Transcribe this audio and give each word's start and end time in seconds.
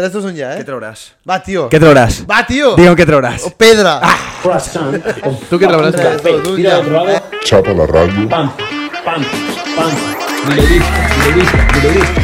3, 0.00 0.12
2, 0.14 0.24
1 0.32 0.36
ja, 0.38 0.54
Què 0.56 0.62
eh? 0.62 0.64
trauràs? 0.64 1.00
Va, 1.28 1.36
tio. 1.44 1.66
Què 1.68 1.76
trauràs? 1.82 2.22
Va, 2.28 2.38
tio. 2.48 2.70
Digue'm 2.78 2.96
què 2.96 3.04
trauràs. 3.04 3.44
Oh, 3.44 3.52
pedra. 3.60 3.98
Ah. 4.00 4.16
croissant. 4.40 4.96
Tu 5.50 5.58
què 5.60 5.68
trauràs? 5.68 5.92
Tres, 5.92 6.22
dos, 6.24 6.46
un, 6.54 6.56
Mira 6.56 6.70
ja. 6.70 6.78
la 6.80 6.84
trobada. 6.86 7.20
Xapa 7.44 7.74
la 7.76 7.84
ràdio. 7.90 8.24
Pam, 8.32 8.48
pam, 9.04 9.22
pam. 9.76 9.92
Milerista, 10.48 11.00
milerista, 11.20 11.60
milerista. 11.76 12.20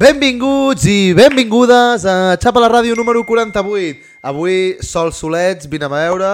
Benvinguts 0.00 0.88
i 0.88 1.12
benvingudes 1.12 2.08
a 2.08 2.16
Xapa 2.40 2.64
la 2.64 2.72
Ràdio 2.72 2.96
número 2.96 3.20
48. 3.28 4.00
Avui 4.24 4.78
sol 4.80 5.12
solets, 5.12 5.68
vine 5.68 5.84
a 5.84 5.92
veure. 5.92 6.30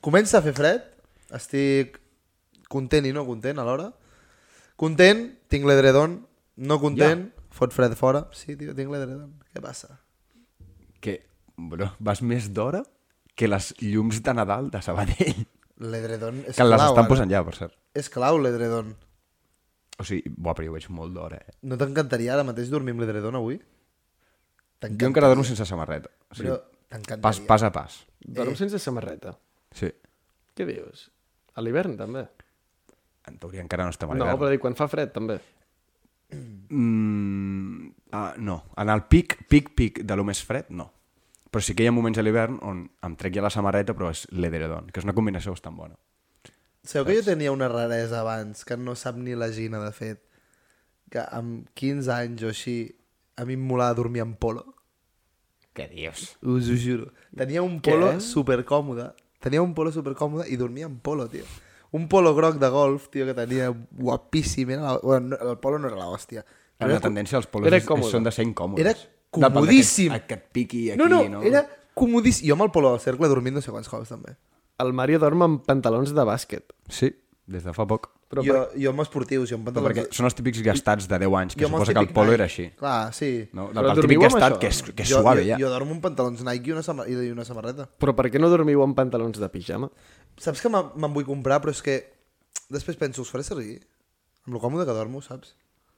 Comença 0.00 0.38
a 0.40 0.44
fer 0.48 0.56
fred. 0.56 0.80
Estic 1.36 2.00
content 2.72 3.04
i 3.04 3.12
no 3.12 3.28
content 3.28 3.60
alhora. 3.60 3.90
Content, 4.80 5.26
tinc 5.52 5.68
l'edredon. 5.68 6.22
No 6.56 6.80
content, 6.80 7.28
fot 7.56 7.72
fred 7.74 7.94
fora. 7.98 8.26
Sí, 8.36 8.54
tio, 8.60 8.74
tinc 8.76 8.92
l'edredon. 8.92 9.32
Què 9.54 9.62
passa? 9.64 9.96
Que, 11.02 11.18
bro, 11.56 11.90
vas 11.98 12.22
més 12.22 12.50
d'hora 12.52 12.82
que 13.36 13.48
les 13.48 13.72
llums 13.82 14.22
de 14.24 14.34
Nadal 14.36 14.70
de 14.72 14.80
Sabadell. 14.84 15.42
L'edredon 15.76 16.38
és 16.46 16.56
Que 16.56 16.64
les 16.64 16.76
clau. 16.78 16.88
estan 16.92 17.02
ara. 17.04 17.08
posant 17.10 17.30
ja, 17.32 17.42
per 17.44 17.54
cert. 17.58 17.74
És 17.96 18.08
clau 18.12 18.38
l'edredon. 18.40 18.94
O 20.00 20.04
sigui, 20.04 20.28
buah, 20.32 20.54
però 20.56 20.66
jo 20.68 20.72
veig 20.76 20.86
molt 20.92 21.12
d'hora, 21.16 21.36
eh? 21.40 21.54
No 21.68 21.76
t'encantaria 21.80 22.34
ara 22.34 22.44
mateix 22.44 22.68
dormir 22.72 22.92
amb 22.96 23.00
l'edredon 23.04 23.36
avui? 23.38 23.58
Jo 24.86 25.08
encara 25.08 25.28
dormo 25.32 25.44
sense 25.44 25.64
samarreta. 25.68 26.10
O 26.30 26.34
sigui, 26.36 26.50
Però 26.50 26.58
t'encantaria. 26.92 27.22
pas, 27.24 27.40
pas 27.48 27.62
a 27.64 27.70
pas. 27.72 27.94
Dorm 28.20 28.56
sense 28.56 28.78
samarreta. 28.82 29.36
Sí. 29.72 29.88
Què 30.56 30.66
dius? 30.68 31.06
A 31.56 31.64
l'hivern, 31.64 31.96
també. 31.96 32.26
En 33.26 33.38
teoria 33.40 33.62
encara 33.64 33.84
no 33.88 33.90
estem 33.94 34.10
a 34.10 34.14
No, 34.14 34.24
l'hivern. 34.24 34.38
però 34.40 34.50
dic, 34.52 34.60
quan 34.60 34.76
fa 34.76 34.86
fred, 34.88 35.12
també. 35.12 35.38
Mm, 36.30 37.92
ah, 38.12 38.34
no, 38.38 38.64
en 38.76 38.90
el 38.90 39.04
pic, 39.10 39.38
pic, 39.48 39.70
pic 39.74 40.02
de 40.04 40.16
lo 40.18 40.24
més 40.26 40.42
fred, 40.44 40.70
no. 40.70 40.90
Però 41.50 41.62
sí 41.62 41.76
que 41.76 41.86
hi 41.86 41.88
ha 41.88 41.94
moments 41.94 42.18
a 42.18 42.24
l'hivern 42.24 42.58
on 42.66 42.82
em 43.06 43.14
trec 43.16 43.36
ja 43.38 43.44
la 43.44 43.52
samarreta, 43.54 43.94
però 43.96 44.10
és 44.12 44.26
l'ederedon, 44.34 44.90
que 44.90 45.00
és 45.00 45.06
una 45.06 45.14
combinació 45.16 45.54
bastant 45.54 45.76
bona. 45.78 45.94
Sabeu 46.86 47.06
que 47.08 47.18
jo 47.18 47.26
tenia 47.26 47.54
una 47.54 47.68
raresa 47.70 48.20
abans, 48.20 48.64
que 48.66 48.76
no 48.76 48.94
sap 48.98 49.16
ni 49.18 49.34
la 49.34 49.48
Gina, 49.54 49.80
de 49.82 49.92
fet, 49.94 50.22
que 51.10 51.22
amb 51.22 51.70
15 51.78 52.12
anys 52.14 52.44
o 52.46 52.50
així, 52.52 52.76
a 53.36 53.46
mi 53.46 53.56
em 53.58 53.62
molava 53.66 53.96
dormir 53.98 54.22
amb 54.22 54.38
polo. 54.42 54.64
Què 55.76 55.88
dius? 55.92 56.36
Us 56.42 56.70
ho 56.72 56.76
juro. 56.80 57.10
Tenia 57.36 57.62
un 57.62 57.80
Què? 57.80 57.92
polo 57.92 58.14
supercòmode. 58.22 59.10
Tenia 59.42 59.62
un 59.62 59.74
polo 59.76 59.92
supercòmode 59.92 60.46
i 60.50 60.56
dormia 60.56 60.88
amb 60.88 61.02
polo, 61.04 61.26
tio. 61.30 61.44
Un 61.92 62.08
polo 62.08 62.34
groc 62.34 62.58
de 62.58 62.68
golf, 62.68 63.08
tio, 63.12 63.26
que 63.26 63.34
tenia 63.34 63.70
guapíssim. 63.70 64.70
Era 64.70 64.82
la... 64.82 64.98
bueno, 65.02 65.36
no, 65.36 65.50
el 65.52 65.58
polo 65.58 65.78
no 65.78 65.88
era 65.88 65.96
l'hòstia. 65.96 66.44
La, 66.80 66.88
la 66.88 67.00
tendència 67.00 67.38
als 67.38 67.46
polos 67.48 67.68
Era 67.70 67.78
és, 67.78 67.84
és, 67.84 67.88
còmode. 67.88 68.10
són 68.12 68.26
de 68.26 68.32
ser 68.34 68.44
incòmodes. 68.44 68.84
Era 68.84 68.94
comodíssim. 69.30 70.12
Que, 70.12 70.26
que 70.26 70.34
et 70.34 70.48
piqui 70.52 70.82
aquí, 70.90 70.98
No, 71.00 71.08
no, 71.08 71.22
no? 71.28 71.42
era 71.46 71.64
comodíssim. 71.94 72.48
Jo 72.50 72.58
amb 72.58 72.66
el 72.66 72.74
polo 72.74 72.90
del 72.92 73.00
cercle 73.00 73.30
dormint 73.32 73.56
no 73.56 73.62
sé 73.64 73.72
quants 73.72 73.88
cops, 73.88 74.10
també. 74.12 74.36
El 74.82 74.92
Mario 74.92 75.18
dorm 75.22 75.46
amb 75.46 75.64
pantalons 75.64 76.12
de 76.12 76.26
bàsquet. 76.28 76.74
Sí, 76.92 77.14
des 77.48 77.64
de 77.64 77.72
fa 77.72 77.86
poc. 77.88 78.10
Però 78.26 78.42
jo, 78.42 78.56
jo 78.74 78.90
amb 78.90 79.00
esportius, 79.04 79.46
jo 79.48 79.54
amb 79.54 79.68
Però 79.68 79.78
pantalons... 79.78 80.08
perquè 80.10 80.18
són 80.18 80.26
els 80.26 80.34
típics 80.34 80.58
gastats 80.66 81.06
de 81.06 81.18
10 81.22 81.34
anys, 81.38 81.54
que 81.54 81.68
suposa 81.68 81.94
que 81.94 82.02
el 82.02 82.08
polo 82.10 82.32
Nike. 82.32 82.34
era 82.34 82.48
així. 82.50 82.64
Clar, 82.76 83.12
sí. 83.14 83.28
No? 83.54 83.68
Però 83.70 83.92
el 83.92 84.00
típic 84.02 84.20
gastat 84.24 84.56
això? 84.56 84.58
que 84.64 84.70
és, 84.72 84.80
que 84.88 85.04
és 85.04 85.12
jo, 85.12 85.20
suave, 85.22 85.44
jo, 85.44 85.52
ja. 85.52 85.58
jo 85.62 85.70
dormo 85.70 85.94
amb 85.94 86.02
pantalons 86.02 86.42
Nike 86.42 86.72
i 86.72 86.74
una, 86.74 87.06
i 87.06 87.30
una 87.30 87.46
samarreta. 87.46 87.86
Però 88.02 88.16
per 88.18 88.26
què 88.34 88.42
no 88.42 88.50
dormiu 88.50 88.82
amb 88.82 88.98
pantalons 88.98 89.38
de 89.38 89.48
pijama? 89.54 89.88
Saps 90.38 90.60
que 90.60 90.68
me- 90.68 90.90
me'n 90.96 91.12
vull 91.14 91.24
comprar, 91.24 91.60
però 91.62 91.70
és 91.70 91.80
que 91.82 91.96
després 92.68 92.96
penso, 92.96 93.22
us 93.22 93.30
faré 93.30 93.42
servir? 93.44 93.80
Amb 94.46 94.54
lo 94.54 94.60
còmode 94.60 94.84
que 94.86 94.92
dormo, 94.92 95.22
saps? 95.22 95.54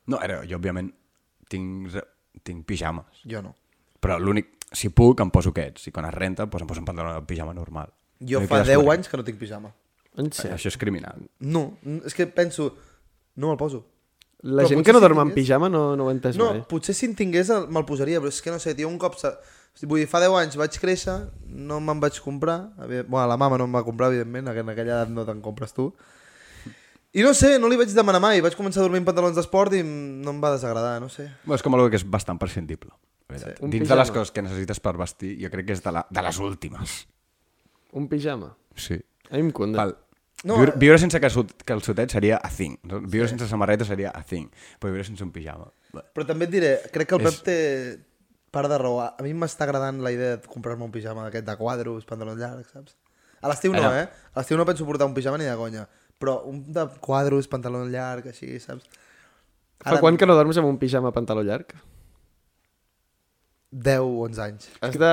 No, 0.06 0.20
era, 0.22 0.42
jo 0.46 0.56
òbviament 0.58 0.92
tinc, 1.48 1.90
tinc 2.42 2.64
pijames. 2.66 3.22
Jo 3.28 3.42
no. 3.42 3.54
Però 4.00 4.18
l'únic, 4.18 4.54
si 4.72 4.88
puc, 4.90 5.20
em 5.20 5.30
poso 5.30 5.50
aquests. 5.50 5.88
I 5.88 5.92
quan 5.92 6.06
es 6.06 6.14
renta, 6.14 6.46
doncs 6.46 6.62
em 6.62 6.68
poso 6.68 6.80
un 6.80 6.86
pantaló 6.86 7.14
de 7.14 7.26
pijama 7.26 7.52
normal. 7.54 7.90
Jo 8.20 8.40
I 8.42 8.46
fa 8.46 8.56
quedes 8.62 8.68
10 8.68 8.76
corrent. 8.78 8.92
anys 8.98 9.08
que 9.08 9.16
no 9.16 9.24
tinc 9.24 9.38
pijama. 9.38 9.74
En 10.16 10.32
Sí. 10.32 10.42
sèrio? 10.42 10.54
Això 10.56 10.66
és 10.68 10.76
criminal. 10.78 11.20
No, 11.40 11.78
és 12.04 12.14
que 12.14 12.26
penso, 12.26 12.76
no 13.36 13.48
me'l 13.48 13.56
poso. 13.58 13.84
La 14.42 14.62
Però 14.62 14.68
gent 14.68 14.84
que 14.86 14.92
no 14.92 14.98
si 15.00 15.02
dorm 15.02 15.18
tingués- 15.18 15.34
pijama 15.34 15.68
no, 15.68 15.96
no 15.96 16.04
ho 16.06 16.10
entès 16.12 16.36
No, 16.36 16.50
mai. 16.52 16.62
potser 16.68 16.94
si 16.94 17.06
en 17.06 17.14
tingués 17.16 17.50
el- 17.50 17.68
me'l 17.68 17.84
posaria, 17.84 18.20
però 18.20 18.28
és 18.28 18.40
que 18.40 18.50
no 18.50 18.58
sé, 18.58 18.74
tio, 18.74 18.88
un 18.88 18.98
cop... 18.98 19.16
Se... 19.18 19.28
Vull 19.86 20.00
dir, 20.02 20.08
fa 20.10 20.18
10 20.22 20.34
anys 20.40 20.56
vaig 20.58 20.74
créixer, 20.82 21.16
no 21.46 21.78
me'n 21.84 22.00
vaig 22.02 22.16
comprar. 22.24 22.72
Bueno, 22.78 23.26
la 23.30 23.36
mama 23.38 23.58
no 23.60 23.68
em 23.68 23.74
va 23.76 23.84
comprar, 23.86 24.08
evidentment, 24.10 24.50
que 24.50 24.64
en 24.64 24.72
aquella 24.72 24.96
edat 24.96 25.12
no 25.14 25.24
te'n 25.28 25.42
compres 25.44 25.74
tu. 25.76 25.92
I 27.14 27.22
no 27.24 27.30
sé, 27.34 27.54
no 27.58 27.70
li 27.70 27.78
vaig 27.78 27.92
demanar 27.94 28.20
mai. 28.20 28.42
Vaig 28.44 28.56
començar 28.58 28.82
a 28.82 28.86
dormir 28.88 29.00
en 29.00 29.06
pantalons 29.06 29.36
d'esport 29.38 29.72
i 29.78 29.84
no 29.84 30.34
em 30.34 30.40
va 30.42 30.50
desagradar, 30.56 30.98
no 31.00 31.08
sé. 31.08 31.28
Bueno, 31.44 31.56
és 31.56 31.64
com 31.64 31.76
algo 31.78 31.88
que 31.92 31.96
és 32.00 32.04
bastant 32.04 32.40
prescindible. 32.42 32.90
Sí. 33.28 33.52
Un 33.60 33.70
Dins 33.70 33.84
pijama. 33.84 33.94
de 33.94 34.00
les 34.02 34.10
coses 34.10 34.32
que 34.32 34.42
necessites 34.42 34.80
per 34.80 34.96
vestir, 34.96 35.34
jo 35.40 35.50
crec 35.52 35.66
que 35.70 35.76
és 35.76 35.82
de, 35.84 35.92
la, 35.92 36.04
de 36.10 36.22
les 36.26 36.38
últimes. 36.42 36.98
Un 37.92 38.08
pijama? 38.08 38.54
Sí. 38.76 38.98
A 39.30 39.36
mi 39.36 39.46
em 39.46 39.50
conda. 39.56 39.78
Val. 39.84 39.96
No, 40.44 40.54
viure, 40.60 40.72
eh. 40.76 40.78
viure 40.78 40.98
sense 41.02 41.18
calçot, 41.20 41.50
calçotet 41.66 42.12
seria 42.14 42.36
a 42.38 42.50
thing. 42.52 42.76
No? 42.86 43.00
Viure 43.02 43.26
sí. 43.26 43.34
sense 43.34 43.48
samarreta 43.50 43.84
seria 43.88 44.12
a 44.14 44.22
thing. 44.22 44.46
Però 44.78 44.92
viure 44.92 45.06
sense 45.06 45.24
un 45.24 45.32
pijama... 45.34 45.66
Però 46.14 46.26
també 46.28 46.44
et 46.46 46.52
diré, 46.52 46.70
crec 46.92 47.08
que 47.08 47.16
el 47.16 47.24
És- 47.26 47.38
Pep 47.40 47.46
té 47.48 47.58
part 48.50 48.68
de 48.70 48.78
raó. 48.78 49.00
A 49.02 49.14
mi 49.22 49.34
m'està 49.34 49.64
agradant 49.66 50.00
la 50.02 50.12
idea 50.12 50.36
de 50.36 50.46
comprar-me 50.48 50.84
un 50.84 50.90
pijama 50.94 51.24
d'aquest 51.26 51.46
de 51.46 51.56
quadros, 51.56 52.04
pantalons 52.08 52.38
llargs, 52.40 52.70
saps? 52.72 52.96
A 53.40 53.48
l'estiu 53.48 53.72
no, 53.72 53.82
Ara- 53.84 54.02
eh? 54.02 54.08
A 54.34 54.40
l'estiu 54.40 54.56
no 54.58 54.64
penso 54.66 54.86
portar 54.86 55.06
un 55.06 55.14
pijama 55.14 55.38
ni 55.38 55.44
de 55.44 55.54
conya. 55.56 55.88
Però 56.18 56.40
un 56.50 56.64
de 56.72 56.86
quadros, 57.00 57.46
pantaló 57.46 57.84
llarg, 57.86 58.26
així, 58.26 58.58
saps? 58.58 58.88
Fa 59.78 60.00
quan 60.02 60.16
que 60.18 60.26
no 60.26 60.34
dorms 60.34 60.58
amb 60.58 60.66
un 60.66 60.78
pijama 60.78 61.12
pantaló 61.14 61.44
llarg? 61.46 61.70
10 63.70 63.98
o 64.00 64.24
11 64.24 64.40
anys. 64.42 64.70
Has 64.80 64.96
de, 64.98 65.08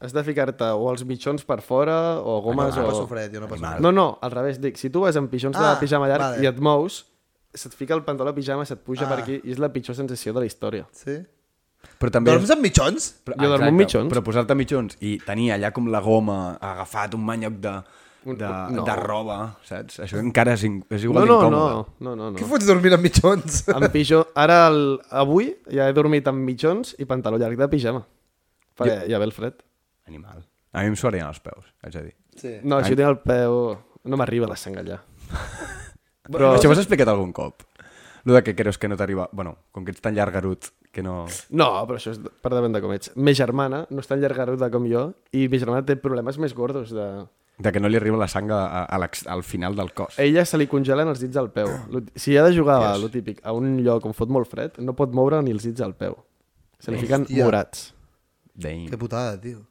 has 0.00 0.12
de 0.16 0.22
ficar-te 0.24 0.64
o 0.72 0.86
els 0.90 1.02
mitjons 1.04 1.44
per 1.44 1.60
fora 1.60 2.16
o 2.18 2.38
gomes 2.42 2.72
no, 2.74 2.80
no 2.80 2.86
o... 2.88 2.90
passo 2.90 3.06
fred, 3.10 3.34
jo 3.34 3.42
no 3.42 3.48
passo 3.50 3.60
fred. 3.66 3.82
No, 3.84 3.92
no, 3.92 4.06
al 4.24 4.32
revés, 4.32 4.58
dic, 4.62 4.78
si 4.80 4.88
tu 4.88 5.02
vas 5.04 5.16
amb 5.20 5.28
pitjons 5.30 5.54
Ah, 5.60 5.74
de 5.74 5.82
pijama 5.84 6.08
llarg 6.08 6.24
vale. 6.24 6.42
i 6.42 6.48
et 6.48 6.58
mous, 6.64 7.02
se't 7.52 7.76
fica 7.76 7.92
el 7.94 8.02
pantaló 8.02 8.32
de 8.32 8.38
pijama, 8.40 8.64
se't 8.64 8.80
puja 8.82 9.04
Ah. 9.04 9.10
per 9.12 9.18
aquí 9.22 9.36
i 9.44 9.52
és 9.52 9.60
la 9.60 9.68
pitjor 9.70 9.94
sensació 9.94 10.32
de 10.32 10.40
la 10.40 10.46
història. 10.48 10.88
Sí? 10.96 11.18
Però 12.00 12.10
també... 12.14 12.32
Dorms 12.34 12.50
amb 12.54 12.62
mitjons? 12.66 13.10
Però, 13.26 13.36
Jo 13.40 13.50
dormo 13.54 13.68
amb 13.70 13.78
mitjons. 13.82 14.08
Però 14.12 14.22
posar-te 14.26 14.56
mitjons 14.58 14.96
i 15.04 15.16
tenir 15.24 15.50
allà 15.56 15.70
com 15.76 15.86
la 15.92 16.00
goma 16.04 16.38
agafat 16.60 17.14
un 17.18 17.24
manyoc 17.24 17.58
de, 17.64 17.74
de, 18.24 18.50
no. 18.76 18.84
de 18.86 18.96
roba, 19.00 19.38
saps? 19.68 20.00
Això 20.06 20.18
encara 20.22 20.54
és, 20.58 20.64
in- 20.68 20.80
és 20.88 21.04
No, 21.04 21.10
igual 21.10 21.28
no, 21.28 21.38
d'incòmode. 21.40 21.84
no, 22.00 22.14
no, 22.14 22.30
no, 22.30 22.38
Què 22.38 22.44
no. 22.46 22.50
fots 22.54 22.66
dormint 22.70 22.96
amb 22.98 23.06
mitjons? 23.08 23.60
Amb 23.74 23.88
pitjor... 23.94 24.26
Ara, 24.40 24.62
el... 24.72 24.80
avui, 25.24 25.52
ja 25.72 25.88
he 25.88 25.96
dormit 25.96 26.28
amb 26.32 26.42
mitjons 26.48 26.94
i 26.98 27.06
pantaló 27.10 27.38
llarg 27.40 27.58
de 27.60 27.68
pijama. 27.72 28.04
Perquè 28.78 29.04
ja 29.10 29.20
ve 29.22 29.28
el 29.30 29.32
fred. 29.36 29.60
Animal. 30.10 30.42
A 30.74 30.82
mi 30.82 30.90
em 30.90 30.96
suarien 30.98 31.28
els 31.30 31.38
peus, 31.40 31.68
haig 31.86 31.92
de 31.94 32.00
dir. 32.08 32.14
Sí. 32.40 32.56
No, 32.66 32.80
si 32.82 32.96
tinc 32.98 33.06
el 33.06 33.20
peu... 33.22 33.60
No 34.04 34.18
m'arriba 34.20 34.48
la 34.50 34.56
sang 34.58 34.74
allà. 34.82 34.98
Però... 36.28 36.54
Això 36.56 36.68
ho 36.68 36.72
has 36.74 36.80
explicat 36.82 37.08
algun 37.12 37.30
cop? 37.36 37.62
Lo 38.24 38.34
de 38.34 38.42
que 38.42 38.54
creus 38.56 38.78
que 38.80 38.88
no 38.88 38.96
t'arriba... 38.96 39.28
Bueno, 39.32 39.54
com 39.72 39.84
que 39.84 39.92
ets 39.94 40.00
tan 40.04 40.16
llargarut 40.16 40.70
que 40.94 41.02
no... 41.02 41.24
No, 41.50 41.68
però 41.88 41.98
això 41.98 42.12
és 42.14 42.20
per 42.22 42.52
davant 42.54 42.72
de 42.74 42.80
com 42.84 42.92
ets. 42.94 43.10
Me 43.18 43.34
germana 43.34 43.82
no 43.90 44.00
és 44.04 44.08
tan 44.10 44.20
llargaruda 44.22 44.70
com 44.72 44.86
jo 44.90 45.08
i 45.34 45.48
mi 45.50 45.58
germana 45.60 45.82
té 45.86 45.96
problemes 46.00 46.38
més 46.38 46.54
gordos 46.54 46.94
de... 46.94 47.08
De 47.54 47.70
que 47.70 47.78
no 47.78 47.86
li 47.86 47.94
arriba 48.00 48.18
la 48.18 48.26
sang 48.26 48.48
a, 48.50 48.62
a, 48.66 48.80
a 48.98 49.08
al 49.34 49.42
final 49.46 49.76
del 49.78 49.92
cos. 49.94 50.16
A 50.18 50.24
ella 50.26 50.42
se 50.46 50.58
li 50.58 50.66
congelen 50.66 51.06
els 51.12 51.20
dits 51.22 51.36
al 51.38 51.52
peu. 51.54 51.68
Lo- 51.90 52.00
Si 52.18 52.34
ha 52.36 52.42
de 52.42 52.54
jugar 52.56 52.80
a 52.88 52.96
lo 52.98 53.10
típic 53.12 53.38
a 53.46 53.52
un 53.54 53.76
lloc 53.84 54.06
on 54.10 54.14
fot 54.14 54.30
molt 54.30 54.50
fred, 54.50 54.80
no 54.82 54.94
pot 54.98 55.12
moure 55.14 55.38
ni 55.42 55.52
els 55.54 55.62
dits 55.68 55.80
al 55.86 55.94
peu. 55.94 56.16
Se 56.82 56.90
li 56.90 56.98
fiquen 56.98 57.22
Hòstia. 57.28 57.44
morats. 57.46 57.84
Damn. 58.54 58.88
Que 58.90 58.98
putada, 58.98 59.36
tio. 59.40 59.62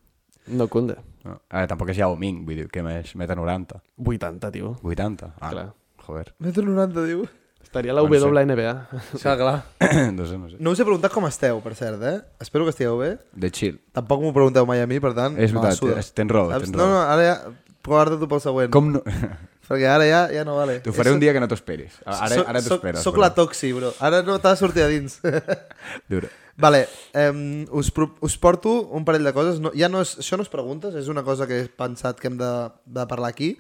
No 0.48 0.70
conde. 0.72 0.96
No. 1.24 1.38
A 1.50 1.58
veure, 1.60 1.68
tampoc 1.72 1.92
és 1.92 2.00
Yao 2.00 2.16
Ming, 2.20 2.46
vull 2.48 2.58
dir, 2.64 2.70
que 2.72 2.82
més, 2.84 3.14
meta 3.20 3.36
90. 3.36 3.82
80, 4.00 4.52
tio. 4.56 4.74
80? 4.84 5.34
Ah, 5.40 5.52
Clar. 5.52 5.68
joder. 6.08 6.34
Metro 6.40 6.64
90, 6.68 7.04
diu. 7.08 7.28
Estaria 7.74 7.90
a 7.92 7.96
la 7.98 8.02
sí. 8.06 8.20
WNBA. 8.22 8.74
Ja, 9.18 9.34
clar. 9.36 9.64
no 10.14 10.26
sé, 10.30 10.38
no 10.38 10.50
sé. 10.52 10.58
No 10.62 10.72
us 10.76 10.80
he 10.80 10.86
preguntat 10.86 11.10
com 11.12 11.26
esteu, 11.26 11.58
per 11.66 11.74
cert, 11.74 12.04
eh? 12.06 12.20
Espero 12.44 12.68
que 12.68 12.74
estigueu 12.76 13.00
bé. 13.02 13.16
De 13.34 13.50
chill. 13.50 13.80
Tampoc 13.98 14.22
m'ho 14.22 14.30
pregunteu 14.36 14.68
mai 14.70 14.84
a 14.84 14.86
mi, 14.86 15.00
per 15.02 15.16
tant... 15.18 15.34
És 15.42 15.50
veritat, 15.56 15.82
tens- 15.82 16.12
tens 16.14 16.30
raó, 16.32 16.52
tens 16.54 16.70
No, 16.70 16.84
raó. 16.86 16.92
no, 16.94 17.00
ara 17.02 17.26
ja... 17.26 17.36
Guarda 17.84 18.16
tu 18.22 18.30
pel 18.32 18.40
següent. 18.46 18.70
Com 18.72 18.94
no... 18.94 19.02
Perquè 19.68 19.88
ara 19.90 20.06
ja, 20.06 20.20
ja 20.32 20.44
no 20.46 20.54
vale. 20.60 20.78
T'ho 20.86 20.94
faré 20.94 21.10
Soc- 21.10 21.18
un 21.18 21.24
dia 21.24 21.34
que 21.34 21.42
no 21.42 21.48
t'ho 21.50 21.58
esperis. 21.58 21.98
Ara, 22.06 22.30
soc- 22.36 22.48
ara 22.52 22.62
t'ho 22.62 22.70
soc- 22.70 22.78
esperes. 22.84 23.02
Soc 23.04 23.16
però- 23.18 23.24
la 23.26 23.30
toxi, 23.36 23.72
bro. 23.74 23.90
Ara 24.06 24.22
no 24.28 24.38
t'ha 24.44 24.54
de 24.54 24.60
sortir 24.62 24.84
a 24.86 24.90
dins. 24.92 25.18
Dura. 26.14 26.30
vale, 26.56 26.84
um, 27.18 27.64
us, 27.80 27.90
us 28.22 28.38
porto 28.38 28.76
un 28.94 29.04
parell 29.08 29.26
de 29.26 29.34
coses. 29.34 29.58
No, 29.64 29.72
ja 29.74 29.90
no 29.90 30.04
és, 30.06 30.14
això 30.22 30.38
no 30.38 30.46
és 30.46 30.52
preguntes, 30.54 30.94
és 31.00 31.10
una 31.10 31.24
cosa 31.26 31.48
que 31.50 31.64
he 31.64 31.66
pensat 31.72 32.22
que 32.22 32.30
hem 32.30 32.38
de, 32.38 32.52
de 32.86 33.08
parlar 33.10 33.34
aquí. 33.34 33.56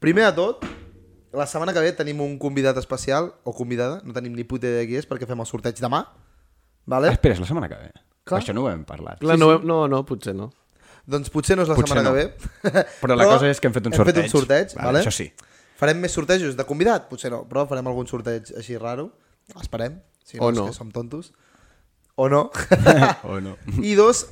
Primer 0.00 0.30
de 0.30 0.32
tot, 0.38 0.64
la 1.34 1.46
setmana 1.50 1.72
que 1.74 1.82
ve 1.82 1.92
tenim 1.96 2.20
un 2.24 2.38
convidat 2.38 2.78
especial, 2.80 3.32
o 3.44 3.52
convidada, 3.56 4.00
no 4.04 4.14
tenim 4.16 4.34
ni 4.36 4.44
puta 4.44 4.66
idea 4.70 4.82
de 4.84 4.88
qui 4.90 4.96
és, 5.00 5.06
perquè 5.10 5.26
fem 5.28 5.40
el 5.42 5.48
sorteig 5.50 5.80
demà. 5.82 6.04
Vale? 6.86 7.08
Ah, 7.10 7.16
espera, 7.16 7.34
és 7.36 7.40
la 7.42 7.48
setmana 7.48 7.68
que 7.70 7.78
ve. 7.80 7.92
Clar. 8.24 8.40
Això 8.40 8.54
no 8.56 8.64
ho 8.64 8.70
hem 8.70 8.84
parlat. 8.88 9.18
Clar, 9.20 9.36
no, 9.40 9.58
no, 9.60 9.82
no, 9.90 10.02
potser 10.08 10.34
no. 10.36 10.50
Doncs 11.04 11.28
potser 11.32 11.56
no 11.58 11.64
és 11.66 11.68
la 11.68 11.74
Potser 11.76 11.98
setmana 11.98 12.08
no. 12.08 12.14
que 12.16 12.70
ve. 12.70 12.84
Però 13.02 13.16
la 13.18 13.26
cosa 13.28 13.48
és 13.50 13.60
que 13.60 13.68
hem 13.68 13.74
fet 13.76 13.86
un 13.90 13.92
hem 13.92 13.98
sorteig. 14.00 14.16
fet 14.16 14.24
un 14.24 14.32
sorteig, 14.32 14.74
Vale, 14.78 14.86
vale? 14.88 15.02
això 15.04 15.12
sí. 15.12 15.26
Farem 15.76 15.98
més 16.00 16.14
sortejos 16.16 16.54
de 16.56 16.64
convidat? 16.64 17.08
Potser 17.10 17.28
no, 17.34 17.42
però 17.50 17.66
farem 17.68 17.88
algun 17.90 18.06
sorteig 18.08 18.52
així 18.56 18.78
raro. 18.80 19.08
Esperem, 19.60 19.98
si 20.24 20.38
no, 20.38 20.46
O 20.46 20.52
és 20.52 20.56
no. 20.56 20.66
que 20.70 20.76
som 20.76 20.92
tontos. 20.94 21.32
o 22.16 22.28
no. 22.30 22.46
o 23.28 23.40
no. 23.42 23.56
I 23.82 23.96
dos, 23.98 24.28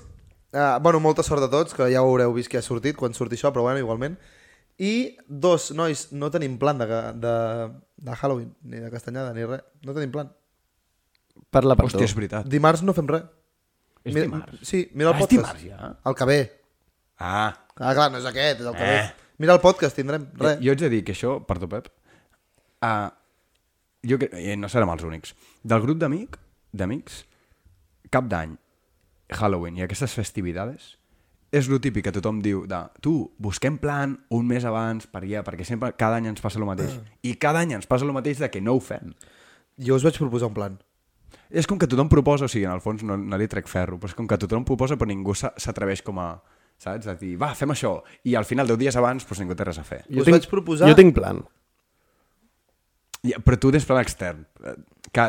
uh, 0.55 0.79
bueno, 0.81 1.01
molta 1.01 1.25
sort 1.27 1.43
a 1.43 1.51
tots, 1.51 1.75
que 1.75 1.91
ja 1.93 2.01
ho 2.01 2.07
haureu 2.09 2.33
vist 2.33 2.49
que 2.49 2.61
ha 2.61 2.63
sortit 2.63 2.97
quan 2.97 3.13
surti 3.13 3.37
això, 3.37 3.51
però 3.53 3.67
bueno, 3.67 3.83
igualment. 3.83 4.17
I 4.83 4.93
dos, 5.29 5.69
nois, 5.79 6.09
no 6.17 6.31
tenim 6.35 6.57
plan 6.59 6.81
de, 6.81 6.87
de, 7.23 7.35
de 8.03 8.17
Halloween, 8.19 8.49
ni 8.67 8.81
de 8.83 8.89
castanyada, 8.91 9.31
ni 9.37 9.45
res. 9.47 9.63
No 9.87 9.95
tenim 9.95 10.11
plan. 10.15 10.33
Parla 11.55 11.77
per 11.79 11.87
Hòstia, 11.87 12.09
és 12.09 12.13
tu. 12.15 12.19
veritat. 12.19 12.49
Dimarts 12.51 12.83
no 12.83 12.95
fem 12.97 13.07
res. 13.13 13.23
És 14.03 14.15
Mira- 14.17 14.27
dimarts? 14.27 14.63
Sí, 14.67 14.89
mira 14.99 15.11
el 15.13 15.15
Ah, 15.15 15.19
és 15.19 15.27
podcast. 15.29 15.59
dimarts, 15.63 15.63
ja? 15.69 15.93
El 16.11 16.15
que 16.19 16.25
ve. 16.33 16.41
Ah, 17.19 17.59
Ah, 17.77 17.95
clar, 17.97 18.11
no 18.13 18.19
és 18.19 18.27
aquest, 18.29 18.61
és 18.61 18.67
el 18.67 18.75
que 18.77 18.83
Eh. 18.85 18.97
ve. 18.97 19.29
Mira 19.39 19.55
el 19.55 19.61
podcast, 19.61 19.97
tindrem. 19.97 20.27
Res. 20.35 20.59
Jo 20.61 20.73
haig 20.75 20.81
de 20.81 20.89
dir 20.91 21.05
que 21.05 21.13
això, 21.15 21.37
perdó, 21.47 21.69
Pep, 21.69 21.87
uh, 22.83 23.09
jo 24.03 24.19
que, 24.19 24.29
eh, 24.33 24.57
no 24.57 24.69
serem 24.69 24.91
els 24.93 25.03
únics. 25.03 25.35
Del 25.63 25.81
grup 25.81 25.99
d'amic, 25.99 26.37
d'amics, 26.73 27.25
cap 28.11 28.25
d'any, 28.29 28.57
Halloween 29.31 29.77
i 29.79 29.83
aquestes 29.83 30.13
festividades, 30.13 30.99
és 31.53 31.69
lo 31.69 31.79
típic 31.85 32.07
que 32.07 32.13
tothom 32.17 32.39
diu 32.43 32.63
de 32.67 32.79
tu, 33.05 33.13
busquem 33.39 33.77
plan 33.79 34.15
un 34.33 34.47
mes 34.49 34.65
abans 34.65 35.05
per 35.07 35.21
allà, 35.23 35.43
perquè 35.45 35.67
sempre 35.69 35.93
cada 36.01 36.17
any 36.17 36.31
ens 36.31 36.41
passa 36.41 36.59
el 36.59 36.65
mateix. 36.65 36.95
I 37.23 37.35
cada 37.37 37.61
any 37.61 37.75
ens 37.77 37.87
passa 37.87 38.07
el 38.09 38.13
mateix 38.17 38.39
de 38.41 38.49
que 38.51 38.63
no 38.65 38.75
ho 38.75 38.81
fem. 38.81 39.13
Jo 39.77 39.95
us 39.97 40.05
vaig 40.07 40.17
proposar 40.19 40.49
un 40.49 40.55
plan. 40.57 40.79
És 41.53 41.67
com 41.69 41.77
que 41.79 41.87
tothom 41.87 42.09
proposa, 42.09 42.47
o 42.47 42.49
sigui, 42.49 42.65
en 42.65 42.73
el 42.73 42.81
fons 42.81 43.03
no, 43.05 43.17
no 43.21 43.37
li 43.37 43.47
trec 43.49 43.69
ferro, 43.69 43.99
però 44.01 44.09
és 44.09 44.17
com 44.17 44.27
que 44.29 44.39
tothom 44.41 44.65
proposa 44.65 44.97
però 44.97 45.09
ningú 45.13 45.35
s'a- 45.37 45.53
s'atreveix 45.61 46.01
com 46.03 46.19
a, 46.19 46.31
saps? 46.81 47.07
A 47.13 47.15
dir, 47.21 47.35
va, 47.41 47.51
fem 47.55 47.69
això. 47.75 47.99
I 48.25 48.35
al 48.41 48.45
final, 48.49 48.67
deu 48.67 48.77
dies 48.81 48.97
abans, 48.97 49.27
doncs 49.29 49.41
ningú 49.45 49.55
té 49.55 49.65
res 49.69 49.79
a 49.79 49.85
fer. 49.85 50.03
Us 50.09 50.25
vaig 50.33 50.49
proposar- 50.49 50.89
Jo 50.89 50.97
tinc 50.97 51.15
plan. 51.15 51.43
Ja, 53.23 53.39
però 53.45 53.59
tu 53.61 53.71
tens 53.71 53.85
plan 53.87 54.01
extern. 54.03 54.47
Que, 55.13 55.27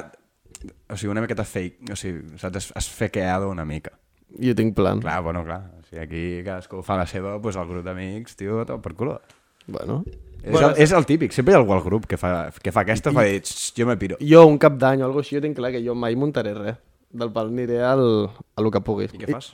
o 0.89 0.95
sigui, 0.97 1.11
una 1.11 1.21
miqueta 1.21 1.43
fake. 1.45 1.91
O 1.93 1.95
sigui, 1.99 2.23
saps? 2.41 2.57
Es, 2.57 2.71
es 2.79 2.87
fequeado 2.89 3.49
una 3.51 3.65
mica. 3.65 3.91
Jo 4.39 4.55
tinc 4.57 4.73
plan. 4.75 4.99
Clar, 5.03 5.21
bueno, 5.21 5.43
clar. 5.45 5.61
Sigui, 5.93 6.01
aquí 6.01 6.43
cadascú 6.45 6.81
fa 6.81 6.97
la 6.97 7.05
seva, 7.05 7.35
doncs 7.37 7.57
el 7.61 7.67
grup 7.69 7.85
d'amics, 7.85 8.35
tio, 8.39 8.63
tot 8.65 8.81
per 8.81 8.95
culo. 8.97 9.19
Bueno. 9.67 10.03
És, 10.43 10.51
Bueno, 10.51 10.73
el, 10.73 10.81
és 10.83 10.91
el 10.91 11.05
típic. 11.07 11.31
Sempre 11.31 11.53
hi 11.53 11.55
ha 11.55 11.59
algú 11.61 11.71
al 11.71 11.83
grup 11.85 12.05
que 12.09 12.17
fa, 12.19 12.49
que 12.61 12.71
fa 12.73 12.81
aquesta, 12.81 13.13
fa 13.15 13.21
dir, 13.23 13.37
"Xxt, 13.39 13.77
jo 13.79 13.85
me 13.87 13.95
piro. 13.95 14.17
Jo, 14.19 14.41
un 14.45 14.57
cap 14.57 14.73
d'any 14.75 14.99
o 15.01 15.05
alguna 15.05 15.21
cosa 15.21 15.27
així, 15.29 15.35
jo 15.37 15.41
tinc 15.41 15.55
clar 15.55 15.71
que 15.71 15.79
jo 15.85 15.95
mai 15.95 16.15
muntaré 16.17 16.53
res. 16.53 16.75
Del 17.11 17.31
pal 17.31 17.47
aniré 17.47 17.77
al, 17.81 18.29
a 18.55 18.61
lo 18.61 18.71
que 18.71 18.81
pugui. 18.81 19.05
I 19.05 19.17
què 19.21 19.31
fas? 19.31 19.53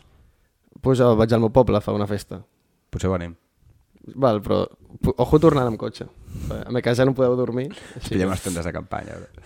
Pues 0.81 1.00
eh, 1.00 1.03
vaig 1.03 1.33
al 1.33 1.41
meu 1.41 1.51
poble 1.51 1.77
a 1.77 1.81
fer 1.81 1.94
una 1.94 2.07
festa. 2.07 2.41
Potser 2.89 3.09
venim. 3.12 3.36
Val, 4.15 4.41
però 4.41 4.65
ojo 5.18 5.39
tornant 5.39 5.68
amb 5.68 5.77
cotxe. 5.77 6.07
A 6.65 6.71
mi 6.71 6.81
casa 6.81 7.06
no 7.06 7.13
podeu 7.13 7.36
dormir. 7.36 7.75
Sí. 8.00 8.15
Pillem 8.15 8.30
les 8.31 8.41
tendes 8.41 8.65
de 8.65 8.71
campanya. 8.74 9.13
bro. 9.19 9.44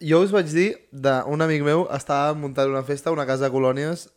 Jo 0.00 0.20
us 0.22 0.30
vaig 0.32 0.46
dir 0.52 0.76
d'un 0.92 1.42
amic 1.42 1.62
meu 1.62 1.88
estava 1.92 2.32
muntant 2.34 2.70
una 2.70 2.82
festa 2.84 3.10
a 3.10 3.12
una 3.12 3.26
casa 3.26 3.44
de 3.48 3.50
colònies 3.50 4.08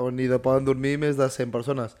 on 0.00 0.18
hi 0.20 0.28
de 0.30 0.40
poden 0.42 0.66
dormir 0.66 0.96
més 1.02 1.16
de 1.18 1.28
100 1.30 1.52
persones. 1.54 1.96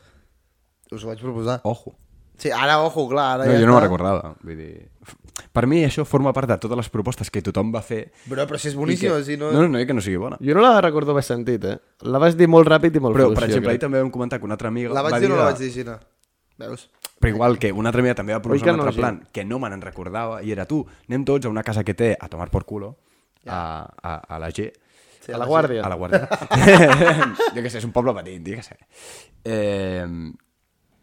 Us 0.90 1.02
ho 1.02 1.10
vaig 1.10 1.22
proposar. 1.22 1.60
Ojo. 1.64 1.96
Sí, 2.38 2.50
ara, 2.52 2.82
ojo, 2.84 3.08
clar, 3.08 3.34
ara 3.34 3.46
No, 3.46 3.52
ja 3.54 3.60
jo 3.62 3.68
no 3.68 3.74
me'n 3.76 3.86
recordava. 3.86 4.34
Vull 4.44 4.58
dir... 4.60 4.88
Per 5.56 5.64
mi 5.68 5.82
això 5.86 6.04
forma 6.04 6.32
part 6.36 6.50
de 6.50 6.58
totes 6.60 6.76
les 6.76 6.88
propostes 6.92 7.30
que 7.32 7.40
tothom 7.44 7.70
va 7.72 7.80
fer. 7.84 8.10
Però, 8.28 8.44
però 8.48 8.60
si 8.60 8.68
és 8.68 8.76
boníssima, 8.76 9.16
I 9.16 9.24
que... 9.24 9.28
si 9.30 9.38
no... 9.40 9.50
no... 9.52 9.64
no, 9.64 9.70
no, 9.72 9.84
que 9.88 9.96
no 9.96 10.04
sigui 10.04 10.20
bona. 10.20 10.36
Jo 10.44 10.56
no 10.56 10.64
la 10.64 10.82
recordo 10.84 11.14
haver 11.16 11.24
sentit, 11.24 11.64
eh? 11.64 11.78
La 12.04 12.20
vas 12.20 12.36
dir 12.36 12.48
molt 12.52 12.68
ràpid 12.68 12.98
i 12.98 13.02
molt 13.02 13.16
Però, 13.16 13.30
fluix, 13.30 13.40
per 13.40 13.48
exemple, 13.48 13.72
ahir 13.72 13.82
també 13.86 14.02
vam 14.04 14.12
comentar 14.12 14.40
que 14.40 14.48
una 14.48 14.56
altra 14.58 14.68
amiga 14.72 14.92
La 14.96 15.04
vaig 15.06 15.16
va 15.16 15.22
dir 15.22 15.30
o 15.30 15.32
no 15.32 15.40
la 15.40 15.48
vaig 15.48 15.62
dir, 15.64 15.70
Gina? 15.72 15.96
Veus? 16.60 16.86
Però 17.16 17.32
igual 17.32 17.56
que 17.60 17.72
una 17.72 17.88
altra 17.88 18.04
amiga 18.04 18.18
també 18.20 18.36
va 18.36 18.42
proposar 18.44 18.74
un 18.76 18.84
altre 18.84 19.00
plan 19.00 19.22
que 19.32 19.44
no 19.48 19.58
me 19.60 19.72
n'en 19.72 19.84
recordava 19.84 20.42
i 20.44 20.52
era 20.52 20.68
tu, 20.68 20.82
anem 21.08 21.24
tots 21.24 21.48
a 21.48 21.52
una 21.52 21.64
casa 21.64 21.84
que 21.84 21.96
té 21.96 22.12
a 22.20 22.28
tomar 22.32 22.50
por 22.52 22.68
culo 22.68 22.98
a, 23.46 23.88
a, 23.96 24.16
a 24.36 24.40
la 24.42 24.52
G 24.52 24.68
Sí, 25.26 25.34
a 25.34 25.40
la 25.42 25.46
Guàrdia. 25.50 25.82
a 25.82 25.90
la 25.90 25.96
Guàrdia 25.98 26.26
jo 27.54 27.62
què 27.64 27.70
sé, 27.70 27.80
és 27.80 27.86
un 27.88 27.94
poble 27.94 28.14
petit, 28.20 28.42
jo 28.46 28.60
què 28.60 28.62
sé 28.62 28.76
eh, 29.42 30.06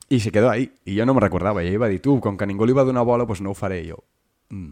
i 0.10 0.20
se 0.24 0.32
quedó 0.32 0.50
ahí 0.52 0.70
i 0.88 0.96
jo 0.96 1.08
no 1.10 1.18
me 1.18 1.24
recordava 1.24 1.64
i 1.64 1.74
ell 1.74 1.82
va 1.82 1.92
dir, 1.92 2.00
tu, 2.04 2.20
com 2.24 2.40
que 2.40 2.48
ningú 2.48 2.70
li 2.70 2.78
va 2.78 2.88
donar 2.88 3.04
bola 3.08 3.28
doncs 3.28 3.44
no 3.44 3.52
ho 3.52 3.58
faré 3.58 3.82
I 3.84 3.90
jo 3.92 4.00
mm. 4.56 4.72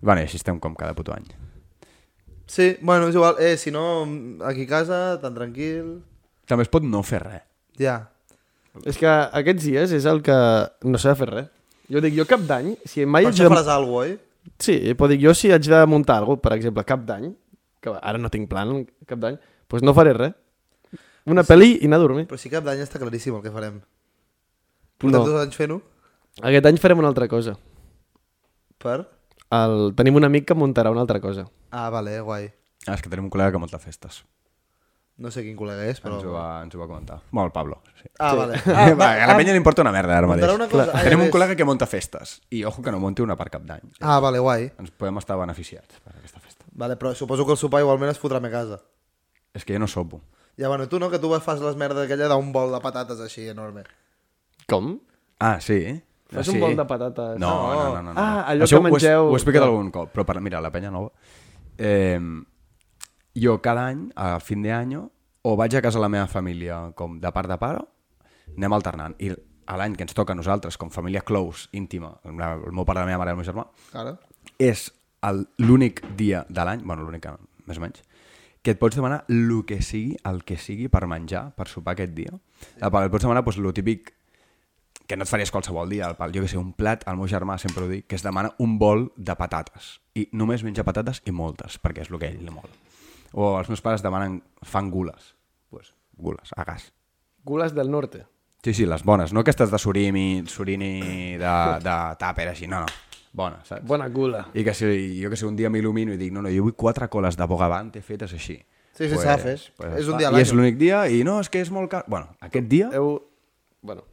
i 0.00 0.04
bueno, 0.08 0.22
i 0.22 0.24
així 0.24 0.40
estem 0.40 0.62
com 0.62 0.74
cada 0.78 0.96
puto 0.96 1.12
any 1.12 1.28
Sí, 2.46 2.76
bueno, 2.80 3.08
és 3.08 3.14
igual. 3.14 3.34
Eh, 3.42 3.56
si 3.56 3.72
no, 3.72 4.06
aquí 4.46 4.62
a 4.62 4.66
casa, 4.70 4.98
tan 5.20 5.34
tranquil... 5.34 6.02
també 6.46 6.62
es 6.62 6.70
pot 6.70 6.84
no 6.86 7.02
fer 7.02 7.18
res 7.24 7.42
Ja. 7.76 7.96
És 8.86 8.98
que 9.00 9.08
aquests 9.08 9.64
dies 9.64 9.92
és 9.92 10.06
el 10.06 10.22
que 10.22 10.36
no 10.84 11.00
s'ha 11.00 11.14
de 11.14 11.18
fer 11.18 11.28
res. 11.32 11.48
Jo 11.92 12.00
dic, 12.02 12.14
jo 12.16 12.26
cap 12.28 12.42
d'any, 12.46 12.74
si 12.86 13.04
mai 13.04 13.26
Per 13.26 13.32
haig 13.32 13.40
això 13.40 13.48
de... 13.48 13.52
faràs 13.54 13.70
alguna 13.72 13.98
cosa, 13.98 14.14
oi? 14.14 14.54
Sí, 14.62 14.76
però 14.94 15.08
dic, 15.10 15.20
jo 15.24 15.34
si 15.34 15.50
haig 15.50 15.66
de 15.66 15.80
muntar 15.90 16.20
alguna 16.20 16.42
per 16.44 16.52
exemple, 16.54 16.84
cap 16.86 17.02
d'any, 17.08 17.28
que 17.80 17.92
ara 18.00 18.18
no 18.18 18.30
tinc 18.32 18.48
plan 18.50 18.84
cap 19.06 19.18
d'any, 19.22 19.38
doncs 19.68 19.82
no 19.86 19.94
faré 19.94 20.12
res. 20.16 20.34
Una 21.26 21.42
pel·li 21.42 21.72
i 21.82 21.86
anar 21.88 21.98
a 21.98 22.04
dormir. 22.04 22.26
Però 22.30 22.38
sí 22.38 22.48
que 22.48 22.56
cap 22.56 22.64
d'any 22.68 22.80
està 22.84 23.00
claríssim 23.02 23.34
el 23.34 23.42
que 23.42 23.50
farem. 23.50 23.80
Portem 24.98 25.18
No. 25.20 25.26
dos 25.26 25.40
anys 25.42 25.56
fent-ho? 25.58 25.80
Aquest 26.42 26.66
any 26.70 26.78
farem 26.78 26.98
una 27.02 27.08
altra 27.08 27.26
cosa. 27.28 27.56
Per? 28.78 29.00
El... 29.50 29.92
Tenim 29.98 30.16
un 30.18 30.24
amic 30.28 30.46
que 30.48 30.54
muntarà 30.58 30.90
una 30.92 31.02
altra 31.02 31.20
cosa. 31.20 31.46
Ah, 31.70 31.88
vale, 31.90 32.20
guai. 32.20 32.46
ah, 32.86 32.94
és 32.94 33.02
que 33.02 33.10
tenim 33.10 33.26
un 33.26 33.30
col·lega 33.34 33.50
que 33.50 33.58
munta 33.58 33.78
festes 33.82 34.20
No 35.18 35.30
sé 35.34 35.42
quin 35.42 35.56
col·lega 35.58 35.82
és, 35.90 35.98
però... 36.00 36.20
ens, 36.20 36.26
ho 36.28 36.32
va, 36.36 36.44
ens 36.62 36.74
ho 36.76 36.78
va 36.78 36.86
comentar 36.86 37.16
bueno, 37.32 37.46
el 37.48 37.52
Pablo 37.52 37.80
sí. 38.00 38.06
Ah, 38.20 38.34
vale. 38.38 38.60
Ah, 38.68 38.92
va, 39.00 39.08
a 39.24 39.26
la 39.26 39.36
penya 39.36 39.50
li 39.56 39.58
importa 39.58 39.82
una 39.82 39.90
merda 39.90 40.14
ara 40.18 40.28
mateix. 40.30 40.52
Una 40.54 40.68
cosa- 40.70 40.92
Tenim 41.02 41.24
un 41.24 41.30
col·lega 41.34 41.56
que 41.58 41.64
munta 41.66 41.88
festes 41.90 42.36
i 42.54 42.62
ojo 42.68 42.82
que 42.84 42.92
no 42.94 43.00
munti 43.02 43.24
una 43.24 43.34
per 43.36 43.48
cap 43.50 43.64
d'any. 43.66 43.82
Ah, 44.00 44.20
vale, 44.22 44.38
guai. 44.44 44.68
Ens 44.78 44.92
podem 44.94 45.18
estar 45.18 45.36
beneficiats 45.40 45.98
per 46.04 46.14
aquesta 46.20 46.38
festa. 46.38 46.45
Vale, 46.76 46.96
però 47.00 47.14
suposo 47.16 47.46
que 47.48 47.52
el 47.56 47.58
sopar 47.60 47.80
igualment 47.80 48.10
es 48.12 48.18
fotrà 48.20 48.36
a 48.36 48.44
mi 48.44 48.50
casa. 48.52 48.82
És 49.56 49.64
que 49.64 49.72
jo 49.72 49.80
no 49.80 49.88
sopo. 49.88 50.20
Ja, 50.58 50.68
bueno, 50.68 50.86
tu 50.88 50.98
no, 51.00 51.08
que 51.10 51.18
tu 51.18 51.30
fas 51.40 51.60
les 51.60 51.76
merdes 51.76 52.04
aquella 52.04 52.28
d'un 52.28 52.50
bol 52.52 52.70
de 52.72 52.80
patates 52.84 53.20
així 53.20 53.46
enorme. 53.48 53.84
Com? 54.68 54.98
Ah, 55.40 55.58
sí? 55.60 56.02
Fas 56.28 56.48
Ah, 56.48 56.50
un 56.50 56.56
sí? 56.56 56.60
bol 56.60 56.76
de 56.76 56.84
patates. 56.84 57.38
No, 57.40 57.72
no, 57.72 57.84
no. 57.94 58.02
no, 58.02 58.12
no. 58.12 58.20
Ah, 58.20 58.44
allò 58.50 58.64
Això 58.64 58.80
que 58.82 58.90
mengeu- 58.90 59.08
Ho 59.08 59.26
he, 59.26 59.30
ho 59.30 59.32
he 59.32 59.40
explicat 59.40 59.62
algun 59.64 59.90
cop, 59.90 60.12
però 60.12 60.24
per, 60.26 60.40
mira, 60.40 60.60
la 60.60 60.70
penya 60.72 60.90
nova. 60.90 61.12
Eh, 61.78 62.20
jo 63.34 63.60
cada 63.62 63.86
any, 63.88 64.10
a 64.16 64.38
fin 64.40 64.62
de 64.62 64.72
any, 64.72 64.96
o 64.96 65.56
vaig 65.56 65.76
a 65.76 65.82
casa 65.82 65.98
de 65.98 66.02
la 66.02 66.08
meva 66.08 66.26
família 66.26 66.92
com 66.96 67.18
de 67.20 67.32
part 67.32 67.48
de 67.48 67.58
pare, 67.60 67.84
anem 68.56 68.72
alternant. 68.72 69.14
I 69.22 69.30
a 69.66 69.76
l'any 69.76 69.94
que 69.96 70.02
ens 70.06 70.14
toca 70.14 70.32
a 70.32 70.36
nosaltres, 70.38 70.76
com 70.78 70.90
família 70.90 71.20
close, 71.22 71.68
íntima, 71.72 72.14
el 72.24 72.32
meu 72.34 72.84
pare, 72.84 73.00
la 73.00 73.06
meva 73.06 73.18
mare 73.22 73.30
i 73.30 73.36
el 73.36 73.40
meu 73.40 73.46
germà, 73.46 73.66
Ara? 73.94 74.16
és 74.58 74.90
l'únic 75.32 76.02
dia 76.16 76.44
de 76.48 76.64
l'any, 76.66 76.84
bueno, 76.84 77.06
l'únic, 77.06 77.26
més 77.66 77.80
o 77.80 77.82
menys, 77.82 78.02
que 78.62 78.74
et 78.74 78.78
pots 78.78 78.98
demanar 78.98 79.24
el 79.30 79.62
que 79.66 79.80
sigui, 79.82 80.16
el 80.26 80.42
que 80.44 80.56
sigui 80.58 80.88
per 80.90 81.06
menjar, 81.06 81.52
per 81.54 81.68
sopar 81.70 81.94
aquest 81.94 82.14
dia. 82.16 82.32
Et 82.76 82.86
pots 82.90 83.22
demanar 83.22 83.44
doncs, 83.46 83.60
el 83.62 83.74
típic 83.74 84.12
que 85.06 85.16
no 85.16 85.22
et 85.22 85.30
faries 85.30 85.52
qualsevol 85.54 85.88
dia, 85.88 86.08
el 86.10 86.16
pal, 86.18 86.34
jo 86.34 86.42
que 86.42 86.50
sé, 86.50 86.58
un 86.58 86.72
plat, 86.74 87.04
el 87.06 87.18
meu 87.18 87.30
germà 87.30 87.60
sempre 87.62 87.84
ho 87.84 87.88
dic, 87.88 88.08
que 88.10 88.18
es 88.18 88.24
demana 88.26 88.50
un 88.58 88.74
bol 88.78 89.12
de 89.16 89.36
patates. 89.38 90.00
I 90.18 90.26
només 90.34 90.64
menja 90.66 90.84
patates 90.86 91.22
i 91.26 91.34
moltes, 91.34 91.78
perquè 91.78 92.02
és 92.02 92.10
el 92.10 92.18
que 92.18 92.32
ell 92.32 92.42
li 92.42 92.50
mola. 92.50 92.74
O 93.32 93.54
els 93.60 93.70
meus 93.70 93.82
pares 93.84 94.02
demanen, 94.02 94.40
fan 94.66 94.90
gules. 94.90 95.34
pues, 95.70 95.94
gules, 96.16 96.50
a 96.56 96.64
gas. 96.64 96.92
Gules 97.44 97.74
del 97.74 97.90
norte. 97.90 98.26
Sí, 98.62 98.74
sí, 98.74 98.86
les 98.86 99.04
bones, 99.04 99.32
no 99.32 99.40
aquestes 99.40 99.70
de 99.70 99.78
surimi, 99.78 100.42
surini 100.46 101.36
de, 101.38 101.54
de 101.84 101.96
tàper, 102.18 102.48
així, 102.50 102.66
no, 102.66 102.80
no, 102.80 102.86
bones, 103.36 103.68
saps? 103.68 103.84
Bona 103.86 104.08
gula. 104.12 104.46
I 104.56 104.64
que 104.64 104.72
si 104.74 104.88
jo 105.20 105.28
que 105.30 105.36
sé, 105.36 105.46
un 105.46 105.56
dia 105.58 105.68
m'il·lumino 105.72 106.14
i 106.14 106.18
dic, 106.20 106.32
no, 106.34 106.42
no, 106.42 106.50
jo 106.52 106.64
vull 106.66 106.74
quatre 106.78 107.08
coles 107.12 107.36
de 107.36 107.46
bogavante 107.48 108.00
fetes 108.02 108.32
així. 108.36 108.56
Sí, 108.96 109.10
sí, 109.10 109.16
s'ha 109.20 109.36
de 109.36 109.42
fer. 109.42 109.56
És 110.00 110.08
un 110.08 110.16
dia 110.16 110.30
a 110.30 110.32
I 110.32 110.38
l'any. 110.38 110.42
és 110.46 110.52
l'únic 110.56 110.78
dia, 110.80 111.02
i 111.12 111.20
no, 111.26 111.38
és 111.44 111.50
que 111.52 111.60
és 111.60 111.70
molt 111.70 111.90
car... 111.92 112.04
Bueno, 112.08 112.30
aquest 112.40 112.68
dia... 112.70 112.88
Heu... 112.96 113.18
Bueno. 113.84 114.06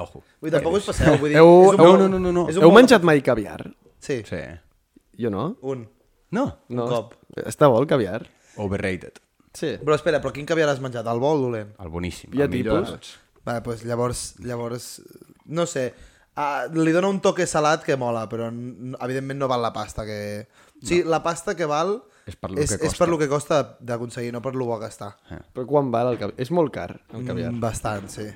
Ojo. 0.00 0.20
Vull 0.40 0.50
dir, 0.50 0.58
tampoc 0.58 0.76
us 0.76 0.90
passeu, 0.90 1.16
vull 1.20 1.32
dir... 1.32 1.38
Heu, 1.40 1.48
és 1.70 1.78
un 1.78 1.80
heu, 1.80 1.86
bol- 1.86 1.98
no, 2.02 2.08
no, 2.12 2.20
no, 2.20 2.32
no. 2.36 2.44
un 2.52 2.66
heu 2.68 2.74
menjat 2.76 3.02
mai 3.08 3.22
caviar? 3.24 3.64
Sí, 3.98 4.20
Sí. 4.28 4.42
Jo 5.20 5.28
no. 5.32 5.56
un. 5.68 5.86
No? 6.32 6.44
no. 6.68 6.86
cop. 6.88 7.16
Està 7.44 7.68
bo 7.68 7.80
el 7.80 7.88
caviar? 7.88 8.22
Overrated. 8.60 9.18
Sí. 9.56 9.74
Però 9.80 9.96
espera, 9.96 10.20
però 10.22 10.30
quin 10.32 10.46
caviar 10.46 10.68
has 10.70 10.80
menjat? 10.80 11.08
El 11.10 11.18
bol 11.20 11.42
dolent? 11.48 11.72
El 11.82 11.90
boníssim. 11.92 12.30
Hi 12.36 12.44
ha 12.44 12.48
tipus? 12.48 13.16
Vale, 13.44 13.60
doncs 13.64 13.82
llavors, 13.88 14.22
llavors, 14.44 14.86
no 15.48 15.64
sé, 15.66 15.90
uh, 16.40 16.78
li 16.80 16.92
dona 16.96 17.08
un 17.12 17.20
toque 17.20 17.46
salat 17.46 17.84
que 17.84 17.96
mola, 18.00 18.26
però 18.30 18.48
evidentment 18.50 19.38
no 19.40 19.48
val 19.50 19.62
la 19.62 19.72
pasta 19.76 20.06
que... 20.08 20.46
Sí, 20.82 21.02
la 21.04 21.22
pasta 21.22 21.52
que 21.54 21.66
val 21.68 21.98
És 22.26 22.36
per 22.40 22.50
lo 22.52 22.60
és, 22.62 22.70
que 22.70 22.76
és 22.86 22.92
costa. 22.92 22.98
per 23.04 23.08
lo 23.10 23.18
que 23.20 23.28
costa 23.28 23.56
d'aconseguir, 23.80 24.30
no 24.32 24.40
per 24.40 24.54
lo 24.56 24.64
bo 24.68 24.78
que 24.80 24.86
està. 24.88 25.10
Però 25.52 25.66
quan 25.68 25.90
val 25.92 26.12
el 26.14 26.18
caviar? 26.20 26.38
És 26.40 26.50
molt 26.54 26.72
car, 26.72 26.94
el 27.12 27.26
caviar. 27.26 27.50
Mm, 27.52 27.60
bastant, 27.60 28.08
sí. 28.08 28.28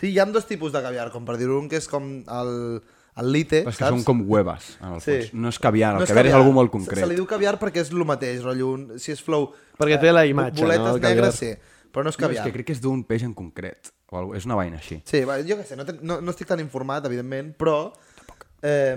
Sí, 0.00 0.12
hi 0.14 0.18
ha 0.22 0.24
dos 0.26 0.46
tipus 0.46 0.72
de 0.72 0.80
caviar, 0.84 1.10
com 1.12 1.24
per 1.28 1.36
dir-ho, 1.36 1.58
un 1.58 1.68
que 1.68 1.76
és 1.80 1.88
com 1.90 2.06
el, 2.24 2.52
el 3.20 3.32
lite, 3.34 3.64
Però 3.66 3.72
és 3.74 3.76
que 3.80 3.84
saps? 3.84 3.96
són 3.98 4.04
com 4.06 4.22
huevas, 4.30 4.76
en 4.80 4.94
el 4.94 5.00
Sí. 5.02 5.16
fons. 5.18 5.34
No 5.34 5.48
és 5.52 5.58
caviar, 5.58 5.92
el 5.96 5.98
No 5.98 6.04
és 6.04 6.12
caviar 6.14 6.26
és 6.30 6.38
algú 6.38 6.52
molt 6.56 6.70
Se, 6.70 6.76
concret. 6.78 7.02
se 7.04 7.10
li 7.10 7.16
diu 7.18 7.26
caviar 7.26 7.58
perquè 7.58 7.82
és 7.82 7.90
el 7.90 8.04
mateix, 8.06 8.40
rotllo, 8.44 8.70
un, 8.78 8.86
si 8.98 9.12
és 9.12 9.20
flow... 9.20 9.50
Perquè 9.80 9.98
té 10.00 10.12
la 10.12 10.24
imatge, 10.26 10.62
boletes 10.62 10.86
no, 10.86 10.94
caviar. 11.00 11.10
negres, 11.16 11.34
sí, 11.34 11.52
però 11.92 12.04
no 12.04 12.10
és 12.10 12.18
No, 12.18 12.26
és 12.26 12.28
caviar. 12.28 12.44
que 12.46 12.52
crec 12.52 12.66
que 12.66 12.72
és 12.72 12.80
d'un 12.80 13.02
peix 13.04 13.22
en 13.26 13.34
concret. 13.34 13.92
O 14.10 14.18
algo, 14.18 14.34
és 14.34 14.44
una 14.46 14.56
vaina 14.58 14.78
així. 14.78 15.02
Sí, 15.06 15.24
va, 15.24 15.38
jo 15.42 15.56
què 15.58 15.64
sé, 15.66 15.76
no, 15.76 15.84
ten, 15.86 15.98
no, 16.02 16.20
no 16.20 16.30
estic 16.34 16.48
tan 16.48 16.60
informat, 16.60 17.04
evidentment, 17.06 17.52
però 17.56 17.92
eh, 18.62 18.96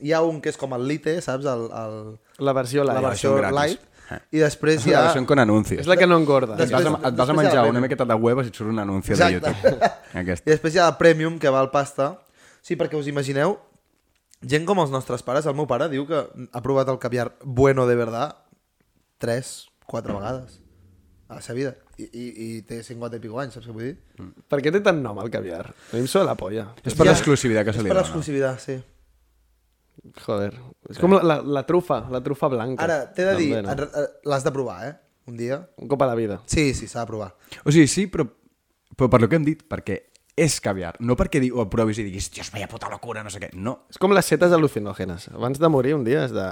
hi 0.00 0.12
ha 0.12 0.22
un 0.22 0.40
que 0.40 0.48
és 0.52 0.56
com 0.56 0.72
el 0.74 0.86
lite, 0.88 1.18
saps? 1.22 1.44
El, 1.46 1.66
el, 1.70 2.18
La 2.38 2.52
versió 2.56 2.84
light. 2.84 3.00
la 3.00 3.08
versió 3.08 3.34
gratis. 3.36 3.54
light. 3.60 3.92
I 4.30 4.38
després 4.38 4.84
hi 4.86 4.90
Ja. 4.94 5.08
ha... 5.10 5.12
Són 5.14 5.26
con 5.26 5.38
anuncis. 5.42 5.80
És 5.82 5.86
la 5.90 5.96
que 5.98 6.06
no 6.06 6.16
engorda. 6.20 6.54
Et 6.62 6.70
vas, 6.70 6.84
a, 6.86 6.90
et 6.94 7.02
vas 7.02 7.10
a 7.10 7.10
després 7.16 7.36
menjar 7.42 7.64
la 7.64 7.70
una 7.72 7.80
miqueta 7.82 8.04
de 8.06 8.14
huevos 8.14 8.46
i 8.46 8.52
et 8.52 8.54
surt 8.58 8.70
un 8.70 8.78
anunci 8.78 9.12
de 9.12 9.18
Exacte. 9.18 9.50
YouTube. 9.50 9.90
I 10.14 10.18
Aquest. 10.22 10.44
després 10.46 10.74
hi 10.76 10.78
ha 10.82 10.88
el 10.92 10.96
Premium, 11.00 11.38
que 11.42 11.50
val 11.50 11.70
pasta. 11.74 12.12
Sí, 12.62 12.76
perquè 12.78 12.98
us 12.98 13.06
imagineu, 13.10 13.58
gent 14.42 14.64
com 14.66 14.78
els 14.82 14.90
nostres 14.94 15.22
pares, 15.26 15.46
el 15.46 15.54
meu 15.58 15.66
pare 15.66 15.88
diu 15.90 16.06
que 16.06 16.22
ha 16.52 16.62
provat 16.62 16.88
el 16.90 16.98
caviar 17.02 17.32
bueno 17.44 17.86
de 17.86 17.94
verdad 17.98 18.36
tres, 19.18 19.68
quatre 19.86 20.12
vegades 20.14 20.60
a 21.28 21.36
la 21.36 21.42
seva 21.42 21.56
vida. 21.56 21.74
I, 21.96 22.04
i, 22.12 22.24
i 22.44 22.62
té 22.68 22.82
50 22.84 23.16
i 23.16 23.20
pico 23.22 23.38
anys, 23.40 23.54
saps 23.56 23.66
què 23.68 23.72
vull 23.72 23.86
dir? 23.86 23.94
Per 24.52 24.58
què 24.60 24.72
té 24.74 24.82
tant 24.84 24.98
nom 25.00 25.16
el 25.22 25.30
caviar? 25.32 25.62
A 25.70 25.94
mi 25.94 26.02
em 26.02 26.08
sona 26.12 26.26
la 26.28 26.34
polla. 26.36 26.66
És 26.84 26.92
per 26.94 27.06
Ja. 27.06 27.12
l'exclusivitat 27.12 27.64
que 27.64 27.72
se 27.72 27.78
És 27.80 27.84
li 27.84 27.88
per 27.88 27.96
dona. 27.96 28.02
l'exclusivitat, 28.04 28.60
sí. 28.60 28.76
Joder. 30.26 30.52
És 30.92 30.98
com 31.00 31.14
la, 31.16 31.22
la, 31.24 31.36
la 31.42 31.62
trufa, 31.66 32.02
la 32.12 32.20
trufa 32.22 32.48
blanca. 32.52 32.84
Ara, 32.84 32.98
t'he 33.16 33.24
de 33.24 33.36
dir, 33.38 33.48
no? 33.64 33.72
eh, 33.72 34.04
l'has 34.28 34.44
de 34.44 34.52
provar, 34.52 34.76
eh? 34.90 34.92
Un 35.26 35.36
dia. 35.40 35.56
Un 35.82 35.88
cop 35.90 36.02
a 36.04 36.06
la 36.06 36.14
vida. 36.14 36.40
Sí, 36.46 36.68
sí, 36.76 36.86
s'ha 36.86 37.00
de 37.02 37.06
provar. 37.10 37.32
O 37.64 37.72
sigui, 37.74 37.88
sí, 37.90 38.04
però, 38.12 38.28
però 38.94 39.08
per 39.10 39.20
lo 39.24 39.28
que 39.32 39.40
hem 39.40 39.46
dit, 39.48 39.64
perquè 39.66 39.96
és 40.36 40.58
caviar. 40.60 40.94
No 41.00 41.16
perquè 41.16 41.40
ho 41.50 41.64
provis 41.72 41.98
i 41.98 42.04
diguis, 42.06 42.28
dios, 42.30 42.52
vaya 42.52 42.68
puta 42.68 42.90
locura, 42.92 43.24
no 43.24 43.32
sé 43.32 43.40
què. 43.42 43.50
No. 43.56 43.86
És 43.90 43.98
com 43.98 44.12
les 44.14 44.28
setes 44.28 44.52
al·lucinògenes. 44.52 45.30
Abans 45.34 45.58
de 45.58 45.72
morir 45.72 45.96
un 45.96 46.04
dia 46.04 46.26
has 46.28 46.36
de... 46.36 46.44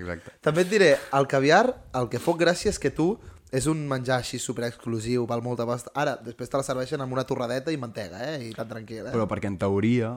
Exacte. 0.00 0.32
També 0.42 0.64
et 0.64 0.70
diré, 0.72 0.88
el 1.14 1.28
caviar, 1.30 1.68
el 1.94 2.08
que 2.10 2.18
fot 2.18 2.40
gràcia 2.40 2.72
és 2.72 2.80
que 2.82 2.90
tu 2.90 3.12
és 3.54 3.68
un 3.70 3.84
menjar 3.88 4.18
així 4.18 4.40
super 4.42 4.66
exclusiu, 4.66 5.28
val 5.30 5.42
molta 5.44 5.66
pasta. 5.68 5.92
Ara, 6.00 6.16
després 6.26 6.50
te 6.50 6.58
la 6.58 6.66
serveixen 6.66 7.02
amb 7.04 7.14
una 7.14 7.26
torradeta 7.28 7.72
i 7.74 7.78
mantega, 7.80 8.20
eh? 8.32 8.48
I 8.48 8.54
tan 8.56 8.70
tranquil, 8.70 9.04
eh? 9.06 9.14
Però 9.14 9.28
perquè 9.30 9.50
en 9.52 9.58
teoria... 9.60 10.14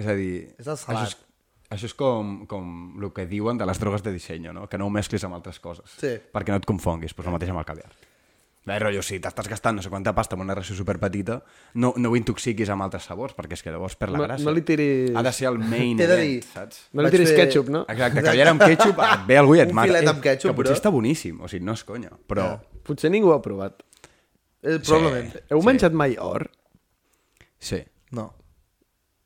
És 0.00 0.06
a 0.06 0.14
dir... 0.18 0.32
És 0.58 0.66
el 0.66 0.78
salat. 0.80 1.04
Això 1.04 1.08
és, 1.12 1.16
això 1.76 1.90
és 1.90 1.94
com, 1.94 2.40
com 2.50 2.70
el 2.98 3.10
que 3.14 3.28
diuen 3.30 3.60
de 3.60 3.68
les 3.68 3.78
drogues 3.82 4.02
de 4.02 4.14
disseny, 4.14 4.50
no? 4.56 4.66
Que 4.70 4.80
no 4.80 4.88
ho 4.88 4.94
mesclis 4.94 5.26
amb 5.28 5.38
altres 5.38 5.60
coses. 5.62 5.94
Sí. 6.00 6.16
Perquè 6.34 6.54
no 6.54 6.58
et 6.58 6.66
confonguis, 6.68 7.14
però 7.14 7.30
el 7.30 7.38
mateix 7.38 7.54
amb 7.54 7.62
el 7.62 7.68
caviar. 7.68 7.92
Bé, 8.66 8.76
rotllo, 8.78 9.00
si 9.02 9.16
t'estàs 9.18 9.48
gastant 9.48 9.78
no 9.78 9.82
sé 9.82 9.88
quanta 9.88 10.12
pasta 10.14 10.36
amb 10.36 10.42
una 10.44 10.54
ració 10.54 10.76
superpetita, 10.76 11.38
no, 11.80 11.94
no 11.96 12.10
ho 12.10 12.16
intoxiquis 12.18 12.68
amb 12.68 12.84
altres 12.84 13.06
sabors, 13.08 13.32
perquè 13.34 13.56
és 13.56 13.62
que 13.64 13.72
llavors 13.72 13.96
per 13.96 14.10
la 14.10 14.18
No- 14.18 14.26
gràcia. 14.26 14.44
no 14.44 14.52
li 14.52 14.60
tiris- 14.62 15.16
Ha 15.16 15.22
de 15.22 15.32
ser 15.32 15.48
el 15.48 15.58
main 15.58 15.96
de 15.96 16.04
event, 16.04 16.20
dir- 16.20 16.44
saps? 16.44 16.82
No 16.92 17.00
li 17.00 17.06
Vaig 17.08 17.12
tiris 17.16 17.30
fer- 17.30 17.38
ketchup, 17.48 17.70
no? 17.72 17.86
Exacte, 17.88 18.22
caviar 18.22 18.48
amb 18.48 18.60
ketchup, 18.62 18.98
et 19.00 19.26
ve 19.26 19.38
algú 19.38 19.56
i 19.56 19.60
et 19.60 19.68
Un 19.70 19.74
mata. 19.74 19.86
filet 19.88 20.04
Eh, 20.04 20.08
amb 20.10 20.20
ketchup, 20.22 20.50
que 20.50 20.56
potser 20.56 20.74
bro. 20.74 20.80
està 20.82 20.92
boníssim, 20.92 21.40
o 21.40 21.48
sigui, 21.48 21.64
no 21.64 21.72
és 21.72 21.84
conya, 21.84 22.10
però... 22.28 22.60
Potser 22.84 23.10
ningú 23.10 23.30
ho 23.30 23.34
ha 23.34 23.40
provat. 23.42 23.82
Eh, 24.62 24.78
probablement. 24.78 25.34
Heu 25.50 25.62
menjat 25.62 25.92
mai 25.92 26.16
or? 26.20 26.50
Sí. 27.58 27.82
No. 28.12 28.34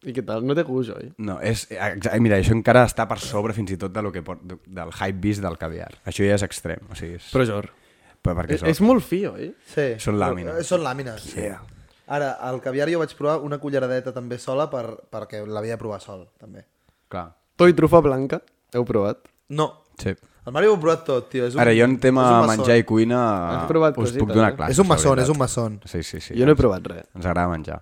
I 0.05 0.13
què 0.13 0.25
tal? 0.25 0.45
No 0.47 0.55
té 0.55 0.63
gust, 0.63 0.91
oi? 0.95 1.13
No, 1.19 1.41
és, 1.41 1.67
exa- 1.71 2.13
mira, 2.21 2.37
això 2.39 2.53
encara 2.53 2.85
està 2.87 3.09
per 3.09 3.19
sobre 3.19 3.53
fins 3.57 3.71
i 3.73 3.77
tot 3.77 3.91
de 3.93 4.03
lo 4.03 4.13
que 4.13 4.23
del 4.23 4.91
hype 4.93 5.19
vist 5.19 5.43
del 5.43 5.57
caviar. 5.59 5.91
Això 6.05 6.23
ja 6.29 6.35
és 6.37 6.43
extrem, 6.43 6.79
o 6.91 6.95
sigui, 6.95 7.15
és, 7.15 7.31
Però 7.33 7.45
Jor. 7.49 7.65
però 7.71 7.73
perquè 8.33 8.57
És, 8.57 8.63
són, 8.65 8.73
és 8.73 8.81
molt 8.81 9.05
fi, 9.05 9.25
oi? 9.29 9.53
Sí. 9.75 9.87
Són 10.01 10.17
làmines. 10.21 10.55
Però, 10.57 10.67
Són 10.73 10.85
làmines. 10.87 11.29
Sí. 11.35 11.49
Ara, 12.15 12.35
el 12.49 12.61
caviar 12.65 12.89
jo 12.93 13.01
vaig 13.01 13.13
provar 13.17 13.39
una 13.45 13.59
culleradeta 13.61 14.13
també 14.17 14.39
sola 14.41 14.69
per, 14.73 14.85
perquè 15.13 15.45
l'havia 15.47 15.77
de 15.77 15.81
provar 15.81 16.01
sol, 16.05 16.27
també. 16.41 16.65
clar. 17.09 17.31
To 17.57 17.69
i 17.71 17.75
trufa 17.77 18.01
blanca. 18.03 18.41
Heu 18.75 18.85
provat? 18.85 19.29
No. 19.55 19.69
Sí. 20.01 20.11
El 20.45 20.53
Mario 20.53 20.73
ho 20.73 20.77
ha 20.77 20.81
provat 20.81 21.05
tot, 21.07 21.29
tio. 21.31 21.47
És 21.47 21.55
un, 21.55 21.61
Ara, 21.63 21.73
jo 21.73 21.87
en 21.87 21.95
tema 22.03 22.25
menjar 22.49 22.77
i 22.77 22.85
cuina 22.85 23.21
us 23.65 23.95
cosites, 23.97 24.19
puc 24.21 24.33
donar 24.35 24.51
eh? 24.53 24.57
classes. 24.57 24.75
És 24.75 24.83
un 24.83 24.89
maçon, 24.91 25.21
és 25.23 25.31
un 25.33 25.39
maçon. 25.39 25.79
Sí, 25.89 26.03
sí, 26.03 26.21
sí. 26.21 26.35
Jo 26.37 26.45
no 26.45 26.53
he 26.53 26.59
provat 26.59 26.85
res. 26.91 27.07
Ens 27.15 27.25
agrada 27.25 27.49
menjar. 27.49 27.79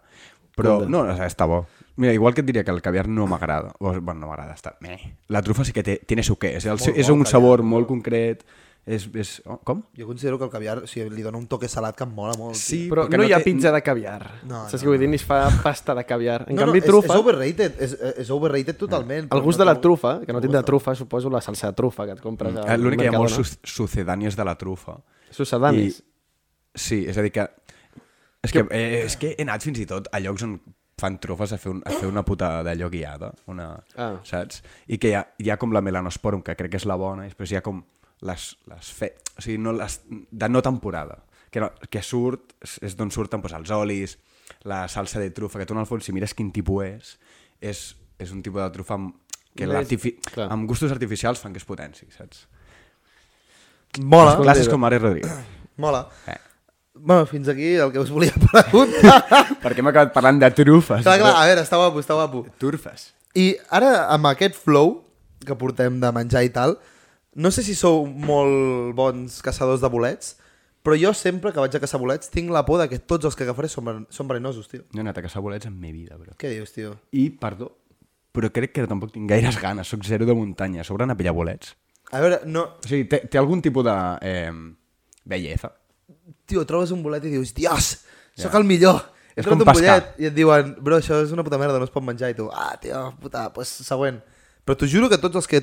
Però, 0.54 0.82
no, 0.84 1.06
o 1.08 1.14
sigui, 1.16 1.26
està 1.26 1.48
bo. 1.48 1.64
Mira, 1.96 2.12
igual 2.14 2.36
que 2.36 2.44
et 2.44 2.46
diria 2.46 2.62
que 2.64 2.70
el 2.70 2.80
caviar 2.84 3.08
no 3.08 3.26
m'agrada. 3.26 3.72
Bueno, 3.80 4.20
no 4.20 4.28
m'agrada, 4.28 4.54
està... 4.54 4.76
Meh. 4.84 4.98
La 5.32 5.42
trufa 5.42 5.64
sí 5.64 5.72
que 5.72 5.82
té, 5.82 5.98
tiene 6.06 6.22
su 6.22 6.36
què. 6.40 6.54
És, 6.60 6.68
el, 6.68 6.78
és 6.94 7.10
un 7.12 7.24
sabor 7.26 7.64
molt 7.66 7.88
concret. 7.88 8.44
És, 8.84 9.04
és... 9.14 9.28
Oh, 9.46 9.60
com? 9.62 9.84
Jo 9.94 10.08
considero 10.08 10.38
que 10.40 10.44
el 10.44 10.50
caviar 10.50 10.80
o 10.82 10.86
sigui, 10.90 11.06
li 11.14 11.22
dona 11.22 11.38
un 11.38 11.44
toque 11.46 11.68
salat 11.70 11.94
que 11.94 12.02
em 12.02 12.10
mola 12.16 12.32
molt. 12.34 12.56
tio. 12.56 12.62
Sí, 12.64 12.80
Però 12.90 13.04
perquè 13.06 13.20
no, 13.20 13.26
hi 13.28 13.32
ha 13.32 13.38
té- 13.38 13.44
pizza 13.46 13.70
de 13.70 13.80
caviar. 13.86 14.16
No, 14.42 14.64
Saps 14.66 14.80
no, 14.82 14.88
què 14.88 14.90
vull 14.90 14.98
dir? 14.98 15.08
Ni 15.12 15.20
es 15.20 15.24
fa 15.28 15.38
pasta 15.62 15.94
de 15.94 16.02
caviar. 16.08 16.40
En 16.48 16.56
no, 16.58 16.64
canvi, 16.64 16.80
no, 16.82 16.86
trufa... 16.88 17.06
És, 17.06 17.12
és 17.14 17.20
overrated, 17.22 17.76
és, 17.86 17.94
és 18.24 18.32
overrated 18.34 18.80
totalment. 18.80 19.28
El 19.28 19.30
però 19.30 19.42
gust 19.46 19.60
no 19.60 19.64
de 19.64 19.68
la 19.70 19.76
trufa, 19.84 20.16
que 20.26 20.34
no 20.34 20.40
tindrà 20.42 20.64
trufa, 20.66 20.96
suposo 20.98 21.30
la 21.30 21.40
salsa 21.40 21.70
de 21.70 21.78
trufa 21.78 22.08
que 22.10 22.16
et 22.18 22.24
compres 22.24 22.56
al 22.56 22.66
Eh, 22.74 22.78
L'únic 22.82 23.04
que 23.04 23.06
hi 23.06 23.12
ha 23.14 23.18
molts 23.22 23.38
su 23.38 23.46
sucedànies 23.84 24.34
de 24.36 24.44
la 24.50 24.56
trufa. 24.58 24.98
Sucedanis. 25.30 26.02
Sí, 26.74 27.04
és 27.06 27.16
a 27.18 27.22
dir 27.22 27.30
que... 27.38 27.46
És 28.42 28.50
que, 28.50 28.66
eh, 28.74 29.04
és 29.06 29.14
que 29.16 29.36
he 29.38 29.44
anat 29.46 29.62
fins 29.62 29.78
i 29.78 29.86
tot 29.86 30.08
a 30.10 30.18
llocs 30.18 30.42
on 30.42 30.56
fan 30.98 31.20
trufes 31.22 31.52
a 31.54 31.58
fer, 31.62 31.70
un, 31.70 31.78
a 31.86 31.94
fer 31.94 32.08
una 32.10 32.24
puta 32.26 32.48
d'allò 32.66 32.88
guiada, 32.90 33.30
una, 33.46 33.76
Ah. 33.94 34.16
saps? 34.26 34.58
I 34.90 34.98
que 34.98 35.12
hi 35.12 35.14
ha, 35.14 35.22
hi 35.38 35.50
ha 35.50 35.56
com 35.58 35.70
la 35.74 35.80
melanosporum, 35.80 36.42
que 36.42 36.56
crec 36.58 36.72
que 36.74 36.80
és 36.82 36.86
la 36.90 36.96
bona, 36.98 37.24
i 37.26 37.30
després 37.30 37.52
hi 37.54 37.56
ha 37.58 37.62
com 37.62 37.78
les, 38.22 38.46
les 38.70 38.92
fe... 38.94 39.12
O 39.36 39.44
sigui, 39.44 39.58
no 39.62 39.74
les, 39.76 40.00
de 40.08 40.48
no 40.50 40.62
temporada, 40.64 41.22
que, 41.50 41.62
no, 41.62 41.70
que 41.90 42.02
surt, 42.04 42.54
és, 42.62 42.96
d'on 42.98 43.10
surten 43.14 43.42
doncs, 43.42 43.56
els 43.58 43.72
olis, 43.74 44.16
la 44.68 44.84
salsa 44.92 45.20
de 45.22 45.30
trufa, 45.34 45.60
que 45.60 45.66
tu 45.66 45.76
en 45.76 45.82
el 45.82 45.88
fons, 45.88 46.04
si 46.04 46.14
mires 46.14 46.34
quin 46.36 46.52
tipus 46.54 46.84
és, 46.86 47.16
és, 47.60 47.82
és 48.22 48.32
un 48.34 48.42
tipus 48.44 48.62
de 48.62 48.70
trufa 48.74 48.98
amb, 48.98 49.16
que 49.56 49.66
clar. 49.66 50.48
amb 50.48 50.68
gustos 50.68 50.92
artificials 50.92 51.40
fan 51.42 51.52
que 51.52 51.60
es 51.60 51.68
potenci, 51.68 52.08
saps? 52.14 52.46
Mola, 54.00 54.38
Classes 54.40 54.70
com 54.72 54.80
Mare 54.80 54.98
Rodríguez. 54.98 55.32
mola. 55.76 56.06
Eh. 56.26 56.38
Bueno, 56.94 57.26
fins 57.26 57.48
aquí 57.48 57.74
el 57.74 57.90
que 57.92 57.98
us 57.98 58.10
volia 58.10 58.32
preguntar. 58.32 59.20
Perquè 59.64 59.80
hem 59.80 59.90
acabat 59.90 60.12
parlant 60.14 60.38
de 60.40 60.48
trufes. 60.56 61.02
clar, 61.04 61.18
clar, 61.20 61.34
a 61.36 61.46
veure, 61.48 61.64
està 61.64 61.80
guapo, 61.80 62.00
està 62.00 62.16
guapo. 62.16 62.44
Turfes. 62.60 63.10
I 63.36 63.54
ara, 63.72 64.08
amb 64.12 64.28
aquest 64.30 64.56
flow 64.56 65.00
que 65.44 65.56
portem 65.58 65.98
de 66.00 66.12
menjar 66.14 66.44
i 66.46 66.52
tal, 66.54 66.76
no 67.34 67.50
sé 67.50 67.62
si 67.64 67.74
sou 67.74 68.06
molt 68.06 68.94
bons 68.96 69.40
caçadors 69.44 69.80
de 69.80 69.88
bolets, 69.88 70.36
però 70.82 70.96
jo 70.98 71.12
sempre 71.14 71.52
que 71.54 71.62
vaig 71.62 71.76
a 71.76 71.80
caçar 71.80 72.00
bolets 72.02 72.28
tinc 72.32 72.50
la 72.50 72.64
por 72.66 72.80
de 72.82 72.88
que 72.90 72.98
tots 72.98 73.24
els 73.28 73.36
que 73.38 73.44
agafaré 73.46 73.68
són, 73.70 74.06
són 74.10 74.28
verinosos, 74.28 74.66
tio. 74.68 74.82
No 74.92 75.00
he 75.00 75.04
anat 75.06 75.18
a 75.20 75.22
caçar 75.22 75.40
bolets 75.44 75.66
en 75.68 75.78
mi 75.78 75.92
vida, 75.92 76.16
bro. 76.18 76.34
Què 76.38 76.50
dius, 76.50 76.72
tio? 76.74 76.96
I, 77.14 77.28
perdó, 77.30 77.70
però 78.34 78.50
crec 78.50 78.72
que 78.74 78.86
tampoc 78.90 79.12
tinc 79.14 79.30
gaires 79.30 79.58
ganes. 79.60 79.86
Soc 79.92 80.02
zero 80.08 80.26
de 80.26 80.34
muntanya. 80.34 80.80
A 80.82 80.84
sobre 80.88 81.04
anar 81.04 81.14
a 81.14 81.20
pillar 81.20 81.34
bolets. 81.36 81.76
A 82.10 82.20
veure, 82.20 82.40
no... 82.44 82.64
O 82.82 82.88
sigui, 82.88 83.04
té, 83.08 83.22
té 83.30 83.38
algun 83.40 83.62
tipus 83.64 83.84
de 83.86 83.94
eh, 84.28 84.50
bellesa. 85.24 85.70
Tio, 86.48 86.64
trobes 86.68 86.90
un 86.92 87.02
bolet 87.04 87.24
i 87.28 87.32
dius, 87.36 87.54
dios, 87.54 87.92
sóc 88.36 88.50
Ja. 88.52 88.58
el 88.58 88.64
millor. 88.68 88.98
He 89.36 89.40
És 89.40 89.46
com 89.46 89.56
un 89.60 89.64
pescar. 89.64 90.14
i 90.20 90.26
et 90.28 90.34
diuen, 90.36 90.74
bro, 90.82 90.98
això 91.00 91.22
és 91.24 91.30
una 91.32 91.44
puta 91.44 91.56
merda, 91.60 91.78
no 91.80 91.86
es 91.88 91.92
pot 91.94 92.04
menjar. 92.04 92.28
I 92.32 92.36
tu, 92.36 92.50
ah, 92.52 92.74
tio, 92.80 93.14
puta, 93.22 93.46
pues 93.54 93.68
següent. 93.68 94.18
Però 94.66 94.76
t'ho 94.76 94.86
juro 94.90 95.08
que 95.08 95.16
tots 95.22 95.36
els 95.40 95.48
que... 95.48 95.62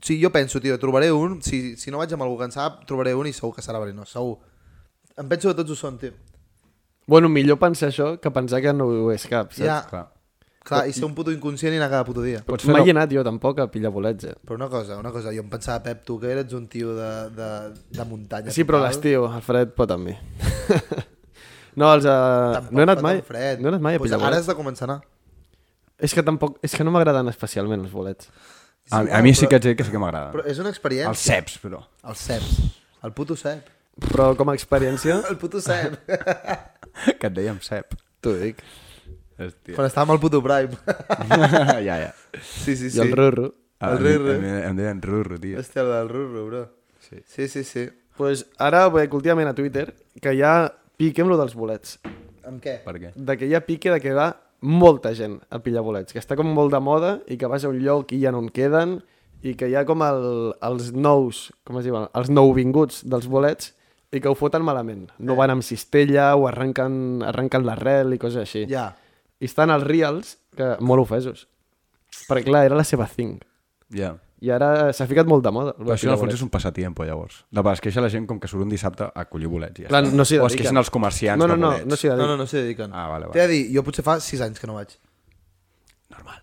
Si 0.00 0.20
jo 0.22 0.30
penso, 0.30 0.60
tio, 0.62 0.76
trobaré 0.78 1.10
un, 1.10 1.40
si, 1.42 1.76
si 1.76 1.90
no 1.90 1.98
vaig 1.98 2.12
amb 2.14 2.22
algú 2.22 2.36
que 2.38 2.46
en 2.46 2.52
sap, 2.54 2.84
trobaré 2.86 3.14
un 3.18 3.26
i 3.26 3.32
segur 3.34 3.54
que 3.56 3.62
serà 3.64 3.80
verinós, 3.82 4.12
segur. 4.14 4.36
Em 5.18 5.26
penso 5.30 5.50
que 5.50 5.56
tots 5.58 5.70
ho 5.74 5.78
són, 5.78 5.96
tio. 5.98 6.12
Bueno, 7.10 7.28
millor 7.28 7.58
pensar 7.58 7.90
això 7.90 8.14
que 8.22 8.30
pensar 8.30 8.62
que 8.62 8.72
no 8.72 8.86
ho 8.86 9.10
és 9.12 9.26
cap, 9.26 9.50
saps? 9.52 9.66
Ja, 9.66 9.80
Clar. 9.90 10.04
clar, 10.64 10.84
i 10.88 10.94
ser 10.96 11.04
un 11.04 11.12
puto 11.18 11.34
inconscient 11.34 11.74
i 11.74 11.76
anar 11.80 11.90
cada 11.92 12.04
puto 12.06 12.22
dia. 12.24 12.40
Pots 12.46 12.64
fer 12.64 12.72
Mai 12.72 12.80
la- 12.80 12.86
he 12.86 12.94
anat 12.94 13.10
jo 13.12 13.24
tampoc 13.26 13.58
a 13.60 13.66
pillar 13.70 13.90
bolets, 13.92 14.24
eh? 14.30 14.34
Però 14.46 14.54
una 14.56 14.70
cosa, 14.72 14.96
una 14.96 15.10
cosa, 15.12 15.34
jo 15.34 15.42
em 15.42 15.50
pensava, 15.52 15.82
Pep, 15.84 16.04
tu 16.06 16.16
que 16.22 16.30
eres 16.32 16.52
un 16.56 16.68
tio 16.68 16.94
de, 16.96 17.10
de, 17.36 17.50
de 17.98 18.04
muntanya. 18.08 18.50
Sí, 18.54 18.64
però 18.64 18.78
total. 18.80 18.88
l'estiu, 18.94 19.26
el 19.26 19.42
fred 19.44 19.74
pot 19.76 19.90
amb 19.90 20.06
mi. 20.08 20.14
no, 21.80 21.90
els... 21.92 22.06
Uh... 22.06 22.54
Tampoc 22.60 22.72
No 22.72 22.80
he 22.80 22.86
anat 22.88 23.02
mai, 23.04 23.20
Fred. 23.26 23.60
no 23.60 23.68
he 23.68 23.74
anat 23.74 23.82
mai 23.84 23.98
a 23.98 23.98
pues 23.98 24.08
pillar 24.10 24.20
Ara 24.22 24.30
bolets. 24.30 24.40
has 24.46 24.52
de 24.54 24.56
començar 24.62 24.86
a 24.88 24.92
anar. 24.92 25.00
És 25.98 26.14
que 26.14 26.22
tampoc... 26.26 26.56
És 26.64 26.74
que 26.74 26.84
no 26.86 26.92
m'agraden 26.94 27.28
especialment 27.32 27.84
els 27.84 27.92
bolets. 27.92 28.30
A, 28.90 29.00
a 29.18 29.22
mi 29.24 29.32
sí 29.34 29.48
que 29.48 29.56
ets 29.56 29.74
que 29.78 29.84
sí 29.86 29.92
que 29.92 30.00
m'agrada. 30.00 30.32
Però 30.34 30.44
és 30.50 30.60
una 30.60 30.72
experiència. 30.74 31.08
Els 31.12 31.24
ceps, 31.24 31.58
però. 31.62 31.80
Els 32.04 32.24
ceps. 32.28 32.56
El 33.04 33.14
puto 33.16 33.36
cep. 33.36 33.70
Però 34.04 34.32
com 34.36 34.50
a 34.50 34.54
experiència, 34.58 35.20
El 35.30 35.38
puto 35.40 35.60
cep. 35.64 35.96
que 37.20 37.28
et 37.30 37.34
dèiem 37.34 37.60
cep. 37.64 37.96
t'ho 38.24 38.34
dic. 38.40 38.62
Hòstia. 39.34 39.74
Quan 39.74 39.88
estàvem 39.88 40.14
al 40.14 40.20
puto 40.22 40.40
prime. 40.44 40.76
ja, 41.88 41.96
ja. 41.98 42.10
sí, 42.40 42.76
sí, 42.76 42.90
sí. 42.90 42.98
I 43.00 43.02
el 43.02 43.12
rurro. 43.16 43.50
Ah, 43.80 43.92
El 43.92 43.98
rurro. 43.98 44.36
Em, 44.36 44.44
em 44.70 44.76
deien 44.78 45.02
rurro, 45.02 45.38
tio. 45.42 45.58
Hòstia, 45.58 45.82
el 45.82 45.90
del 45.90 46.08
rurro, 46.12 46.46
bro. 46.46 46.62
Sí. 47.02 47.20
Sí, 47.26 47.48
sí, 47.48 47.64
sí. 47.64 47.88
pues 48.16 48.44
ara 48.62 48.86
veig 48.94 49.12
últimament 49.14 49.50
a 49.50 49.54
Twitter 49.58 49.88
que 50.22 50.32
hi 50.36 50.42
ha 50.46 50.70
pique 50.96 51.24
amb 51.24 51.32
lo 51.32 51.38
dels 51.40 51.56
bolets. 51.58 51.98
Amb 52.46 52.62
què? 52.62 52.78
Per 52.84 52.94
què? 53.00 53.10
De 53.16 53.36
que 53.40 53.48
ha 53.56 53.60
pique 53.66 53.90
de 53.90 53.98
que 54.00 54.14
va 54.14 54.28
molta 54.60 55.14
gent 55.16 55.38
a 55.50 55.60
pillar 55.62 55.82
bolets, 55.84 56.12
que 56.12 56.20
està 56.22 56.36
com 56.38 56.48
molt 56.54 56.72
de 56.72 56.80
moda 56.80 57.16
i 57.28 57.38
que 57.40 57.50
vas 57.50 57.64
a 57.64 57.72
un 57.72 57.80
lloc 57.82 58.12
i 58.12 58.20
ja 58.22 58.32
no 58.32 58.42
en 58.44 58.50
queden 58.54 58.98
i 59.44 59.54
que 59.58 59.68
hi 59.68 59.74
ha 59.76 59.84
com 59.88 60.02
el, 60.06 60.54
els 60.64 60.92
nous, 60.96 61.48
com 61.68 61.78
es 61.80 61.88
diuen, 61.88 62.08
els 62.16 62.30
nouvinguts 62.32 63.02
dels 63.04 63.28
bolets 63.28 63.74
i 64.14 64.22
que 64.22 64.30
ho 64.30 64.36
foten 64.38 64.64
malament. 64.64 65.08
No 65.18 65.36
van 65.36 65.52
amb 65.52 65.66
cistella 65.66 66.30
o 66.38 66.46
arrenquen, 66.48 67.24
arrenquen 67.26 67.66
l'arrel 67.66 68.14
i 68.14 68.20
coses 68.22 68.44
així. 68.46 68.64
Ja. 68.70 68.92
I 69.40 69.50
estan 69.50 69.74
els 69.74 69.84
reals, 69.84 70.36
que 70.56 70.76
molt 70.80 71.04
ofesos. 71.04 71.48
Perquè 72.28 72.46
clar, 72.46 72.64
era 72.68 72.78
la 72.78 72.86
seva 72.86 73.08
thing. 73.10 73.36
Ja. 73.92 74.14
I 74.44 74.50
ara 74.52 74.90
s'ha 74.92 75.06
ficat 75.08 75.28
molt 75.30 75.44
de 75.46 75.50
moda. 75.54 75.72
Però 75.78 75.94
això 75.94 76.10
en 76.10 76.14
el 76.16 76.20
fons 76.20 76.34
és 76.36 76.42
un 76.44 76.50
passatiempo, 76.52 77.04
llavors. 77.08 77.38
De 77.50 77.62
vegades 77.62 77.80
queixa 77.84 78.02
la 78.04 78.10
gent 78.12 78.26
com 78.28 78.40
que 78.42 78.50
surt 78.50 78.66
un 78.66 78.72
dissabte 78.74 79.06
a 79.08 79.24
collir 79.30 79.48
bolets. 79.48 79.80
i 79.80 79.86
Ja 79.86 79.92
Clar, 79.94 80.02
està. 80.04 80.12
no 80.18 80.24
s'hi 80.28 80.38
o 80.42 80.46
es 80.50 80.56
queixen 80.58 80.76
els 80.82 80.90
comerciants 80.92 81.40
No, 81.40 81.46
no, 81.48 81.54
de 81.54 81.60
no, 81.62 81.70
bolets. 81.72 81.86
no 81.86 81.96
s'hi 81.96 82.08
No, 82.10 82.16
dediquen. 82.16 82.28
no, 82.34 82.36
no 82.42 82.46
s'hi 82.50 82.56
dediquen. 82.60 82.90
Ah, 82.92 83.08
vale, 83.08 83.26
vale. 83.30 83.32
T'he 83.38 83.46
de 83.46 83.48
dir, 83.54 83.62
jo 83.76 83.82
potser 83.86 84.04
fa 84.04 84.18
6 84.20 84.40
anys 84.48 84.60
que 84.60 84.66
no 84.68 84.74
vaig. 84.76 84.92
Normal. 86.10 86.40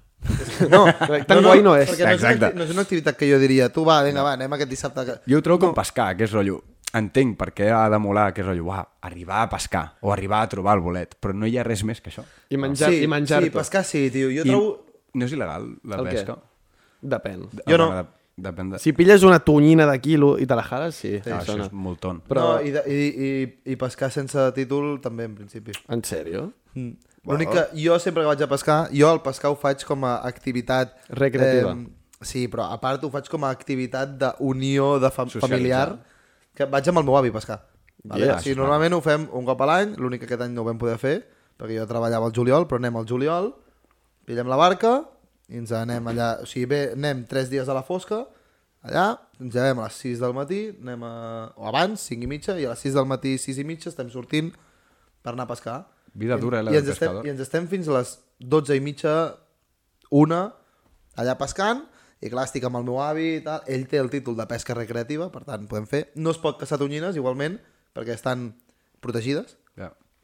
No, 0.69 0.85
Tan 1.27 1.43
guai 1.43 1.61
no 1.65 1.75
és. 1.77 1.93
No 1.99 2.09
és, 2.13 2.23
una, 2.23 2.51
no 2.53 2.63
és 2.67 2.73
una 2.75 2.83
activitat 2.85 3.17
que 3.17 3.29
jo 3.29 3.39
diria, 3.41 3.69
tu 3.73 3.83
va, 3.87 4.01
vinga, 4.05 4.23
va, 4.25 4.33
anem 4.37 4.53
aquest 4.57 4.69
dissabte. 4.69 5.05
Que... 5.07 5.15
Jo 5.31 5.39
ho 5.39 5.45
trobo 5.45 5.67
com 5.67 5.73
pescar, 5.77 6.11
que 6.17 6.25
és 6.27 6.33
rotllo. 6.35 6.59
Entenc 6.93 7.37
per 7.39 7.51
què 7.55 7.69
ha 7.71 7.85
de 7.89 7.97
molar, 8.03 8.29
que 8.35 8.41
és 8.43 8.47
rotllo, 8.49 8.65
uah, 8.67 8.81
arribar 9.07 9.45
a 9.45 9.49
pescar 9.49 9.85
o 10.01 10.11
arribar 10.11 10.41
a 10.43 10.49
trobar 10.51 10.75
el 10.77 10.81
bolet, 10.83 11.15
però 11.21 11.33
no 11.33 11.47
hi 11.47 11.55
ha 11.57 11.63
res 11.63 11.83
més 11.87 12.01
que 12.03 12.11
això. 12.11 12.25
I 12.51 12.57
menjar, 12.59 12.89
sí, 12.91 13.03
i 13.05 13.07
menjar 13.07 13.41
sí, 13.45 13.49
pescar 13.53 13.85
sí, 13.87 14.09
tio. 14.11 14.27
Jo 14.33 14.43
I 14.43 14.49
trobo... 14.51 14.73
no 15.15 15.25
és 15.25 15.31
il·legal, 15.37 15.69
la 15.87 16.01
El 16.01 16.09
què? 16.11 16.25
Depèn. 17.01 17.45
Jo 17.67 17.77
no. 17.77 17.91
Ah, 17.91 18.03
de- 18.03 18.17
Depèn 18.41 18.71
de... 18.71 18.79
Si 18.79 18.93
pilles 18.95 19.23
una 19.27 19.39
tonyina 19.43 19.85
de 19.85 19.97
quilo 20.01 20.33
i 20.39 20.47
te 20.47 20.55
la 20.55 20.63
jales, 20.65 20.95
sí. 20.95 21.17
ah, 21.19 21.39
això 21.41 21.53
sona. 21.57 21.65
és 21.67 21.73
molt 21.75 21.99
ton. 22.01 22.21
Però... 22.25 22.45
No, 22.55 22.65
i, 22.65 22.71
de, 22.73 22.81
i, 22.89 23.07
i, 23.27 23.73
I 23.73 23.77
pescar 23.77 24.09
sense 24.13 24.45
títol 24.55 24.95
també, 25.03 25.27
en 25.29 25.35
principi. 25.37 25.75
En 25.91 26.01
sèrio? 26.07 26.47
Mm. 26.73 26.95
L'únic 27.29 27.51
que 27.53 27.65
jo 27.77 27.99
sempre 28.01 28.23
que 28.23 28.31
vaig 28.31 28.41
a 28.41 28.47
pescar, 28.49 28.77
jo 28.97 29.11
el 29.13 29.19
pescar 29.21 29.51
ho 29.53 29.57
faig 29.59 29.83
com 29.85 30.07
a 30.09 30.15
activitat... 30.25 30.95
Recreativa. 31.19 31.75
sí, 32.21 32.47
però 32.47 32.69
a 32.73 32.79
part 32.81 33.03
ho 33.03 33.11
faig 33.13 33.27
com 33.29 33.43
a 33.45 33.51
activitat 33.53 34.15
d'unió 34.23 34.95
de 35.03 35.11
fam 35.13 35.29
Socialitzar. 35.29 35.51
familiar, 35.51 35.91
que 36.57 36.65
vaig 36.71 36.89
amb 36.89 37.03
el 37.03 37.05
meu 37.05 37.17
avi 37.19 37.29
a 37.29 37.37
pescar. 37.37 37.59
Vale? 38.03 38.25
Ja, 38.25 38.39
o 38.39 38.41
sigui, 38.41 38.55
això 38.55 38.63
normalment 38.63 38.95
ho 38.97 39.01
fem 39.05 39.27
un 39.37 39.45
cop 39.45 39.61
a 39.61 39.69
l'any, 39.69 39.93
l'únic 40.01 40.23
que 40.23 40.31
aquest 40.31 40.47
any 40.47 40.55
no 40.55 40.63
ho 40.63 40.69
vam 40.71 40.79
poder 40.81 40.97
fer, 40.97 41.19
perquè 41.61 41.77
jo 41.77 41.85
treballava 41.85 42.25
al 42.31 42.33
juliol, 42.33 42.65
però 42.65 42.81
anem 42.81 42.97
al 42.97 43.05
juliol, 43.05 43.51
pillem 44.25 44.49
la 44.49 44.57
barca 44.57 44.95
i 45.51 45.59
ens 45.59 45.73
anem 45.75 46.07
allà, 46.07 46.29
o 46.43 46.47
sigui, 46.47 46.69
bé, 46.71 46.81
anem 46.95 47.25
tres 47.29 47.49
dies 47.51 47.67
a 47.67 47.75
la 47.75 47.83
fosca, 47.83 48.23
allà, 48.87 49.05
ens 49.41 49.55
llevem 49.55 49.81
a 49.81 49.87
les 49.89 49.99
6 50.05 50.23
del 50.23 50.35
matí, 50.37 50.61
anem 50.79 51.03
a... 51.03 51.13
o 51.59 51.67
abans, 51.69 52.07
5 52.07 52.27
i 52.27 52.29
mitja, 52.31 52.57
i 52.61 52.67
a 52.67 52.73
les 52.73 52.85
6 52.87 52.95
del 52.97 53.09
matí, 53.09 53.35
6 53.41 53.59
i 53.61 53.67
mitja, 53.67 53.89
estem 53.91 54.09
sortint 54.13 54.53
per 55.21 55.33
anar 55.33 55.49
a 55.49 55.51
pescar. 55.51 55.77
Vida 56.13 56.37
dura, 56.39 56.61
eh, 56.61 56.67
la 56.67 56.73
I 56.73 56.79
ens, 56.79 56.87
estem, 56.87 57.11
pescador. 57.11 57.27
I 57.27 57.33
ens 57.33 57.43
estem 57.43 57.67
fins 57.71 57.91
a 57.91 57.97
les 57.99 58.15
12 58.55 58.79
i 58.79 58.83
mitja, 58.83 59.15
una, 60.23 60.41
allà 61.19 61.35
pescant, 61.39 61.85
i 62.21 62.29
clar, 62.29 62.45
estic 62.47 62.65
amb 62.67 62.77
el 62.79 62.85
meu 62.87 62.99
avi 63.03 63.27
i 63.39 63.43
tal, 63.43 63.63
ell 63.67 63.87
té 63.89 63.99
el 63.99 64.11
títol 64.13 64.37
de 64.37 64.45
pesca 64.49 64.77
recreativa, 64.77 65.31
per 65.33 65.43
tant, 65.47 65.65
podem 65.69 65.87
fer. 65.89 66.05
No 66.15 66.33
es 66.33 66.39
pot 66.41 66.59
caçar 66.61 66.79
tonyines, 66.79 67.17
igualment, 67.19 67.57
perquè 67.97 68.15
estan 68.15 68.51
protegides. 69.03 69.57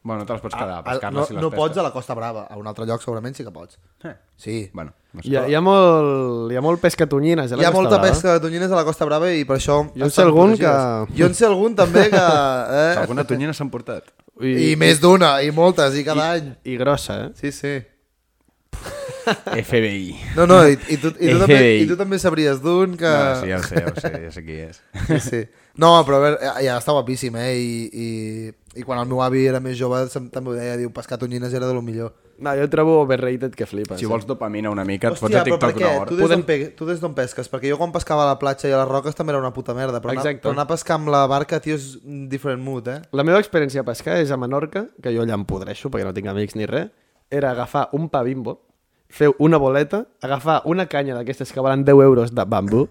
Bueno, 0.07 0.21
no 0.21 0.25
te 0.29 0.33
les 0.37 0.41
pots 0.45 0.55
quedar, 0.55 0.77
A- 0.79 0.83
pescar-les 0.85 1.19
no, 1.19 1.25
si 1.27 1.33
les 1.35 1.41
no 1.43 1.49
pesques. 1.51 1.65
pots 1.65 1.77
a 1.77 1.83
la 1.83 1.91
Costa 1.91 2.15
Brava, 2.15 2.45
a 2.49 2.55
un 2.55 2.67
altre 2.71 2.85
lloc 2.87 3.01
segurament 3.03 3.35
sí 3.35 3.43
que 3.43 3.51
pots. 3.51 3.75
Eh. 4.07 4.13
Sí. 4.39 4.55
Bueno, 4.73 4.93
no 5.11 5.21
sé. 5.21 5.27
Hi 5.29 5.35
ha, 5.35 5.41
hi 5.51 5.55
ha 5.57 5.61
molt, 5.65 6.51
hi 6.53 6.55
ha 6.55 6.61
molt 6.63 6.79
pesca 6.79 7.05
tonyines. 7.11 7.51
Hi 7.51 7.55
ha 7.55 7.57
la 7.59 7.71
Costa 7.73 7.81
molta 7.81 7.97
Brava. 7.99 8.13
pesca 8.13 8.33
de 8.37 8.39
tonyines 8.45 8.71
a 8.71 8.75
la 8.79 8.85
Costa 8.87 9.03
Brava 9.09 9.33
i 9.35 9.43
per 9.49 9.57
això... 9.59 9.81
Jo 9.97 10.07
en 10.07 10.13
sé 10.15 10.21
algun 10.23 10.55
protegides. 10.55 11.09
que- 11.11 11.19
Jo 11.19 11.25
en 11.27 11.35
sé 11.35 11.45
algun 11.49 11.75
també 11.75 12.07
que... 12.09 12.23
Eh? 12.77 12.95
Alguna 13.03 13.27
tonyina 13.27 13.51
s'han 13.53 13.69
portat? 13.73 14.07
I, 14.39 14.71
I 14.71 14.75
més 14.79 15.01
d'una, 15.03 15.41
i 15.43 15.51
moltes, 15.51 15.95
i 15.99 16.05
cada 16.07 16.31
any. 16.37 16.53
I 16.63 16.77
grossa, 16.79 17.19
eh? 17.25 17.29
Sí, 17.35 17.51
sí. 17.51 17.75
FBI. 19.65 20.15
No, 20.37 20.45
no, 20.47 20.61
i, 20.67 20.77
i, 20.87 20.97
tu, 21.01 21.09
i, 21.19 21.31
tu, 21.33 21.39
també, 21.41 21.59
i 21.81 21.87
tu 21.89 21.97
també 21.99 22.19
sabries 22.21 22.61
d'un 22.63 22.93
que... 22.99 23.09
No, 23.11 23.41
sí, 23.41 23.49
ja 23.51 23.57
ho 23.59 23.63
sé, 23.65 23.81
ja 23.81 23.91
ho 23.91 23.95
sé, 23.99 24.11
ja 24.23 24.31
sé 24.31 24.43
qui 24.45 24.59
és. 24.69 24.79
Sí, 25.09 25.19
sí. 25.25 25.41
No, 25.77 25.89
però 26.07 26.19
a 26.21 26.23
veure, 26.23 26.37
ja, 26.41 26.53
ja 26.63 26.77
està 26.79 26.93
guapíssim, 26.95 27.35
eh? 27.41 27.49
I, 27.59 27.73
i, 27.91 28.07
I 28.77 28.86
quan 28.86 29.01
el 29.01 29.10
meu 29.10 29.24
avi 29.25 29.46
era 29.50 29.60
més 29.63 29.77
jove 29.79 30.00
també 30.13 30.53
ho 30.53 30.55
deia, 30.55 30.77
diu, 30.79 30.91
pescar 30.93 31.17
tonyines 31.19 31.53
era 31.53 31.67
de 31.67 31.74
lo 31.74 31.81
millor. 31.81 32.13
No, 32.38 32.51
jo 32.53 32.67
trobo 32.69 33.00
overrated 33.01 33.55
que 33.57 33.65
flipes. 33.65 33.98
Si 33.98 34.05
vols 34.05 34.27
dopamina 34.29 34.69
una 34.69 34.84
mica, 34.86 35.10
et 35.10 35.17
fots 35.17 35.34
Hòstia, 35.34 35.41
a 35.41 35.48
però 35.48 35.57
per 35.57 35.72
TikTok 35.74 35.81
una 35.81 36.01
hora. 36.03 36.10
Tu 36.77 36.86
des 36.86 37.00
d'on 37.00 37.07
d'on 37.07 37.15
pesques? 37.17 37.50
Perquè 37.50 37.72
jo 37.72 37.79
quan 37.79 37.93
pescava 37.96 38.27
a 38.27 38.27
la 38.29 38.38
platja 38.38 38.69
i 38.69 38.75
a 38.75 38.84
les 38.84 38.89
roques 38.89 39.17
també 39.17 39.34
era 39.34 39.41
una 39.41 39.51
puta 39.55 39.74
merda, 39.74 40.01
però, 40.03 40.13
anar, 40.13 40.36
però 40.43 40.53
anar 40.53 40.67
a 40.67 40.69
pescar 40.69 41.00
amb 41.00 41.10
la 41.10 41.24
barca, 41.29 41.60
tio, 41.63 41.79
és 41.79 41.96
un 42.03 42.27
different 42.29 42.62
mood, 42.62 42.91
eh? 42.93 43.00
La 43.17 43.25
meva 43.25 43.41
experiència 43.41 43.81
a 43.81 43.88
pescar 43.88 44.19
és 44.22 44.29
a 44.29 44.38
Menorca, 44.38 44.86
que 45.01 45.15
jo 45.15 45.25
allà 45.25 45.34
em 45.34 45.48
podreixo 45.50 45.89
perquè 45.89 46.05
no 46.05 46.13
tinc 46.13 46.29
amics 46.29 46.57
ni 46.60 46.69
res, 46.69 46.93
era 47.34 47.51
agafar 47.55 47.88
un 47.98 48.05
pa 48.13 48.22
bimbo, 48.27 48.60
fer 49.10 49.31
una 49.41 49.57
boleta, 49.57 50.05
agafar 50.22 50.62
una 50.69 50.86
canya 50.91 51.17
d'aquestes 51.17 51.51
que 51.51 51.63
valen 51.63 51.88
10 51.88 52.05
euros 52.05 52.36
de 52.38 52.46
bambú, 52.46 52.86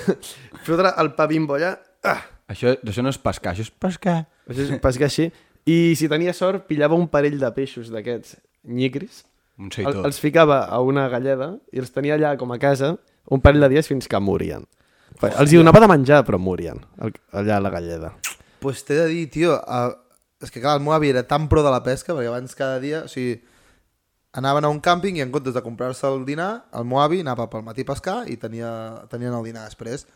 fotre 0.66 0.96
el 0.98 1.14
pa 1.14 1.30
bimbo 1.30 1.54
allà, 1.60 1.76
ah, 2.02 2.18
Això, 2.50 2.74
això 2.82 3.02
no 3.06 3.12
és 3.12 3.18
pescar, 3.22 3.52
això 3.54 3.62
és 3.66 3.70
pescar. 3.70 4.24
això 4.48 4.66
és 4.66 4.80
pescar 4.82 5.06
així, 5.06 5.28
i 5.70 5.94
si 5.96 6.08
tenia 6.10 6.32
sort 6.34 6.66
pillava 6.66 6.96
un 6.98 7.06
parell 7.12 7.38
de 7.38 7.50
peixos 7.54 7.90
d'aquests 7.94 8.36
nyicris, 8.64 9.24
Un 9.60 9.68
el, 9.76 9.98
els 10.08 10.18
ficava 10.18 10.62
a 10.72 10.78
una 10.80 11.06
galleda 11.12 11.50
i 11.72 11.78
els 11.82 11.90
tenia 11.92 12.14
allà 12.16 12.32
com 12.40 12.50
a 12.52 12.58
casa 12.58 12.94
un 13.30 13.42
parell 13.44 13.60
de 13.60 13.68
dies 13.74 13.86
fins 13.90 14.08
que 14.08 14.18
morien. 14.18 14.64
Els 15.20 15.52
hi 15.52 15.58
donava 15.60 15.82
de 15.84 15.88
menjar, 15.90 16.22
però 16.24 16.38
morien, 16.40 16.80
al- 16.98 17.12
allà 17.36 17.58
a 17.58 17.60
la 17.60 17.70
galleda. 17.70 18.14
pues 18.60 18.82
t'he 18.84 18.94
de 18.94 19.06
dir, 19.08 19.26
tio, 19.30 19.54
uh, 19.56 19.92
és 20.40 20.50
que 20.50 20.60
clar, 20.60 20.78
el 20.78 20.82
meu 20.84 20.92
avi 20.96 21.10
era 21.10 21.22
tan 21.28 21.46
pro 21.48 21.62
de 21.62 21.70
la 21.70 21.82
pesca, 21.82 22.14
perquè 22.14 22.28
abans 22.28 22.54
cada 22.56 22.80
dia, 22.80 23.02
o 23.04 23.08
sigui, 23.08 23.42
anaven 24.32 24.64
a 24.64 24.70
un 24.72 24.80
càmping 24.80 25.16
i 25.18 25.22
en 25.24 25.30
comptes 25.32 25.54
de 25.54 25.62
comprar-se 25.62 26.06
el 26.08 26.24
dinar, 26.24 26.64
el 26.72 26.84
meu 26.88 27.00
avi 27.02 27.20
anava 27.20 27.48
pel 27.50 27.62
matí 27.66 27.82
a 27.84 27.88
pescar 27.92 28.18
i 28.30 28.36
tenia, 28.40 28.70
tenien 29.10 29.34
el 29.34 29.44
dinar 29.44 29.64
després. 29.68 30.06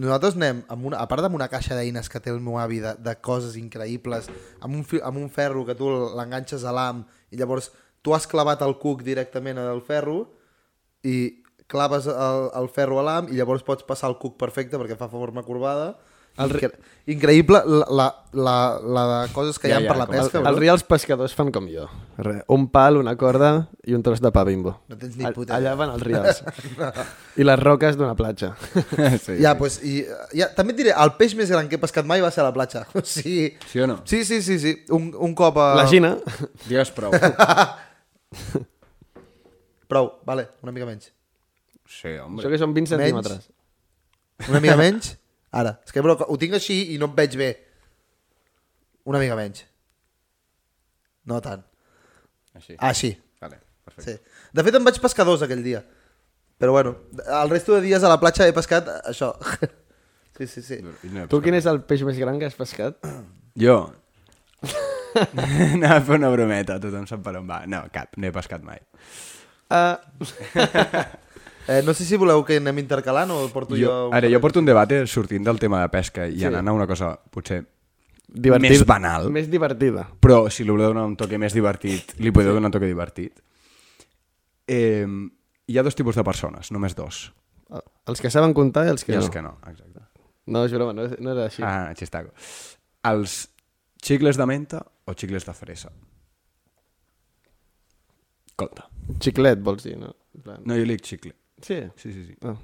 Nosaltres 0.00 0.38
anem, 0.38 0.62
amb 0.72 0.86
una, 0.88 0.96
a 1.02 1.08
part 1.08 1.20
d'amb 1.20 1.36
una 1.36 1.50
caixa 1.52 1.76
d'eines 1.76 2.08
que 2.08 2.20
té 2.24 2.32
el 2.32 2.40
meu 2.40 2.56
avi 2.56 2.78
de, 2.80 2.94
de 2.96 3.12
coses 3.20 3.58
increïbles, 3.60 4.30
amb 4.64 4.78
un, 4.78 4.86
amb 5.04 5.20
un 5.20 5.28
ferro 5.28 5.66
que 5.68 5.76
tu 5.76 5.90
l'enganxes 6.16 6.64
a 6.64 6.72
l'am 6.72 7.02
i 7.28 7.40
llavors 7.40 7.68
tu 8.00 8.14
has 8.16 8.26
clavat 8.26 8.64
el 8.64 8.78
cuc 8.80 9.04
directament 9.04 9.60
al 9.60 9.82
ferro 9.84 10.30
i 11.04 11.44
claves 11.68 12.08
el, 12.08 12.48
el 12.56 12.70
ferro 12.72 13.02
a 13.02 13.04
l'am 13.04 13.28
i 13.28 13.36
llavors 13.36 13.66
pots 13.68 13.84
passar 13.84 14.08
el 14.08 14.16
cuc 14.22 14.38
perfecte 14.40 14.80
perquè 14.80 14.96
fa 14.96 15.10
forma 15.12 15.44
corbada. 15.44 15.92
El 16.40 16.48
Incre 16.54 16.70
increïble 17.12 17.58
la, 17.66 17.86
la, 17.90 18.04
la, 18.32 18.52
la 18.80 19.02
de 19.26 19.32
coses 19.34 19.58
que 19.58 19.66
Ja, 19.68 19.74
hi 19.74 19.82
ha 19.82 19.82
ja, 19.82 19.90
per 19.90 19.96
la 19.98 20.04
pesca. 20.06 20.38
El, 20.38 20.44
bro. 20.44 20.50
els 20.52 20.58
reals 20.62 20.84
pescadors 20.86 21.32
fan 21.34 21.50
com 21.52 21.66
jo. 21.68 21.88
Re, 22.22 22.36
un 22.54 22.68
pal, 22.70 22.96
una 23.00 23.16
corda 23.18 23.50
i 23.84 23.96
un 23.96 24.04
tros 24.06 24.20
de 24.22 24.30
pa 24.32 24.44
bimbo. 24.46 24.76
No 24.88 24.96
tens 25.00 25.16
ni 25.18 25.26
puta 25.34 25.56
Allà 25.58 25.72
van 25.76 25.90
els 25.96 26.04
reals. 26.06 26.40
I 27.42 27.44
les 27.44 27.58
roques 27.58 27.98
d'una 27.98 28.14
platja. 28.14 28.52
sí, 29.24 29.34
Ja, 29.42 29.56
pues, 29.58 29.80
i, 29.82 30.04
ja, 30.38 30.46
també 30.54 30.76
et 30.76 30.78
diré, 30.78 30.92
el 30.94 31.12
peix 31.18 31.34
més 31.36 31.50
gran 31.50 31.66
que 31.68 31.74
he 31.76 31.82
pescat 31.82 32.06
mai 32.06 32.22
va 32.22 32.30
ser 32.30 32.44
a 32.44 32.48
la 32.48 32.54
platja. 32.54 32.84
O 32.94 33.02
sigui, 33.02 33.50
Sí 33.68 33.82
o 33.82 33.88
no? 33.90 33.98
sí, 34.06 34.22
sí, 34.24 34.38
sí, 34.40 34.60
sí. 34.62 34.76
Un, 34.94 35.10
un 35.18 35.34
cop 35.34 35.58
a... 35.58 35.72
La 35.82 35.88
Xina, 35.90 36.14
Digues 36.68 36.94
prou. 36.94 37.10
Prou, 39.88 40.12
vale, 40.24 40.46
una 40.62 40.72
mica 40.72 40.86
menys. 40.88 41.10
Sí, 41.84 42.14
home. 42.16 42.38
això 42.40 42.48
que 42.48 42.62
són 42.62 42.72
20 42.72 42.94
Menys. 42.96 43.10
centímetres. 43.10 43.50
Una 44.48 44.60
mica 44.64 44.78
menys? 44.80 45.16
Ara. 45.52 45.76
És 45.84 45.92
que, 45.94 46.02
bro, 46.04 46.16
ho 46.16 46.38
tinc 46.40 46.56
així 46.56 46.78
i 46.94 46.98
no 47.00 47.10
em 47.10 47.16
veig 47.18 47.36
bé. 47.40 47.50
Una 49.08 49.20
mica 49.22 49.36
menys. 49.38 49.64
No 51.28 51.40
tant. 51.44 51.64
Així. 52.56 52.76
Ah, 52.78 52.94
sí. 52.96 53.12
Vale, 53.42 53.58
perfecte. 53.84 54.16
sí. 54.16 54.48
De 54.52 54.64
fet, 54.64 54.78
em 54.78 54.88
vaig 54.88 55.00
pescar 55.02 55.26
dos 55.28 55.44
aquell 55.44 55.62
dia. 55.64 55.82
Però 56.62 56.74
bueno, 56.74 56.96
el 57.26 57.50
resto 57.50 57.74
de 57.76 57.82
dies 57.84 58.04
a 58.04 58.10
la 58.10 58.20
platja 58.22 58.48
he 58.48 58.56
pescat 58.56 58.90
això. 59.02 59.34
Sí, 60.32 60.46
sí, 60.48 60.62
sí. 60.64 60.78
No 60.80 61.20
he 61.20 61.26
Tu 61.28 61.38
quin 61.44 61.52
és 61.58 61.66
el 61.68 61.82
peix 61.84 62.00
més 62.08 62.16
gran 62.16 62.38
que 62.40 62.46
has 62.48 62.56
pescat? 62.56 62.96
Jo. 63.60 63.74
Anava 65.74 65.96
a 65.98 66.04
fer 66.06 66.16
una 66.18 66.30
brometa, 66.32 66.78
tothom 66.80 67.04
sap 67.08 67.22
per 67.24 67.34
on 67.40 67.48
va. 67.48 67.62
No, 67.70 67.82
cap, 67.94 68.16
no 68.16 68.28
he 68.28 68.32
pescat 68.34 68.64
mai. 68.64 68.80
Uh, 69.72 69.96
Eh, 71.68 71.82
no 71.86 71.94
sé 71.94 72.04
si 72.04 72.16
voleu 72.18 72.42
que 72.44 72.56
anem 72.58 72.78
intercalant 72.82 73.30
o 73.30 73.44
porto 73.52 73.76
jo... 73.78 73.86
Jo, 73.86 74.10
ara, 74.14 74.28
jo 74.30 74.40
porto 74.42 74.58
un 74.58 74.66
debat 74.66 74.90
sortint 75.06 75.44
del 75.46 75.60
tema 75.62 75.80
de 75.84 75.88
pesca 75.92 76.26
i 76.26 76.38
Sí. 76.40 76.44
anant 76.48 76.68
a 76.68 76.72
una 76.74 76.86
cosa 76.90 77.12
potser 77.30 77.60
divertit, 78.26 78.70
més 78.70 78.84
banal, 78.86 79.30
Més 79.30 79.48
divertida. 79.50 80.08
però 80.20 80.48
si 80.50 80.64
li 80.64 80.70
voleu 80.70 80.88
donar 80.90 81.04
un 81.06 81.16
toque 81.16 81.38
més 81.38 81.52
divertit, 81.54 82.14
li 82.18 82.32
podeu 82.32 82.54
donar 82.54 82.70
un 82.72 82.72
toque 82.74 82.86
divertit. 82.90 83.38
Eh, 84.66 85.06
hi 85.66 85.78
ha 85.78 85.82
dos 85.86 85.94
tipus 85.94 86.16
de 86.16 86.24
persones, 86.24 86.72
només 86.72 86.94
dos. 86.96 87.32
Els 88.06 88.20
que 88.20 88.30
saben 88.30 88.52
comptar 88.54 88.86
i 88.86 88.90
els 88.90 89.04
que 89.04 89.12
I 89.12 89.16
els 89.16 89.26
no. 89.28 89.32
que 89.32 89.42
no, 89.42 89.52
exacte. 89.70 90.00
No, 90.46 90.64
és 90.66 90.72
broma, 90.74 90.92
no, 90.92 91.06
no 91.06 91.30
era 91.36 91.44
així. 91.46 91.62
Ah, 91.62 91.92
chistaco. 91.94 92.32
Els 93.06 93.48
xicles 94.02 94.36
de 94.36 94.46
menta 94.46 94.80
o 95.06 95.14
xicles 95.14 95.46
de 95.46 95.54
fresa? 95.54 95.92
Compte. 98.56 98.82
Xiclet, 99.22 99.62
vols 99.62 99.84
dir, 99.86 99.96
no? 99.98 100.10
No, 100.44 100.74
jo 100.74 100.82
li 100.84 100.96
dic 100.96 101.06
xicle. 101.06 101.32
Sí. 101.62 101.78
Sí, 101.96 102.12
sí, 102.12 102.26
sí. 102.26 102.36
Ah. 102.42 102.56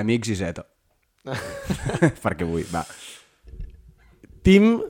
Amics 0.00 0.30
i 0.30 0.36
zeta. 0.38 0.66
Perquè 2.24 2.46
vull, 2.48 2.66
va. 2.72 2.84
Tim, 4.46 4.80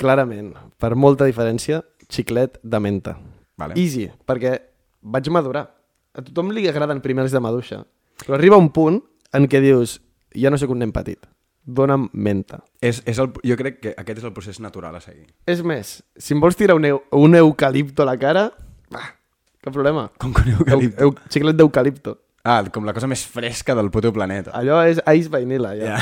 clarament, 0.00 0.52
per 0.80 0.94
molta 0.98 1.26
diferència, 1.28 1.82
xiclet 2.10 2.58
de 2.62 2.80
menta. 2.82 3.16
Vale. 3.58 3.74
Easy, 3.78 4.06
perquè 4.26 4.54
vaig 5.02 5.28
madurar. 5.34 5.64
A 6.14 6.22
tothom 6.22 6.52
li 6.54 6.66
agraden 6.70 7.02
primer 7.02 7.24
els 7.26 7.34
de 7.34 7.40
maduixa. 7.42 7.80
Però 8.22 8.36
arriba 8.36 8.58
un 8.58 8.70
punt 8.74 9.00
en 9.34 9.48
què 9.50 9.60
dius, 9.62 9.98
ja 10.34 10.50
no 10.50 10.58
sóc 10.58 10.72
un 10.74 10.80
nen 10.82 10.92
petit, 10.94 11.26
dona'm 11.66 12.08
menta. 12.14 12.62
És, 12.80 13.02
és 13.10 13.18
el, 13.22 13.32
jo 13.46 13.58
crec 13.58 13.80
que 13.82 13.94
aquest 13.98 14.22
és 14.22 14.28
el 14.28 14.34
procés 14.36 14.60
natural 14.62 14.96
a 14.98 15.02
seguir. 15.02 15.26
És 15.50 15.62
més, 15.66 15.98
si 16.18 16.34
em 16.34 16.42
vols 16.42 16.58
tirar 16.58 16.78
un, 16.78 16.86
eu, 16.88 17.02
un 17.18 17.38
eucalipto 17.38 18.06
a 18.06 18.08
la 18.12 18.16
cara, 18.20 18.48
va, 18.94 19.04
cap 19.62 19.74
problema. 19.74 20.08
Com 20.22 20.34
que 20.34 20.46
un 20.46 20.54
eucalipto. 20.60 21.02
Eu, 21.02 21.12
eu, 21.12 21.30
xiclet 21.34 21.58
d'eucalipto. 21.58 22.16
Ah, 22.44 22.62
com 22.72 22.84
la 22.86 22.94
cosa 22.96 23.08
més 23.10 23.24
fresca 23.28 23.74
del 23.74 23.90
puto 23.90 24.12
planeta. 24.14 24.52
Allò 24.56 24.78
és 24.86 25.00
ice 25.18 25.28
vanilla, 25.28 25.74
ja. 25.76 25.98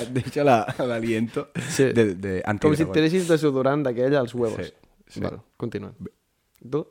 Et 0.00 0.10
deixa 0.16 0.44
la- 0.44 0.66
l'aliento 0.84 1.48
Sí. 1.70 1.92
de, 1.94 2.14
de 2.18 2.42
Com 2.60 2.74
si 2.76 2.82
et 2.84 2.92
tiressis 2.92 3.28
desodorant 3.30 3.84
d'aquell 3.86 4.16
als 4.18 4.34
huevos. 4.34 4.66
Sí, 4.66 4.74
sí. 5.14 5.20
Vale, 5.24 5.38
continua. 5.56 5.92
Tu? 6.70 6.82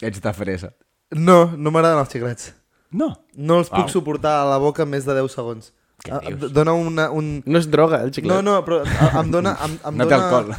Ets 0.00 0.20
de 0.24 0.32
fresa. 0.34 0.72
No, 1.14 1.52
no 1.56 1.70
m'agraden 1.70 2.00
els 2.02 2.10
xiclets. 2.10 2.54
No. 2.96 3.12
No 3.36 3.60
els 3.60 3.68
puc 3.70 3.84
Au. 3.86 3.92
suportar 3.92 4.40
a 4.42 4.48
la 4.50 4.56
boca 4.58 4.86
més 4.88 5.04
de 5.06 5.14
10 5.14 5.30
segons. 5.36 5.72
Què 6.02 6.12
Ah, 6.16 6.20
dius? 6.26 6.50
Dona 6.52 6.72
una, 6.76 7.10
un... 7.10 7.42
No 7.46 7.58
és 7.60 7.68
droga, 7.70 8.02
el 8.02 8.10
xiclet. 8.12 8.32
No, 8.32 8.42
no, 8.42 8.58
però 8.66 8.82
em 9.20 9.30
dona... 9.30 9.54
Em, 9.64 9.78
em 9.84 9.96
No 9.96 10.04
té 10.08 10.16
dona, 10.16 10.26
alcohol. 10.26 10.54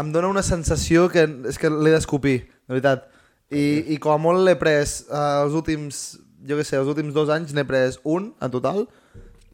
Em 0.00 0.10
dona 0.14 0.28
una 0.30 0.42
sensació 0.46 1.08
que 1.12 1.26
és 1.50 1.58
que 1.58 1.68
l'he 1.70 1.92
d'escopir, 1.92 2.38
de 2.46 2.74
veritat. 2.78 3.08
I, 3.50 3.94
I 3.94 3.98
com 3.98 4.12
a 4.14 4.18
molt 4.22 4.44
l'he 4.46 4.54
pres 4.60 5.06
eh, 5.10 5.42
els 5.44 5.54
últims, 5.58 6.00
jo 6.46 6.56
què 6.58 6.64
sé, 6.64 6.76
els 6.78 6.88
últims 6.90 7.14
dos 7.14 7.28
anys 7.34 7.52
n'he 7.56 7.64
pres 7.66 7.98
un 8.04 8.32
en 8.40 8.50
total. 8.50 8.84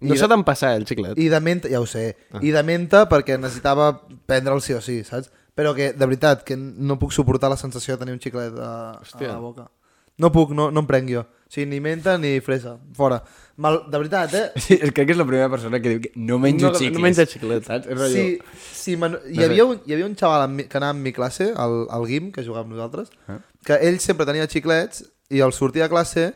No 0.01 0.13
I 0.13 0.19
s'ha 0.21 0.27
de- 0.29 0.35
d'empassar, 0.35 0.75
eh, 0.75 0.83
el 0.83 0.85
xiclet. 0.87 1.17
I 1.19 1.29
de 1.33 1.41
menta, 1.41 1.69
ja 1.73 1.81
ho 1.81 1.87
sé, 1.89 2.17
i 2.45 2.51
de 2.53 2.63
menta 2.63 3.07
perquè 3.09 3.39
necessitava 3.41 3.95
prendre'l 4.29 4.61
sí 4.61 4.75
o 4.77 4.83
sí, 4.85 5.03
saps? 5.05 5.31
Però 5.57 5.73
que, 5.75 5.95
de 5.97 6.05
veritat, 6.05 6.43
que 6.45 6.55
no 6.59 6.99
puc 7.01 7.13
suportar 7.17 7.49
la 7.49 7.57
sensació 7.57 7.97
de 7.97 8.03
tenir 8.05 8.13
un 8.13 8.21
xiclet 8.21 8.53
a, 8.61 8.75
a 8.91 9.01
Hòstia. 9.01 9.29
la 9.33 9.39
boca. 9.41 9.71
No 10.19 10.31
puc, 10.33 10.53
no, 10.57 10.71
no 10.73 10.81
em 10.81 10.87
prenc 10.89 11.09
jo. 11.13 11.23
O 11.25 11.51
sigui, 11.53 11.67
ni 11.71 11.79
menta 11.81 12.19
ni 12.19 12.41
fresa, 12.41 12.75
fora. 12.97 13.23
Mal, 13.61 13.83
de 13.91 13.99
veritat, 14.01 14.33
eh? 14.35 14.45
Sí, 14.61 14.77
crec 14.81 15.07
que 15.07 15.13
és 15.13 15.19
la 15.21 15.25
primera 15.29 15.49
persona 15.53 15.81
que 15.81 15.91
diu 15.95 16.01
que 16.05 16.11
no 16.17 16.39
menjo 16.41 16.67
No- 16.69 16.73
no 16.73 16.79
xicles. 16.79 17.03
menja 17.05 17.27
xicles. 17.29 17.65
Saps? 17.69 17.87
És. 17.89 18.13
Sí, 18.13 18.25
sí 18.73 18.97
man... 19.01 19.17
hi, 19.29 19.37
No 19.39 19.45
havia 19.49 19.65
un, 19.69 19.81
hi 19.87 19.93
havia 19.97 20.07
un 20.09 20.17
xaval 20.17 20.47
mi, 20.53 20.65
que 20.69 20.77
anava 20.81 20.93
amb 20.97 21.05
mi 21.05 21.13
classe, 21.17 21.51
al, 21.57 21.87
al 21.93 22.07
GIM, 22.09 22.31
que 22.33 22.45
jugava 22.45 22.65
amb 22.65 22.73
nosaltres, 22.77 23.09
Eh? 23.29 23.39
Que 23.67 23.79
ell 23.83 23.99
sempre 24.03 24.27
tenia 24.29 24.47
xiclets 24.51 25.05
i 25.35 25.43
al 25.43 25.53
sortir 25.53 25.83
de 25.83 25.91
classe 25.91 26.27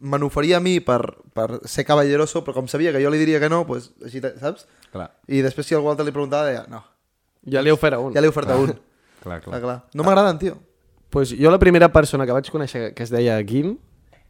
me 0.00 0.18
n'oferia 0.18 0.58
a 0.58 0.64
mi 0.64 0.78
per, 0.80 1.00
per 1.36 1.60
ser 1.68 1.84
caballeroso, 1.86 2.40
però 2.42 2.56
com 2.56 2.68
sabia 2.72 2.92
que 2.92 3.02
jo 3.04 3.10
li 3.12 3.20
diria 3.20 3.40
que 3.40 3.50
no, 3.52 3.66
pues, 3.68 3.90
així, 4.04 4.22
saps? 4.40 4.66
Clar, 4.90 5.10
I 5.28 5.42
després 5.44 5.68
si 5.68 5.76
algú 5.76 5.90
altre 5.92 6.06
li 6.08 6.14
preguntava, 6.14 6.48
deia, 6.48 6.64
no, 6.72 6.80
Ja 7.48 7.62
li 7.64 7.72
ofera 7.72 7.98
un. 8.00 8.12
ja 8.12 8.20
li 8.20 8.28
he 8.28 8.32
ofert 8.32 8.50
a 8.50 8.56
un. 8.60 8.72
clar, 9.22 9.40
clar, 9.40 9.42
clar. 9.44 9.60
clar. 9.60 9.76
No 9.94 10.04
m'agraden, 10.04 10.40
tio. 10.40 10.58
Pues 11.10 11.32
jo 11.34 11.50
la 11.50 11.58
primera 11.58 11.88
persona 11.92 12.26
que 12.26 12.34
vaig 12.36 12.50
conèixer 12.52 12.92
que 12.94 13.02
es 13.02 13.10
deia 13.10 13.38
Guim, 13.42 13.76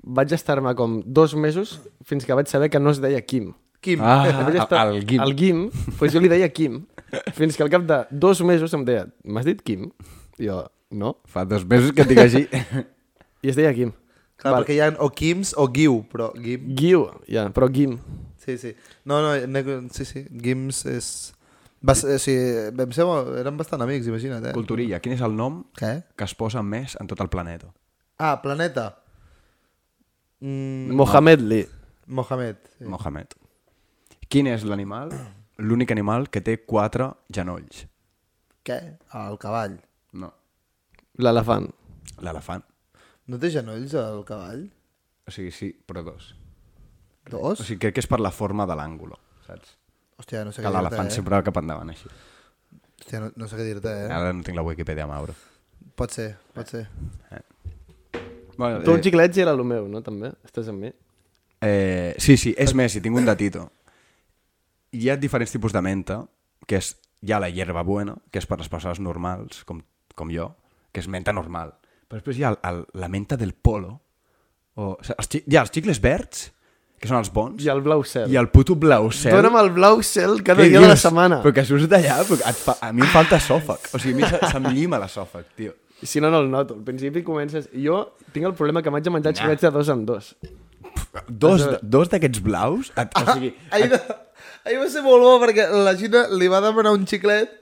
vaig 0.02 0.32
estar-me 0.32 0.72
com 0.78 1.00
dos 1.04 1.34
mesos 1.34 1.78
fins 2.06 2.24
que 2.24 2.36
vaig 2.36 2.48
saber 2.48 2.70
que 2.70 2.80
no 2.80 2.90
es 2.94 3.00
deia 3.02 3.20
Quim. 3.20 3.52
Quim. 3.80 4.00
Ah, 4.02 4.44
vaig 4.46 4.56
el, 4.56 4.96
el 4.96 5.06
Guim. 5.06 5.22
El 5.22 5.34
Guim, 5.36 5.64
pues 5.98 6.14
jo 6.14 6.20
li 6.22 6.30
deia 6.32 6.48
Quim. 6.48 6.82
Fins 7.36 7.56
que 7.56 7.66
al 7.66 7.72
cap 7.72 7.84
de 7.88 8.00
dos 8.10 8.40
mesos 8.46 8.72
em 8.76 8.84
deia, 8.86 9.06
m'has 9.24 9.48
dit 9.48 9.60
Quim? 9.66 9.90
I 10.38 10.48
jo, 10.48 10.62
no. 10.90 11.16
Fa 11.26 11.44
dos 11.44 11.64
mesos 11.66 11.92
que 11.92 12.04
et 12.04 12.10
dic 12.10 12.22
així. 12.22 12.44
I 13.44 13.52
es 13.52 13.58
deia 13.58 13.72
Quim. 13.76 13.92
Clar, 14.40 14.54
Val. 14.54 14.62
perquè 14.62 14.76
hi 14.76 14.80
ha 14.84 14.90
o 15.04 15.10
Quims 15.12 15.52
o 15.60 15.66
Guiu, 15.72 16.00
però 16.10 16.30
Guim... 16.36 16.70
Guiu, 16.76 17.04
ja, 17.28 17.48
però 17.54 17.68
Guim. 17.72 17.98
Sí, 18.40 18.56
sí. 18.58 18.72
No, 19.04 19.20
no, 19.20 19.34
sí, 19.92 20.06
sí. 20.08 20.24
Gims 20.30 20.84
és... 20.88 21.10
Va 21.80 21.94
ser, 21.96 22.16
o 22.16 22.20
sigui, 22.20 22.70
vam 22.76 22.90
ser, 22.92 23.04
érem 23.40 23.56
bastant 23.56 23.80
amics, 23.84 24.08
imagina't, 24.08 24.50
eh? 24.50 24.54
Culturilla, 24.56 24.98
quin 25.00 25.14
és 25.14 25.22
el 25.24 25.32
nom 25.36 25.62
Què? 25.78 25.92
que 26.12 26.26
es 26.28 26.34
posa 26.36 26.60
més 26.64 26.92
en 27.00 27.08
tot 27.08 27.20
el 27.24 27.30
planeta? 27.32 27.70
Ah, 28.20 28.34
planeta. 28.42 28.90
Mm, 30.40 30.92
Mohamed 30.96 31.44
Li. 31.48 31.60
Mohamed. 32.06 32.58
Sí. 32.76 32.88
Mohamed. 32.88 33.36
Quin 34.28 34.48
és 34.52 34.64
l'animal, 34.68 35.12
l'únic 35.60 35.92
animal 35.92 36.28
que 36.32 36.42
té 36.44 36.58
quatre 36.64 37.10
genolls? 37.32 37.86
Què? 38.66 38.80
El 39.16 39.40
cavall. 39.40 39.78
L'elefant. 41.20 41.68
l'elefant. 42.20 42.64
No 43.30 43.38
té 43.38 43.50
genolls 43.52 43.94
el 43.94 44.24
cavall? 44.28 44.64
O 45.28 45.32
sigui, 45.32 45.50
sí, 45.54 45.70
però 45.86 46.02
dos. 46.04 46.34
Dos? 47.30 47.60
O 47.60 47.64
sigui, 47.64 47.78
crec 47.84 47.94
que 47.98 48.02
és 48.02 48.08
per 48.10 48.18
la 48.20 48.32
forma 48.34 48.66
de 48.66 48.74
l'àngulo, 48.76 49.18
saps? 49.46 49.76
Hòstia, 50.20 50.42
no 50.44 50.52
sé 50.52 50.60
Que 50.60 50.68
què 50.68 50.72
l'elefant 50.74 51.08
eh? 51.08 51.14
sempre 51.14 51.36
va 51.36 51.44
cap 51.46 51.56
endavant, 51.62 51.88
així. 51.92 52.10
Hòstia, 53.00 53.20
no, 53.22 53.30
no 53.36 53.48
sé 53.48 53.56
què 53.56 53.64
dir-te, 53.68 53.92
eh? 54.06 54.08
Ara 54.12 54.32
no 54.36 54.44
tinc 54.44 54.58
la 54.58 54.64
Wikipedia 54.66 55.06
a 55.06 55.08
mà, 55.08 55.20
bro. 55.24 55.36
Pot 55.96 56.12
ser, 56.16 56.34
pot 56.56 56.68
ser. 56.68 56.86
Bueno, 58.56 58.82
Tu 58.84 58.92
un 58.92 59.00
xiclet 59.00 59.36
era 59.40 59.54
el 59.56 59.62
meu, 59.64 59.86
no? 59.88 60.02
També? 60.04 60.32
Estàs 60.44 60.68
amb 60.68 60.82
mi? 60.84 60.90
Eh, 61.64 62.14
sí, 62.20 62.36
sí, 62.40 62.52
és 62.58 62.74
més, 62.76 62.92
si 62.92 63.00
tinc 63.00 63.16
un 63.16 63.24
datito. 63.28 63.70
Hi 64.92 65.08
ha 65.08 65.16
diferents 65.16 65.52
tipus 65.54 65.72
de 65.72 65.80
menta, 65.84 66.18
que 66.68 66.76
és, 66.80 66.90
hi 67.24 67.32
ha 67.32 67.40
la 67.40 67.48
hierba 67.48 67.82
buena, 67.86 68.16
que 68.32 68.40
és 68.42 68.48
per 68.48 68.58
les 68.60 68.68
persones 68.68 69.00
normals, 69.00 69.62
com, 69.64 69.80
com 70.16 70.32
jo, 70.34 70.50
que 70.92 71.00
és 71.02 71.08
menta 71.08 71.32
normal. 71.32 71.74
Però 72.08 72.18
després 72.20 72.38
hi 72.40 72.44
ha 72.46 72.50
el, 72.54 72.58
el, 72.66 72.80
la 73.00 73.08
menta 73.08 73.36
del 73.38 73.52
polo, 73.54 74.00
o, 74.74 74.94
o 74.94 75.04
sigui, 75.04 75.18
els, 75.18 75.36
hi 75.46 75.56
ha 75.58 75.62
els 75.66 75.70
xicles 75.74 76.00
verds, 76.02 76.48
que 77.00 77.08
són 77.08 77.16
els 77.16 77.30
bons, 77.32 77.62
I 77.64 77.70
el 77.72 77.80
blau 77.80 78.02
cel. 78.04 78.26
i 78.28 78.36
el 78.36 78.50
puto 78.52 78.74
blau 78.76 79.06
cel. 79.14 79.32
Dóna'm 79.32 79.54
el 79.62 79.70
blau 79.72 80.02
cel 80.04 80.42
cada 80.44 80.62
dia 80.66 80.80
de 80.82 80.84
la 80.84 80.92
dius? 80.96 81.04
setmana. 81.06 81.38
Però 81.44 81.54
que 81.56 81.64
surts 81.64 81.86
d'allà, 81.88 82.18
et 82.26 82.58
fa, 82.60 82.74
a 82.84 82.90
mi 82.92 83.00
em 83.06 83.08
falta 83.14 83.38
esòfag. 83.40 83.86
O 83.94 83.98
sigui, 84.02 84.18
a 84.18 84.26
mi 84.26 84.28
se- 84.28 84.50
se'm 84.52 84.66
llima 84.74 84.98
l'esòfag, 85.00 85.46
tio. 85.56 85.72
Si 86.02 86.20
no, 86.20 86.30
no 86.32 86.40
el 86.40 86.50
noto. 86.50 86.74
Al 86.76 86.84
principi 86.84 87.22
comences... 87.24 87.68
Jo 87.72 88.02
tinc 88.32 88.46
el 88.48 88.54
problema 88.56 88.82
que 88.82 88.90
m'haig 88.92 89.04
de 89.04 89.10
menjar 89.12 89.32
xiclets 89.36 89.64
de 89.64 89.70
dos 89.70 89.88
en 89.92 90.04
dos. 90.08 90.34
Dos, 91.28 91.64
dos 91.82 92.08
d'aquests 92.12 92.40
blaus, 92.44 92.90
et, 92.98 93.16
o 93.16 93.24
sigui, 93.34 93.50
Ahir, 93.70 93.88
de... 93.92 93.98
Ahir 94.66 94.78
va 94.80 94.88
ser 94.92 95.02
molt 95.04 95.24
bo 95.24 95.34
perquè 95.42 95.66
la 95.72 95.92
Gina 95.98 96.26
li 96.36 96.48
va 96.52 96.60
demanar 96.64 96.92
un 96.96 97.04
xiclet 97.08 97.52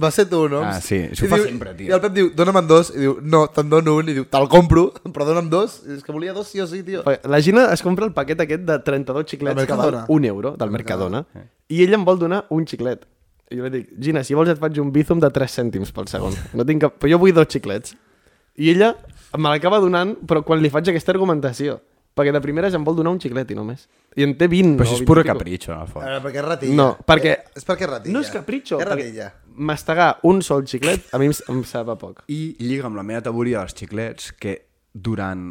va 0.00 0.10
ser 0.10 0.26
tu, 0.28 0.48
no? 0.48 0.60
Ah, 0.62 0.80
sí, 0.80 0.96
això 1.10 1.24
I 1.24 1.26
ho 1.26 1.30
fa 1.30 1.36
diu- 1.38 1.46
sempre, 1.46 1.74
tio. 1.74 1.88
I 1.88 1.92
el 1.96 2.00
Pep 2.00 2.12
diu, 2.12 2.30
dona'm 2.36 2.56
en 2.62 2.66
dos. 2.68 2.90
I 2.94 2.98
diu, 3.04 3.18
no, 3.22 3.46
te'n 3.54 3.68
dono 3.70 3.96
un. 3.96 4.08
I 4.08 4.14
diu, 4.14 4.24
te'l 4.30 4.48
compro, 4.48 4.92
però 5.14 5.24
dona'm 5.28 5.48
dos. 5.50 5.80
I 5.88 5.96
és 5.98 6.02
que 6.04 6.12
volia 6.12 6.32
dos 6.36 6.48
sí 6.48 6.60
o 6.60 6.66
sí, 6.66 6.82
tio. 6.82 7.02
Perquè 7.06 7.28
La 7.28 7.40
Gina 7.40 7.68
es 7.72 7.82
compra 7.82 8.06
el 8.06 8.12
paquet 8.12 8.40
aquest 8.40 8.62
de 8.68 8.78
32 8.78 9.24
xiclets 9.26 9.54
que 9.54 9.72
val 9.72 9.78
Mercadona. 9.90 10.04
un 10.08 10.24
euro, 10.24 10.54
del 10.56 10.70
Mercadona, 10.70 11.24
i 11.68 11.82
ell 11.84 11.94
em 11.94 12.04
vol 12.04 12.18
donar 12.18 12.44
un 12.50 12.66
xiclet. 12.66 13.06
I 13.50 13.56
jo 13.58 13.64
li 13.66 13.70
dic, 13.80 13.88
Gina, 13.98 14.22
si 14.22 14.34
vols 14.38 14.48
et 14.52 14.58
faig 14.62 14.78
un 14.78 14.92
bizum 14.94 15.18
de 15.18 15.30
3 15.30 15.50
cèntims 15.58 15.90
pel 15.92 16.06
segon. 16.06 16.34
No 16.54 16.64
tinc 16.64 16.82
cap... 16.84 16.98
Però 17.02 17.10
jo 17.10 17.18
vull 17.18 17.32
dos 17.34 17.48
xiclets. 17.50 17.96
I 18.60 18.70
ella 18.70 18.92
me 19.38 19.48
l'acaba 19.48 19.80
donant, 19.82 20.14
però 20.26 20.44
quan 20.46 20.60
li 20.62 20.70
faig 20.70 20.86
aquesta 20.92 21.10
argumentació. 21.14 21.80
Perquè 22.14 22.32
de 22.34 22.40
primeres 22.42 22.74
em 22.74 22.82
vol 22.84 22.96
donar 22.98 23.12
un 23.14 23.20
xiclet 23.22 23.50
i 23.50 23.54
només. 23.54 23.84
I 24.18 24.24
en 24.26 24.32
té 24.36 24.48
20. 24.50 24.76
però 24.76 24.86
això 24.86 24.96
és 24.98 25.02
20 25.02 25.06
puro 25.06 25.20
i 25.22 25.24
pico. 25.24 25.34
capritxo, 25.38 25.72
en 25.72 25.78
el 25.80 25.86
fons. 25.88 26.04
A 26.04 26.08
veure, 26.10 26.22
perquè 26.24 26.40
és 26.42 26.44
ratilla. 26.44 26.74
No, 26.74 26.88
perquè- 27.06 27.34
Eh, 27.38 27.44
és 27.56 27.66
perquè 27.66 27.86
és 27.86 27.90
ratilla. 27.90 28.12
No 28.12 28.20
és 28.20 28.30
capritxo. 28.34 28.78
És 28.80 28.86
perquè 28.86 28.96
ratilla. 28.98 29.28
Mastegar 29.60 30.14
un 30.24 30.40
sol 30.42 30.64
xiclet 30.68 31.10
a 31.12 31.20
mi 31.20 31.28
em, 31.28 31.34
em 31.52 31.64
sap 31.68 31.90
a 31.92 31.96
poc. 32.00 32.22
I 32.32 32.56
lliga 32.62 32.88
amb 32.88 32.96
la 32.96 33.04
meva 33.06 33.20
teoria 33.26 33.60
dels 33.60 33.76
xiclets 33.76 34.32
que 34.40 34.56
durant 34.94 35.50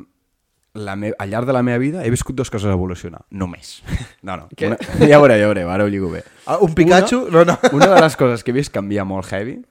la 0.80 0.96
me... 0.96 1.12
al 1.18 1.30
llarg 1.30 1.48
de 1.50 1.54
la 1.54 1.62
meva 1.66 1.78
vida 1.82 2.04
he 2.06 2.10
viscut 2.14 2.38
dues 2.38 2.50
coses 2.50 2.70
a 2.70 2.78
evolucionar. 2.78 3.26
Només. 3.30 3.80
No, 4.22 4.36
no. 4.36 4.50
Una... 4.52 4.76
Ja 5.00 5.18
veuré, 5.22 5.38
ja 5.40 5.48
veuré, 5.48 5.62
ara 5.64 5.86
ho 5.86 5.88
lligo 5.88 6.10
bé. 6.12 6.26
Ah, 6.46 6.58
un 6.60 6.74
Pikachu? 6.76 7.22
Una, 7.30 7.46
No, 7.46 7.54
no. 7.54 7.70
Una 7.78 7.88
de 7.94 8.02
les 8.02 8.18
coses 8.20 8.44
que 8.44 8.52
he 8.52 8.58
vist 8.58 8.74
canviar 8.76 9.06
molt 9.08 9.30
heavy 9.32 9.62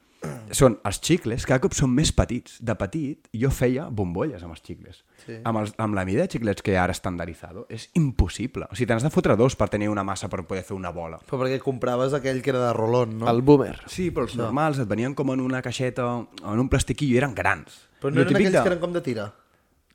són 0.50 0.78
els 0.88 0.98
xicles, 1.04 1.44
cada 1.46 1.60
cop 1.62 1.74
són 1.76 1.90
més 1.94 2.10
petits. 2.12 2.56
De 2.64 2.74
petit 2.74 3.28
jo 3.36 3.50
feia 3.54 3.88
bombolles 3.90 4.42
amb 4.42 4.54
els 4.56 4.62
xicles. 4.64 5.02
Sí. 5.24 5.36
Amb, 5.44 5.60
els, 5.62 5.74
amb 5.78 5.94
la 5.94 6.04
mida 6.08 6.22
de 6.24 6.28
xiclets 6.32 6.62
que 6.64 6.72
hi 6.72 6.78
ha 6.78 6.84
ara 6.88 6.94
estandaritzado 6.96 7.66
és 7.68 7.88
impossible. 7.94 8.66
O 8.70 8.74
sigui, 8.78 8.88
t'has 8.90 9.04
de 9.06 9.10
fotre 9.14 9.36
dos 9.38 9.54
per 9.56 9.68
tenir 9.72 9.88
una 9.92 10.04
massa 10.04 10.28
per 10.28 10.42
poder 10.48 10.64
fer 10.64 10.76
una 10.76 10.90
bola. 10.90 11.20
Però 11.28 11.40
perquè 11.42 11.60
compraves 11.62 12.14
aquell 12.16 12.40
que 12.42 12.50
era 12.50 12.64
de 12.66 12.72
rolón, 12.72 13.18
no? 13.20 13.28
El 13.30 13.42
boomer. 13.42 13.76
Sí, 13.86 14.10
però 14.10 14.26
els 14.28 14.36
normals 14.40 14.78
et 14.82 14.88
venien 14.88 15.14
com 15.14 15.30
en 15.34 15.40
una 15.44 15.62
caixeta 15.62 16.06
o 16.16 16.26
en 16.54 16.58
un 16.64 16.68
plastiquillo 16.68 17.14
i 17.14 17.20
eren 17.22 17.34
grans. 17.36 17.84
Però 18.00 18.10
no 18.14 18.22
eren 18.22 18.34
aquells 18.34 18.52
de- 18.52 18.62
que 18.62 18.68
eren 18.74 18.80
com 18.80 18.92
de 18.92 19.00
tira. 19.04 19.28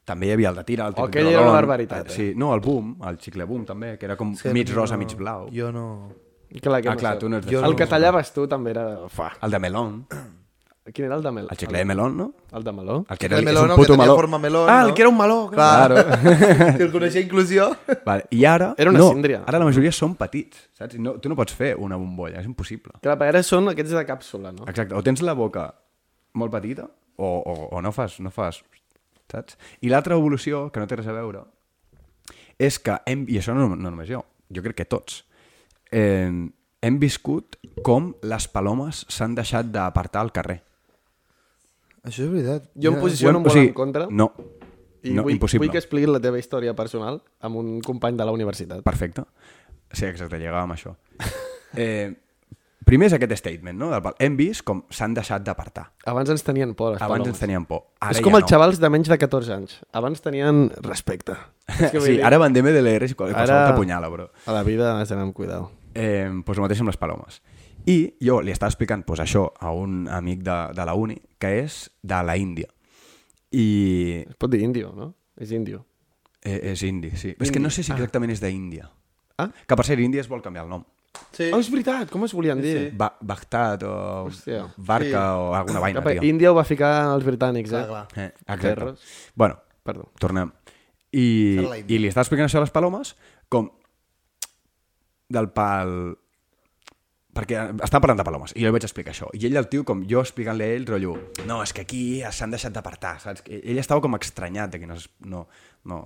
També 0.03 0.27
hi 0.27 0.31
havia 0.35 0.49
el 0.49 0.55
de 0.59 0.63
tira, 0.67 0.85
el 0.87 0.93
típic 0.97 1.09
Aquell 1.13 1.25
de 1.29 1.31
era 1.31 1.41
una 1.45 1.51
barbaritat, 1.55 2.09
Eh, 2.09 2.11
eh? 2.11 2.15
Sí, 2.15 2.33
no, 2.35 2.53
el 2.53 2.59
boom, 2.59 2.97
el 3.07 3.17
xicle 3.19 3.45
boom 3.47 3.63
també, 3.65 3.97
que 3.97 4.05
era 4.05 4.17
com 4.19 4.33
sí, 4.35 4.49
mig 4.51 4.67
rosa, 4.75 4.97
mig 4.97 5.13
blau. 5.15 5.47
Jo 5.55 5.71
no... 5.71 6.11
Clar, 6.61 6.81
que 6.81 6.89
Ah, 6.89 6.93
no 6.93 6.99
clar, 6.99 7.13
sé. 7.15 7.19
tu 7.19 7.29
no 7.29 7.37
ets 7.37 7.47
Jo 7.47 7.59
d'això. 7.61 7.69
El 7.71 7.75
que 7.75 7.87
tallaves 7.87 8.33
tu 8.33 8.47
també 8.47 8.71
era... 8.71 8.85
Fa. 9.09 9.31
El 9.41 9.51
de 9.51 9.59
melón, 9.59 10.07
Quin 10.93 11.05
era 11.05 11.15
el 11.15 11.23
de 11.23 11.31
meló? 11.31 11.47
el 11.49 11.55
xicle 11.57 11.77
de 11.77 11.85
melón, 11.85 12.17
no? 12.17 12.33
El 12.51 12.63
de 12.65 12.71
meló? 12.73 13.05
El 13.09 13.17
que 13.17 13.27
El 13.27 13.31
de 13.31 13.37
és 13.39 13.45
melón, 13.45 13.63
un 13.63 13.71
el 13.71 13.75
que 13.77 13.81
puto 13.81 13.93
tenia 13.93 14.03
meló. 14.03 14.15
forma 14.17 14.37
melón, 14.37 14.69
ah, 14.69 14.81
no? 14.81 14.87
el 14.89 14.93
que 14.93 15.01
era 15.01 15.09
un 15.09 15.17
meló, 15.17 15.49
Clar. 15.49 15.93
Claro. 15.93 16.75
Si 16.77 16.83
el 16.83 16.91
coneixia 16.91 17.21
inclusió... 17.21 17.69
vale. 18.05 18.25
I 18.31 18.43
ara... 18.43 18.73
Era 18.77 18.89
una 18.91 18.99
no, 18.99 19.07
síndria. 19.13 19.43
Ara 19.47 19.59
la 19.59 19.65
majoria 19.69 19.93
són 19.95 20.17
petits, 20.19 20.65
saps? 20.75 20.99
No, 20.99 21.13
tu 21.23 21.29
no 21.31 21.37
pots 21.39 21.55
fer 21.55 21.71
una 21.79 21.95
bombolla, 21.95 22.41
és 22.43 22.45
impossible. 22.51 22.91
Clar, 23.01 23.15
perquè 23.15 23.31
ara 23.31 23.43
són 23.47 23.71
aquests 23.71 23.95
de 23.95 24.03
càpsula, 24.11 24.51
no? 24.51 24.67
Exacte, 24.67 24.93
o 24.93 25.01
tens 25.01 25.23
la 25.23 25.33
boca 25.39 25.69
molt 26.35 26.51
petita 26.51 26.83
o, 27.15 27.29
o, 27.31 27.55
o 27.71 27.81
no 27.81 27.93
fas, 27.95 28.19
no 28.19 28.29
fas, 28.29 28.59
saps? 29.31 29.55
I 29.79 29.87
l'altra 29.87 30.19
evolució, 30.19 30.65
que 30.69 30.83
no 30.83 30.87
té 30.91 30.99
res 30.99 31.07
a 31.07 31.15
veure, 31.15 31.45
és 32.59 32.75
que 32.83 32.99
hem, 33.07 33.23
i 33.31 33.39
això 33.39 33.55
no, 33.55 33.69
no 33.71 33.87
només 33.87 34.09
jo, 34.11 34.19
jo 34.51 34.61
crec 34.67 34.81
que 34.83 34.89
tots, 34.91 35.23
eh, 35.93 36.27
hem 36.83 36.97
viscut 36.99 37.55
com 37.85 38.11
les 38.25 38.47
palomes 38.51 39.05
s'han 39.07 39.35
deixat 39.37 39.69
d'apartar 39.71 40.21
al 40.25 40.33
carrer. 40.35 40.59
Això 42.03 42.25
és 42.25 42.31
veritat. 42.33 42.65
Jo 42.75 42.91
em 42.91 42.99
posiciono 42.99 43.39
O 43.39 43.43
molt 43.45 43.53
sigui, 43.55 43.69
en 43.71 43.73
contra 43.77 44.07
No, 44.11 44.31
i 45.03 45.13
no, 45.15 45.23
vull, 45.23 45.33
impossible. 45.37 45.65
vull 45.67 45.71
que 45.71 45.79
expliquis 45.79 46.09
la 46.11 46.19
teva 46.23 46.39
història 46.39 46.73
personal 46.75 47.21
amb 47.39 47.55
un 47.61 47.77
company 47.81 48.17
de 48.19 48.25
la 48.27 48.33
universitat. 48.35 48.83
Perfecte. 48.83 49.23
Sí, 49.93 50.05
exacte, 50.09 50.39
llegàvem 50.41 50.71
a 50.73 50.79
això. 50.79 50.95
Eh, 51.73 52.11
primer 52.85 53.07
és 53.07 53.13
aquest 53.15 53.31
statement, 53.39 53.73
no? 53.79 53.87
Del 53.89 54.11
Hem 54.21 54.35
vist 54.37 54.61
com 54.61 54.83
s'han 54.93 55.15
deixat 55.17 55.41
d'apartar. 55.41 55.87
Abans 56.05 56.29
ens 56.29 56.43
tenien 56.45 56.75
por, 56.77 56.91
les 56.93 57.01
Abans 57.01 57.23
palomes. 57.23 57.31
ens 57.33 57.39
tenien 57.41 57.63
por. 57.65 57.87
Ara 57.99 58.13
és 58.13 58.21
com 58.21 58.29
ja 58.35 58.37
els 58.37 58.45
no. 58.45 58.49
xavals 58.51 58.77
de 58.83 58.89
menys 58.93 59.09
de 59.09 59.17
14 59.17 59.53
anys. 59.55 59.79
Abans 59.91 60.21
tenien 60.21 60.67
respecte. 60.85 61.33
És 61.79 61.89
que 61.89 61.99
Sí, 62.03 62.11
dir, 62.11 62.19
ara 62.27 62.37
van 62.37 62.53
d'MDLR 62.53 63.07
i 63.09 63.15
qual- 63.17 63.33
qualsevol 63.33 63.41
Ara- 63.57 63.71
t'apunyala, 63.71 64.07
bro. 64.13 64.27
A 64.45 64.53
la 64.53 64.61
vida 64.61 64.91
has 64.99 65.09
d'anar 65.09 65.23
amb 65.25 65.33
cuidado. 65.33 65.71
Eh, 65.93 66.27
doncs 66.29 66.57
el 66.57 66.63
mateix 66.65 66.81
amb 66.81 66.89
les 66.91 66.97
palomes. 66.97 67.41
I 67.85 67.97
jo 68.23 68.39
li 68.41 68.51
estava 68.53 68.69
explicant 68.71 69.03
pues, 69.05 69.19
això 69.19 69.47
a 69.59 69.71
un 69.75 70.07
amic 70.07 70.41
de, 70.45 70.57
de 70.73 70.85
la 70.87 70.93
uni, 70.95 71.17
que 71.37 71.51
és 71.65 71.91
de 72.01 72.21
la 72.23 72.37
Índia. 72.39 72.69
I... 73.51 74.23
Es 74.29 74.37
pot 74.41 74.49
dir 74.51 74.61
índio, 74.65 74.93
no? 74.97 75.11
És 75.37 75.51
índio. 75.53 75.83
Eh, 76.43 76.71
és 76.73 76.81
indi, 76.83 77.11
sí. 77.15 77.35
És 77.39 77.51
que 77.53 77.59
no 77.61 77.69
sé 77.71 77.83
si 77.85 77.93
exactament 77.93 78.33
és 78.33 78.41
d'Índia. 78.43 78.89
Ah? 79.39 79.47
Que 79.67 79.77
per 79.79 79.85
ser 79.87 79.99
Índia 80.03 80.21
es 80.23 80.27
vol 80.31 80.41
canviar 80.43 80.65
el 80.65 80.71
nom. 80.73 80.83
Sí. 81.33 81.51
Oh, 81.53 81.59
és 81.61 81.69
veritat, 81.69 82.09
com 82.09 82.25
es 82.25 82.33
volien 82.33 82.59
dir? 82.61 82.73
sí. 82.73 82.87
Ba 82.97 83.11
Baghdad 83.21 83.83
o 83.85 83.93
Hòstia. 84.27 84.63
Barca 84.77 85.21
Sí. 85.21 85.37
o 85.37 85.53
alguna 85.53 85.79
vaina, 85.79 86.01
tio. 86.01 86.23
Índia 86.25 86.51
ho 86.51 86.55
va 86.57 86.63
ficar 86.65 86.91
als 87.13 87.23
britànics, 87.23 87.71
eh? 87.71 87.83
Clar, 87.85 88.07
clar. 88.09 88.25
Eh, 88.25 88.33
exacte. 88.33 88.67
Terres. 88.73 88.99
Bueno, 89.35 89.59
Perdó. 89.83 90.09
tornem. 90.19 90.51
I. 91.13 91.59
I 91.87 91.99
li 92.01 92.09
està 92.09 92.25
explicant 92.25 92.49
això 92.49 92.57
a 92.57 92.65
les 92.65 92.73
palomes 92.73 93.15
com 93.47 93.69
del 95.33 95.49
pal... 95.55 96.13
Perquè 97.33 97.63
està 97.81 97.97
parlant 97.97 98.19
de 98.19 98.25
palomes, 98.27 98.51
i 98.53 98.61
jo 98.61 98.69
li 98.69 98.75
vaig 98.75 98.83
explicar 98.85 99.09
això. 99.09 99.25
I 99.33 99.47
ell, 99.47 99.55
el 99.57 99.65
tio, 99.65 99.81
com 99.89 100.03
jo 100.05 100.21
explicant-li 100.21 100.67
a 100.67 100.73
ell, 100.75 100.83
rotllo, 100.85 101.15
no, 101.49 101.63
és 101.65 101.73
que 101.73 101.81
aquí 101.81 102.01
s'han 102.29 102.53
deixat 102.53 102.75
d'apartar, 102.75 103.15
saps? 103.23 103.41
Ell 103.49 103.81
estava 103.81 104.03
com 104.05 104.13
estranyat 104.19 104.75
de 104.75 104.83
que 104.83 104.89
no, 104.89 104.99
no, 105.25 105.41
no, 105.89 105.97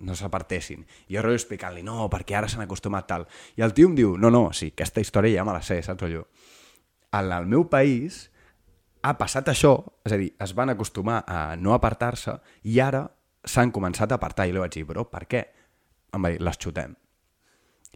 no 0.00 0.16
s'apartessin. 0.16 0.86
I 1.12 1.18
jo 1.18 1.26
rotllo 1.26 1.36
explicant-li, 1.36 1.84
no, 1.84 2.08
perquè 2.08 2.38
ara 2.38 2.48
s'han 2.48 2.64
acostumat 2.64 3.10
tal. 3.12 3.26
I 3.60 3.66
el 3.66 3.76
tio 3.76 3.90
em 3.90 3.98
diu, 3.98 4.14
no, 4.16 4.32
no, 4.32 4.46
sí, 4.56 4.70
aquesta 4.72 5.04
història 5.04 5.42
ja 5.42 5.44
me 5.44 5.52
la 5.52 5.60
sé, 5.60 5.82
saps, 5.84 6.00
rotllo? 6.00 6.24
En 7.12 7.28
el 7.28 7.52
meu 7.52 7.68
país 7.68 8.30
ha 9.02 9.12
passat 9.20 9.52
això, 9.52 9.74
és 10.08 10.16
a 10.16 10.20
dir, 10.20 10.32
es 10.40 10.56
van 10.56 10.72
acostumar 10.72 11.20
a 11.28 11.56
no 11.60 11.76
apartar-se 11.76 12.38
i 12.64 12.80
ara 12.80 13.04
s'han 13.44 13.72
començat 13.72 14.12
a 14.12 14.20
apartar. 14.20 14.48
I 14.48 14.56
li 14.56 14.64
vaig 14.64 14.80
dir, 14.80 14.88
però 14.88 15.04
per 15.08 15.26
què? 15.28 15.44
Em 16.16 16.24
va 16.24 16.32
dir, 16.32 16.40
les 16.40 16.60
xutem. 16.60 16.96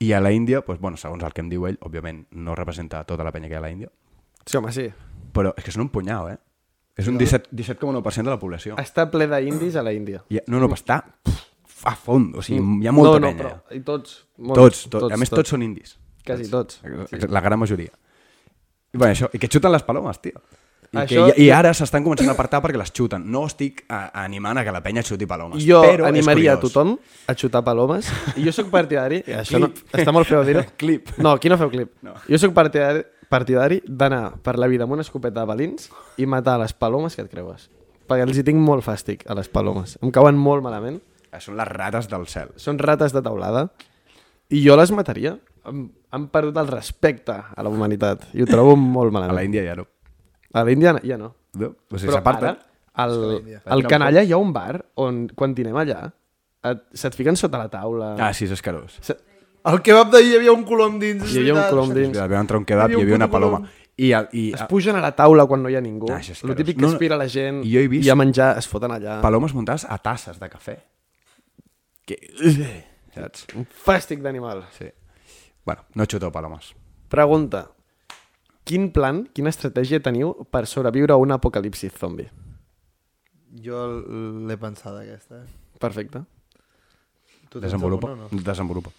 I 0.01 0.13
a 0.13 0.21
la 0.21 0.33
Índia, 0.33 0.61
doncs, 0.67 0.81
bueno, 0.81 0.97
segons 0.97 1.23
el 1.23 1.33
que 1.33 1.41
em 1.45 1.49
diu 1.53 1.67
ell, 1.69 1.79
òbviament 1.81 2.25
no 2.33 2.55
representa 2.59 3.05
tota 3.07 3.23
la 3.25 3.31
penya 3.33 3.49
que 3.49 3.55
hi 3.55 3.59
ha 3.59 3.63
a 3.63 3.67
la 3.67 3.71
Índia, 3.71 3.91
Sí, 4.47 4.57
home, 4.59 4.73
sí. 4.73 4.89
però 5.33 5.55
és 5.57 5.65
que 5.65 5.73
són 5.73 5.87
un 5.87 5.89
punyau, 5.95 6.29
eh? 6.29 6.37
És 6.97 7.09
un 7.09 7.17
17 7.19 7.49
17,9% 7.51 8.23
de 8.29 8.31
la 8.31 8.39
població. 8.39 8.77
Està 8.79 9.07
ple 9.11 9.27
d'indis 9.27 9.75
a 9.77 9.83
la 9.83 9.93
Índia. 9.97 10.21
I, 10.31 10.41
no, 10.47 10.61
no, 10.61 10.69
però 10.69 10.77
està 10.79 10.99
pff, 11.25 11.87
a 11.91 11.95
fons, 11.97 12.37
o 12.39 12.43
sigui, 12.45 12.61
hi 12.85 12.87
ha 12.89 12.93
molta 12.93 13.19
no, 13.19 13.27
no, 13.27 13.31
penya. 13.33 13.43
però. 13.43 13.77
I 13.77 13.81
tots. 13.87 14.19
Molts, 14.39 14.61
Tots, 14.61 14.83
tots, 14.93 15.13
a 15.15 15.17
més 15.19 15.31
tots, 15.33 15.49
són 15.51 15.63
indis. 15.67 15.97
Quasi 16.27 16.47
tots. 16.51 16.81
La 17.29 17.41
gran 17.45 17.59
majoria. 17.59 17.91
I, 18.95 18.97
bueno, 18.99 19.13
això, 19.13 19.29
i 19.35 19.39
que 19.43 19.49
xuten 19.51 19.73
les 19.75 19.83
palomes, 19.83 20.21
tio. 20.23 20.39
I, 20.95 20.99
Això- 21.03 21.27
que, 21.35 21.43
I 21.43 21.49
ara 21.51 21.73
s'estan 21.75 22.05
començant 22.07 22.31
a 22.31 22.35
apartar 22.37 22.61
perquè 22.63 22.79
les 22.79 22.93
xuten. 22.95 23.25
No 23.31 23.45
estic 23.49 23.83
a, 23.89 24.05
a 24.15 24.23
animant 24.25 24.59
a 24.61 24.65
que 24.65 24.73
la 24.75 24.81
penya 24.85 25.03
xuti 25.03 25.27
palomes. 25.27 25.65
Jo 25.67 25.83
però 25.83 26.07
animaria 26.09 26.55
a 26.55 26.61
tothom 26.63 26.95
a 27.29 27.35
xutar 27.35 27.65
palomes. 27.67 28.09
I 28.39 28.45
jo 28.47 28.53
sóc 28.55 28.71
partidari... 28.73 29.23
I 29.27 29.37
això 29.41 29.59
no, 29.61 29.69
està 29.93 30.13
molt 30.15 30.29
feo 30.31 30.45
dir-ho. 30.47 30.63
Clip. 30.81 31.11
No, 31.19 31.33
aquí 31.35 31.51
no 31.53 31.59
feu 31.59 31.71
clip. 31.73 31.93
No. 32.07 32.15
Jo 32.29 32.39
sóc 32.39 32.55
partidari, 32.57 33.03
partidari 33.29 33.81
d'anar 33.87 34.37
per 34.45 34.55
la 34.63 34.69
vida 34.71 34.85
amb 34.87 34.95
una 34.97 35.03
escopeta 35.03 35.41
de 35.43 35.47
balins 35.51 35.89
i 36.23 36.27
matar 36.31 36.59
les 36.63 36.73
palomes 36.77 37.17
que 37.17 37.25
et 37.27 37.31
creues. 37.33 37.69
Perquè 38.07 38.27
els 38.29 38.37
hi 38.39 38.45
tinc 38.45 38.61
molt 38.61 38.85
fàstic 38.85 39.25
a 39.27 39.35
les 39.35 39.49
palomes. 39.49 39.97
Em 40.05 40.11
cauen 40.13 40.37
molt 40.37 40.63
malament. 40.63 41.01
Eh, 41.33 41.41
Són 41.41 41.57
les 41.59 41.67
rates 41.73 42.07
del 42.13 42.27
cel. 42.31 42.53
Són 42.61 42.79
rates 42.79 43.15
de 43.17 43.23
taulada. 43.25 43.67
I 44.53 44.61
jo 44.63 44.77
les 44.77 44.93
mataria. 44.93 45.39
Han, 45.65 45.87
han 46.13 46.27
perdut 46.29 46.59
el 46.61 46.69
respecte 46.69 47.33
a 47.33 47.63
la 47.65 47.71
humanitat. 47.73 48.27
I 48.37 48.45
ho 48.45 48.47
trobo 48.47 48.77
molt 48.77 49.09
A 49.09 49.15
malament. 49.17 49.35
la 49.39 49.45
Índia 49.49 49.63
ja 49.65 49.75
no. 49.81 49.87
A 50.55 50.63
l'Índia 50.65 50.95
ja 51.03 51.19
no. 51.19 51.33
no? 51.59 51.73
O 51.91 51.99
sigui, 51.99 52.09
Però 52.13 52.19
s'aparten. 52.21 52.55
ara, 52.55 52.59
al, 52.95 53.15
al 53.75 53.87
Canalla 53.91 54.23
hi 54.23 54.33
ha 54.33 54.39
un 54.39 54.53
bar 54.55 54.79
on, 55.03 55.25
quan 55.35 55.55
dinem 55.55 55.77
allà, 55.77 56.07
et, 56.65 56.83
se't 56.95 57.15
fiquen 57.19 57.37
sota 57.37 57.59
la 57.59 57.69
taula. 57.73 58.15
Ah, 58.23 58.33
sí, 58.33 58.47
és 58.47 58.53
escarós. 58.55 58.99
Se, 59.03 59.17
Al 59.65 59.81
kebab 59.81 60.11
d'ahir 60.13 60.35
hi 60.35 60.37
havia 60.37 60.53
un 60.53 60.63
colom 60.69 60.99
dins. 61.01 61.23
és 61.25 61.33
hi 61.35 61.41
havia 61.41 61.55
un 61.57 61.69
colom 61.71 61.91
Hi 61.91 62.01
dins. 62.03 62.19
havia 62.21 62.39
entrar 62.45 62.59
un 62.61 62.67
kebab, 62.69 62.91
Hi 62.91 62.95
havia 62.95 63.01
hi 63.01 63.07
havia 63.07 63.17
un 63.17 63.23
una 63.23 63.31
paloma. 63.33 63.61
I, 63.97 64.11
el- 64.13 64.29
i 64.33 64.43
Es 64.53 64.63
pugen 64.69 64.97
a 64.97 65.01
la 65.01 65.13
taula 65.17 65.47
quan 65.47 65.63
no 65.63 65.71
hi 65.71 65.77
ha 65.77 65.81
ningú. 65.81 66.11
Ah, 66.13 66.19
és 66.21 66.43
el 66.45 66.55
típic 66.55 66.77
que 66.77 66.83
No, 66.83 66.89
no. 66.89 66.95
aspira 66.95 67.17
la 67.17 67.29
gent 67.29 67.63
Jo 67.65 67.79
he 67.81 67.89
vist- 67.89 68.05
i 68.07 68.11
a 68.11 68.15
menjar 68.15 68.59
es 68.59 68.69
foten 68.69 68.91
allà. 68.91 69.21
palomes 69.23 69.55
muntades 69.55 69.87
a 69.89 69.97
tasses 69.99 70.39
de 70.39 70.51
cafè. 70.51 70.77
Que... 72.05 72.19
Saps? 73.15 73.47
Un 73.57 73.65
fàstic 73.67 74.21
d'animal. 74.21 74.65
Sí. 74.77 74.91
Bueno, 75.65 75.85
no 75.95 76.05
xuteu 76.05 76.31
palomes. 76.35 76.75
Pregunta. 77.09 77.71
Quin 78.65 78.91
plan, 78.97 79.27
quina 79.37 79.51
estratègia 79.53 80.01
teniu 80.01 80.33
per 80.51 80.65
sobreviure 80.67 81.13
a 81.13 81.17
un 81.21 81.33
apocalipsi 81.37 81.91
zombi? 81.93 82.25
Jo 83.65 83.83
l'he 84.49 84.57
pensada, 84.59 85.03
aquesta. 85.05 85.43
Eh? 85.43 85.79
Perfecte. 85.79 86.23
Tu 87.51 87.61
Desenvolupa. 87.61 88.09
alguna 88.09 88.29
no? 88.33 88.43
Desenvolupa. 88.43 88.91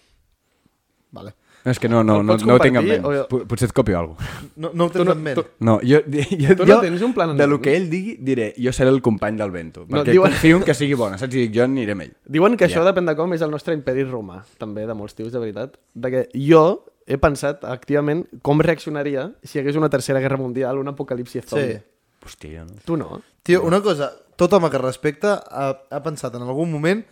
Vale. 1.10 1.34
És 1.66 1.80
que 1.82 1.88
no, 1.88 2.04
no, 2.04 2.22
no, 2.22 2.36
no 2.38 2.54
ho 2.54 2.58
tinc 2.62 2.76
en 2.78 2.86
ment. 2.86 3.04
o-. 3.04 3.44
Potser 3.48 3.66
et 3.66 3.72
copio 3.74 3.98
alguna 3.98 4.16
cosa. 4.20 4.44
No, 4.54 4.70
no 4.72 4.84
ho 4.86 4.90
tens 4.94 5.04
no- 5.04 5.12
en 5.16 5.22
ment? 5.24 5.34
tu- 5.40 5.46
No, 5.66 5.80
jo, 5.82 5.98
jo, 6.06 6.54
Tu 6.54 6.62
no 6.64 6.74
jo 6.76 6.80
tens 6.84 7.02
un 7.02 7.12
plan 7.12 7.30
en 7.34 7.36
de 7.40 7.46
lo 7.50 7.58
que 7.60 7.74
ell 7.76 7.88
digui, 7.90 8.16
diré, 8.22 8.52
jo 8.56 8.70
seré 8.72 8.90
el 8.90 9.02
company 9.02 9.36
del 9.36 9.50
Vento. 9.50 9.84
No, 9.88 9.98
perquè 10.04 10.12
diuen- 10.14 10.30
confio 10.30 10.58
en 10.58 10.62
que 10.68 10.74
sigui 10.78 10.94
bona, 10.94 11.18
saps? 11.18 11.34
I 11.34 11.48
dic, 11.48 11.56
jo 11.56 11.64
aniré 11.64 11.92
amb 11.96 12.02
ell. 12.06 12.12
Diuen 12.24 12.56
que 12.56 12.66
això 12.68 12.84
Ja. 12.84 12.92
depèn 12.92 13.06
de 13.10 13.16
com 13.18 13.34
és 13.34 13.42
el 13.42 13.50
nostre 13.50 13.74
imperi 13.74 14.04
romà, 14.06 14.44
també, 14.58 14.86
de 14.86 14.94
molts 14.94 15.14
tios, 15.18 15.32
de 15.32 15.40
veritat. 15.42 15.74
De 15.92 16.10
que 16.14 16.28
jo 16.38 16.84
he 17.06 17.16
pensat 17.22 17.62
activament 17.64 18.24
com 18.42 18.58
reaccionaria 18.60 19.28
si 19.44 19.58
hi 19.58 19.62
hagués 19.62 19.76
una 19.78 19.88
tercera 19.88 20.20
guerra 20.20 20.36
mundial, 20.36 20.78
un 20.78 20.88
apocalipsi 20.88 21.40
zombi. 21.46 21.76
Sí. 21.76 21.82
Hòstia, 22.26 22.64
no? 22.66 22.80
Tu 22.84 22.96
no? 22.96 23.20
Tio, 23.46 23.62
una 23.62 23.80
cosa, 23.80 24.10
tot 24.36 24.52
home 24.52 24.68
que 24.70 24.78
respecta 24.82 25.36
ha, 25.46 25.68
ha 25.90 26.00
pensat 26.02 26.34
en 26.34 26.42
algun 26.42 26.72
moment 26.72 27.04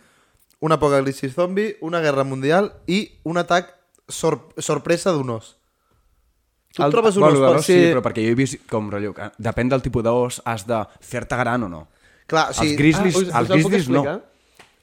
un 0.59 0.71
apocalipsi 0.75 1.29
zombi, 1.29 1.69
una 1.81 2.01
guerra 2.03 2.23
mundial 2.27 2.73
i 2.87 3.05
un 3.23 3.37
atac 3.39 3.71
sor 4.09 4.49
sorpresa 4.57 5.11
d'un 5.15 5.29
os. 5.37 5.55
Tu 6.75 6.83
El- 6.83 6.91
trobes 6.91 7.15
un 7.15 7.23
Bueno, 7.23 7.39
os 7.39 7.53
l'os 7.55 7.65
sí, 7.65 7.77
però 7.93 8.01
perquè 8.03 8.25
jo 8.25 8.33
he 8.33 8.35
vist 8.35 8.59
com 8.67 8.89
rotllo, 8.91 9.13
que 9.15 9.29
depèn 9.39 9.69
del 9.71 9.81
tipus 9.81 10.03
d'os, 10.03 10.41
has 10.43 10.65
de 10.67 10.81
fer-te 10.99 11.37
gran 11.39 11.63
o 11.63 11.69
no. 11.71 11.85
Clar, 12.27 12.49
sí, 12.53 12.71
Els 12.73 12.77
grizzlies, 12.77 13.15
Ah, 13.15 13.19
us- 13.19 13.27
us 13.29 13.35
els 13.35 13.49
grizzlies 13.53 13.87
no. 13.89 14.03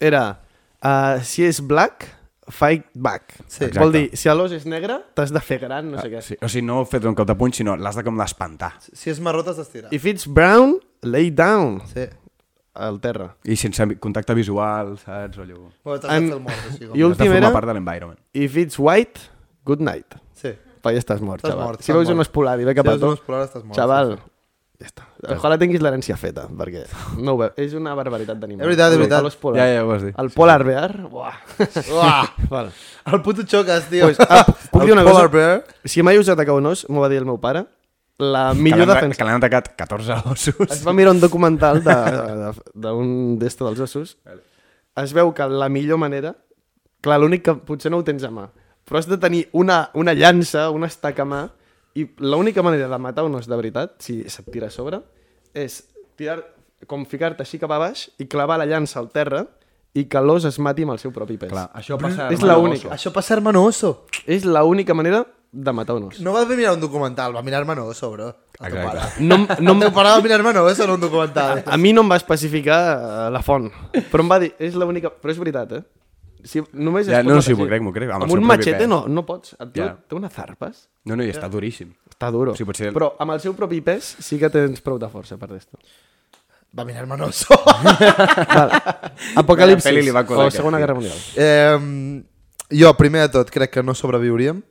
Era, 0.01 0.41
uh, 0.83 1.21
si 1.23 1.45
és 1.45 1.61
black, 1.61 2.07
fight 2.53 2.87
back. 2.95 3.35
Sí. 3.49 3.65
Vol 3.65 3.69
Exacte. 3.73 3.99
dir, 3.99 4.17
si 4.21 4.29
l'os 4.37 4.53
és 4.53 4.67
negre, 4.69 5.01
t'has 5.17 5.33
de 5.35 5.41
fer 5.41 5.59
gran, 5.65 5.91
no 5.91 6.01
sé 6.01 6.11
què. 6.13 6.23
Sí, 6.23 6.37
o 6.41 6.49
sigui, 6.53 6.65
no 6.69 6.83
fer-te 6.87 7.09
un 7.11 7.17
cop 7.19 7.27
de 7.29 7.35
puny, 7.41 7.53
sinó 7.57 7.75
l'has 7.77 7.97
de 7.99 8.05
com 8.07 8.19
l'espantar. 8.21 8.75
si 8.93 9.11
és 9.11 9.21
marró 9.21 9.43
t'has 9.45 9.57
d'estirar. 9.59 9.93
If 9.93 10.05
it's 10.07 10.27
brown, 10.29 10.77
lay 11.03 11.31
down. 11.31 11.81
Sí. 11.93 12.07
Al 12.75 13.01
terra. 13.05 13.35
I 13.45 13.57
sense 13.61 13.85
contacte 14.01 14.33
visual, 14.35 14.95
saps? 14.99 15.37
Rotllo... 15.37 15.71
Bueno, 15.85 16.01
t'has 16.01 16.13
En- 16.17 16.25
de 16.25 16.29
fer 16.31 16.37
el 16.39 16.43
mort, 16.43 16.63
així 16.71 16.87
com... 16.87 16.97
I 16.97 17.03
Has 17.03 17.03
de 17.03 17.05
últim 17.11 17.27
formar 17.27 17.43
era, 17.43 17.53
part 17.53 17.67
de 17.69 17.75
l'environment. 17.75 18.21
if 18.33 18.57
it's 18.57 18.79
white, 18.79 19.21
good 19.65 19.81
night. 19.85 20.15
Sí. 20.33 20.55
Però 20.83 20.91
ja 20.95 20.99
estàs 21.03 21.21
mort, 21.21 21.43
Estàs 21.45 21.53
xaval. 21.53 21.67
mort, 21.69 21.83
si 21.85 21.93
veus 21.93 22.09
un 22.09 22.17
mort. 22.17 22.27
os 22.29 22.33
polar 22.33 22.57
i 22.61 22.65
ve 22.65 22.75
cap 22.75 22.87
Si 22.87 22.91
a 22.91 22.97
veus 22.97 23.03
un 23.03 23.17
tu, 23.19 23.75
xaval, 23.77 24.17
sí, 24.17 24.32
ja 24.83 24.89
està. 24.91 25.05
Ojalà 25.37 25.57
tinguis 25.61 25.81
l'herència 25.85 26.17
feta, 26.19 26.49
perquè 26.59 26.83
no 27.23 27.35
ho 27.37 27.39
veu. 27.41 27.51
És 27.57 27.73
una 27.79 27.95
barbaritat 27.99 28.39
d'animal. 28.41 28.65
És 28.67 28.73
veritat, 28.73 28.93
és 28.93 28.99
veritat. 29.01 29.37
polar. 29.41 29.59
Ja, 29.63 29.67
ja 29.77 29.85
ho 29.85 29.89
vas 29.89 30.03
dir. 30.05 30.13
El 30.19 30.31
polar 30.35 30.59
bear, 30.67 30.91
buah. 31.11 31.37
Uah! 31.95 32.25
Val. 32.53 32.73
El 33.13 33.23
puto 33.23 33.43
xoques, 33.47 33.87
tio. 33.91 34.09
Pues, 34.11 34.21
ah, 34.29 34.43
puc 34.47 34.83
El 34.83 34.87
dir 34.91 34.93
una 34.99 35.05
polar 35.07 35.31
cosa? 35.31 35.37
bear. 35.37 35.65
Si 35.85 36.03
mai 36.03 36.19
us 36.19 36.29
ataca 36.29 36.53
un 36.59 36.67
os, 36.67 36.85
m'ho 36.91 37.01
va 37.05 37.09
dir 37.13 37.19
el 37.23 37.27
meu 37.31 37.39
pare, 37.41 37.65
la 38.19 38.51
Que 38.53 38.61
millor 38.63 38.87
l'han- 38.87 38.95
defensa... 38.95 39.19
Que 39.19 39.25
l'han 39.31 39.41
atacat 39.41 39.73
14 39.79 40.19
ossos. 40.31 40.71
Es 40.71 40.83
va 40.87 40.93
mirar 40.93 41.15
un 41.17 41.21
documental 41.23 41.83
de- 41.83 41.95
de- 42.43 42.53
d'un 42.75 43.39
d'esto 43.41 43.67
dels 43.71 43.81
ossos. 43.89 44.17
Es 44.97 45.15
veu 45.17 45.33
que 45.35 45.47
la 45.49 45.69
millor 45.73 45.99
manera... 45.99 46.35
Clar, 47.03 47.17
l'únic 47.19 47.43
que 47.43 47.55
potser 47.67 47.91
no 47.91 47.99
ho 47.99 48.05
tens 48.07 48.23
a 48.23 48.29
mà, 48.31 48.45
però 48.87 49.01
has 49.01 49.09
de 49.11 49.17
tenir 49.19 49.49
una, 49.59 49.89
una 49.99 50.13
llança, 50.15 50.69
una 50.71 50.87
estaca 50.87 51.25
a 51.25 51.27
mà, 51.27 51.41
i 51.95 52.07
l'única 52.25 52.63
manera 52.65 52.89
de 52.89 52.99
matar 52.99 53.25
un 53.25 53.35
os 53.37 53.47
de 53.49 53.57
veritat, 53.57 53.97
si 54.01 54.23
se't 54.29 54.51
tira 54.53 54.69
a 54.69 54.71
sobre, 54.75 55.03
és 55.55 55.83
tirar, 56.17 56.39
com 56.89 57.05
ficar-te 57.07 57.45
així 57.45 57.59
cap 57.61 57.71
a 57.75 57.79
baix 57.83 58.07
i 58.19 58.27
clavar 58.27 58.59
la 58.59 58.67
llança 58.67 58.99
al 59.01 59.11
terra 59.13 59.45
i 59.95 60.07
que 60.09 60.21
l'os 60.25 60.47
es 60.49 60.57
mati 60.59 60.87
amb 60.87 60.95
el 60.95 60.99
seu 61.03 61.13
propi 61.13 61.37
pes. 61.37 61.51
Clar, 61.53 61.67
això 61.77 61.99
passa... 62.01 62.31
És 62.33 62.41
hermano 62.41 62.63
l'única. 62.63 62.87
oso. 62.89 62.95
Això 62.97 63.13
passa 63.13 63.35
Hermano 63.37 63.63
Oso. 63.69 63.91
És 64.25 64.47
l'única 64.49 64.95
manera 64.97 65.21
de 65.53 65.73
matar 65.77 65.99
un 65.99 66.07
os. 66.09 66.21
No 66.25 66.33
vas 66.33 66.49
mirar 66.49 66.73
un 66.73 66.81
documental, 66.81 67.35
va 67.37 67.43
mirar 67.45 67.61
Hermano 67.61 67.85
Oso, 67.85 68.09
bro. 68.11 68.31
El 68.59 68.73
teu 68.73 68.87
pare. 68.89 69.03
No, 69.21 69.37
no, 69.37 69.75
El 69.75 69.81
teu 69.83 69.89
em- 69.91 69.93
pare 69.93 70.09
va 70.15 70.23
mirar 70.25 70.39
Hermano 70.41 70.65
Oso 70.65 70.85
en 70.85 70.91
un 70.97 71.01
documental. 71.03 71.63
a 71.67 71.77
mi 71.77 71.93
no 71.93 72.01
em 72.07 72.11
va 72.11 72.17
especificar 72.17 72.79
eh, 72.97 73.31
la 73.35 73.43
font, 73.45 73.69
però 74.11 74.25
em 74.25 74.31
va 74.33 74.39
dir, 74.41 74.55
és 74.59 74.73
l'única... 74.81 75.13
Però 75.13 75.31
és 75.35 75.39
veritat, 75.43 75.73
eh? 75.77 75.83
Si 76.45 76.61
només 76.73 77.07
Ja, 77.07 77.23
no, 77.23 77.37
matar 77.37 77.43
sí, 77.47 77.55
m'ho 77.55 77.67
crec, 77.69 77.83
m'ho 77.83 77.93
crec, 77.95 78.11
amb 78.11 78.25
Amb 78.25 78.33
un 78.35 78.43
machete 78.45 78.87
no, 78.89 79.07
no 79.07 79.25
pots. 79.27 79.55
Et 79.61 79.77
Ja. 79.79 79.93
Té 80.09 80.15
unes 80.17 80.33
zarpes. 80.33 80.89
No, 81.05 81.15
no, 81.17 81.23
i 81.23 81.31
està 81.31 81.49
duríssim. 81.49 81.93
Està 82.11 82.31
duro. 82.33 82.55
Sí, 82.57 82.65
potser- 82.65 82.93
Però 82.93 83.13
amb 83.19 83.31
el 83.37 83.41
seu 83.41 83.55
propi 83.55 83.81
pes 83.81 84.17
sí 84.21 84.39
que 84.39 84.51
tens 84.51 84.81
prou 84.81 84.99
de 84.99 85.09
força 85.09 85.37
per 85.39 85.49
d'esto. 85.53 85.79
Va 86.77 86.85
mirar 86.85 87.03
Hermano 87.03 87.27
Oso. 87.27 87.55
Vale. 87.67 88.81
La 89.35 89.41
Apocalipsis 89.43 90.15
va 90.15 90.21
o 90.27 90.41
aquest, 90.41 90.57
Segona. 90.57 90.79
Guerra 90.79 90.95
Mundial. 90.95 91.19
eh, 91.37 92.23
jo, 92.71 92.95
primer 92.97 93.23
de 93.27 93.29
tot, 93.29 93.51
crec 93.51 93.71
que 93.71 93.83
no 93.83 93.95
sobreviuríem. 93.95 94.63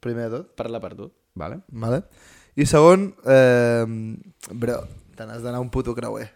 Primer 0.00 0.28
de 0.30 0.36
tot. 0.36 0.54
Parla 0.54 0.78
per 0.80 0.94
tu. 0.94 1.10
Vale? 1.34 1.60
Vale? 1.68 2.02
I 2.54 2.66
segon, 2.66 3.14
eh, 3.24 3.84
bro, 4.52 4.82
te 5.16 5.24
n'has 5.26 5.42
d'anar 5.42 5.60
un 5.60 5.70
puto 5.70 5.94
creuer. 5.94 6.30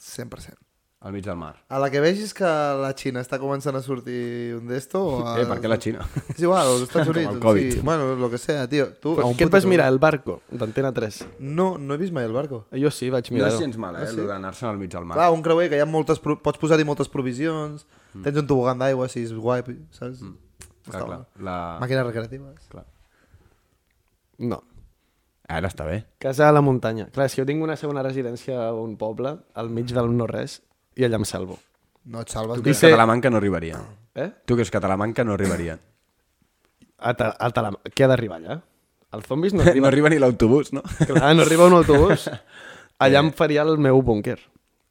100%. 0.00 0.54
Al 1.00 1.12
mig 1.14 1.24
del 1.24 1.36
mar. 1.36 1.54
A 1.72 1.78
la 1.80 1.88
que 1.90 2.00
vegis 2.04 2.34
que 2.36 2.44
la 2.44 2.90
Xina 2.92 3.22
està 3.24 3.38
començant 3.40 3.72
a 3.74 3.80
sortir 3.80 4.54
un 4.58 4.66
d'esto... 4.68 5.00
o 5.00 5.20
a- 5.26 5.38
Eh, 5.40 5.46
per 5.48 5.56
què 5.62 5.68
la 5.72 5.78
Xina? 5.80 6.04
És 6.34 6.42
igual, 6.44 6.60
als 6.74 6.82
Estats 6.84 7.08
Com 7.08 7.16
el 7.16 7.38
Units. 7.40 7.74
Sí, 7.78 7.80
bueno, 7.80 8.14
lo 8.20 8.28
que 8.28 8.36
sea, 8.36 8.66
tio. 8.68 8.90
Tu, 9.00 9.14
un 9.16 9.32
Què 9.38 9.46
et 9.48 9.50
vas 9.54 9.64
mirar? 9.64 9.86
El 9.88 9.98
Barco, 9.98 10.42
d'Antena 10.50 10.92
3. 10.92 11.22
No, 11.40 11.78
no 11.78 11.94
he 11.96 11.96
vist 12.02 12.12
mai 12.12 12.26
el 12.28 12.32
barco. 12.36 12.66
Jo 12.76 12.90
sí, 12.92 13.08
vaig 13.08 13.30
No 13.32 13.38
mirar. 13.38 13.48
és 13.54 13.58
gens 13.64 13.78
mal, 13.80 13.96
eh, 13.96 14.06
sí? 14.12 14.20
d'anar-se'n 14.28 14.68
al 14.68 14.76
mig 14.76 14.90
del 14.92 15.04
mar. 15.08 15.16
Clar, 15.16 15.30
un 15.32 15.40
creuer 15.42 15.70
que 15.72 15.76
hi 15.80 15.80
ha 15.80 15.88
moltes... 15.88 16.20
pro- 16.20 16.36
Pots 16.42 16.60
posar-hi 16.60 16.84
moltes 16.84 17.08
provisions, 17.08 17.86
tens 18.22 18.36
un 18.36 18.46
tobogan 18.46 18.78
d'aigua, 18.84 19.08
si 19.08 19.24
és 19.24 19.32
guai, 19.32 19.64
saps? 19.96 20.20
Està 20.84 21.00
clar. 21.00 21.06
clar. 21.06 21.20
La... 21.40 21.56
Màquines 21.80 22.04
recreatives. 22.12 22.68
clar. 22.68 22.84
No. 24.38 24.62
Ara 25.50 25.66
està 25.68 25.84
bé. 25.88 26.04
Casa 26.22 26.46
a 26.48 26.52
la 26.54 26.60
muntanya. 26.62 27.08
Clar, 27.10 27.26
si 27.28 27.40
jo 27.40 27.46
tinc 27.48 27.62
una 27.64 27.74
segona 27.76 28.04
residència 28.06 28.68
a 28.68 28.72
un 28.76 28.96
poble, 29.00 29.32
al 29.58 29.68
mig 29.74 29.90
del 29.90 30.12
no-res, 30.16 30.60
i 31.00 31.06
allà 31.06 31.18
em 31.20 31.24
salvo. 31.28 31.58
No 32.10 32.22
et 32.24 32.28
salves. 32.32 32.58
Tu 32.58 32.64
que 32.64 32.70
és 32.72 32.76
Dice- 32.76 32.90
Catalamanca 32.90 33.30
no 33.30 33.38
arribaria. 33.40 33.80
Eh? 34.14 34.28
Tu 34.46 34.56
que 34.56 34.62
és 34.66 34.70
Catalamanca 34.72 35.24
no 35.24 35.34
arribaria. 35.36 35.78
A, 36.98 37.14
ta 37.16 37.30
a 37.38 37.48
Talam... 37.56 37.76
Què 37.94 38.04
ha 38.04 38.08
d'arribar 38.12 38.38
allà? 38.40 38.58
Els 39.16 39.26
zombis 39.26 39.54
no 39.56 39.62
No 39.64 39.70
arriben. 39.70 39.86
arriba 39.88 40.10
ni 40.12 40.18
l'autobús, 40.22 40.72
no? 40.76 40.82
Clar, 41.06 41.34
no 41.36 41.42
arriba 41.46 41.66
un 41.66 41.76
autobús. 41.80 42.28
Allà 43.04 43.22
em 43.24 43.30
faria 43.32 43.62
el 43.64 43.78
meu 43.80 44.02
búnquer. 44.04 44.36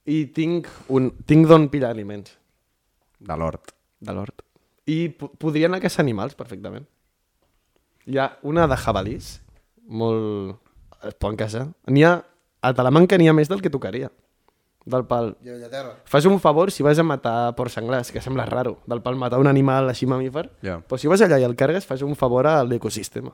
I 0.09 0.23
tinc, 0.33 0.65
un... 0.89 1.11
tinc 1.29 1.45
d'on 1.47 1.67
pillar 1.69 1.91
aliments, 1.93 2.31
De 3.19 3.35
l'hort. 3.37 3.75
de 3.99 4.13
l'hort. 4.15 4.41
I 4.89 5.09
po- 5.13 5.29
podria 5.37 5.67
anar 5.69 5.77
a 5.77 5.83
caçar 5.83 6.01
animals, 6.01 6.33
perfectament. 6.33 6.87
Hi 8.09 8.17
ha 8.17 8.25
una 8.49 8.65
de 8.71 8.77
jabalís, 8.81 9.35
molt... 9.85 10.57
Es 11.05 11.13
poden 11.13 11.37
caçar. 11.37 11.67
N'hi 11.93 12.03
ha... 12.07 12.15
A 12.65 12.73
Talamanca 12.75 13.15
n'hi 13.21 13.29
ha 13.29 13.33
més 13.37 13.47
del 13.51 13.61
que 13.61 13.69
tocaria. 13.71 14.09
Del 14.89 15.05
pal. 15.05 15.35
Bellaterra. 15.45 15.91
Fas 16.09 16.25
un 16.25 16.39
favor 16.41 16.71
si 16.73 16.81
vas 16.83 16.97
a 16.97 17.03
matar 17.05 17.53
porcs 17.55 17.75
senglars, 17.77 18.11
que 18.11 18.21
sembla 18.25 18.45
raro, 18.49 18.79
del 18.89 19.01
pal 19.05 19.15
matar 19.21 19.39
un 19.39 19.47
animal 19.47 19.89
així 19.91 20.07
mamífer, 20.09 20.47
Ja. 20.65 20.79
però 20.81 20.97
si 20.97 21.07
vas 21.11 21.21
allà 21.21 21.37
i 21.39 21.45
el 21.45 21.55
cargues, 21.55 21.85
fas 21.85 22.01
un 22.01 22.15
favor 22.15 22.47
a 22.47 22.63
l'ecosistema. 22.63 23.31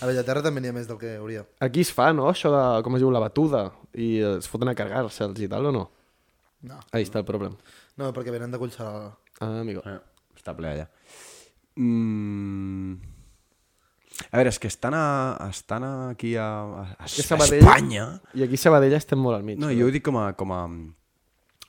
A 0.00 0.06
Bellaterra 0.06 0.44
també 0.44 0.60
n'hi 0.62 0.68
ha 0.70 0.72
més 0.76 0.86
del 0.86 0.98
que 1.00 1.16
hauria. 1.18 1.42
Aquí 1.58 1.80
es 1.82 1.90
fa, 1.92 2.12
no?, 2.14 2.28
això 2.30 2.52
de, 2.54 2.82
com 2.86 2.94
es 2.94 3.02
diu, 3.02 3.10
la 3.10 3.18
batuda, 3.24 3.72
i 3.98 4.20
es 4.38 4.46
foten 4.46 4.70
a 4.70 4.74
cargar-se'ls 4.78 5.40
i 5.42 5.48
tal, 5.50 5.66
o 5.66 5.72
no? 5.74 5.90
No. 6.62 6.78
Ahí 6.92 7.02
està 7.02 7.18
el 7.18 7.26
problema. 7.26 7.56
No, 7.98 8.12
perquè 8.14 8.30
venen 8.30 8.50
de 8.54 8.58
Collserola. 8.62 9.10
Ah, 9.40 9.60
amigo. 9.60 9.82
Eh, 9.86 9.98
està 10.38 10.54
ple 10.54 10.70
allà. 10.70 10.86
Mm... 11.78 13.17
A 14.30 14.36
veure, 14.40 14.50
és 14.50 14.58
que 14.58 14.66
estan, 14.68 14.94
a, 14.98 15.36
estan 15.48 15.84
aquí 16.10 16.34
a, 16.36 16.48
a, 16.48 16.82
a, 16.98 17.04
a 17.04 17.08
Sabadell- 17.08 17.62
Espanya... 17.62 18.08
I 18.34 18.42
aquí 18.48 18.58
a 18.58 18.62
Sabadell 18.64 18.96
estem 18.98 19.20
molt 19.22 19.38
al 19.38 19.44
mig. 19.46 19.60
No, 19.62 19.70
jo 19.72 19.86
ho 19.86 19.94
dic 19.94 20.02
com 20.04 20.18
a, 20.20 20.32
com 20.36 20.52
a 20.52 20.64
mm, 20.66 20.88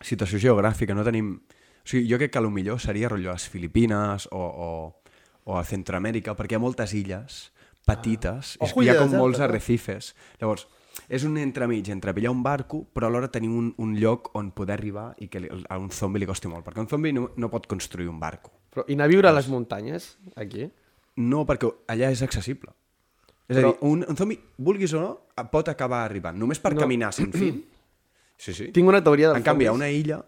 situació 0.01 0.41
geogràfica, 0.49 0.95
no 0.97 1.05
tenim... 1.07 1.35
O 1.79 1.89
sigui, 1.89 2.09
jo 2.09 2.17
crec 2.21 2.33
que 2.33 2.41
el 2.41 2.49
millor 2.53 2.81
seria 2.81 3.09
rotllo 3.09 3.31
a 3.31 3.37
les 3.37 3.45
Filipines 3.49 4.27
o, 4.31 4.41
o, 4.41 4.69
o 5.45 5.55
a 5.57 5.63
Centroamèrica, 5.65 6.35
perquè 6.37 6.57
hi 6.57 6.59
ha 6.59 6.63
moltes 6.65 6.93
illes 6.97 7.39
petites, 7.87 8.57
ah. 8.59 8.65
Ojo, 8.67 8.83
hi 8.83 8.89
ha 8.91 8.97
com 8.99 9.07
deserta, 9.07 9.21
molts 9.23 9.39
clar. 9.39 9.47
arrecifes. 9.49 10.11
Llavors, 10.41 10.67
és 11.07 11.23
un 11.25 11.37
entremig 11.41 11.87
entre 11.93 12.13
pillar 12.13 12.33
un 12.35 12.43
barco, 12.45 12.83
però 12.93 13.07
alhora 13.07 13.29
tenim 13.31 13.55
un, 13.57 13.71
un 13.81 13.95
lloc 13.97 14.29
on 14.37 14.51
poder 14.57 14.75
arribar 14.75 15.13
i 15.23 15.29
que 15.31 15.41
li, 15.45 15.49
a 15.69 15.77
un 15.79 15.89
zombi 15.95 16.19
li 16.21 16.27
costi 16.29 16.51
molt, 16.51 16.65
perquè 16.67 16.83
un 16.83 16.89
zombi 16.91 17.13
no, 17.15 17.29
no 17.37 17.49
pot 17.49 17.65
construir 17.71 18.09
un 18.11 18.19
barco. 18.21 18.51
Però, 18.69 18.83
I 18.85 18.97
anar 18.97 19.07
a 19.07 19.13
viure 19.13 19.31
a 19.31 19.33
les 19.33 19.47
muntanyes, 19.49 20.11
aquí? 20.35 20.67
No, 21.19 21.43
perquè 21.47 21.67
allà 21.91 22.09
és 22.13 22.21
accessible. 22.23 22.71
És 23.49 23.57
Però- 23.57 23.71
a 23.71 23.71
dir, 23.73 23.79
un, 23.89 24.05
un 24.07 24.15
zombi, 24.17 24.37
vulguis 24.57 24.93
o 24.93 25.01
no, 25.01 25.11
pot 25.51 25.67
acabar 25.71 26.03
arribant, 26.05 26.37
només 26.37 26.59
per 26.63 26.73
No. 26.75 26.81
caminar 26.85 27.11
sense 27.13 27.37
fin. 27.37 27.59
Sí, 28.39 28.53
sí. 28.55 28.69
Tinc 28.71 28.87
una 28.87 29.01
teoria 29.03 29.27
del 29.33 29.41
En 29.41 29.43
canvi, 29.43 29.65
a 29.67 29.73
una 29.75 29.89
illa 29.91 30.21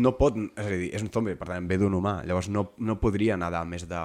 no 0.00 0.14
pot... 0.16 0.32
És 0.56 0.64
a 0.64 0.70
dir, 0.70 0.86
és 0.96 1.02
un 1.04 1.10
zombi, 1.12 1.34
per 1.36 1.44
tant, 1.50 1.66
ve 1.68 1.76
d'un 1.76 1.92
humà. 1.92 2.22
Llavors 2.24 2.48
no, 2.48 2.70
no 2.78 2.94
podria 3.02 3.36
nedar 3.36 3.66
més 3.68 3.84
de 3.86 4.00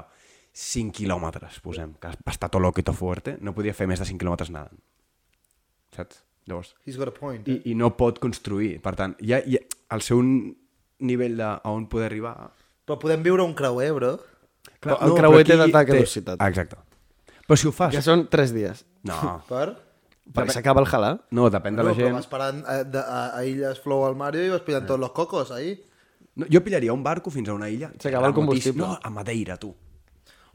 5 0.51 0.91
quilòmetres, 0.97 1.62
posem, 1.63 1.93
que 2.03 2.12
està 2.27 2.49
tot 2.51 2.60
loco 2.60 2.82
i 2.82 2.84
tot 2.84 2.97
fuerte. 2.99 3.38
No 3.39 3.53
podria 3.55 3.71
fer 3.73 3.88
més 3.88 4.03
de 4.03 4.10
5 4.10 4.19
quilòmetres 4.19 4.51
nedant. 4.51 4.75
Saps? 5.95 6.19
Llavors... 6.51 6.73
He's 6.86 6.97
got 6.99 7.08
a 7.08 7.15
point. 7.15 7.47
I, 7.47 7.55
Eh? 7.62 7.71
I 7.71 7.75
no 7.79 7.93
pot 7.95 8.19
construir. 8.19 8.82
Per 8.84 8.93
tant, 8.99 9.15
hi 9.23 9.32
ha 9.38 9.39
el 9.95 10.01
seu 10.03 10.19
nivell 10.99 11.39
de 11.39 11.47
a 11.47 11.71
on 11.71 11.88
poder 11.88 12.10
arribar... 12.12 12.36
Però 12.86 12.99
podem 12.99 13.23
viure 13.23 13.47
un 13.47 13.55
creuer, 13.55 13.93
bro. 13.95 14.17
Però 14.80 14.96
el 15.06 15.13
creuer 15.18 15.44
té 15.46 15.54
aquí 15.56 15.62
data 15.65 15.84
de 15.84 15.92
caducitat. 15.92 16.39
Ah, 16.39 16.48
exacte. 16.50 16.78
Però 17.46 17.58
si 17.58 17.68
ho 17.68 17.72
fas... 17.76 17.94
Que 17.96 18.02
són 18.06 18.28
tres 18.32 18.54
dies. 18.56 18.86
No, 19.04 19.39
Per? 19.50 19.68
Perquè 20.30 20.54
s'acaba 20.54 20.84
el 20.84 20.88
halà. 20.88 21.15
no, 21.34 21.48
depèn 21.50 21.76
de 21.76 21.82
No, 21.82 21.89
la 21.89 21.96
però 21.96 22.06
gent. 22.06 22.15
vas 22.20 22.28
parant 22.30 22.60
a, 22.70 22.84
de, 22.86 23.00
a, 23.02 23.22
a 23.39 23.46
Illes 23.50 23.80
Flow 23.82 24.04
al 24.06 24.15
Mario 24.15 24.44
i 24.46 24.50
vas 24.54 24.62
pillant 24.62 24.86
tots 24.86 25.00
los 25.02 25.12
cocos 25.18 25.50
ahí. 25.52 25.72
No, 26.38 26.46
jo 26.54 26.62
pillaria 26.63 26.94
un 26.94 27.02
barco 27.04 27.32
fins 27.34 27.50
a 27.50 27.56
una 27.58 27.68
illa. 27.68 27.89
S'acaba 28.00 28.28
el 28.30 28.36
combustible. 28.38 28.84
No, 28.86 29.00
a 29.02 29.10
Madeira, 29.10 29.58
tu. 29.58 29.72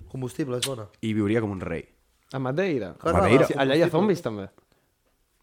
Combustible, 0.08 0.60
és 0.62 0.68
bona. 0.68 0.86
I 1.02 1.10
viuria 1.12 1.42
com 1.42 1.50
un 1.50 1.60
rei. 1.60 1.82
A 2.32 2.38
Madeira. 2.38 2.92
Clar, 3.00 3.16
Madeira. 3.18 3.48
Sí, 3.50 3.56
allà 3.58 3.74
hi 3.74 3.82
ha 3.82 3.90
zombis, 3.90 4.22
també. 4.22 4.46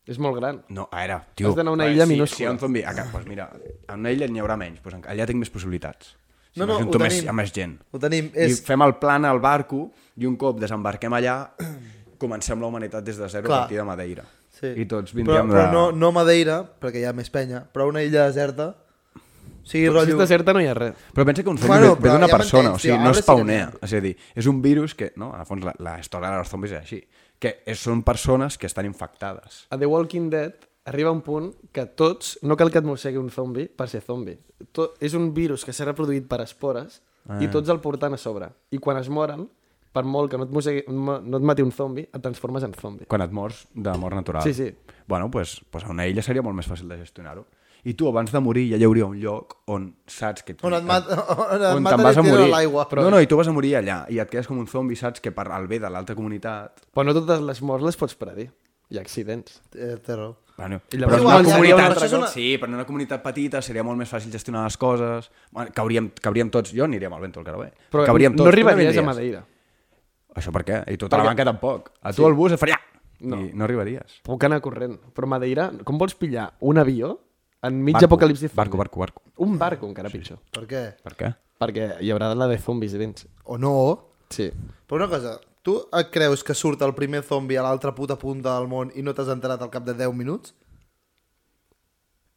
És 0.07 0.17
molt 0.17 0.39
gran. 0.39 0.63
No, 0.73 0.87
a 0.89 1.03
veure, 1.03 1.19
tio... 1.35 1.51
Has 1.51 1.59
d'anar 1.59 1.75
a 1.75 1.77
una 1.77 1.89
illa 1.91 2.07
si, 2.07 2.13
minúscula. 2.15 2.37
Si 2.37 2.43
hi 2.43 2.47
ha 2.47 2.53
un 2.55 2.59
zombi... 2.63 2.81
A, 2.87 2.93
pues 3.11 3.27
mira, 3.27 3.49
a 3.87 3.99
una 3.99 4.15
illa 4.15 4.27
n'hi 4.31 4.39
haurà 4.41 4.55
menys, 4.57 4.79
pues 4.81 4.95
allà 5.03 5.27
tinc 5.29 5.43
més 5.43 5.51
possibilitats. 5.53 6.15
Si 6.51 6.59
No, 6.59 6.65
no, 6.67 6.77
ho 6.79 6.85
més, 6.99 7.15
tenim. 7.15 7.29
amb 7.31 7.39
més 7.39 7.51
gent. 7.55 7.77
Ho 7.91 7.99
tenim. 7.99 8.29
És... 8.35 8.59
I 8.59 8.65
fem 8.67 8.81
el 8.83 8.95
plan 8.99 9.23
al 9.25 9.39
barco 9.39 9.85
i 10.19 10.25
un 10.27 10.35
cop 10.35 10.59
desembarquem 10.59 11.13
allà, 11.15 11.37
comencem 12.21 12.59
la 12.61 12.67
humanitat 12.67 13.03
des 13.07 13.17
de 13.17 13.29
zero 13.31 13.47
Clar. 13.47 13.57
a 13.57 13.61
partir 13.63 13.77
de 13.79 13.85
Madeira. 13.87 14.25
Sí. 14.51 14.73
I 14.83 14.85
tots 14.85 15.13
però, 15.13 15.17
vindríem 15.21 15.49
però 15.49 15.65
de... 15.65 15.71
no, 15.73 15.83
no 15.95 16.11
Madeira, 16.11 16.59
perquè 16.79 17.01
hi 17.01 17.05
ha 17.09 17.13
més 17.17 17.31
penya, 17.33 17.63
però 17.73 17.87
una 17.89 18.03
illa 18.03 18.27
deserta. 18.27 18.67
O 18.71 19.63
sigui, 19.63 19.85
Si 19.85 19.85
és 19.87 19.93
rotllo... 19.93 20.17
deserta 20.19 20.53
no 20.53 20.59
hi 20.61 20.67
ha 20.67 20.73
res. 20.75 20.95
Però 21.15 21.23
pensa 21.25 21.43
que 21.45 21.49
un 21.53 21.57
zombi 21.57 21.69
Bueno, 21.71 21.95
ve 21.95 22.01
però 22.01 22.15
d'una 22.17 22.27
ja 22.27 22.35
persona, 22.37 22.71
o 22.75 22.79
sigui, 22.81 22.97
no 22.99 23.11
es 23.13 23.17
sí 23.21 23.23
que 23.23 23.27
paunea. 23.31 23.67
n'hi 23.71 23.85
És 23.87 23.93
a 23.93 24.01
dir, 24.01 24.15
és 24.35 24.47
un 24.49 24.61
virus 24.61 24.95
que, 24.97 25.11
no, 25.21 25.31
a 25.37 25.45
fons, 25.45 25.63
la, 25.63 25.73
la 25.79 25.95
història 26.01 26.33
dels 26.35 26.49
zombis 26.51 26.73
és 26.75 26.81
així, 26.81 26.99
que 27.41 27.55
és, 27.65 27.79
són 27.79 28.01
persones 28.03 28.57
que 28.57 28.67
estan 28.67 28.85
infectades. 28.89 29.63
A 29.69 29.77
The 29.77 29.85
Walking 29.89 30.29
Dead 30.33 30.67
arriba 30.85 31.11
un 31.11 31.21
punt 31.21 31.51
que 31.71 31.85
tots, 31.85 32.37
no 32.41 32.57
cal 32.57 32.71
que 32.71 32.81
et 32.81 32.87
mossegui 32.87 33.19
un 33.21 33.29
zombi 33.29 33.67
per 33.67 33.87
ser 33.91 34.01
zombi. 34.05 34.35
Tot, 34.71 34.97
és 35.03 35.15
un 35.17 35.31
virus 35.35 35.65
que 35.65 35.73
s'ha 35.75 35.87
reproduït 35.87 36.27
per 36.29 36.41
espores 36.45 37.01
ah. 37.27 37.39
i 37.41 37.49
tots 37.51 37.69
el 37.69 37.81
portant 37.83 38.17
a 38.17 38.21
sobre. 38.21 38.49
I 38.71 38.81
quan 38.81 38.99
es 39.01 39.09
moren, 39.09 39.47
per 39.91 40.03
molt 40.07 40.31
que 40.31 40.39
no 40.39 40.47
et, 40.47 40.53
mossegui, 40.55 40.83
no 40.89 41.19
et 41.19 41.47
mati 41.47 41.65
un 41.65 41.73
zombi, 41.75 42.05
et 42.07 42.21
transformes 42.23 42.65
en 42.67 42.75
zombi. 42.79 43.07
Quan 43.11 43.23
et 43.25 43.33
mors 43.35 43.65
de 43.73 43.95
mort 43.99 44.17
natural. 44.17 44.43
Sí, 44.43 44.53
sí. 44.53 44.71
Bueno, 45.07 45.29
pues, 45.29 45.59
pues 45.69 45.83
a 45.83 45.91
una 45.91 46.07
illa 46.07 46.23
seria 46.23 46.43
molt 46.45 46.55
més 46.57 46.69
fàcil 46.69 46.89
de 46.89 47.01
gestionar-ho. 47.01 47.45
I 47.83 47.95
tu, 47.97 48.05
abans 48.07 48.29
de 48.29 48.39
morir, 48.39 48.67
ja 48.69 48.77
hi 48.77 48.85
hauria 48.85 49.07
un 49.09 49.15
lloc 49.17 49.55
on 49.73 49.87
saps 50.05 50.45
que... 50.45 50.55
On 50.67 50.73
et, 50.77 50.85
mat... 50.85 51.07
on 51.33 51.55
et 51.55 51.65
on 51.65 51.81
maten 51.81 51.97
te'n 51.97 52.05
vas 52.05 52.15
i 52.15 52.19
a 52.19 52.21
et 52.21 52.29
morir. 52.29 52.45
a 52.45 52.51
l'aigua. 52.53 52.85
No, 52.99 53.09
no, 53.09 53.21
i 53.23 53.29
tu 53.29 53.39
vas 53.39 53.49
a 53.49 53.55
morir 53.55 53.73
allà 53.79 54.03
i 54.13 54.21
et 54.21 54.29
quedes 54.29 54.49
com 54.49 54.59
un 54.61 54.69
zombi, 54.69 54.97
saps 54.99 55.23
que 55.23 55.33
per 55.33 55.47
al 55.49 55.65
bé 55.71 55.81
de 55.81 55.89
l'altra 55.89 56.15
comunitat... 56.17 56.85
Però 56.93 57.07
no 57.07 57.17
totes 57.17 57.41
les 57.47 57.63
morts 57.65 57.87
les 57.87 57.97
pots 57.97 58.17
predir. 58.21 58.51
Hi 58.91 58.99
ha 58.99 59.05
accidents. 59.05 59.57
Eh, 59.73 59.95
té 60.05 60.19
raó. 60.19 60.35
Bueno, 60.61 60.77
I 60.93 60.97
però 61.01 61.15
en 61.17 61.21
igual, 61.23 61.39
una 61.41 61.49
ja, 61.49 61.55
comunitat... 61.55 61.95
però 61.97 62.05
és 62.05 62.13
una- 62.13 62.27
Sí, 62.29 62.45
però 62.61 62.69
en 62.69 62.75
una 62.77 62.85
comunitat 62.85 63.23
petita 63.23 63.61
seria 63.65 63.83
molt 63.87 63.97
més 63.97 64.11
fàcil 64.13 64.31
gestionar 64.33 64.63
les 64.67 64.77
coses. 64.77 65.31
Bueno, 65.51 65.71
cauríem, 65.73 66.11
cauríem 66.21 66.51
tots... 66.53 66.73
Jo 66.77 66.85
aniria 66.85 67.09
al 67.09 67.21
vento 67.23 67.41
al 67.41 67.47
carrer. 67.47 67.71
Però 67.89 68.05
cauríem 68.05 68.35
no 68.35 68.43
tots. 68.43 68.49
Tu 68.51 68.53
arribaries 68.53 68.97
a? 69.01 69.05
Madeira. 69.07 69.41
Això 70.37 70.53
per 70.55 70.63
què? 70.67 70.77
I 70.93 70.97
tu 71.01 71.09
a 71.09 71.17
la 71.17 71.25
banca 71.31 71.43
tampoc. 71.49 71.89
A 72.01 72.13
tu 72.13 72.27
el 72.29 72.37
bus 72.37 72.53
et 72.55 72.61
faria... 72.61 72.77
No. 73.21 73.37
I 73.37 73.51
no 73.53 73.65
arribaries. 73.67 74.19
Puc 74.25 74.43
anar 74.47 74.61
corrent. 74.65 74.95
Però 75.13 75.27
Madeira, 75.29 75.67
com 75.85 75.97
vols 76.01 76.15
pillar 76.17 76.47
un 76.61 76.79
avió 76.81 77.11
enmig 77.61 77.93
Barco, 77.93 78.07
apocalipsi 78.07 78.47
zombie? 78.47 78.57
Barco, 78.57 78.77
barco, 78.79 78.99
barco. 79.03 79.21
Un 79.45 79.57
barco, 79.59 79.89
encara 79.89 80.09
pitjor. 80.09 80.39
Per 80.53 80.63
què? 80.69 80.81
Per 81.05 81.13
què? 81.19 81.29
Perquè 81.61 81.89
hi 82.01 82.09
haurà 82.09 82.31
la 82.33 82.47
de 82.49 82.57
zombis 82.57 82.95
dins. 82.97 83.27
O 83.45 83.57
no. 83.61 83.73
Sí. 84.33 84.47
Però 84.87 84.97
una 85.03 85.09
cosa, 85.11 85.35
tu 85.61 85.77
et 85.97 86.09
creus 86.13 86.43
que 86.43 86.55
surt 86.57 86.81
el 86.81 86.93
primer 86.97 87.21
zombi 87.23 87.57
a 87.57 87.63
l'altra 87.65 87.93
puta 87.95 88.17
punta 88.19 88.55
del 88.57 88.67
món 88.71 88.91
i 88.95 89.03
no 89.05 89.13
t'has 89.13 89.29
enterat 89.33 89.61
al 89.61 89.69
cap 89.73 89.85
de 89.85 89.93
10 89.93 90.13
minuts? 90.17 90.55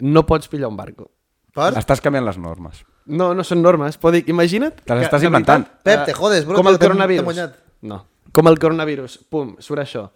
No 0.00 0.24
pots 0.26 0.48
pillar 0.48 0.68
un 0.68 0.76
barco. 0.76 1.10
Per? 1.54 1.70
Estàs 1.78 2.02
canviant 2.02 2.26
les 2.26 2.38
normes. 2.40 2.82
No, 3.06 3.32
no 3.36 3.44
són 3.46 3.62
normes. 3.62 3.96
Pot 4.00 4.16
dir, 4.16 4.24
imagina't... 4.32 4.80
Te 4.82 4.94
les 4.96 5.04
que, 5.04 5.10
estàs 5.10 5.24
inventant. 5.26 5.66
Pep, 5.86 6.06
te 6.08 6.16
jodes, 6.16 6.46
bro, 6.48 6.56
Com 6.58 6.68
el 6.72 6.80
coronavirus. 6.82 7.42
No. 7.86 8.00
Com 8.34 8.48
el 8.50 8.58
coronavirus. 8.58 9.20
Pum, 9.30 9.54
surt 9.62 9.84
això. 9.84 10.08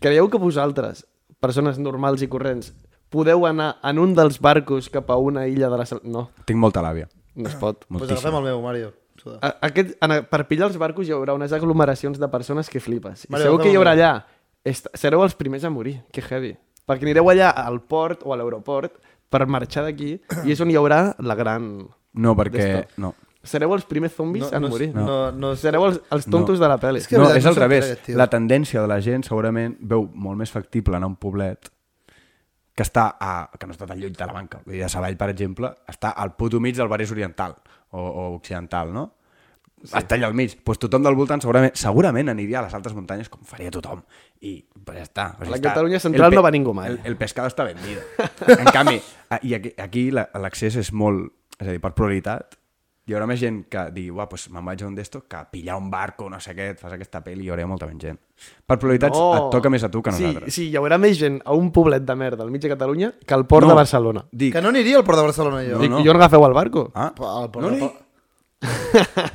Creieu 0.00 0.30
que 0.30 0.38
vosaltres, 0.40 1.02
persones 1.42 1.80
normals 1.82 2.22
i 2.22 2.28
corrents, 2.30 2.70
podeu 3.10 3.44
anar 3.48 3.72
en 3.82 3.98
un 3.98 4.14
dels 4.14 4.38
barcos 4.40 4.88
cap 4.92 5.10
a 5.10 5.18
una 5.18 5.48
illa 5.50 5.68
de 5.72 5.80
la... 5.80 5.86
No, 6.04 6.28
Tinc 6.46 6.60
molta 6.60 6.84
làbia. 6.84 7.08
no 7.34 7.48
es 7.48 7.56
pot. 7.58 7.82
Doncs 7.88 8.04
pues 8.04 8.12
agafem 8.14 8.36
el 8.38 8.46
meu, 8.46 8.62
Mario. 8.62 8.92
A, 9.40 9.52
aquest, 9.68 9.96
en, 10.02 10.16
per 10.30 10.42
pillar 10.48 10.68
els 10.70 10.76
barcos 10.80 11.08
hi 11.08 11.12
haurà 11.12 11.34
unes 11.36 11.52
aglomeracions 11.52 12.18
de 12.18 12.28
persones 12.28 12.68
que 12.70 12.80
flipes. 12.80 13.24
I 13.24 13.32
Vale, 13.32 13.44
segur 13.44 13.58
agafem 13.60 13.66
que 13.68 13.72
hi 13.74 13.78
haurà 13.80 13.92
allà. 13.96 14.12
Est 14.64 14.88
sereu 14.94 15.22
els 15.24 15.34
primers 15.34 15.64
a 15.64 15.70
morir. 15.70 16.00
Que 16.12 16.22
heavy. 16.22 16.54
Perquè 16.88 17.06
anireu 17.06 17.28
allà 17.30 17.50
al 17.54 17.80
port 17.82 18.22
o 18.24 18.32
a 18.32 18.36
l'aeroport 18.36 18.96
per 19.30 19.46
marxar 19.46 19.84
d'aquí 19.86 20.16
i 20.44 20.52
és 20.52 20.60
on 20.60 20.70
hi 20.70 20.76
haurà 20.76 21.14
la 21.18 21.34
gran... 21.38 21.86
No, 22.14 22.34
perquè... 22.36 22.86
No. 22.98 23.14
Sereu 23.42 23.72
els 23.72 23.86
primers 23.88 24.12
zombis 24.12 24.50
No, 24.52 24.58
no, 24.60 24.68
morir. 24.68 24.90
no, 24.92 25.30
no, 25.32 25.54
Sereu 25.56 25.86
els, 25.86 26.00
els 26.12 26.26
tontos 26.28 26.58
de 26.60 26.68
la 26.68 26.76
pel·li. 26.82 26.98
És 27.00 27.06
que- 27.08 27.16
no, 27.16 27.30
és 27.32 27.44
no 27.44 27.50
al 27.54 27.56
revés. 27.56 27.94
tio. 28.04 28.18
La 28.18 28.26
tendència 28.28 28.82
de 28.82 28.88
la 28.90 28.98
gent 29.00 29.24
segurament 29.24 29.78
veu 29.80 30.08
molt 30.12 30.36
més 30.36 30.50
factible 30.52 30.96
anar 30.98 31.06
a 31.08 31.12
un 31.14 31.16
poblet 31.16 31.70
que 32.74 32.84
està 32.86 33.06
a, 33.20 33.50
que 33.58 33.66
no 33.66 33.74
està 33.74 33.86
tan 33.86 33.98
lluny 34.00 34.12
de 34.16 34.26
la 34.26 34.32
banca. 34.32 34.60
Vull 34.64 34.76
dir, 34.78 34.84
a 34.86 34.88
Savall, 34.92 35.16
per 35.20 35.30
exemple, 35.32 35.72
està 35.90 36.10
al 36.16 36.34
puto 36.36 36.60
mig 36.60 36.76
del 36.76 36.88
Vallès 36.88 37.10
Oriental 37.12 37.56
o, 37.90 38.00
o 38.00 38.28
Occidental, 38.36 38.92
no? 38.94 39.08
Sí. 39.80 39.94
Està 39.96 40.18
allà 40.18 40.28
al 40.28 40.34
mig. 40.36 40.58
Pues 40.62 40.76
tothom 40.78 41.02
del 41.06 41.14
voltant 41.16 41.40
segurament, 41.40 41.72
segurament 41.80 42.28
aniria 42.28 42.58
a 42.60 42.66
les 42.66 42.74
altes 42.76 42.92
muntanyes 42.92 43.30
com 43.32 43.40
faria 43.48 43.70
tothom. 43.72 44.02
I 44.44 44.58
pues 44.84 44.98
ja 44.98 45.04
està. 45.06 45.24
Pues 45.38 45.48
A 45.48 45.54
la 45.54 45.56
està. 45.56 45.70
Catalunya 45.70 46.00
central 46.04 46.34
no 46.36 46.42
va 46.44 46.50
ningú 46.52 46.74
mai. 46.76 46.90
El, 46.92 46.98
el 47.08 47.16
pescado 47.16 47.48
està 47.48 47.64
vendido. 47.64 48.02
en 48.60 48.68
canvi, 48.74 49.00
a- 49.32 49.40
i 49.42 49.54
aquí, 49.56 49.72
aquí 49.80 50.10
la- 50.12 50.28
l'accés 50.36 50.76
és 50.76 50.92
molt... 50.92 51.32
És 51.60 51.68
a 51.68 51.72
dir, 51.72 51.80
per 51.80 51.94
probabilitat, 51.96 52.59
hi 53.10 53.14
haurà 53.16 53.26
més 53.26 53.40
gent 53.42 53.64
que 53.70 53.84
digui, 53.92 54.10
uah, 54.14 54.28
pues 54.30 54.48
me'n 54.54 54.64
vaig 54.64 54.82
a 54.82 54.86
un 54.86 54.94
d'esto 54.94 55.24
que 55.28 55.40
pillar 55.50 55.76
un 55.76 55.90
barco, 55.90 56.28
no 56.30 56.38
sé 56.40 56.54
què, 56.56 56.70
et 56.76 56.80
fas 56.80 56.92
aquesta 56.94 57.20
pel·li 57.26 57.42
i 57.44 57.48
hi 57.48 57.50
haurà 57.52 57.66
molta 57.66 57.86
menys 57.90 58.02
gent. 58.06 58.18
Per 58.66 58.78
probabilitats 58.78 59.18
no. 59.18 59.30
et 59.36 59.48
toca 59.52 59.68
més 59.70 59.82
a 59.84 59.90
tu 59.90 60.00
que 60.02 60.10
a 60.10 60.12
sí, 60.16 60.24
nosaltres. 60.28 60.54
Sí, 60.54 60.68
hi 60.70 60.76
haurà 60.80 60.96
més 60.98 61.18
gent 61.18 61.40
a 61.44 61.52
un 61.58 61.72
poblet 61.74 62.06
de 62.06 62.14
merda 62.16 62.44
al 62.46 62.50
mig 62.54 62.62
de 62.62 62.68
Catalunya 62.72 63.12
que 63.26 63.34
al 63.34 63.44
port 63.46 63.66
No. 63.66 63.74
de 63.74 63.80
Barcelona. 63.82 64.24
Dic, 64.32 64.52
Que 64.54 64.62
no 64.62 64.68
aniria 64.70 64.96
al 64.98 65.04
Port 65.04 65.18
de 65.18 65.24
Barcelona, 65.26 65.64
jo. 65.66 65.78
No, 65.78 65.84
I 65.84 65.88
no. 65.88 65.98
jo 66.04 66.12
no 66.14 66.18
agafeu 66.22 66.46
el 66.46 66.52
barco. 66.54 66.90
ah, 66.94 67.12
Al 67.18 67.50
Port 67.50 67.66
no 67.66 67.70
de... 67.74 67.90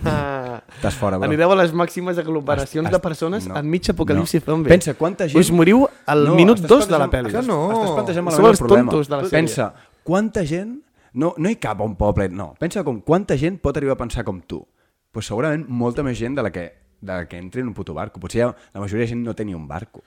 Estàs 0.77 0.93
fora, 0.99 1.17
bro. 1.17 1.25
Anireu 1.27 1.51
a 1.51 1.55
les 1.57 1.71
màximes 1.73 2.17
aglomeracions 2.21 2.85
Est- 2.87 2.93
de 2.93 2.99
persones 3.01 3.47
no. 3.49 3.55
enmig 3.57 3.89
apocalipsi 3.89 4.39
No. 4.39 4.45
zombie. 4.45 4.69
Pensa, 4.69 4.93
quanta 4.93 5.27
gent- 5.27 5.39
Us 5.39 5.51
moriu 5.51 5.87
al 6.05 6.25
No, 6.25 6.35
minut 6.35 6.59
estàs 6.59 6.69
2 6.69 6.87
de 6.87 6.99
la 6.99 7.07
pel·li. 7.09 7.31
Que 7.31 7.41
no. 7.41 7.71
Estàs 7.73 7.91
plantejant 7.95 8.25
malament 8.25 8.51
el 8.53 8.57
problema. 8.57 8.91
tontos 8.91 9.07
de 9.09 9.15
la 9.15 9.21
sèrie. 9.23 9.31
Pensa, 9.31 9.73
quanta 10.03 10.45
gent... 10.45 10.81
No, 11.15 11.33
no 11.37 11.49
hi 11.49 11.55
cap 11.63 11.79
a 11.79 11.85
un 11.87 11.95
poble, 11.95 12.27
no. 12.29 12.53
Pensa 12.59 12.83
com 12.83 12.99
quanta 13.01 13.37
gent 13.39 13.57
pot 13.63 13.77
arribar 13.79 13.95
a 13.95 14.01
pensar 14.03 14.23
com 14.27 14.41
tu. 14.43 14.59
Pues 15.15 15.25
segurament 15.31 15.63
molta 15.71 16.03
més 16.03 16.17
gent 16.19 16.35
de 16.35 16.43
la 16.43 16.51
que, 16.51 16.65
de 16.99 17.13
la 17.13 17.23
que 17.31 17.37
entri 17.39 17.61
en 17.63 17.69
un 17.71 17.73
puto 17.77 17.93
barco. 17.95 18.19
Potser 18.19 18.41
ja, 18.43 18.49
la 18.73 18.81
majoria 18.83 19.05
de 19.07 19.13
gent 19.13 19.23
no 19.23 19.33
té 19.33 19.45
ni 19.47 19.55
un 19.55 19.67
barco. 19.67 20.03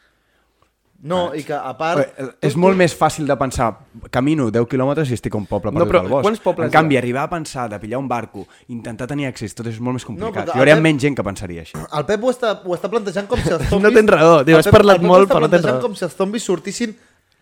No, 1.01 1.29
i 1.33 1.45
que 1.47 1.55
a 1.55 1.71
part... 1.79 2.01
Bé, 2.19 2.25
és 2.43 2.57
molt 2.59 2.75
més 2.77 2.91
fàcil 2.99 3.23
de 3.29 3.35
pensar 3.39 3.69
camino 4.11 4.49
10 4.51 4.65
quilòmetres 4.67 5.13
i 5.13 5.15
estic 5.15 5.37
a 5.37 5.39
un 5.39 5.45
poble 5.47 5.71
No, 5.71 5.85
perdut 5.85 5.93
però 5.93 6.01
al 6.03 6.09
bosc. 6.11 6.25
quants 6.27 6.41
pobles 6.43 6.67
en 6.67 6.73
canvi, 6.75 6.97
hi 6.97 6.99
ha? 6.99 7.03
arribar 7.05 7.23
a 7.29 7.31
pensar 7.37 7.69
de 7.71 7.79
pillar 7.79 8.01
un 8.03 8.09
barco, 8.11 8.49
intentar 8.75 9.07
tenir 9.07 9.29
accés, 9.29 9.55
tot 9.55 9.69
és 9.71 9.79
molt 9.79 9.95
més 10.01 10.05
complicat. 10.09 10.49
perquè 10.49 10.57
Hi 10.59 10.63
hauria 10.65 10.75
Pep- 10.75 10.83
menys 10.89 11.05
gent 11.07 11.15
que 11.15 11.23
pensaria 11.29 11.63
així. 11.63 11.79
El 11.79 12.05
Pep 12.09 12.25
ho 12.27 12.33
està, 12.35 12.51
ho 12.67 12.75
està 12.75 12.91
plantejant 12.91 13.31
com 13.31 13.39
si 13.39 13.53
els 13.55 13.63
zombis... 13.71 13.85
No 13.87 13.95
tens 13.95 14.11
raó, 14.11 14.41
tio, 14.45 14.59
has 14.59 14.67
Pep- 14.67 14.75
parlat 14.81 15.07
molt, 15.07 15.31
però 15.31 15.45
no 15.47 15.53
tens 15.55 15.69
raó. 15.71 15.79
com 15.87 15.95
si 15.95 16.03
els 16.09 16.19
zombis 16.19 16.43
sortissin 16.51 16.97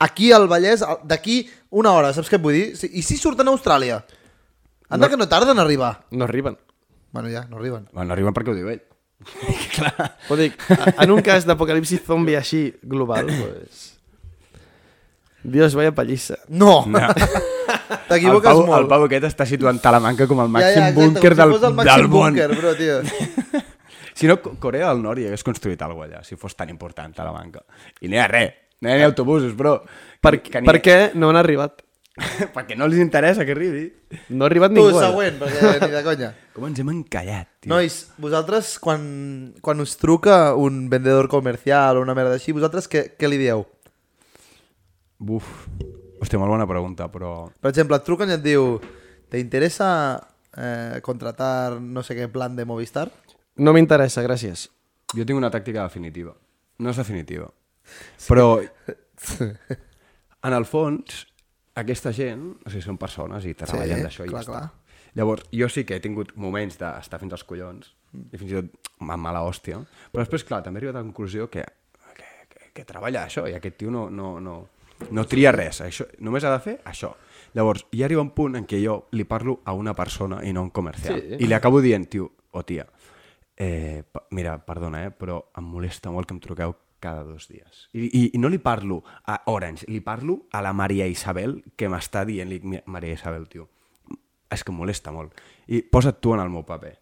aquí 0.04 0.28
al 0.36 0.44
Vallès 0.52 0.84
al- 0.84 1.00
d'aquí 1.08 1.38
una 1.76 1.92
hora, 1.96 2.12
saps 2.16 2.30
què 2.32 2.38
et 2.40 2.44
vull 2.44 2.56
dir? 2.56 2.66
Si- 2.78 2.90
I 2.98 3.02
si 3.04 3.16
surten 3.20 3.48
a 3.48 3.52
Austràlia? 3.54 4.00
Anda 4.88 5.06
no. 5.06 5.10
que 5.12 5.16
no 5.20 5.26
tarden 5.28 5.58
a 5.58 5.62
arribar. 5.66 5.92
No 6.10 6.24
arriben. 6.24 6.56
Bueno, 7.12 7.28
ja, 7.32 7.44
no 7.50 7.58
arriben. 7.58 7.88
Bueno, 7.92 8.08
no 8.08 8.14
arriben 8.16 8.34
perquè 8.36 8.52
ho 8.52 8.56
diu 8.58 8.68
ell. 8.72 8.82
Clar. 9.76 9.92
Però 10.28 10.36
dic, 10.38 10.56
a- 10.76 10.94
en 11.04 11.10
un 11.14 11.22
cas 11.24 11.46
d'apocalipsi 11.48 11.98
zombie 12.06 12.36
així 12.38 12.68
global, 12.82 13.26
pues... 13.40 13.92
Dios, 15.46 15.74
vaya 15.78 15.92
pallissa. 15.94 16.36
No! 16.48 16.84
No. 16.90 16.98
T'equivoques 18.08 18.54
molt. 18.66 18.80
el 18.82 18.88
Pau 18.90 19.04
aquest 19.06 19.28
està 19.28 19.46
situant 19.46 19.78
Talamanca 19.82 20.26
com 20.30 20.40
el 20.42 20.48
ja, 20.48 20.52
màxim 20.56 20.80
ja, 20.80 20.88
exacte, 20.90 21.04
búnquer 21.04 21.32
si 21.32 21.38
del, 21.38 21.52
fos 21.52 21.60
el 21.60 21.66
del 21.68 21.76
màxim 21.78 22.08
món. 22.10 22.16
búnquer, 22.16 22.48
bro, 22.58 22.74
tio. 22.78 23.62
Si 24.16 24.24
no, 24.26 24.38
Co- 24.40 24.54
Corea 24.56 24.88
del 24.88 25.02
Nord 25.04 25.20
hi 25.20 25.26
hagués 25.28 25.42
construït 25.44 25.82
alguna 25.84 26.06
allà, 26.06 26.20
si 26.24 26.38
fos 26.40 26.54
tan 26.56 26.70
important 26.72 27.12
Talamanca. 27.14 27.60
I 28.00 28.08
no 28.08 28.16
hi 28.16 28.20
ha 28.22 28.28
res, 28.30 28.54
no 28.80 28.88
hi 28.88 28.92
ha 28.92 28.96
ni 29.00 29.04
autobusos, 29.08 29.56
bro. 29.56 29.82
Per, 30.20 30.40
Que 30.42 30.60
ni- 30.60 30.66
per 30.68 30.80
què 30.82 30.96
no 31.14 31.30
han 31.30 31.36
arribat? 31.40 31.82
Perquè 32.56 32.76
no 32.80 32.86
els 32.88 32.96
interessa 32.96 33.44
que 33.44 33.52
arribi. 33.52 33.82
No 34.32 34.44
ha 34.44 34.48
arribat 34.48 34.72
Tu, 34.72 34.80
ningú. 34.80 34.96
eh? 34.98 35.04
següent, 35.04 35.34
perquè 35.40 35.72
ni 35.84 35.92
de 35.92 36.02
conya. 36.06 36.30
Com 36.56 36.64
ens 36.70 36.78
hem 36.80 36.88
encallat, 36.94 37.48
tio. 37.60 37.68
Nois, 37.74 37.96
vosaltres, 38.16 38.78
quan, 38.80 39.02
quan 39.60 39.80
us 39.84 39.96
truca 40.00 40.54
un 40.56 40.86
vendedor 40.88 41.28
comercial 41.28 41.98
o 41.98 42.04
una 42.06 42.14
merda 42.16 42.38
així, 42.38 42.54
vosaltres 42.56 42.88
què, 42.88 43.10
què 43.20 43.28
li 43.28 43.36
dieu? 43.42 43.66
Buf. 45.18 45.44
Hòstia, 46.20 46.38
molt 46.40 46.52
bona 46.54 46.66
pregunta, 46.68 47.10
però... 47.12 47.50
Per 47.60 47.70
exemple, 47.72 47.98
et 48.00 48.04
truquen 48.08 48.32
i 48.32 48.36
et 48.38 48.42
diu 48.44 48.78
¿te 49.28 49.40
interesa 49.40 49.88
eh, 50.56 51.00
contratar 51.04 51.76
no 51.80 52.02
sé 52.02 52.16
qué 52.16 52.28
plan 52.32 52.56
de 52.56 52.64
Movistar? 52.64 53.10
No 53.60 53.72
m'interessa, 53.76 54.24
gràcies. 54.24 54.70
Jo 55.12 55.24
tinc 55.28 55.36
una 55.36 55.50
tàctica 55.52 55.84
definitiva. 55.84 56.32
No 56.80 56.92
és 56.92 56.96
definitiva. 57.00 57.50
Però, 58.26 58.48
en 60.46 60.56
el 60.56 60.66
fons, 60.68 61.22
aquesta 61.76 62.12
gent, 62.16 62.48
o 62.64 62.72
sigui, 62.72 62.84
són 62.84 62.98
persones 63.00 63.46
i 63.46 63.54
treballen 63.58 64.04
d'això 64.06 64.26
i 64.26 64.32
clar, 64.32 64.42
ja 64.42 64.46
està. 64.46 64.60
clar. 64.60 64.86
Llavors, 65.16 65.46
jo 65.52 65.68
sí 65.72 65.86
que 65.88 65.96
he 65.96 66.02
tingut 66.04 66.34
moments 66.36 66.76
d'estar 66.80 67.20
fins 67.22 67.32
als 67.32 67.44
collons, 67.48 67.92
i 68.12 68.36
fins 68.36 68.52
i 68.52 68.58
tot 68.58 68.90
amb 69.00 69.20
mala 69.22 69.42
hòstia, 69.46 69.78
però 70.12 70.24
després, 70.24 70.44
clar, 70.44 70.62
també 70.64 70.80
he 70.80 70.84
arribat 70.84 70.98
a 70.98 71.02
la 71.02 71.08
conclusió 71.08 71.48
que, 71.52 71.64
que, 72.16 72.26
que, 72.52 72.70
que 72.76 72.84
treballa 72.88 73.24
això, 73.24 73.46
i 73.48 73.56
aquest 73.56 73.78
tio 73.80 73.92
no, 73.92 74.06
no, 74.12 74.34
no, 74.44 74.58
no 75.10 75.24
tria 75.28 75.52
res, 75.56 75.80
això, 75.84 76.08
només 76.24 76.44
ha 76.44 76.52
de 76.52 76.60
fer 76.64 76.76
això. 76.84 77.14
Llavors, 77.56 77.86
hi 77.96 78.02
arriba 78.04 78.20
un 78.20 78.34
punt 78.36 78.58
en 78.58 78.66
què 78.68 78.82
jo 78.82 78.98
li 79.16 79.24
parlo 79.24 79.62
a 79.64 79.72
una 79.72 79.94
persona 79.96 80.42
i 80.44 80.52
no 80.52 80.60
a 80.60 80.68
un 80.68 80.72
comercial. 80.76 81.22
Sí. 81.22 81.38
I 81.40 81.48
li 81.48 81.56
acabo 81.56 81.80
dient, 81.80 82.04
tio, 82.12 82.28
o 82.52 82.64
tia, 82.68 82.84
eh, 83.56 84.02
mira, 84.36 84.58
perdona, 84.64 85.06
eh, 85.06 85.12
però 85.16 85.40
em 85.56 85.64
molesta 85.64 86.12
molt 86.12 86.28
que 86.28 86.36
em 86.36 86.42
truqueu 86.44 86.76
cada 87.00 87.22
dos 87.24 87.48
dies. 87.48 87.88
I, 87.92 88.06
i, 88.06 88.30
I 88.34 88.38
no 88.38 88.48
li 88.48 88.58
parlo 88.58 89.02
a 89.26 89.42
Orange, 89.46 89.86
li 89.88 90.00
parlo 90.00 90.46
a 90.52 90.62
la 90.62 90.72
Maria 90.72 91.06
Isabel 91.06 91.62
que 91.76 91.88
m'està 91.88 92.24
dient, 92.24 92.48
li, 92.48 92.58
dic, 92.58 92.64
"Mira, 92.64 92.82
Maria 92.86 93.12
Isabel, 93.14 93.48
tio, 93.48 93.68
és 94.50 94.62
que 94.64 94.72
em 94.72 94.78
molesta 94.78 95.12
molt. 95.12 95.32
I 95.68 95.82
posa't 95.82 96.20
tu 96.20 96.32
en 96.34 96.40
el 96.40 96.50
meu 96.50 96.64
paper. 96.64 96.98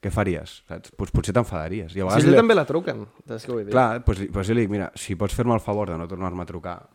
Què 0.00 0.10
faries? 0.14 0.62
Saps? 0.68 0.92
Pues, 0.96 1.10
potser 1.10 1.32
t'enfadaries. 1.34 1.90
I 1.90 2.00
a 2.00 2.04
Si 2.04 2.06
vegades 2.06 2.24
ell 2.24 2.30
li- 2.30 2.36
també 2.36 2.54
la 2.54 2.64
truquen, 2.64 3.04
saps 3.26 3.46
què 3.48 3.52
vull 3.52 3.64
dir? 3.64 3.72
Clar, 3.72 4.04
doncs, 4.04 4.28
pues, 4.32 4.46
jo 4.46 4.54
li 4.54 4.60
dic, 4.60 4.70
mira, 4.70 4.92
si 4.94 5.16
pots 5.16 5.34
fer-me 5.34 5.54
el 5.54 5.60
favor 5.60 5.90
de 5.90 5.98
no 5.98 6.06
tornar-me 6.06 6.42
a 6.42 6.46
trucar, 6.46 6.88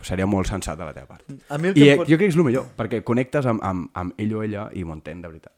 seria 0.00 0.26
molt 0.26 0.46
sensat 0.46 0.78
de 0.78 0.84
la 0.84 0.92
teva 0.94 1.06
part. 1.08 1.24
A 1.48 1.58
mi 1.58 1.68
el 1.68 1.76
I 1.76 1.80
que 1.80 1.88
eh, 1.88 1.92
em 1.92 1.98
pot- 1.98 2.06
jo 2.08 2.16
crec 2.16 2.28
que 2.28 2.32
és 2.34 2.36
el 2.36 2.44
millor, 2.44 2.66
perquè 2.76 3.02
connectes 3.02 3.46
amb, 3.46 3.60
amb, 3.64 3.90
amb 3.94 4.12
ell 4.16 4.34
o 4.36 4.42
ella 4.44 4.68
i 4.72 4.84
m'ho 4.84 4.92
entén, 4.94 5.20
de 5.22 5.28
veritat. 5.28 5.52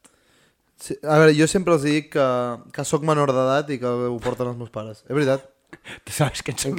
Sí, 0.79 0.95
a 1.03 1.19
veure, 1.19 1.35
jo 1.37 1.47
sempre 1.47 1.75
els 1.75 1.83
dic 1.83 2.13
que, 2.15 2.27
que 2.73 2.85
sóc 2.85 3.03
menor 3.03 3.33
d'edat 3.35 3.69
i 3.75 3.79
que 3.83 3.87
ho 3.87 4.19
porten 4.23 4.47
els 4.47 4.57
meus 4.57 4.71
pares. 4.71 5.05
És 5.09 5.13
veritat. 5.15 5.45
Saps 6.09 6.43
que 6.45 6.53
ets 6.53 6.67
un... 6.69 6.79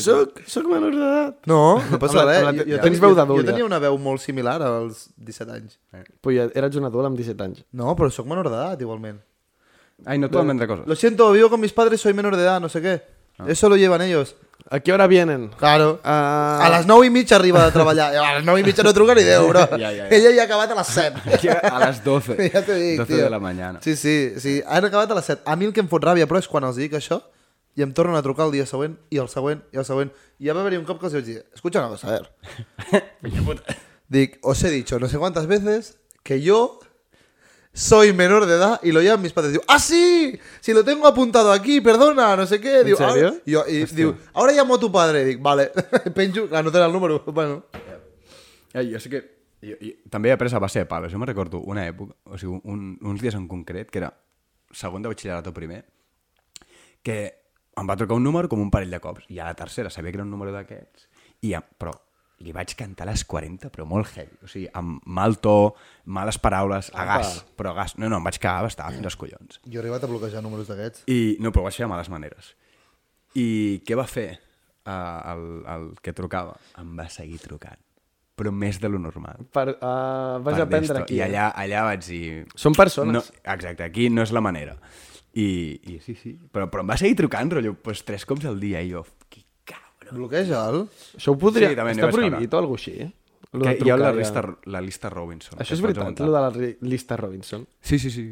Soc, 0.00 0.40
soc 0.48 0.66
menor 0.68 0.94
d'edat. 0.96 1.38
No, 1.50 1.60
no 1.90 1.98
passa 2.02 2.24
res. 2.26 2.42
la- 2.44 2.52
Jo, 2.56 2.64
jo, 2.64 2.76
tens 2.76 2.84
tenia, 2.86 3.00
veu 3.04 3.14
jo, 3.14 3.18
d'adult, 3.18 3.40
jo 3.40 3.46
ja. 3.46 3.52
tenia 3.52 3.66
una 3.66 3.78
veu 3.82 3.96
molt 4.00 4.22
similar 4.22 4.58
als 4.64 5.08
17 5.16 5.56
anys. 5.56 5.78
Pues 6.20 6.36
ja 6.38 6.48
eres 6.54 6.76
un 6.80 6.88
adult 6.88 7.10
amb 7.10 7.20
17 7.20 7.46
anys. 7.46 7.64
No, 7.72 7.94
però 7.96 8.10
sóc 8.12 8.28
menor 8.30 8.48
d'edat 8.50 8.80
igualment. 8.80 9.20
Ai, 10.06 10.18
no 10.18 10.30
t'ho 10.32 10.44
vendre 10.44 10.66
coses. 10.68 10.86
Lo 10.88 10.96
siento, 10.96 11.30
vivo 11.32 11.50
con 11.50 11.60
mis 11.60 11.72
padres, 11.76 12.00
soy 12.00 12.14
menor 12.14 12.36
de 12.36 12.42
edad, 12.42 12.60
no 12.60 12.68
sé 12.68 12.80
qué. 12.80 13.00
Eso 13.46 13.68
lo 13.68 13.76
llevan 13.76 14.02
ellos. 14.02 14.36
A 14.70 14.80
qué 14.80 14.92
hora 14.92 15.06
vienen? 15.06 15.48
Claro. 15.56 15.98
Ah. 16.04 16.60
A 16.62 16.68
les 16.76 16.86
9 16.86 17.06
i 17.06 17.10
mitja 17.10 17.36
arriba 17.36 17.64
de 17.64 17.72
treballar. 17.72 18.14
A 18.20 18.34
les 18.36 18.44
9 18.44 18.60
i 18.60 18.64
mitja 18.64 18.82
no 18.84 18.92
truca 18.92 19.14
ni 19.14 19.22
Déu, 19.24 19.48
bro. 19.48 19.66
Ja, 19.70 19.78
ja, 19.78 19.90
ja. 19.92 20.08
Ella 20.12 20.30
ja 20.36 20.42
ha 20.42 20.44
acabat 20.44 20.70
a 20.70 20.76
les 20.76 20.86
7. 20.86 21.22
Aquí 21.34 21.48
a 21.48 21.78
les 21.86 22.04
12. 22.04 22.36
ja 22.52 22.62
t'ho 22.62 22.76
dic, 22.76 22.98
12 23.00 23.06
tio. 23.08 23.24
de 23.24 23.30
la 23.30 23.40
mañana. 23.40 23.80
Sí, 23.82 23.96
sí, 23.96 24.34
sí. 24.38 24.60
Han 24.66 24.84
acabat 24.84 25.10
a 25.10 25.14
les 25.16 25.24
7. 25.24 25.42
A 25.46 25.56
mi 25.56 25.64
el 25.64 25.72
que 25.72 25.80
em 25.80 25.88
fot 25.88 26.04
ràbia, 26.04 26.28
però, 26.28 26.38
és 26.38 26.48
quan 26.48 26.64
els 26.68 26.76
dic 26.76 26.92
això 27.00 27.22
i 27.76 27.82
em 27.82 27.92
tornen 27.94 28.16
a 28.16 28.22
trucar 28.22 28.46
el 28.46 28.52
dia 28.52 28.66
següent, 28.66 28.98
i 29.10 29.18
el 29.22 29.28
següent, 29.28 29.62
i 29.72 29.78
el 29.78 29.84
següent. 29.86 30.10
I 30.38 30.46
ja 30.48 30.54
va 30.54 30.60
haver-hi 30.64 30.78
un 30.80 30.84
cop 30.88 30.98
que 31.00 31.06
els 31.06 31.14
vaig 31.14 31.24
dir, 31.24 31.38
escucha 31.54 31.78
una 31.80 31.88
cosa, 31.88 32.08
a 32.08 32.18
ver. 32.18 33.04
Dic, 34.08 34.38
os 34.42 34.62
he 34.64 34.70
dicho 34.70 34.98
no 34.98 35.08
sé 35.08 35.18
cuántas 35.18 35.46
veces 35.46 35.98
que 36.24 36.40
yo 36.42 36.80
soy 37.72 38.12
menor 38.12 38.46
de 38.46 38.54
edad 38.56 38.80
y 38.82 38.90
lo 38.90 39.00
llaman 39.00 39.22
mis 39.22 39.32
padres. 39.32 39.52
Digo, 39.52 39.64
¡ah, 39.68 39.78
sí! 39.78 40.38
Si 40.60 40.72
lo 40.74 40.84
tengo 40.84 41.06
apuntado 41.06 41.52
aquí, 41.52 41.80
perdona, 41.80 42.34
no 42.36 42.44
sé 42.46 42.60
qué. 42.60 42.82
Digo, 42.82 42.98
serio? 42.98 43.34
"Ah", 43.36 43.42
y 43.46 43.50
yo- 43.52 43.64
y 43.68 43.84
digo, 43.86 44.16
ahora 44.32 44.52
llamo 44.52 44.74
a 44.74 44.80
tu 44.80 44.90
padre. 44.90 45.24
Dic, 45.24 45.40
vale, 45.40 45.70
no 46.04 46.72
tenen 46.72 46.86
el 46.86 46.92
número. 46.92 47.22
Bueno, 47.26 47.64
Ai, 48.74 48.92
jo 48.92 49.00
sé 49.00 49.08
que... 49.10 49.40
Jo, 49.62 49.74
jo, 49.80 49.90
també 50.08 50.30
he 50.30 50.32
après 50.32 50.52
a 50.54 50.58
base 50.58 50.78
de 50.78 50.86
palos. 50.86 51.12
Jo 51.12 51.18
me 51.18 51.26
recordo 51.26 51.58
una 51.60 51.86
època, 51.86 52.14
o 52.24 52.38
sigui, 52.38 52.60
un, 52.64 52.98
uns 53.02 53.20
dies 53.20 53.34
en 53.34 53.46
concret, 53.46 53.90
que 53.90 53.98
era 53.98 54.14
segon 54.72 55.02
de 55.02 55.10
batxillerat 55.10 55.46
o 55.46 55.52
primer, 55.52 55.84
que 57.02 57.39
em 57.80 57.88
va 57.88 57.96
trucar 57.96 58.18
un 58.18 58.24
número 58.26 58.48
com 58.52 58.60
un 58.60 58.70
parell 58.72 58.92
de 58.92 59.00
cops. 59.00 59.26
I 59.32 59.40
a 59.40 59.48
la 59.48 59.56
tercera 59.58 59.90
sabia 59.90 60.12
que 60.12 60.20
era 60.20 60.26
un 60.26 60.32
número 60.32 60.52
d'aquests, 60.54 61.08
i 61.40 61.54
ja, 61.54 61.62
però 61.62 61.94
li 62.40 62.54
vaig 62.56 62.72
cantar 62.76 63.04
a 63.04 63.10
les 63.10 63.22
40, 63.28 63.68
però 63.72 63.84
molt 63.88 64.08
heavy. 64.14 64.38
O 64.44 64.48
sigui, 64.48 64.68
amb 64.76 65.04
mal 65.04 65.36
to, 65.44 65.74
males 66.08 66.38
paraules, 66.40 66.88
a 66.96 67.04
gas, 67.08 67.34
però 67.56 67.74
a 67.74 67.82
gas. 67.82 67.96
No, 68.00 68.08
no, 68.08 68.20
em 68.20 68.28
vaig 68.28 68.38
cagar, 68.40 68.70
estava 68.70 68.94
fins 68.94 69.10
als 69.10 69.18
collons. 69.20 69.60
jo 69.66 69.76
he 69.76 69.82
arribat 69.82 70.04
a 70.04 70.10
bloquejar 70.10 70.42
números 70.44 70.70
d'aquests. 70.72 71.04
I, 71.12 71.36
no, 71.40 71.52
però 71.52 71.64
ho 71.64 71.68
vaig 71.68 71.76
fer 71.76 71.84
de 71.84 71.90
males 71.92 72.08
maneres. 72.12 72.54
I 73.36 73.46
què 73.86 73.98
va 73.98 74.08
fer 74.10 74.30
uh, 74.32 75.34
el, 75.34 75.44
el 75.74 75.86
que 76.00 76.16
trucava? 76.16 76.56
Em 76.80 76.96
va 76.98 77.06
seguir 77.12 77.38
trucant, 77.44 77.78
però 78.40 78.54
més 78.56 78.80
de 78.80 78.88
lo 78.88 78.98
normal. 79.02 79.44
Per, 79.52 79.66
uh, 79.76 80.40
vas 80.40 80.56
per 80.56 80.64
aprendre 80.64 81.04
aquí. 81.04 81.20
I 81.20 81.20
eh? 81.20 81.28
allà, 81.28 81.50
allà 81.52 81.84
vaig 81.90 82.08
dir... 82.08 82.24
Són 82.56 82.76
persones. 82.76 83.20
No, 83.20 83.44
exacte, 83.52 83.84
aquí 83.84 84.08
no 84.08 84.24
és 84.24 84.32
la 84.32 84.42
manera. 84.44 84.78
I, 85.34 85.46
i 85.86 85.98
sí, 86.02 86.14
sí, 86.18 86.32
però, 86.50 86.66
però 86.70 86.82
em 86.82 86.88
va 86.90 86.96
seguir 86.98 87.14
trucant, 87.20 87.52
rotllo, 87.54 87.74
pues, 87.78 88.02
tres 88.04 88.24
cops 88.26 88.48
al 88.50 88.58
dia, 88.60 88.80
i 88.82 88.90
jo, 88.90 89.04
que 89.30 89.44
cabron. 89.64 90.16
Bloqueja'l. 90.18 90.80
Això 91.16 91.34
ho 91.34 91.38
podria... 91.38 91.68
Sí, 91.70 91.76
també 91.78 91.92
Està 91.94 92.08
prohibit 92.10 92.54
o 92.54 92.58
alguna 92.58 92.80
així, 92.80 92.94
eh? 93.06 93.10
Lo 93.52 93.64
Que 93.66 93.76
hi 93.82 93.90
ha 93.90 93.96
la 93.98 94.12
lista, 94.14 94.42
ja. 94.46 94.56
la 94.70 94.80
lista 94.82 95.10
Robinson. 95.10 95.58
Això 95.62 95.74
és 95.74 95.80
veritat, 95.82 96.20
lo 96.22 96.32
de 96.34 96.40
la 96.42 96.50
llista 96.86 97.16
Robinson. 97.18 97.64
Sí, 97.82 97.98
sí, 97.98 98.10
sí. 98.14 98.24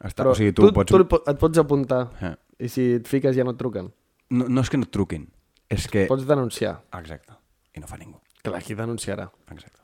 Està, 0.00 0.22
Però 0.22 0.32
o 0.32 0.36
sigui, 0.38 0.52
tu, 0.56 0.66
tu, 0.68 0.72
pots... 0.76 0.88
tu 0.90 1.00
et 1.00 1.08
po- 1.08 1.22
et 1.28 1.38
pots 1.40 1.60
apuntar 1.60 2.02
Eh. 2.20 2.34
i 2.64 2.68
si 2.72 2.86
et 2.98 3.08
fiques 3.08 3.36
ja 3.36 3.44
no 3.44 3.52
et 3.52 3.58
truquen. 3.60 3.90
No, 4.30 4.46
no 4.48 4.60
és 4.64 4.70
que 4.72 4.76
no 4.80 4.84
et 4.88 4.92
truquin, 4.92 5.26
és 5.68 5.84
que... 5.88 6.06
Pots 6.08 6.24
denunciar. 6.28 6.78
Exacte. 7.00 7.36
I 7.76 7.80
no 7.84 7.88
fa 7.90 7.96
ningú. 8.00 8.20
Clar, 8.44 8.60
qui 8.64 8.74
denunciarà? 8.76 9.28
Exacte. 9.52 9.80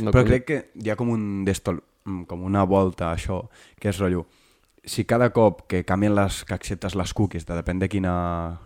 No 0.00 0.10
Però 0.12 0.22
conec. 0.24 0.44
crec 0.44 0.44
que 0.48 0.58
hi 0.84 0.90
ha 0.92 0.96
com 0.96 1.10
un 1.12 1.44
d'esto, 1.44 1.74
mm, 2.04 2.24
com 2.28 2.44
una 2.48 2.64
volta 2.64 3.10
a 3.10 3.16
això, 3.16 3.42
que 3.80 3.90
és 3.92 3.98
rotllo, 4.00 4.24
si 4.84 5.04
cada 5.04 5.30
cop 5.30 5.66
que 5.70 5.84
canvien 5.84 6.14
les, 6.14 6.44
que 6.44 6.54
acceptes 6.54 6.96
les 6.98 7.12
cookies, 7.14 7.46
de 7.46 7.58
depèn 7.58 7.82
de 7.82 7.88
quina 7.88 8.14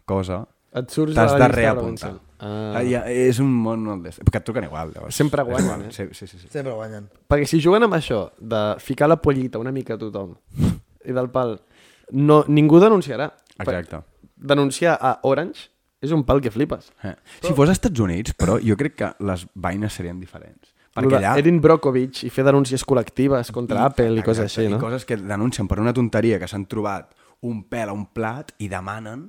cosa, 0.09 0.47
Et 0.77 0.93
surts 0.93 1.15
t'has 1.17 1.33
de 1.41 1.49
reapuntar. 1.49 2.11
Ah. 2.37 2.49
Ah. 2.77 2.83
Ja, 2.85 3.05
és 3.09 3.39
un 3.41 3.49
món 3.49 3.85
molt 3.87 4.03
d'est. 4.05 4.21
Perquè 4.27 4.43
et 4.43 4.45
truquen 4.45 4.67
igual, 4.67 4.91
llavors. 4.93 5.17
Sempre 5.17 5.45
guanyen, 5.47 5.87
eh? 5.87 5.93
Sí, 5.95 6.05
sí, 6.13 6.27
sí. 6.27 6.37
sí. 6.43 6.51
Sempre 6.53 6.75
guanyen. 6.77 7.07
Perquè 7.33 7.49
si 7.49 7.63
juguen 7.65 7.87
amb 7.87 7.97
això, 7.97 8.27
de 8.37 8.61
ficar 8.85 9.09
la 9.09 9.17
pollita 9.23 9.63
una 9.63 9.73
mica 9.73 9.97
a 9.97 10.01
tothom, 10.01 10.35
i 11.07 11.17
del 11.17 11.31
pal, 11.33 11.57
no, 12.13 12.43
ningú 12.49 12.83
denunciarà. 12.83 13.31
Exacte. 13.57 14.03
Denunciar 14.37 14.99
a 15.01 15.17
Orange 15.25 15.71
és 16.05 16.13
un 16.13 16.27
pal 16.29 16.43
que 16.45 16.53
flipes. 16.53 16.93
Eh. 17.09 17.15
Si 17.41 17.55
fos 17.55 17.71
als 17.71 17.79
Estats 17.79 18.05
Units, 18.05 18.37
però 18.37 18.61
jo 18.61 18.77
crec 18.77 18.99
que 19.01 19.13
les 19.25 19.47
vaines 19.55 19.97
serien 19.97 20.21
diferents. 20.21 20.76
Perquè 20.97 21.17
allà... 21.21 21.37
Erin 21.39 21.61
Brockovich 21.61 22.25
i 22.27 22.31
fer 22.33 22.45
denúncies 22.49 22.85
col·lectives 22.89 23.53
contra 23.53 23.85
Apple 23.87 24.19
i 24.19 24.23
coses 24.27 24.47
Exacte, 24.49 24.63
així, 24.67 24.71
no? 24.73 24.79
I 24.79 24.81
coses 24.81 25.05
que 25.09 25.17
denuncien 25.21 25.69
per 25.69 25.79
una 25.81 25.93
tonteria 25.97 26.39
que 26.43 26.49
s'han 26.49 26.67
trobat 26.67 27.13
un 27.47 27.65
pèl 27.69 27.91
a 27.93 27.97
un 27.97 28.07
plat 28.17 28.53
i 28.65 28.69
demanen 28.73 29.29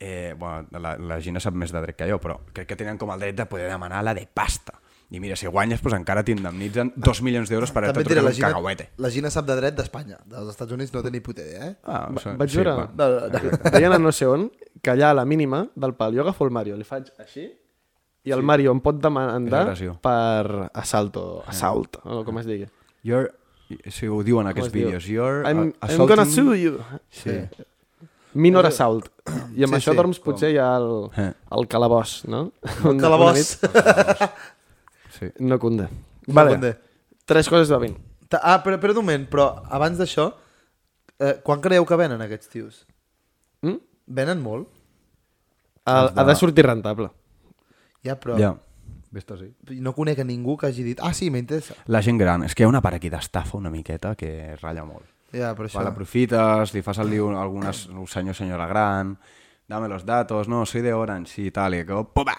eh, 0.00 0.34
bueno, 0.38 0.66
la, 0.78 0.96
la 0.98 1.16
Gina 1.20 1.40
sap 1.42 1.54
més 1.58 1.72
de 1.74 1.80
dret 1.82 1.96
que 1.98 2.06
jo, 2.10 2.20
però 2.22 2.36
crec 2.54 2.68
que 2.70 2.76
tenen 2.78 2.98
com 3.00 3.10
el 3.10 3.18
dret 3.24 3.34
de 3.40 3.46
poder 3.50 3.66
demanar 3.70 4.04
la 4.06 4.14
de 4.14 4.28
pasta. 4.32 4.76
I 5.10 5.18
mira, 5.24 5.34
si 5.40 5.48
guanyes, 5.48 5.80
doncs 5.80 5.96
encara 5.96 6.20
t'indemnitzen 6.22 6.90
dos 7.00 7.22
milions 7.24 7.48
d'euros 7.48 7.70
per 7.72 7.86
haver-te 7.88 8.14
la 8.20 8.26
un 8.28 8.34
Gina, 8.36 8.50
cagauete. 8.52 8.90
la 9.00 9.08
Gina 9.10 9.30
sap 9.32 9.46
de 9.48 9.56
dret 9.56 9.74
d'Espanya. 9.74 10.18
Dels 10.28 10.50
Estats 10.52 10.70
Units 10.76 10.92
no 10.92 11.00
té 11.02 11.10
ni 11.10 11.22
puta 11.24 11.40
idea, 11.42 11.70
eh? 11.70 11.76
Ah, 11.88 12.02
Va- 12.12 12.20
això- 12.20 12.34
vaig 12.36 12.52
veure- 12.58 12.74
bueno. 12.74 12.92
No, 12.94 13.08
no, 13.08 13.48
no. 13.56 13.70
Deien 13.72 13.92
a 13.96 13.98
no 13.98 14.12
sé 14.12 14.28
on 14.28 14.50
que 14.82 14.90
allà 14.92 15.10
a 15.10 15.16
la 15.16 15.24
mínima 15.24 15.64
del 15.74 15.94
pal 15.96 16.14
jo 16.14 16.20
agafo 16.26 16.44
el 16.44 16.52
Mario, 16.52 16.76
li 16.76 16.84
faig 16.84 17.08
així 17.18 17.48
i 18.24 18.32
el 18.34 18.42
Mario 18.42 18.72
em 18.72 18.80
pot 18.80 18.96
demandar 19.00 19.62
agressió. 19.62 19.94
per 20.02 20.70
assalto, 20.74 21.42
assalt, 21.46 21.96
o 22.04 22.24
com 22.24 22.38
es 22.38 22.46
digui. 22.46 22.66
You're, 23.02 23.30
si 23.90 24.06
ho 24.08 24.22
diuen 24.22 24.46
en 24.46 24.50
aquests 24.52 24.72
vídeos, 24.72 25.06
you're 25.06 25.42
I'm, 25.48 25.72
a- 25.80 25.86
I'm 25.92 25.98
gonna 26.06 26.22
assaulting- 26.22 26.34
sue 26.34 26.60
you. 26.62 26.78
Sí. 27.10 27.38
Minor 28.34 28.66
assault. 28.66 29.08
I 29.56 29.64
amb 29.64 29.72
Sí, 29.74 29.78
això 29.80 29.92
sí, 29.92 29.96
dorms 29.96 30.18
com- 30.20 30.32
potser 30.34 30.52
ja 30.54 30.74
al, 30.76 31.10
Eh. 31.16 31.32
al 31.50 31.66
calabós, 31.66 32.24
no? 32.28 32.52
El 32.84 32.98
calabós. 33.00 33.58
sí. 35.18 35.26
No 35.38 35.58
conde. 35.58 35.88
No 36.26 36.34
Vale. 36.34 36.50
conde. 36.50 36.76
Tres 37.24 37.48
coses 37.48 37.68
de 37.68 37.78
20. 37.78 38.00
Ta- 38.28 38.40
Ah, 38.42 38.62
però, 38.62 38.78
però 38.78 38.90
un 38.92 38.96
moment, 39.04 39.28
però 39.30 39.62
abans 39.70 39.98
d'això, 39.98 40.32
eh, 41.18 41.40
quan 41.42 41.60
creieu 41.60 41.86
que 41.86 41.96
venen 41.96 42.20
aquests 42.22 42.48
tios? 42.48 42.86
Mm? 43.62 43.78
Venen 44.06 44.40
molt? 44.42 44.68
Ha, 45.86 46.08
de- 46.10 46.20
ha 46.20 46.24
de 46.24 46.34
sortir 46.36 46.66
rentable. 46.66 47.10
Ja, 48.06 48.18
però 48.20 48.38
Ja, 48.38 48.54
Vés-te 49.10 49.36
sí. 49.38 49.46
no 49.80 49.94
conec 49.96 50.18
a 50.20 50.24
ningú 50.24 50.56
que 50.60 50.68
hagi 50.68 50.82
dit 50.84 50.98
ah, 51.00 51.14
sí, 51.16 51.30
m'interessa. 51.32 51.74
La 51.88 52.02
gent 52.04 52.18
gran, 52.20 52.44
és 52.44 52.54
que 52.54 52.62
hi 52.62 52.66
ha 52.66 52.68
una 52.68 52.82
part 52.84 52.98
aquí 52.98 53.08
d'estafa 53.08 53.56
una 53.56 53.72
miqueta 53.72 54.14
que 54.20 54.56
ratlla 54.58 54.84
molt. 54.84 55.06
Ja, 55.32 55.54
però 55.56 55.68
això... 55.68 55.80
Vale, 55.80 55.92
aprofites, 55.92 56.74
li 56.74 56.82
fas 56.84 57.00
al 57.00 57.08
lío 57.12 57.30
a 57.32 57.40
algunes, 57.42 57.86
un 57.88 58.06
senyor, 58.08 58.36
senyora 58.36 58.66
gran, 58.68 59.16
dame 59.68 59.88
los 59.88 60.04
datos, 60.04 60.48
no, 60.48 60.64
soy 60.66 60.82
de 60.84 60.92
Orange, 60.92 61.32
sí, 61.32 61.50
tal, 61.50 61.76
i 61.76 61.84
que, 61.88 62.02
pum, 62.14 62.32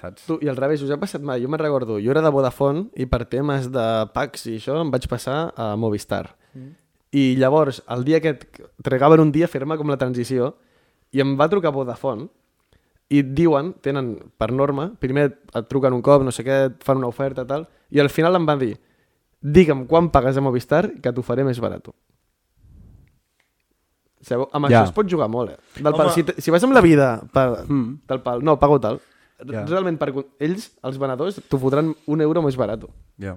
saps? 0.00 0.26
Tu, 0.26 0.38
I 0.42 0.50
al 0.50 0.58
revés, 0.58 0.82
us 0.82 0.94
ha 0.94 0.98
passat 1.02 1.22
mai? 1.22 1.42
Jo 1.42 1.50
me'n 1.50 1.62
recordo, 1.62 1.98
jo 2.02 2.14
era 2.14 2.22
de 2.22 2.32
Vodafone 2.34 2.88
i 2.98 3.06
per 3.10 3.24
temes 3.30 3.70
de 3.74 3.86
packs 4.14 4.48
i 4.50 4.58
això 4.60 4.78
em 4.82 4.90
vaig 4.94 5.06
passar 5.10 5.38
a 5.56 5.74
Movistar. 5.78 6.28
Mm. 6.54 6.72
I 7.14 7.24
llavors, 7.38 7.82
el 7.94 8.02
dia 8.06 8.20
que 8.22 8.36
tregaven 8.82 9.22
un 9.22 9.30
dia 9.34 9.46
a 9.46 9.52
fer-me 9.52 9.78
com 9.78 9.90
la 9.90 9.98
transició 9.98 10.56
i 11.14 11.22
em 11.22 11.36
va 11.38 11.50
trucar 11.50 11.74
Vodafone 11.74 12.26
i 13.10 13.18
et 13.20 13.34
diuen, 13.36 13.72
tenen 13.84 14.14
per 14.38 14.50
norma, 14.52 14.88
primer 14.98 15.26
et 15.54 15.68
truquen 15.68 15.92
un 15.92 16.02
cop, 16.02 16.22
no 16.24 16.32
sé 16.32 16.42
què, 16.46 16.58
et 16.70 16.84
fan 16.84 16.96
una 16.98 17.08
oferta, 17.08 17.44
tal, 17.46 17.66
i 17.90 18.00
al 18.00 18.08
final 18.10 18.34
em 18.36 18.46
van 18.46 18.58
dir 18.58 18.74
digue'm 19.44 19.86
quan 19.86 20.08
pagues 20.10 20.36
a 20.36 20.40
Movistar 20.40 20.86
que 21.02 21.12
t'ho 21.12 21.22
faré 21.22 21.44
més 21.44 21.60
barat. 21.60 21.90
Sabeu? 24.24 24.48
Amb 24.52 24.70
Ja. 24.70 24.80
això 24.80 24.84
es 24.88 24.92
pot 24.96 25.06
jugar 25.10 25.28
molt, 25.28 25.50
eh? 25.50 25.82
Del 25.82 25.92
pal, 25.92 26.10
si, 26.10 26.24
si 26.38 26.50
vas 26.50 26.64
amb 26.64 26.72
la 26.72 26.80
vida 26.80 27.20
per, 27.32 27.66
Mm. 27.68 28.00
del 28.08 28.20
pal, 28.22 28.42
no, 28.42 28.58
pago 28.58 28.80
tal. 28.80 29.00
Ja. 29.46 29.66
Realment, 29.66 29.98
per, 29.98 30.12
ells, 30.38 30.70
els 30.82 30.96
venedors, 30.96 31.42
t'ho 31.48 31.58
fotran 31.58 31.94
un 32.06 32.20
euro 32.22 32.40
més 32.40 32.56
barat. 32.56 32.84
Ja. 33.18 33.36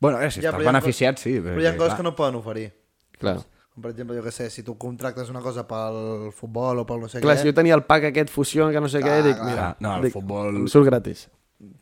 Bueno, 0.00 0.20
eh, 0.20 0.30
si 0.30 0.40
Ja, 0.40 0.50
estàs 0.52 0.64
beneficiat, 0.64 1.18
sí. 1.18 1.38
Però 1.40 1.60
hi 1.60 1.66
ha 1.66 1.76
coses 1.76 1.94
que 1.94 2.02
no 2.02 2.14
poden 2.14 2.36
oferir. 2.36 2.72
Clar. 3.18 3.40
Per 3.80 3.90
exemple, 3.90 4.14
jo 4.16 4.22
què 4.22 4.30
sé, 4.30 4.50
si 4.54 4.62
tu 4.62 4.76
contractes 4.78 5.30
una 5.32 5.40
cosa 5.42 5.64
pel 5.66 6.30
futbol 6.32 6.78
o 6.78 6.84
pel 6.86 7.00
no 7.02 7.08
sé 7.10 7.20
Clar, 7.20 7.34
què... 7.34 7.42
si 7.42 7.48
jo 7.50 7.54
tenia 7.56 7.74
el 7.74 7.82
pack 7.88 8.04
aquest 8.12 8.30
fusió, 8.30 8.68
que 8.70 8.80
no 8.80 8.88
sé 8.88 9.00
què, 9.02 9.16
dic, 9.24 9.34
clar. 9.36 9.48
mira, 9.50 9.76
No, 9.82 9.96
el 9.96 10.02
dic, 10.06 10.14
futbol- 10.14 10.60
Em 10.62 10.68
surt 10.70 10.86
gratis. 10.86 11.24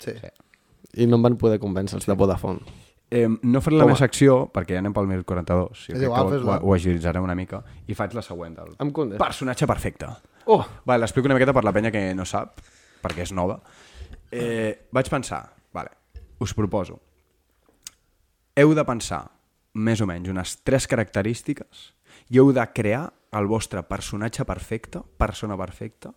Sí. 0.01 0.14
I 0.97 1.07
no 1.07 1.16
em 1.20 1.22
van 1.28 1.36
poder 1.36 1.59
convèncer 1.61 1.97
els 2.01 2.07
de 2.09 2.14
Vodafone. 2.16 2.61
Eh, 3.12 3.26
no 3.28 3.61
faré 3.61 3.76
la 3.76 3.84
Toma. 3.84 3.93
meva 3.93 3.99
secció, 4.01 4.38
perquè 4.53 4.72
ja 4.72 4.80
anem 4.80 4.95
pel 4.97 5.07
1042. 5.07 5.68
Jo 5.68 5.93
És 5.93 5.99
crec 5.99 6.03
igual, 6.09 6.30
que 6.30 6.36
ho, 6.40 6.49
ho, 6.55 6.59
ho 6.70 6.74
agilitzaré 6.74 7.20
una 7.20 7.34
mica. 7.36 7.61
I 7.86 7.95
faig 7.95 8.14
la 8.16 8.22
següent. 8.24 8.57
El 8.64 8.72
Em 8.80 8.90
conde. 8.90 9.18
personatge 9.20 9.66
perfecte. 9.68 10.09
Oh! 10.47 10.64
Vale, 10.86 11.01
l'explico 11.05 11.28
una 11.28 11.34
miqueta 11.36 11.53
per 11.53 11.62
la 11.64 11.72
penya 11.76 11.90
que 11.93 12.14
no 12.16 12.24
sap, 12.24 12.57
perquè 13.05 13.26
és 13.28 13.32
nova. 13.36 13.61
Eh, 14.32 14.88
vaig 14.90 15.11
pensar, 15.12 15.43
vale, 15.74 15.90
us 16.40 16.55
proposo, 16.57 16.99
heu 18.57 18.74
de 18.74 18.84
pensar 18.84 19.26
més 19.75 20.01
o 20.01 20.07
menys 20.09 20.31
unes 20.33 20.57
tres 20.66 20.87
característiques 20.91 21.91
i 22.31 22.41
heu 22.41 22.53
de 22.53 22.64
crear 22.75 23.07
el 23.33 23.49
vostre 23.49 23.83
personatge 23.89 24.45
perfecte, 24.45 25.01
persona 25.16 25.57
perfecta, 25.57 26.12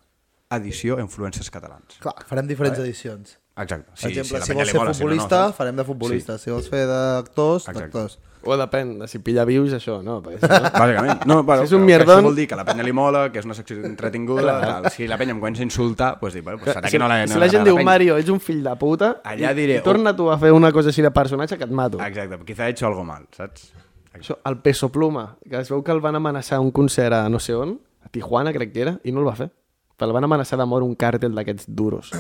edició 0.55 0.99
influencers 0.99 1.49
catalans. 1.51 1.99
Clar, 2.03 2.17
farem 2.27 2.47
diferents 2.49 2.81
edicions. 2.83 3.37
Exacte. 3.55 3.93
Per 3.95 4.09
exemple, 4.11 4.41
si 4.43 4.51
penya 4.51 4.65
vols 4.65 4.71
ser 4.71 4.81
futbolista, 4.99 5.39
no, 5.39 5.51
no, 5.51 5.55
farem 5.55 5.77
de 5.79 5.85
futbolista. 5.87 6.37
Si 6.41 6.51
vols 6.51 6.67
fer 6.71 6.83
d'actors, 6.89 7.69
d'actors. 7.71 8.17
O 8.45 8.55
depèn, 8.57 8.91
de 8.99 9.07
si 9.09 9.19
pilla 9.25 9.43
vius, 9.45 9.73
això, 9.73 9.97
no? 10.05 10.19
Perquè 10.21 10.39
si 10.39 10.49
no... 10.49 10.69
Bàsicament. 10.81 11.25
No, 11.25 11.37
bueno, 11.43 11.63
Si 11.65 11.71
és 11.71 11.75
un 11.77 11.85
mierdón- 11.85 12.19
Això 12.21 12.29
vol 12.29 12.35
dir 12.37 12.47
que 12.51 12.55
la 12.59 12.65
penya 12.67 12.83
li 12.85 12.93
mola, 12.93 13.23
que 13.33 13.39
és 13.41 13.45
una 13.45 13.55
secció 13.57 13.79
entretinguda, 13.85 14.59
tal. 14.61 14.89
si 14.93 15.07
la 15.09 15.17
penya 15.17 15.33
em 15.33 15.39
comença 15.41 15.63
a 15.63 15.67
insultar, 15.67 16.11
doncs 16.21 16.35
dic, 16.37 16.43
bueno, 16.45 16.59
pues 16.61 16.75
serà 16.75 16.85
si, 16.87 16.93
que 16.93 16.99
no 17.01 17.07
la, 17.09 17.21
no 17.25 17.33
si 17.33 17.39
la 17.39 17.49
gent 17.49 17.61
agrada 17.61 17.69
diu, 17.71 17.75
penya. 17.81 17.89
Mario, 17.91 18.17
ets 18.21 18.29
un 18.29 18.39
fill 18.39 18.61
de 18.63 18.75
puta, 18.77 19.09
Allà 19.23 19.51
i, 19.51 19.57
diré, 19.57 19.79
i 19.79 19.83
torna 19.85 20.13
tu 20.15 20.29
a 20.29 20.37
fer 20.37 20.51
una 20.53 20.71
cosa 20.71 20.89
així 20.93 21.01
de 21.01 21.11
personatge 21.11 21.57
que 21.57 21.65
et 21.65 21.71
mato. 21.73 21.99
Exacte, 22.05 22.37
quizá 22.45 22.67
he 22.67 22.71
hecho 22.75 22.85
algo 22.87 23.03
mal, 23.03 23.25
saps? 23.35 23.71
Això, 24.15 24.37
el 24.45 24.57
Peso 24.63 24.87
Pluma, 24.93 25.35
que 25.49 25.57
es 25.59 25.69
veu 25.73 25.81
que 25.83 25.91
el 25.91 25.99
van 25.99 26.15
amenaçar 26.15 26.57
a 26.57 26.61
un 26.63 26.71
concert 26.71 27.11
a 27.17 27.27
no 27.29 27.39
sé 27.43 27.53
on, 27.57 27.79
a 28.05 28.07
Tijuana 28.13 28.53
crec 28.53 28.71
que 28.71 28.81
era, 28.85 28.99
i 29.03 29.11
no 29.11 29.19
el 29.19 29.27
va 29.27 29.35
fer. 29.35 29.49
Però 29.97 30.07
el 30.07 30.13
van 30.15 30.23
amenaçar 30.27 30.57
de 30.59 30.65
mort 30.67 30.83
un 30.85 30.93
càrtel 30.95 31.33
d'aquests 31.35 31.65
duros. 31.67 32.11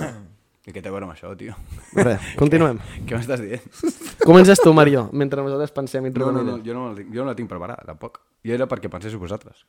I 0.65 0.73
què 0.73 0.81
té 0.81 0.89
a 0.89 0.93
veure 0.95 1.05
amb 1.05 1.13
això, 1.13 1.29
tio? 1.37 1.53
Res, 1.93 2.23
continuem. 2.41 2.79
Què 3.05 3.19
m'estàs 3.19 3.41
dient? 3.43 3.65
Comences 4.25 4.57
tu, 4.63 4.71
Mario, 4.73 5.07
mentre 5.13 5.43
nosaltres 5.45 5.71
pensem 5.75 6.07
i 6.07 6.09
No, 6.09 6.15
trobem 6.17 6.39
no, 6.39 6.41
no, 6.43 6.55
idees. 6.57 6.65
jo 6.65 6.73
no, 6.73 6.87
la 6.89 6.95
tinc- 6.97 7.11
jo 7.13 7.21
no 7.21 7.29
la 7.29 7.35
tinc 7.37 7.49
preparada, 7.51 7.83
tampoc. 7.85 8.17
Jo 8.45 8.55
era 8.57 8.65
perquè 8.71 8.89
penséssiu 8.89 9.21
vosaltres. 9.21 9.61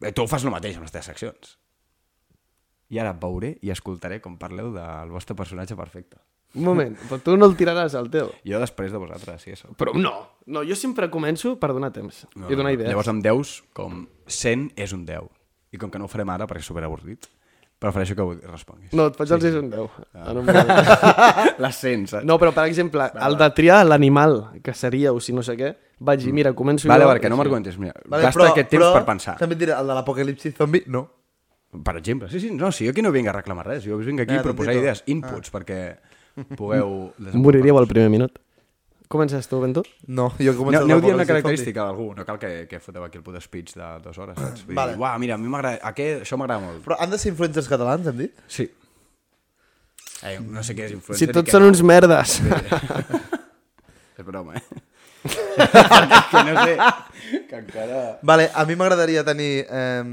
Eh, 0.00 0.12
tu 0.16 0.26
fas 0.30 0.44
el 0.46 0.54
mateix 0.54 0.78
amb 0.78 0.86
les 0.86 0.94
teves 0.94 1.10
seccions. 1.10 1.56
I 2.90 2.98
ara 3.02 3.12
veuré 3.14 3.56
i 3.62 3.70
escoltaré 3.70 4.20
com 4.22 4.38
parleu 4.38 4.70
del 4.74 5.10
vostre 5.14 5.34
personatge 5.38 5.76
perfecte. 5.78 6.18
Un 6.58 6.64
moment, 6.66 6.96
però 7.06 7.20
tu 7.22 7.36
no 7.38 7.46
el 7.46 7.52
tiraràs 7.58 7.94
al 7.94 8.08
teu. 8.10 8.32
Jo 8.46 8.58
després 8.58 8.90
de 8.90 8.98
vosaltres, 8.98 9.42
sí, 9.44 9.52
això. 9.54 9.68
Però 9.78 9.92
no, 9.94 10.10
no, 10.50 10.64
jo 10.66 10.74
sempre 10.78 11.06
començo 11.10 11.52
per 11.62 11.70
donar 11.74 11.92
temps 11.94 12.24
i 12.48 12.56
donar 12.58 12.72
idees. 12.74 12.90
Llavors 12.90 13.10
amb 13.12 13.22
10, 13.22 13.52
com 13.78 14.00
100 14.26 14.72
és 14.74 14.94
un 14.96 15.04
10. 15.06 15.28
I 15.70 15.78
com 15.78 15.90
que 15.94 16.00
no 16.02 16.08
ho 16.08 16.10
farem 16.10 16.30
ara 16.34 16.48
perquè 16.50 16.64
és 16.64 16.66
superavorrit, 16.66 17.28
prefereixo 17.80 18.14
que 18.14 18.22
ho 18.22 18.34
responguis. 18.50 18.92
No, 18.96 19.06
et 19.08 19.16
faig 19.16 19.30
els 19.32 19.44
sí, 19.46 19.50
un 19.56 19.70
10. 19.72 19.94
Ah. 20.14 20.34
Moment. 20.36 20.72
Les 21.64 21.78
100, 21.80 22.06
saps? 22.10 22.26
No, 22.28 22.36
però 22.42 22.52
per 22.56 22.66
exemple, 22.68 23.06
el 23.26 23.38
de 23.40 23.48
triar 23.56 23.78
l'animal 23.88 24.36
que 24.64 24.74
seríeu, 24.76 25.16
si 25.24 25.32
no 25.36 25.42
sé 25.46 25.56
què, 25.56 25.72
vaig 26.00 26.20
dir, 26.24 26.34
mira, 26.36 26.52
començo 26.56 26.88
Vale, 26.90 27.06
jo... 27.06 27.08
vale, 27.14 27.22
que 27.24 27.30
no 27.32 27.38
m'argumentes. 27.40 27.78
Mira, 27.80 27.94
Vale, 28.04 28.26
gasta 28.28 28.50
aquest 28.50 28.68
temps 28.76 28.92
per 28.98 29.04
pensar. 29.08 29.38
També 29.40 29.56
et 29.56 29.62
diré, 29.64 29.72
el 29.78 29.88
de 29.88 29.96
l'apocalipsi 29.96 30.52
zombi, 30.58 30.84
no. 30.92 31.06
Per 31.70 31.96
exemple, 31.96 32.28
sí, 32.28 32.40
sí, 32.42 32.50
no, 32.50 32.72
sí, 32.74 32.84
jo 32.88 32.90
aquí 32.92 33.02
no 33.02 33.12
vinc 33.14 33.28
a 33.30 33.36
reclamar 33.36 33.64
res, 33.68 33.84
jo 33.86 33.96
vinc 34.02 34.24
aquí 34.26 34.34
Ah, 34.34 34.40
a 34.40 34.42
proposar 34.42 34.72
t'entito. 34.74 34.84
idees, 34.84 35.04
inputs, 35.06 35.52
perquè 35.54 35.80
pugueu... 36.58 37.12
Moriríeu 37.46 37.78
al 37.78 37.86
primer 37.86 38.10
minut. 38.10 38.38
Comences 39.10 39.48
tu, 39.50 39.58
Bento? 39.58 39.82
No, 40.06 40.28
jo 40.38 40.52
començo 40.54 40.84
Aneu, 40.84 41.00
dient 41.02 41.16
una 41.16 41.24
característica 41.26 41.82
d'algú, 41.82 42.12
no 42.14 42.22
cal 42.28 42.36
que, 42.38 42.50
que 42.70 42.78
foteu 42.78 43.02
aquí 43.02 43.18
el 43.18 43.24
puto 43.26 43.40
speech 43.42 43.72
de 43.74 43.88
dues 44.04 44.20
hores, 44.22 44.36
saps? 44.38 44.62
Vull 44.68 44.76
Vale. 44.78 44.92
dir, 44.94 45.00
uah, 45.02 45.16
mira, 45.18 45.34
a 45.34 45.42
mi 45.42 45.50
m'agrada, 45.50 45.80
aquest, 45.90 46.22
això 46.28 46.38
m'agrada 46.38 46.62
molt. 46.62 46.84
Però 46.84 46.94
han 46.94 47.10
de 47.10 47.18
ser 47.18 47.32
influencers 47.32 47.66
catalans, 47.72 48.06
hem 48.06 48.20
dit? 48.22 48.38
Sí. 48.46 48.68
Eh, 50.22 50.36
no 50.38 50.62
sé 50.62 50.76
què 50.78 50.86
és 50.86 50.94
influencer 50.94 51.26
Si 51.26 51.34
tots 51.34 51.50
són 51.50 51.66
no. 51.66 51.72
uns 51.72 51.82
merdes. 51.82 52.36
És 54.20 54.28
broma, 54.30 54.60
eh? 54.60 54.86
que 56.30 56.44
no 56.46 56.62
sé, 56.62 56.78
que 57.50 57.58
encara... 57.64 58.04
Vale, 58.22 58.46
a 58.54 58.62
mi 58.70 58.78
m'agradaria 58.78 59.26
tenir... 59.26 59.52
Eh, 59.66 60.04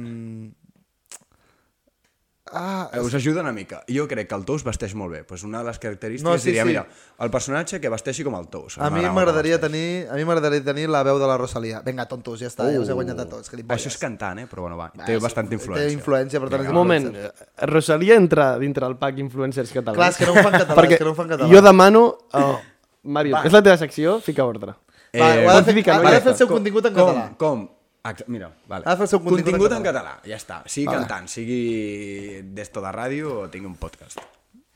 Ah, 2.51 2.89
Eh, 2.93 2.99
Us 2.99 3.13
ajuda 3.15 3.41
una 3.41 3.51
mica. 3.51 3.83
Jo 3.87 4.07
crec 4.07 4.27
que 4.29 4.35
el 4.35 4.45
Tous 4.45 4.63
vesteix 4.63 4.93
molt 4.95 5.11
bé. 5.11 5.23
Pues 5.23 5.43
una 5.43 5.59
de 5.59 5.65
les 5.65 5.79
característiques 5.79 6.23
No, 6.31 6.37
sí, 6.37 6.49
diria, 6.49 6.63
sí. 6.63 6.67
mira, 6.69 6.85
el 7.19 7.29
personatge 7.29 7.79
que 7.81 7.89
vesteixi 7.89 8.23
com 8.23 8.35
el 8.35 8.47
Tous. 8.47 8.77
a 8.77 8.89
mi 8.89 9.01
M'agrada 9.01 9.13
m'agradaria 9.13 9.59
tenir, 9.59 10.07
a 10.09 10.15
mi 10.15 10.23
m'agradaria 10.25 10.63
tenir 10.63 10.87
la 10.89 11.03
veu 11.03 11.19
de 11.19 11.27
la 11.27 11.37
Rosalia. 11.37 11.81
Vinga, 11.85 12.05
tontos, 12.07 12.39
ja 12.39 12.47
està, 12.47 12.71
ja 12.71 12.79
us 12.79 12.89
he 12.89 12.93
guanyat 12.93 13.19
a 13.19 13.25
tots. 13.27 13.49
gilipolles. 13.49 13.81
Això 13.81 13.87
és 13.93 13.97
cantant, 13.97 14.39
eh? 14.39 14.47
Però 14.47 14.61
bueno, 14.61 14.77
va, 14.77 14.91
té 15.05 15.17
bastanta 15.19 15.53
influència. 15.53 15.87
Té 15.87 15.93
influència, 15.93 16.39
per 16.39 16.49
tant 16.49 16.61
és 16.63 16.69
Un 16.69 16.75
moment, 16.75 17.05
influencer. 17.05 17.33
eh, 17.57 17.65
Rosalia 17.67 18.15
entra 18.15 18.57
dintre 18.59 18.85
el 18.87 18.95
pack 18.97 19.17
influencers 19.19 19.71
catalans. 19.71 19.97
Clar, 19.97 20.09
és 20.11 20.17
que 20.17 20.25
no 20.25 20.31
ho 20.33 20.43
fan 20.43 20.53
català, 20.61 20.75
Perquè 20.81 20.91
és 20.93 20.97
que 20.99 21.03
no 21.05 21.11
ho 21.11 21.15
fan 21.15 21.27
català. 21.29 21.49
jo 21.53 21.61
demano... 21.61 22.17
Oh, 22.33 22.59
Mario, 23.03 23.37
és 23.45 23.53
la 23.53 23.61
teva 23.63 23.77
secció, 23.77 24.19
fica 24.21 24.43
ordre. 24.43 24.73
Va, 25.17 25.27
ho 25.45 25.49
ha 25.49 25.61
de 25.61 25.73
fer, 25.73 25.85
no 25.85 26.07
ha 26.07 26.11
de 26.11 26.21
fer 26.21 26.31
el 26.33 26.35
seu 26.37 26.47
contingut 26.47 26.85
en 26.85 26.93
com, 26.93 27.07
català. 27.07 27.37
Com? 27.37 27.67
Ex- 28.11 28.27
Mira, 28.27 28.51
vale. 28.67 28.85
Ha 28.85 28.91
de 28.93 28.97
fer 28.99 29.05
el 29.07 29.09
seu 29.11 29.21
contingut 29.23 29.71
en 29.71 29.77
en 29.81 29.83
català. 29.87 30.13
Ja 30.25 30.37
està. 30.37 30.61
Sigui 30.69 30.85
Vale. 30.87 30.99
cantant, 31.05 31.27
sigui 31.31 32.41
d'esto 32.55 32.81
de 32.83 32.91
ràdio 32.95 33.33
o 33.43 33.49
tingui 33.49 33.67
un 33.71 33.75
podcast. 33.81 34.19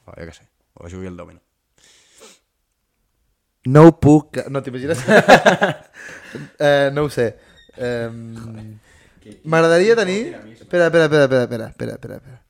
O 0.05 0.11
jo 0.17 0.25
què 0.27 0.33
sé. 0.35 0.47
O 0.81 0.89
jugui 0.89 1.07
al 1.07 1.17
domino. 1.17 1.39
No 3.69 3.83
ho 3.87 3.91
puc... 3.99 4.39
No 4.49 4.61
t'imagines? 4.65 5.03
eh, 6.59 6.89
no 6.93 7.03
ho 7.05 7.09
sé. 7.13 7.27
Eh, 7.77 8.09
M'agradaria 9.43 9.95
tenir... 9.95 10.33
Espera, 10.57 10.87
espera, 10.87 11.05
espera, 11.05 11.23
espera, 11.27 11.43
espera, 11.43 11.67
espera, 11.69 11.93
espera, 11.93 12.15
espera. 12.17 12.41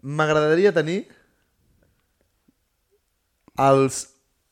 M'agradaria 0.00 0.72
tenir 0.72 1.02
els 3.60 3.98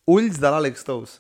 ulls 0.09 0.37
de 0.43 0.51
l'Àlex 0.53 0.85
Tous. 0.85 1.15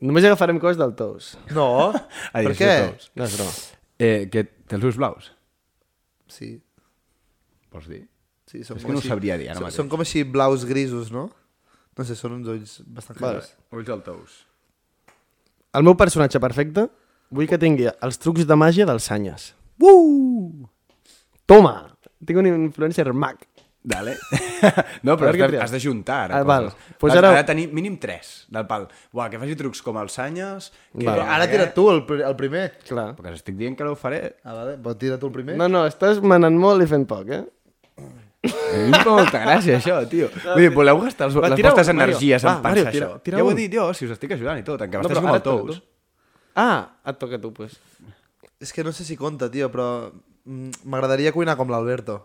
Només 0.00 0.24
agafarem 0.28 0.58
coses 0.62 0.78
del 0.78 0.92
Tous. 0.94 1.32
No, 1.56 1.90
A 1.90 2.42
per 2.46 2.54
què? 2.58 2.70
Tous. 2.92 3.10
No 3.18 3.24
és 3.26 3.36
broma. 3.36 3.52
Eh, 3.98 4.28
que 4.30 4.44
té 4.44 4.76
els 4.78 4.84
ulls 4.86 4.96
blaus? 5.00 5.32
Sí, 6.30 6.52
Vols 7.72 7.88
dir? 7.90 8.04
sí, 8.48 8.62
són 8.64 8.78
És 8.78 8.82
que 8.82 8.86
com 8.86 8.94
no 8.94 9.00
ho 9.00 9.02
així- 9.02 9.10
sabria 9.10 9.36
dir 9.40 9.48
ara 9.50 9.58
són- 9.58 9.66
mateix. 9.66 9.76
Són 9.80 9.88
com 9.92 10.00
així 10.04 10.22
blaus 10.24 10.64
grisos, 10.64 11.10
no? 11.12 11.26
No 11.98 12.04
sé, 12.06 12.14
són 12.14 12.36
uns 12.38 12.46
ulls 12.48 12.76
bastant 12.86 13.18
Vale. 13.18 13.40
clars. 13.40 13.50
Ulls 13.74 13.86
del 13.90 14.02
Tous. 14.06 14.36
El 15.74 15.82
meu 15.84 15.96
personatge 15.98 16.38
perfecte, 16.40 16.86
vull 17.34 17.48
que 17.50 17.58
tingui 17.58 17.88
els 17.90 18.18
trucs 18.22 18.46
de 18.46 18.56
màgia 18.56 18.86
dels 18.86 19.04
Sanyes. 19.10 19.50
Uh! 19.82 20.64
Toma! 21.44 21.74
Tinc 22.24 22.38
un 22.40 22.46
influencer 22.46 23.12
mag. 23.12 23.42
Dale. 23.82 24.16
no, 25.06 25.14
però 25.16 25.30
has 25.30 25.50
de, 25.52 25.60
has 25.62 25.70
de 25.70 25.80
juntar. 25.80 26.30
Ara, 26.32 26.40
Ah, 26.40 26.44
val. 26.44 26.66
Pues 26.98 27.12
has, 27.14 27.18
ara- 27.22 27.30
ha 27.30 27.36
de 27.38 27.44
tenir 27.46 27.68
mínim 27.72 27.96
3 27.98 28.46
del 28.52 28.66
pal. 28.66 28.88
Buah, 29.14 29.28
que 29.30 29.38
faci 29.38 29.54
trucs 29.56 29.80
com 29.86 29.96
els 30.02 30.12
Sanyes. 30.18 30.72
Que, 30.92 31.04
Vale. 31.06 31.12
Però 31.22 31.28
ara 31.36 31.46
tira 31.48 31.68
tu 31.72 31.86
el, 31.92 32.02
el 32.26 32.34
primer. 32.36 32.64
Clar. 32.88 33.12
Perquè 33.16 33.36
estic 33.38 33.56
dient 33.56 33.76
que 33.78 33.86
no 33.86 33.94
ho 33.94 33.96
faré. 33.96 34.36
Ah, 34.44 34.52
vale, 34.58 34.74
pot 34.82 34.98
tirar 34.98 35.16
tu 35.22 35.30
el 35.30 35.32
primer? 35.38 35.56
No, 35.56 35.68
no, 35.72 35.86
estàs 35.88 36.20
manant 36.20 36.58
molt 36.58 36.82
i 36.84 36.90
fent 36.90 37.06
poc, 37.08 37.30
eh? 37.38 37.44
A 38.38 38.76
mi 38.78 38.84
em 38.86 38.94
fa 38.94 39.10
molta 39.10 39.40
gràcia, 39.42 39.78
això, 39.80 39.96
tio. 40.10 40.28
Vull 40.44 40.62
dir, 40.66 40.68
voleu 40.74 41.00
gastar 41.02 41.26
els, 41.30 41.34
Va, 41.38 41.48
les 41.50 41.58
vostres 41.62 41.88
Mario. 41.90 42.02
energies 42.02 42.44
Va, 42.44 42.52
en 42.52 42.62
pensar 42.62 42.68
Mario, 42.70 42.84
tira- 42.92 43.08
això? 43.08 43.22
tira 43.26 43.38
ja 43.40 43.44
ho 43.44 43.48
un. 43.48 43.52
he 43.54 43.60
dit 43.62 43.74
jo, 43.78 43.86
si 43.94 44.06
us 44.06 44.12
estic 44.14 44.34
ajudant 44.36 44.60
i 44.60 44.66
tot, 44.66 44.82
en 44.84 44.90
què 44.92 45.00
No, 45.00 45.08
però 45.10 45.22
com 45.22 45.30
ara 45.32 45.40
el 45.40 45.46
Tous. 45.46 45.78
tu. 45.78 45.82
Ah, 46.58 46.98
et 47.06 47.18
toca 47.18 47.38
tu, 47.42 47.50
pues. 47.54 47.78
És 48.60 48.72
que 48.74 48.82
no 48.86 48.92
sé 48.92 49.04
si 49.06 49.16
compta, 49.18 49.48
tio, 49.50 49.70
però 49.74 49.88
mm, 50.44 50.84
m'agradaria 50.90 51.32
cuinar 51.34 51.56
com 51.58 51.70
l'Alberto. 51.70 52.18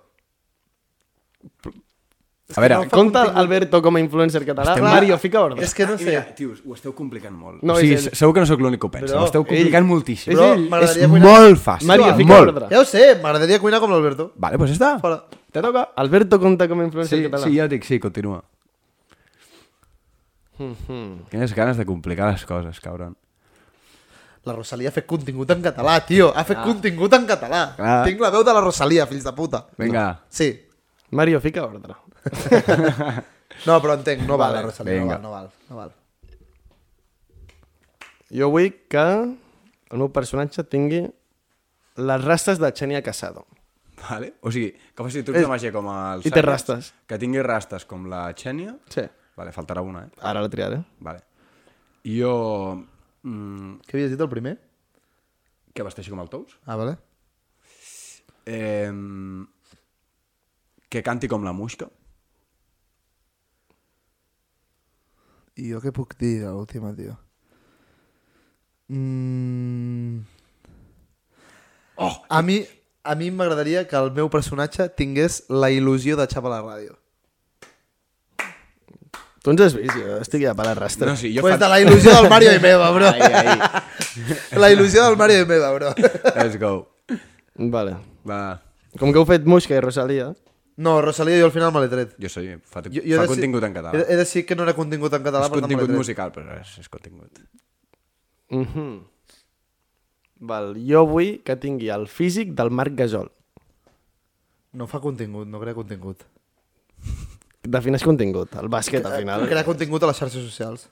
A 2.56 2.60
veure, 2.62 2.76
no 2.76 2.90
Compta 2.92 3.22
contingut. 3.24 3.38
Alberto 3.40 3.80
com 3.82 3.96
a 3.96 4.00
influencer 4.04 4.44
català. 4.46 4.76
Clar. 4.78 4.92
Mario, 4.94 5.18
fica 5.18 5.40
ordre. 5.42 5.64
És 5.64 5.74
que 5.74 5.88
no 5.88 5.98
sé. 5.98 6.06
mira, 6.06 6.22
tios, 6.36 6.60
ho 6.68 6.74
esteu 6.76 6.94
complicant 6.94 7.34
molt. 7.34 7.64
No, 7.64 7.74
o 7.74 7.80
sigui, 7.80 7.96
és 7.96 8.08
ell. 8.12 8.16
segur 8.20 8.34
que 8.36 8.44
no 8.44 8.46
sóc 8.46 8.60
l'únic 8.62 8.80
que 8.84 8.86
ho 8.86 8.92
pensa. 8.92 9.08
Però 9.14 9.22
Ho 9.24 9.26
esteu 9.26 9.42
ell- 9.42 9.48
complicant 9.48 9.88
moltíssim. 9.88 10.34
és 10.34 10.38
Però 10.38 10.50
ell. 10.54 10.66
És 10.66 10.70
m'agradaria 10.70 11.08
cuinar... 11.10 11.32
molt 11.32 11.58
fàcil. 11.64 11.88
Mario, 11.88 12.10
fica 12.20 12.34
molt. 12.36 12.52
ordre. 12.54 12.68
Ja 12.70 12.82
ho 12.82 12.86
sé, 12.86 13.06
m'agradaria 13.24 13.60
cuinar 13.64 13.80
com 13.80 13.90
l'Alberto. 13.96 14.28
Vale, 14.36 14.58
pues 14.62 14.76
està. 14.76 15.00
Fora. 15.02 15.24
Te 15.52 15.62
toca. 15.66 15.88
Alberto 15.96 16.40
compta 16.40 16.68
com 16.68 16.82
a 16.82 16.86
influencer 16.86 17.18
Sí, 17.18 17.24
català. 17.26 17.44
sí, 17.48 17.56
ja 17.58 17.68
dic, 17.72 17.84
sí, 17.88 17.98
continua. 18.00 18.44
Mhm. 20.58 21.26
Quines 21.32 21.54
ganes 21.56 21.78
de 21.78 21.86
complicar 21.86 22.32
les 22.32 22.46
coses, 22.46 22.80
cabron. 22.80 23.16
La 24.46 24.54
Rosalia 24.54 24.90
ha 24.90 24.92
fet 24.92 25.06
contingut 25.08 25.50
en 25.56 25.62
català, 25.64 26.02
tio. 26.06 26.34
Ha 26.36 26.44
fet 26.44 26.60
contingut 26.62 27.14
en 27.16 27.26
català. 27.26 27.74
Clar. 27.78 28.06
Tinc 28.06 28.20
la 28.20 28.30
veu 28.30 28.44
de 28.44 28.54
la 28.54 28.62
Rosalia, 28.62 29.08
fills 29.08 29.24
de 29.24 29.32
puta. 29.34 29.66
Vinga. 29.78 30.20
Sí. 30.30 30.50
Mario, 31.14 31.40
fica 31.42 31.64
ordre. 31.66 31.94
No, 33.68 33.76
però 33.84 33.94
entenc, 33.94 34.24
no 34.26 34.34
val 34.36 34.50
Vale, 34.50 34.56
la 34.56 34.62
Rosalia, 34.66 35.00
no 35.00 35.08
val, 35.08 35.22
no 35.22 35.30
val, 35.30 35.50
no 35.70 35.76
val. 35.78 35.92
Jo 38.34 38.48
vull 38.50 38.72
que 38.90 39.04
el 39.94 40.02
meu 40.02 40.10
personatge 40.16 40.64
tingui 40.72 41.04
les 42.02 42.24
rastes 42.26 42.58
de 42.60 42.72
Xenia 42.74 43.04
Casado. 43.06 43.46
Vale. 44.10 44.34
O 44.42 44.50
sigui, 44.52 44.72
que 44.74 45.06
faci 45.06 45.22
trucs 45.24 45.38
És- 45.38 45.46
de 45.46 45.52
màgia 45.52 45.72
com 45.72 45.86
els 45.94 46.26
i 46.26 46.32
té 46.34 46.42
rastes. 46.42 46.90
Que 47.08 47.20
tingui 47.22 47.44
rastes 47.46 47.86
com 47.86 48.08
la 48.10 48.24
Xènia. 48.34 48.74
Sí. 48.90 49.06
Vale, 49.38 49.54
faltarà 49.54 49.82
una, 49.86 50.08
eh? 50.08 50.12
Ara 50.22 50.42
la 50.42 50.50
triaré. 50.50 50.82
Vale. 51.00 51.22
I 52.10 52.18
jo... 52.20 52.34
Mm, 53.24 53.78
Què 53.86 53.96
havies 54.00 54.12
dit 54.18 54.20
el 54.26 54.30
primer? 54.34 54.58
que 55.74 55.82
vesteixi 55.86 56.12
com 56.12 56.20
el 56.22 56.28
Tous. 56.30 56.58
Ah, 56.66 56.76
vale. 56.78 56.98
Eh, 58.46 58.92
que 60.94 61.02
canti 61.02 61.30
com 61.32 61.42
la 61.46 61.56
Muixca. 61.58 61.90
I 65.58 65.72
jo 65.74 65.82
què 65.82 65.94
puc 65.94 66.14
dir 66.20 66.40
de 66.44 66.52
l'última, 66.54 66.94
tio? 66.98 67.16
Mm... 68.94 70.22
Oh, 71.96 72.14
a 72.30 72.42
mi, 72.42 72.60
a 73.06 73.14
mi 73.18 73.30
m'agradaria 73.34 73.86
que 73.90 73.98
el 73.98 74.12
meu 74.14 74.30
personatge 74.34 74.88
tingués 74.98 75.44
la 75.50 75.70
il·lusió 75.74 76.18
de 76.18 76.26
xapa 76.30 76.50
a 76.50 76.54
la 76.56 76.62
ràdio. 76.66 76.98
Tu 79.44 79.52
ens 79.52 79.62
has 79.66 79.74
vist, 79.76 79.98
jo 80.00 80.18
estic 80.24 80.46
ja 80.46 80.54
per 80.56 80.70
rastres. 80.78 81.10
No, 81.10 81.18
sí, 81.20 81.34
jo 81.36 81.44
Pues 81.44 81.58
fa... 81.58 81.62
de 81.66 81.70
la 81.74 81.82
il·lusió 81.84 82.14
del 82.16 82.30
Mario 82.32 82.54
i 82.56 82.62
meva, 82.64 82.90
bro. 82.96 83.10
Ai, 83.12 83.42
ai. 83.42 83.82
La 84.62 84.70
il·lusió 84.72 85.04
del 85.04 85.18
Mario 85.20 85.42
i 85.44 85.50
meva, 85.50 85.74
bro. 85.76 85.92
Let's 86.38 86.56
go. 86.62 86.72
Vale. 87.60 87.98
Va. 88.30 88.40
Com 89.02 89.12
que 89.12 89.20
heu 89.20 89.28
fet 89.28 89.44
Muixca 89.50 89.76
i 89.76 89.82
Rosalia, 89.84 90.30
No, 90.78 91.02
Rosalia 91.02 91.38
jo 91.38 91.46
al 91.46 91.52
final 91.54 91.72
me 91.74 91.84
l'he 91.84 91.90
tret. 91.92 92.16
Jo 92.18 92.30
soy, 92.30 92.56
fa, 92.66 92.82
Jo, 92.88 93.02
jo, 93.06 93.18
fa 93.18 93.28
de 93.28 93.28
contingut 93.30 93.62
ser- 93.62 93.70
en 93.70 93.76
català. 93.76 93.94
He, 94.00 94.14
he 94.14 94.18
decidit 94.18 94.48
que 94.48 94.56
no 94.56 94.64
era 94.64 94.74
contingut 94.74 95.14
en 95.14 95.22
català, 95.24 95.46
és 95.46 95.50
per 95.54 95.60
tant 95.62 95.70
me 95.70 95.76
l'he 95.76 95.76
contingut 95.76 95.90
tret. 95.92 95.98
musical, 96.02 96.32
però 96.34 96.60
és, 96.60 96.78
és 96.80 96.90
contingut. 96.90 97.40
Mm 98.50 98.66
-hmm. 98.66 99.02
Val, 100.40 100.74
jo 100.76 101.06
vull 101.08 101.42
que 101.44 101.56
tingui 101.56 101.90
el 101.90 102.08
físic 102.08 102.54
del 102.54 102.70
Marc 102.72 102.96
Gasol. 102.96 103.32
No 104.74 104.88
fa 104.88 105.00
contingut, 105.00 105.48
no 105.48 105.60
crea 105.60 105.74
contingut. 105.74 106.24
Defineix 107.64 108.04
contingut, 108.04 108.56
el 108.56 108.68
bàsquet 108.68 109.06
al 109.06 109.20
final. 109.20 109.48
Crea 109.48 109.64
contingut 109.64 110.04
a 110.04 110.08
les 110.08 110.18
xarxes 110.18 110.44
socials. 110.44 110.90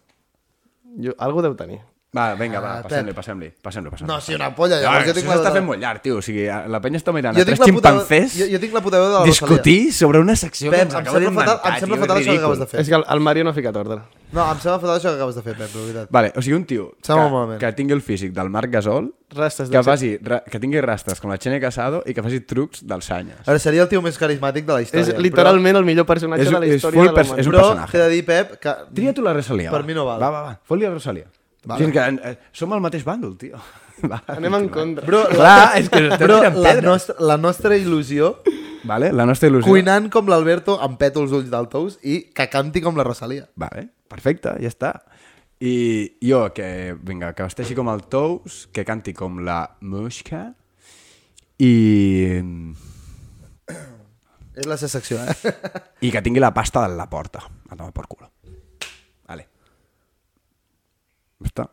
Jo, 1.00 1.12
algú 1.18 1.42
deu 1.42 1.56
tenir. 1.56 1.82
Va, 2.14 2.34
vinga, 2.36 2.60
va, 2.60 2.72
Ah, 2.80 2.82
passem-li, 2.84 3.14
Pep. 3.14 3.16
passem-li, 3.16 3.48
passem-li, 3.64 3.90
passem 3.90 4.06
No, 4.06 4.18
sí, 4.20 4.34
una 4.36 4.50
polla, 4.54 4.76
No, 4.76 4.82
llavors 4.84 5.06
jo 5.08 5.14
tinc 5.16 5.28
la... 5.30 5.36
s'està 5.38 5.52
fent 5.56 5.64
molt 5.64 5.80
llarg, 5.80 6.02
tio. 6.04 6.18
O 6.20 6.22
sigui, 6.22 6.44
la 6.46 6.82
penya 6.84 7.00
està 7.00 7.14
mirant 7.16 7.38
Jo 7.38 7.46
a 7.46 7.46
tres 7.48 7.60
la 7.62 7.68
ximpancers 7.70 8.34
jo, 8.36 8.48
jo 8.52 8.60
tinc 8.60 8.74
la 8.76 8.82
puta 8.84 9.00
veu 9.00 9.08
de 9.08 9.20
la 9.22 9.24
discutir 9.30 9.94
sobre 9.96 10.20
una 10.20 10.36
secció 10.36 10.72
Pep, 10.72 10.80
que 10.82 10.84
ens 10.90 10.96
acaba 11.00 11.20
d'inventar, 11.24 11.62
em 11.64 11.80
sembla 11.80 11.96
tio, 11.96 12.04
fatal 12.04 12.18
això 12.20 12.32
que 12.34 12.38
acabes 12.42 12.60
de 12.60 12.68
fer. 12.68 12.82
És 12.82 12.90
que 12.90 12.96
el, 13.00 13.06
el 13.16 13.20
Mario 13.22 13.46
no 13.46 13.52
ha 13.52 13.54
ficat 13.54 13.80
ordre. 13.80 14.02
No, 14.34 14.44
em 14.52 14.60
sembla 14.60 14.80
fatal 14.84 14.98
això 14.98 15.08
que 15.08 15.16
acabes 15.22 15.36
de 15.40 15.42
fer, 15.48 15.56
Pep, 15.56 15.72
de 15.72 15.80
veritat. 15.86 16.12
Vale, 16.12 16.34
o 16.36 16.42
sigui, 16.44 16.58
un 16.60 16.66
tio 16.68 16.90
que, 17.02 17.58
que 17.64 17.72
tingui 17.80 17.94
el 17.96 18.02
físic 18.02 18.34
del 18.36 18.50
Marc 18.50 18.70
Gasol, 18.76 19.08
Rastes 19.32 19.70
de 19.72 19.78
que, 19.78 19.84
faci, 19.88 20.18
ra- 20.22 20.44
que 20.44 20.60
tingui 20.60 20.82
rastres 20.84 21.22
com 21.24 21.32
la 21.32 21.38
Xenia 21.40 21.62
Casado 21.64 22.04
i 22.06 22.14
que 22.14 22.22
faci 22.22 22.42
trucs 22.44 22.84
dels 22.86 23.06
Sanyes. 23.08 23.40
A 23.46 23.54
veure, 23.54 23.60
seria 23.64 23.84
el 23.84 23.88
tio 23.88 24.02
més 24.04 24.20
carismàtic 24.20 24.66
de 24.68 24.74
la 24.76 24.82
història. 24.84 25.08
És 25.16 25.18
literalment 25.18 25.78
el 25.80 25.86
millor 25.88 26.06
personatge 26.06 26.44
És- 26.44 26.52
de 26.52 26.60
la 26.60 26.66
és 26.68 26.76
història 26.76 27.08
de 27.08 27.14
la 27.16 27.22
és 27.40 27.48
un 27.48 27.54
personatge. 27.56 27.86
però 27.88 27.92
t'he 27.94 28.04
de 28.04 28.10
dir, 28.10 28.26
Pep, 28.26 28.58
que... 28.60 28.76
Tria 28.94 29.14
tu 29.16 29.22
la 29.24 29.32
Rosalia. 29.32 29.72
Per 29.72 29.80
va. 29.80 29.88
mi 29.88 29.94
no 29.96 30.04
val. 30.04 30.20
Va, 30.20 30.30
va, 30.30 30.42
va. 30.50 30.60
Fot-li 30.68 30.84
la 30.84 30.92
Rosalia. 30.92 31.30
Vale. 31.66 31.78
Vale. 31.78 31.88
És 31.88 31.94
que 31.94 32.30
eh, 32.32 32.38
som 32.58 32.72
al 32.74 32.82
mateix 32.82 33.04
bàndol, 33.06 33.36
tio. 33.38 33.60
Va, 34.12 34.18
Anem 34.34 34.56
en 34.58 34.68
contra. 34.74 35.06
Bro, 35.06 35.26
Clar, 35.30 35.78
és 35.78 35.90
que 35.92 36.00
estem 36.08 36.18
Però 36.24 36.40
tirant 36.42 36.56
la 36.58 36.70
pedres. 36.72 36.88
nostra, 36.88 37.16
la 37.22 37.38
nostra 37.38 37.76
il·lusió, 37.78 38.32
Vale, 38.90 39.12
la 39.14 39.28
nostra 39.30 39.50
il·lusió. 39.52 39.70
cuinant 39.70 40.08
com 40.10 40.26
l'Alberto 40.32 40.80
amb 40.82 40.98
peto 40.98 41.22
els 41.22 41.36
ulls 41.38 41.52
del 41.54 41.68
tous 41.70 42.00
i 42.02 42.24
que 42.34 42.48
canti 42.50 42.82
com 42.82 42.98
la 42.98 43.06
Rosalia. 43.06 43.46
Vale, 43.62 43.84
perfecte, 44.10 44.56
ja 44.58 44.72
està. 44.74 44.96
I 45.62 46.18
jo, 46.26 46.48
que, 46.58 46.96
vinga, 47.06 47.36
que 47.38 47.46
vesteixi 47.46 47.76
com 47.78 47.92
el 47.94 48.02
Tous, 48.10 48.64
que 48.74 48.82
canti 48.84 49.14
com 49.14 49.38
la 49.46 49.60
Mushka 49.86 50.48
i... 51.62 52.42
És 54.58 54.66
la 54.66 54.76
seva 54.82 54.90
secció, 54.98 55.20
eh? 55.22 55.54
i 56.02 56.10
que 56.12 56.22
tingui 56.26 56.42
la 56.42 56.50
pasta 56.54 56.82
de 56.90 56.98
la 56.98 57.06
porta. 57.10 57.44
A 57.70 57.76
tomar 57.78 57.94
por 57.94 58.08
culo. 58.10 58.32
Vale. 59.30 59.46
Ja 59.46 61.31
està. 61.50 61.68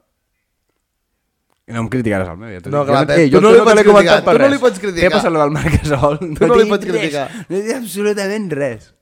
I 1.69 1.75
no 1.77 1.83
em 1.85 1.89
criticaràs 1.93 2.31
el 2.33 2.37
meu. 2.41 2.49
Ja 2.55 2.61
t'ho 2.65 2.71
No, 2.73 2.85
dic. 2.85 2.93
clar, 2.95 3.19
Ei, 3.19 3.27
tu 3.29 3.37
jo 3.37 3.41
no 3.45 3.51
li 3.53 3.59
pots 3.61 3.83
criticar, 3.83 4.21
per 4.25 4.37
tu 4.39 4.43
no 4.43 4.49
li 4.55 4.59
pots 4.63 4.79
criticar. 4.81 5.05
Què 5.05 5.11
passa 5.13 5.29
amb 5.29 5.37
el 5.45 5.51
Marc 5.53 5.75
Gasol? 5.83 6.17
Tu 6.39 6.47
no 6.49 6.55
li 6.57 6.65
pots 6.71 6.87
res. 6.87 6.95
criticar. 6.95 7.27
No 7.51 7.59
tinc 7.59 7.75
absolutament 7.77 8.51
res. 8.57 8.95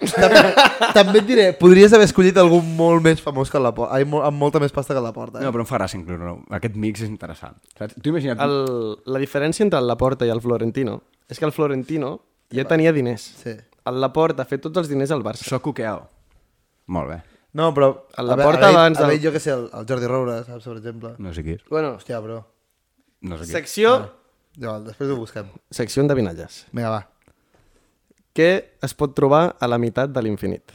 també, 0.00 0.40
també 0.94 1.18
et 1.20 1.26
diré, 1.28 1.44
podries 1.58 1.92
haver 1.96 2.06
escollit 2.08 2.36
algú 2.40 2.58
molt 2.62 3.02
més 3.04 3.20
famós 3.22 3.50
que 3.52 3.60
la 3.60 3.70
porta, 3.76 3.94
ai, 3.96 4.04
mo- 4.08 4.22
amb 4.24 4.38
molta 4.40 4.60
més 4.62 4.72
pasta 4.74 4.94
que 4.96 5.02
la 5.02 5.12
porta. 5.12 5.40
Eh? 5.40 5.44
No, 5.44 5.52
però 5.54 5.64
em 5.64 5.68
fa 5.68 5.78
gràcia 5.78 5.98
incloure-ho. 6.00 6.38
Aquest 6.58 6.74
mix 6.80 7.02
és 7.04 7.08
interessant. 7.10 7.56
Saps? 7.78 7.94
Tu 8.02 8.10
imagina't... 8.12 8.40
El, 8.42 8.56
la 9.06 9.20
diferència 9.22 9.64
entre 9.66 9.78
el 9.82 9.86
Laporta 9.90 10.26
i 10.26 10.32
el 10.32 10.40
Florentino 10.44 11.00
És 11.28 11.38
que 11.40 11.44
el 11.48 11.52
Florentino 11.52 12.20
ja 12.54 12.64
tenia 12.68 12.92
diners. 12.94 13.24
Sí. 13.42 13.56
El 13.86 14.00
Laporta 14.02 14.42
ha 14.44 14.48
fet 14.48 14.62
tots 14.62 14.78
els 14.78 14.88
diners 14.90 15.10
al 15.14 15.22
Barça. 15.26 15.44
Soc 15.46 15.62
coqueao. 15.66 16.04
Molt 16.94 17.10
bé. 17.10 17.18
No, 17.56 17.70
però... 17.72 17.88
A 18.18 18.22
Laporta 18.26 18.66
a 18.66 18.68
veure, 18.68 18.78
abans 18.82 18.98
A 19.00 19.06
veure, 19.08 19.20
jo 19.22 19.30
que 19.32 19.40
sé, 19.40 19.52
el, 19.54 19.66
el 19.72 19.86
Jordi 19.88 20.08
Roura, 20.10 20.38
saps, 20.44 20.66
per 20.68 20.76
exemple. 20.76 21.14
No 21.22 21.32
sé 21.32 21.44
qui 21.46 21.54
és. 21.56 21.62
Bueno, 21.72 21.94
Hòstia, 21.96 22.18
bro. 22.24 22.40
No 23.24 23.38
sé 23.38 23.46
qui 23.46 23.52
és. 23.52 23.56
secció, 23.60 23.92
Ja, 24.60 24.78
després 24.80 25.10
ho 25.12 25.16
busquem. 25.20 25.48
secció 25.70 26.00
endevinalles. 26.04 26.62
Vinga, 26.72 26.90
va. 26.94 27.02
Què 28.36 28.50
es 28.84 28.92
pot 28.96 29.14
trobar 29.16 29.42
a 29.60 29.68
la 29.68 29.78
meitat 29.80 30.12
de 30.12 30.22
l'infinit? 30.24 30.72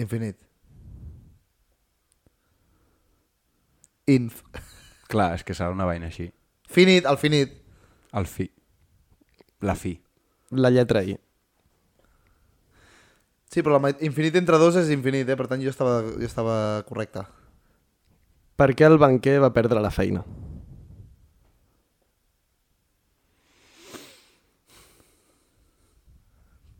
Infinit. 0.00 0.36
Inf. 4.10 4.42
Clar, 5.10 5.34
és 5.38 5.44
que 5.46 5.54
serà 5.56 5.70
una 5.74 5.86
vaina 5.88 6.08
així. 6.10 6.28
Finit, 6.70 7.06
el 7.10 7.18
finit. 7.20 7.52
El 8.16 8.26
fi. 8.30 8.46
La 9.66 9.74
fi. 9.76 9.94
La 10.56 10.70
lletra 10.72 11.02
I. 11.04 11.16
Sí, 13.50 13.64
però 13.66 13.80
la 13.80 13.90
infinit 14.06 14.36
entre 14.38 14.58
dos 14.62 14.76
és 14.78 14.92
infinit, 14.94 15.26
eh? 15.26 15.34
Per 15.34 15.48
tant, 15.50 15.58
jo 15.58 15.72
estava, 15.72 15.96
jo 16.06 16.26
estava 16.26 16.54
correcte. 16.86 17.24
Per 18.54 18.68
què 18.78 18.86
el 18.86 18.94
banquer 19.02 19.40
va 19.42 19.50
perdre 19.50 19.82
la 19.82 19.90
feina? 19.90 20.22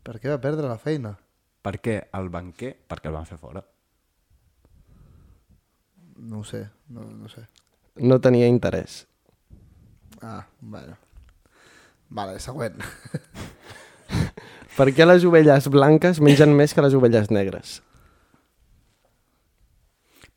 Per 0.07 0.15
què 0.21 0.31
va 0.31 0.39
perdre 0.43 0.71
la 0.71 0.79
feina? 0.79 1.11
Per 1.61 1.75
què 1.83 1.97
el 2.17 2.31
banquer? 2.31 2.71
Perquè 2.87 3.11
el 3.11 3.19
van 3.19 3.27
fer 3.27 3.37
fora. 3.41 3.65
No 6.31 6.39
ho 6.39 6.47
sé, 6.47 6.63
no, 6.87 7.03
no 7.03 7.27
ho 7.27 7.33
sé. 7.35 7.43
No 7.99 8.21
tenia 8.23 8.47
interès. 8.47 9.01
Ah, 10.21 10.45
bueno. 10.61 10.95
Vale, 12.09 12.39
següent. 12.39 12.79
Per 14.77 14.87
què 14.95 15.05
les 15.05 15.25
ovelles 15.27 15.67
blanques 15.71 16.19
mengen 16.23 16.53
més 16.55 16.73
que 16.73 16.83
les 16.85 16.93
ovelles 16.97 17.29
negres? 17.31 17.79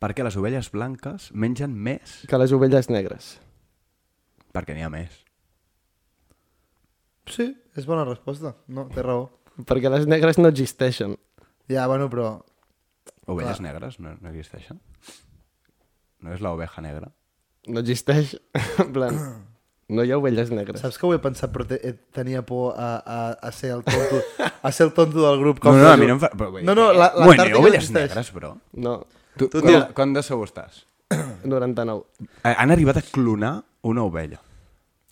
Perquè 0.01 0.25
les 0.27 0.35
ovelles 0.37 0.67
blanques 0.73 1.29
mengen 1.33 1.71
més 1.73 2.17
Que 2.29 2.37
les 2.37 2.51
ovelles 2.53 2.89
negres. 2.91 3.35
perquè 4.55 4.75
n'hi 4.75 4.83
ha 4.85 4.89
més. 4.91 5.11
Sí, 7.27 7.47
és 7.75 7.87
bona 7.89 8.05
resposta. 8.07 8.53
No, 8.71 8.85
té 8.93 9.01
raó. 9.03 9.25
Perquè 9.67 9.89
les 9.91 10.05
negres 10.07 10.37
no 10.37 10.47
existeixen. 10.51 11.15
Ja, 11.67 11.87
bueno, 11.91 12.07
però... 12.11 12.37
Ovelles 13.27 13.59
negres 13.59 13.97
no, 13.99 14.13
no 14.21 14.29
existeixen. 14.29 14.79
No 16.23 16.31
és 16.35 16.43
l'oveja 16.43 16.83
negra. 16.85 17.09
No 17.67 17.81
existeix. 17.81 18.35
En 18.85 18.93
plan, 18.95 19.17
no 19.87 20.03
hi 20.03 20.11
ha 20.11 20.17
ovelles 20.17 20.49
negres. 20.51 20.81
Saps 20.81 20.97
que 20.97 21.05
ho 21.05 21.13
he 21.13 21.19
pensat, 21.21 21.51
però 21.53 21.65
te, 21.69 21.77
eh, 21.83 21.93
tenia 22.15 22.41
por 22.45 22.73
a, 22.77 22.95
a, 23.05 23.19
a 23.37 23.51
ser 23.51 23.71
el 23.75 23.83
tonto, 23.85 24.21
a 24.61 24.71
ser 24.71 24.87
el 24.87 24.93
tonto 24.93 25.21
del 25.29 25.39
grup. 25.39 25.59
No, 25.63 25.73
no, 25.77 25.83
que 25.83 25.91
a 25.93 25.97
mi 25.97 26.07
no 26.07 26.13
em 26.17 26.23
fa... 26.23 26.29
Però, 26.33 26.49
No, 26.63 26.73
no, 26.75 26.87
la- 26.93 27.11
bueno, 27.13 27.29
l'Antàrtica 27.31 27.59
ovelles 27.59 27.83
existeix. 27.83 28.09
negres, 28.09 28.31
però. 28.33 28.55
No, 28.73 28.95
Tu, 29.37 29.49
Tu, 29.51 29.61
tio. 29.61 29.81
quan 29.93 30.13
de 30.15 30.23
segur 30.23 30.47
estàs? 30.47 30.85
99. 31.43 32.03
Eh, 32.43 32.55
Han 32.57 32.71
arribat 32.71 32.97
a 32.97 33.01
clonar 33.03 33.57
una 33.83 34.03
ovella. 34.07 34.39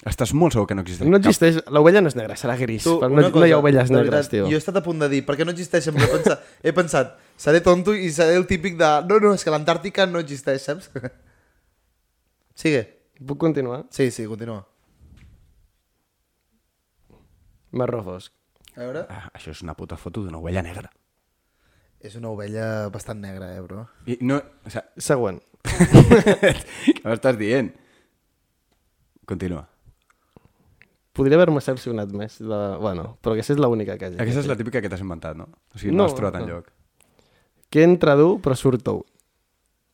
Estàs 0.03 0.34
molt 0.36 0.51
segur 0.55 0.65
que 0.67 0.76
no 0.76 0.82
existeix 0.84 1.07
No 1.07 1.15
existeix... 1.19 1.61
L'ovella 1.71 2.01
no 2.03 2.09
és 2.11 2.15
negra, 2.17 2.36
serà 2.36 2.57
gris. 2.59 2.84
Tu, 2.84 2.95
no, 2.99 3.07
una 3.07 3.21
no 3.21 3.28
hi 3.28 3.30
ha 3.30 3.32
cosa, 3.32 3.57
ovelles 3.61 3.91
negres, 3.91 4.09
veritat, 4.11 4.32
tio. 4.32 4.47
Jo 4.49 4.57
he 4.57 4.63
estat 4.63 4.80
a 4.80 4.84
punt 4.84 4.99
de 4.99 5.07
dir, 5.11 5.21
perquè 5.28 5.45
no 5.45 5.51
existeixen, 5.53 5.93
però 5.95 6.07
he 6.09 6.17
pensat, 6.17 6.41
he 6.63 6.74
pensat, 6.76 7.13
seré 7.39 7.61
tonto 7.63 7.93
i 7.95 8.09
seré 8.11 8.36
el 8.36 8.47
típic 8.49 8.76
de, 8.80 8.89
no, 9.07 9.19
no, 9.24 9.32
és 9.38 9.43
que 9.45 9.53
l'Antàrtica 9.53 10.07
no 10.09 10.19
existeix, 10.24 10.65
saps? 10.65 10.89
Sigue. 12.55 12.93
Puc 13.22 13.38
continuar? 13.39 13.86
Sí, 13.93 14.09
sí, 14.11 14.26
continua. 14.26 14.64
Marró 17.72 18.03
fosc. 18.05 18.34
A 18.76 18.82
veure. 18.82 19.05
Ah, 19.09 19.28
això 19.38 19.53
és 19.53 19.61
una 19.66 19.76
puta 19.78 19.97
foto 19.97 20.24
d'una 20.26 20.39
ovella 20.41 20.64
negra. 20.66 20.89
És 22.03 22.16
una 22.20 22.32
ovella 22.34 22.89
bastant 22.91 23.22
negra, 23.22 23.51
eh, 23.55 23.61
bro? 23.64 23.86
I 24.09 24.18
no... 24.26 24.39
O 24.66 24.70
sigui, 24.74 25.03
Següent. 25.05 25.39
què 25.64 27.03
m'estàs 27.05 27.38
dient? 27.39 27.70
Continua. 29.30 29.64
Podria 31.14 31.38
haver-me 31.38 31.61
seleccionat 31.64 32.11
més. 32.18 32.39
De... 32.41 32.59
Bueno, 32.82 33.14
però 33.24 33.38
aquesta 33.38 33.53
és 33.55 33.61
l'única 33.61 33.95
que 34.01 34.09
hi 34.09 34.18
ha. 34.18 34.22
Aquesta 34.26 34.41
és 34.43 34.49
la 34.49 34.57
típica 34.59 34.82
que 34.84 34.89
t'has 34.91 35.03
inventat, 35.05 35.38
no? 35.39 35.47
O 35.74 35.78
sigui, 35.80 35.93
no, 35.93 36.01
No, 36.03 36.09
has 36.09 36.18
trobat 36.18 36.39
no. 36.41 36.47
enlloc. 36.47 36.72
Que 37.74 37.86
entra 37.86 38.18
dur 38.20 38.39
però 38.43 38.57
surt 38.57 38.84
tou. 38.86 39.03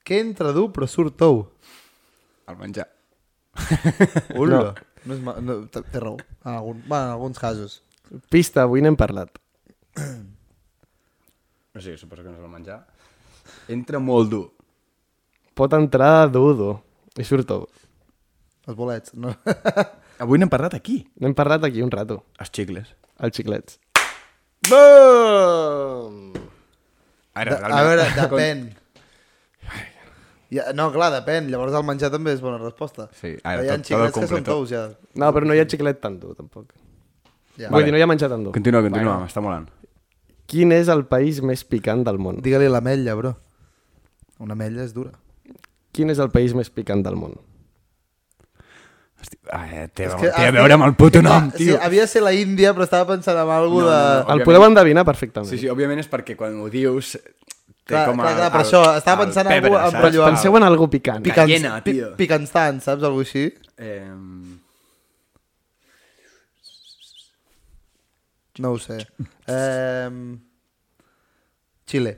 Que 0.04 0.18
entra 0.24 0.52
dur 0.56 0.70
però 0.76 0.88
surt 0.90 1.16
tou. 1.20 1.44
El 2.50 2.58
menjar. 2.58 2.88
Ula. 4.40 4.60
No. 4.60 4.74
no 5.06 5.16
és 5.16 5.22
ma... 5.24 5.36
no, 5.42 5.60
té 5.72 6.00
raó. 6.00 6.18
En, 6.44 6.54
algun... 6.54 6.84
bueno, 6.88 7.06
en 7.06 7.12
alguns 7.18 7.40
casos. 7.40 7.82
Pista, 8.30 8.64
avui 8.66 8.82
n'hem 8.82 8.98
parlat. 9.00 9.38
O 11.76 11.82
sigui, 11.82 11.98
suposo 11.98 12.24
que 12.24 12.30
no 12.32 12.38
és 12.38 12.44
el 12.46 12.52
menjar. 12.52 12.80
Entra 13.72 14.02
molt 14.02 14.32
dur. 14.32 14.46
Pot 15.58 15.74
entrar 15.78 16.30
dur, 16.32 16.54
dur. 16.58 16.76
I 17.20 17.26
surt 17.28 17.48
tou. 17.50 17.68
Els 18.70 18.78
bolets. 18.78 19.14
No? 19.18 19.34
Avui 20.24 20.40
n'hem 20.40 20.52
parlat 20.52 20.76
aquí. 20.78 21.02
N'hem 21.20 21.36
parlat 21.38 21.64
aquí 21.68 21.82
un 21.86 21.92
rato. 21.94 22.22
Els 22.40 22.52
xicles. 22.54 22.92
Els 23.20 23.36
xiclets. 23.36 23.80
Boom! 24.68 26.34
Ara, 27.40 27.56
De, 27.56 27.58
a 27.64 27.82
veure, 27.88 28.08
depèn. 28.20 28.66
Ja, 30.52 30.72
no, 30.74 30.88
clar, 30.92 31.12
depèn. 31.14 31.50
Llavors 31.52 31.74
el 31.78 31.84
menjar 31.86 32.10
també 32.12 32.32
és 32.34 32.40
bona 32.42 32.58
resposta. 32.58 33.08
Sí, 33.14 33.36
ara, 33.44 33.64
Hi 33.64 33.70
ha 33.70 33.76
tot- 33.78 33.86
tot 33.86 34.00
el 34.02 34.08
xiclets 34.10 34.20
que 34.20 34.28
són 34.32 34.44
tous, 34.48 34.70
ja. 34.74 34.88
No, 35.16 35.32
però 35.34 35.46
no 35.46 35.54
hi 35.54 35.60
ha 35.62 35.66
xiclet 35.70 36.00
tan 36.02 36.20
dur, 36.20 36.36
tampoc. 36.36 36.72
ja. 37.58 37.70
Vull 37.70 37.84
dir, 37.86 37.92
no 37.94 37.98
hi 38.00 38.02
ha 38.02 38.08
menjar 38.08 38.30
tan 38.30 38.44
dur. 38.44 38.54
Continua, 38.54 38.82
continua, 38.82 39.20
m'està 39.26 39.42
molant. 39.46 39.68
Quin 40.50 40.72
és 40.74 40.88
el 40.90 41.06
país 41.06 41.42
més 41.46 41.62
picant 41.64 42.02
del 42.04 42.18
món? 42.18 42.42
Digue-li 42.42 42.68
l'ametlla, 42.68 43.14
bro. 43.16 43.36
Una 44.40 44.54
ametlla 44.58 44.84
és 44.88 44.94
dura. 44.96 45.12
Quin 45.94 46.10
és 46.10 46.18
el 46.18 46.32
país 46.32 46.56
més 46.58 46.70
picant 46.74 47.04
del 47.06 47.16
món? 47.20 47.36
Hosti, 49.22 49.38
ah, 49.52 49.66
té, 49.94 50.06
És 50.08 50.16
té 50.16 50.30
que 50.32 50.46
a 50.48 50.52
veure 50.56 50.74
amb 50.78 50.86
el 50.86 50.94
puto 50.96 51.22
nom, 51.22 51.50
Sí, 51.52 51.66
tio. 51.66 51.78
havia 51.84 52.02
de 52.06 52.08
ser 52.08 52.22
la 52.24 52.32
Índia, 52.34 52.74
però 52.74 52.86
estava 52.88 53.06
pensant 53.14 53.38
en 53.38 53.50
alguna 53.52 53.84
No, 53.86 53.92
de... 53.92 53.98
no, 53.98 54.00
no. 54.00 54.20
El 54.20 54.24
Òbviament. 54.24 54.46
podeu 54.46 54.66
endevinar 54.66 55.04
perfectament. 55.06 55.50
Sí, 55.52 55.58
sí, 55.60 55.68
òbviament 55.68 56.00
és 56.00 56.08
perquè 56.10 56.38
quan 56.40 56.56
ho 56.62 56.70
dius 56.72 57.18
té 57.90 57.96
Clar, 57.98 58.06
com 58.08 58.22
clar, 58.22 58.32
el, 58.32 58.38
clar, 58.40 58.50
per 58.54 58.62
el- 58.62 58.68
això, 58.68 58.82
estava 59.02 59.24
pensant 59.26 59.48
en 59.50 59.54
pebre, 59.58 59.72
algú 59.76 59.92
saps? 59.92 60.04
rotllo- 60.06 60.26
Penseu 60.30 60.58
en 60.62 60.64
algú 60.70 60.88
picant. 60.94 61.24
Pic- 61.24 61.34
Picants, 61.34 61.52
Canyena, 61.54 61.84
tio. 61.84 62.12
pi, 62.14 62.24
picanstant, 62.24 62.82
saps? 62.86 63.04
Algú 63.10 63.26
així. 63.26 63.48
Eh, 63.78 64.06
No 68.60 68.72
ho 68.72 68.80
sé. 68.80 68.98
Eh... 69.48 70.10
Xile. 71.88 72.12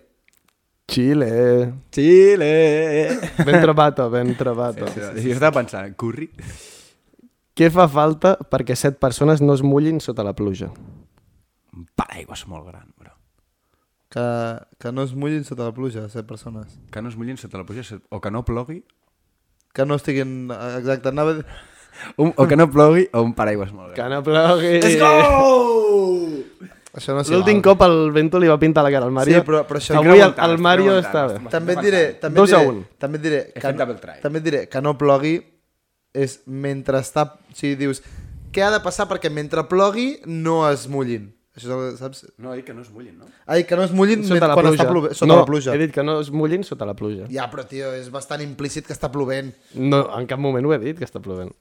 Xile. 0.89 1.73
Xile! 1.93 3.19
Ben 3.45 3.61
trobato, 3.61 4.09
ben 4.09 4.35
trobato. 4.35 4.87
Sí, 4.87 4.99
sí, 5.21 5.27
jo 5.29 5.37
estava 5.37 5.53
pensant, 5.61 5.93
curri? 5.95 6.27
Què 7.55 7.69
fa 7.71 7.85
falta 7.91 8.33
perquè 8.51 8.75
set 8.75 8.97
persones 8.99 9.39
no 9.43 9.53
es 9.53 9.61
mullin 9.63 10.01
sota 10.03 10.25
la 10.25 10.33
pluja? 10.35 10.71
Un 11.77 11.85
paraigües 11.95 12.43
molt 12.51 12.67
gran. 12.67 12.89
Que, 14.11 14.23
que 14.77 14.91
no 14.91 15.03
es 15.07 15.13
mullin 15.15 15.45
sota 15.47 15.63
la 15.69 15.71
pluja, 15.71 16.09
set 16.11 16.25
persones. 16.27 16.73
Que 16.91 17.01
no 17.01 17.07
es 17.07 17.15
mullin 17.15 17.37
sota 17.39 17.57
la 17.61 17.65
pluja 17.65 17.81
o 18.09 18.19
que 18.19 18.29
no 18.31 18.43
plogui 18.43 18.81
Que 19.73 19.85
no 19.85 19.95
estiguin... 19.95 20.49
Exacte, 20.77 21.07
anava... 21.13 21.37
un, 22.17 22.33
o 22.35 22.47
que 22.47 22.57
no 22.59 22.65
plogui 22.71 23.05
o 23.13 23.21
un 23.23 23.31
paraigües 23.33 23.71
molt 23.71 23.93
Que 23.95 24.01
gran. 24.01 24.17
no 24.17 24.23
plogui. 24.23 24.73
Let's 24.83 24.99
go! 24.99 26.41
Això 26.91 27.15
no 27.15 27.23
L'últim 27.23 27.61
cop 27.63 27.85
el 27.87 28.11
Vento 28.11 28.39
li 28.43 28.49
va 28.51 28.57
pintar 28.59 28.83
la 28.83 28.91
cara 28.91 29.05
al 29.07 29.13
Mario. 29.15 29.37
Sí, 29.39 29.45
però- 29.47 29.61
però 29.67 29.79
això- 29.79 29.95
Avui 30.01 30.19
el, 30.19 30.33
el 30.43 30.57
Mario 30.59 30.97
està 30.99 31.21
bé. 31.29 31.37
També 31.53 31.73
et 31.77 31.79
diré, 31.85 32.01
també 32.19 32.35
Dos 32.41 32.51
a 32.51 32.57
diré, 32.59 32.69
un. 32.69 32.81
també 32.99 33.17
et 33.17 33.23
diré, 33.23 33.39
que, 33.55 33.61
try. 34.01 34.17
també 34.21 34.39
et 34.39 34.43
diré 34.43 34.67
que 34.67 34.81
no 34.81 34.97
plogui 34.97 35.37
és 36.13 36.41
mentre 36.47 36.99
està... 36.99 37.23
O 37.47 37.55
sigui, 37.55 37.75
dius, 37.79 38.03
què 38.51 38.61
ha 38.67 38.71
de 38.75 38.81
passar 38.83 39.07
perquè 39.07 39.31
mentre 39.31 39.63
plogui 39.71 40.17
no 40.25 40.65
es 40.69 40.89
mullin? 40.91 41.29
Això 41.51 41.67
és 41.67 41.71
el, 41.75 41.97
saps? 41.99 42.21
No, 42.39 42.53
dic 42.55 42.63
que 42.69 42.73
no 42.73 42.81
es 42.81 42.89
mullin, 42.95 43.17
no? 43.19 43.25
Ai, 43.45 43.65
que 43.67 43.75
no 43.75 43.83
es 43.83 43.91
mullin 43.91 44.21
Sota 44.23 44.47
la 44.47 44.53
quan 44.55 44.67
pluja. 44.69 44.77
està 44.83 44.87
plovent. 44.91 45.13
Sota 45.19 45.27
no, 45.33 45.39
la 45.41 45.45
pluja. 45.49 45.73
he 45.75 45.81
dit 45.81 45.91
que 45.91 46.03
no 46.07 46.19
es 46.21 46.29
mullin 46.31 46.63
sota 46.63 46.85
la 46.87 46.93
pluja. 46.95 47.25
Ja, 47.29 47.49
però, 47.51 47.65
tio, 47.67 47.89
és 47.97 48.07
bastant 48.13 48.39
implícit 48.45 48.87
que 48.87 48.93
està 48.95 49.09
plovent. 49.11 49.51
No, 49.75 50.05
en 50.17 50.27
cap 50.31 50.39
moment 50.39 50.65
ho 50.65 50.71
he 50.73 50.79
dit, 50.79 50.97
que 50.97 51.03
està 51.03 51.19
plovent. 51.19 51.51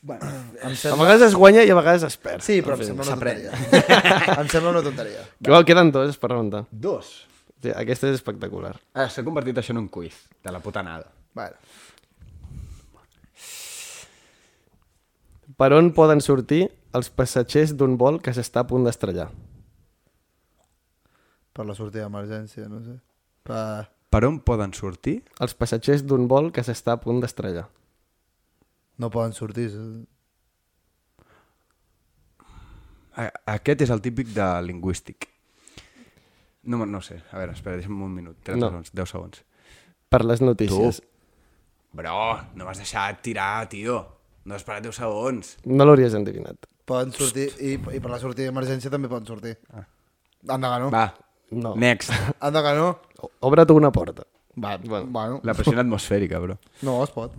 Bueno, 0.00 0.24
em 0.62 0.72
A 0.72 0.76
sembla... 0.80 1.02
vegades 1.04 1.26
es 1.28 1.34
guanya 1.36 1.60
i 1.68 1.68
a 1.68 1.74
vegades 1.76 2.06
es 2.08 2.16
perd. 2.16 2.40
Sí, 2.40 2.62
però 2.64 2.78
em 2.78 2.80
En 2.80 2.86
fi, 2.86 2.86
sembla 2.88 3.04
una 3.04 3.12
s'aprèn. 3.12 3.42
tonteria. 3.50 4.38
em 4.40 4.48
sembla 4.48 4.70
una 4.72 4.82
tonteria. 4.88 5.26
Que 5.42 5.48
igual 5.52 5.66
queden 5.68 5.92
dos 5.92 6.16
per 6.16 6.30
remuntar. 6.32 6.62
Dos. 6.70 7.10
Sí, 7.60 7.68
aquesta 7.76 8.08
és 8.08 8.16
espectacular. 8.16 8.72
Ah, 8.96 9.10
S'ha 9.12 9.20
convertit 9.22 9.60
això 9.60 9.76
en 9.76 9.82
un 9.84 9.88
quiz, 9.92 10.16
de 10.42 10.50
la 10.56 10.60
puta 10.64 10.80
nada. 10.82 11.12
Bueno, 11.36 11.56
Per 15.60 15.72
on 15.76 15.90
poden 15.92 16.20
sortir 16.24 16.70
els 16.96 17.10
passatgers 17.14 17.74
d'un 17.78 17.96
vol 18.00 18.20
que 18.22 18.32
s'està 18.34 18.64
a 18.64 18.68
punt 18.70 18.84
d'estrellar? 18.88 19.30
per 21.52 21.66
la 21.66 21.74
sortida 21.74 22.04
d'emergència, 22.06 22.68
no 22.70 22.78
sé. 22.80 22.94
Per... 23.44 23.88
Per 24.10 24.20
on 24.24 24.38
poden 24.46 24.72
sortir? 24.72 25.16
Els 25.44 25.52
passatgers 25.58 26.04
d'un 26.06 26.24
vol 26.30 26.48
que 26.54 26.62
s'està 26.64 26.94
a 26.96 27.00
punt 27.02 27.18
d'estrellar. 27.20 27.66
No 29.02 29.10
poden 29.10 29.34
sortir. 29.36 29.66
aquest 33.50 33.82
és 33.84 33.90
el 33.92 34.00
típic 34.00 34.30
de 34.32 34.46
lingüístic. 34.64 35.26
No, 36.70 36.84
no 36.86 37.00
sé, 37.04 37.18
a 37.32 37.38
veure, 37.40 37.52
espera, 37.56 37.76
deixa'm 37.80 38.00
un 38.04 38.12
minut, 38.14 38.38
30 38.46 38.60
No. 38.60 38.70
segons, 38.70 38.92
10 38.94 39.12
segons. 39.14 39.44
Per 40.10 40.24
les 40.24 40.40
notícies. 40.40 41.02
Bro, 41.92 42.16
no 42.54 42.64
m'has 42.64 42.78
deixat 42.78 43.20
tirar, 43.22 43.68
tio. 43.68 44.00
No 44.44 44.54
has 44.54 44.62
esperat 44.62 44.84
10 44.86 44.96
segons. 45.02 45.56
No 45.66 45.84
l'hauries 45.84 46.14
endevinat. 46.14 46.66
Poden 46.90 47.12
sortir, 47.14 47.48
i, 47.62 47.76
i 47.78 48.00
per 48.02 48.10
la 48.10 48.18
sortida 48.18 48.48
d'emergència 48.50 48.90
també 48.90 49.06
poden 49.10 49.28
sortir. 49.28 49.54
Anda 50.48 50.72
que 50.74 50.78
no. 50.84 50.90
Va, 50.94 51.06
No. 51.50 51.74
next. 51.76 52.10
Anda 52.46 52.62
que 52.66 52.74
no. 52.78 52.88
O- 53.22 53.30
Obre 53.48 53.64
tu 53.66 53.74
una 53.78 53.90
porta. 53.94 54.24
Va, 54.58 54.76
bueno. 54.78 55.06
bueno. 55.10 55.40
La 55.44 55.54
pressió 55.54 55.78
atmosfèrica, 55.78 56.38
bro. 56.42 56.58
No, 56.82 57.02
es 57.04 57.10
pot. 57.14 57.32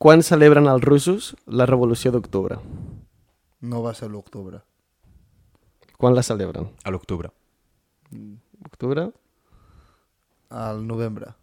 Quan 0.00 0.22
celebren 0.24 0.66
els 0.70 0.82
russos 0.82 1.34
la 1.46 1.66
revolució 1.68 2.10
d'octubre? 2.14 2.56
No 3.60 3.82
va 3.84 3.92
ser 3.94 4.08
l'octubre. 4.10 4.62
Quan 6.00 6.14
la 6.16 6.22
celebren? 6.24 6.70
A 6.84 6.90
l'octubre. 6.90 7.28
Octubre? 8.64 9.10
Al 10.50 10.80
novembre. 10.86 11.34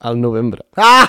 Al 0.00 0.20
novembre. 0.20 0.64
Ah! 0.76 1.08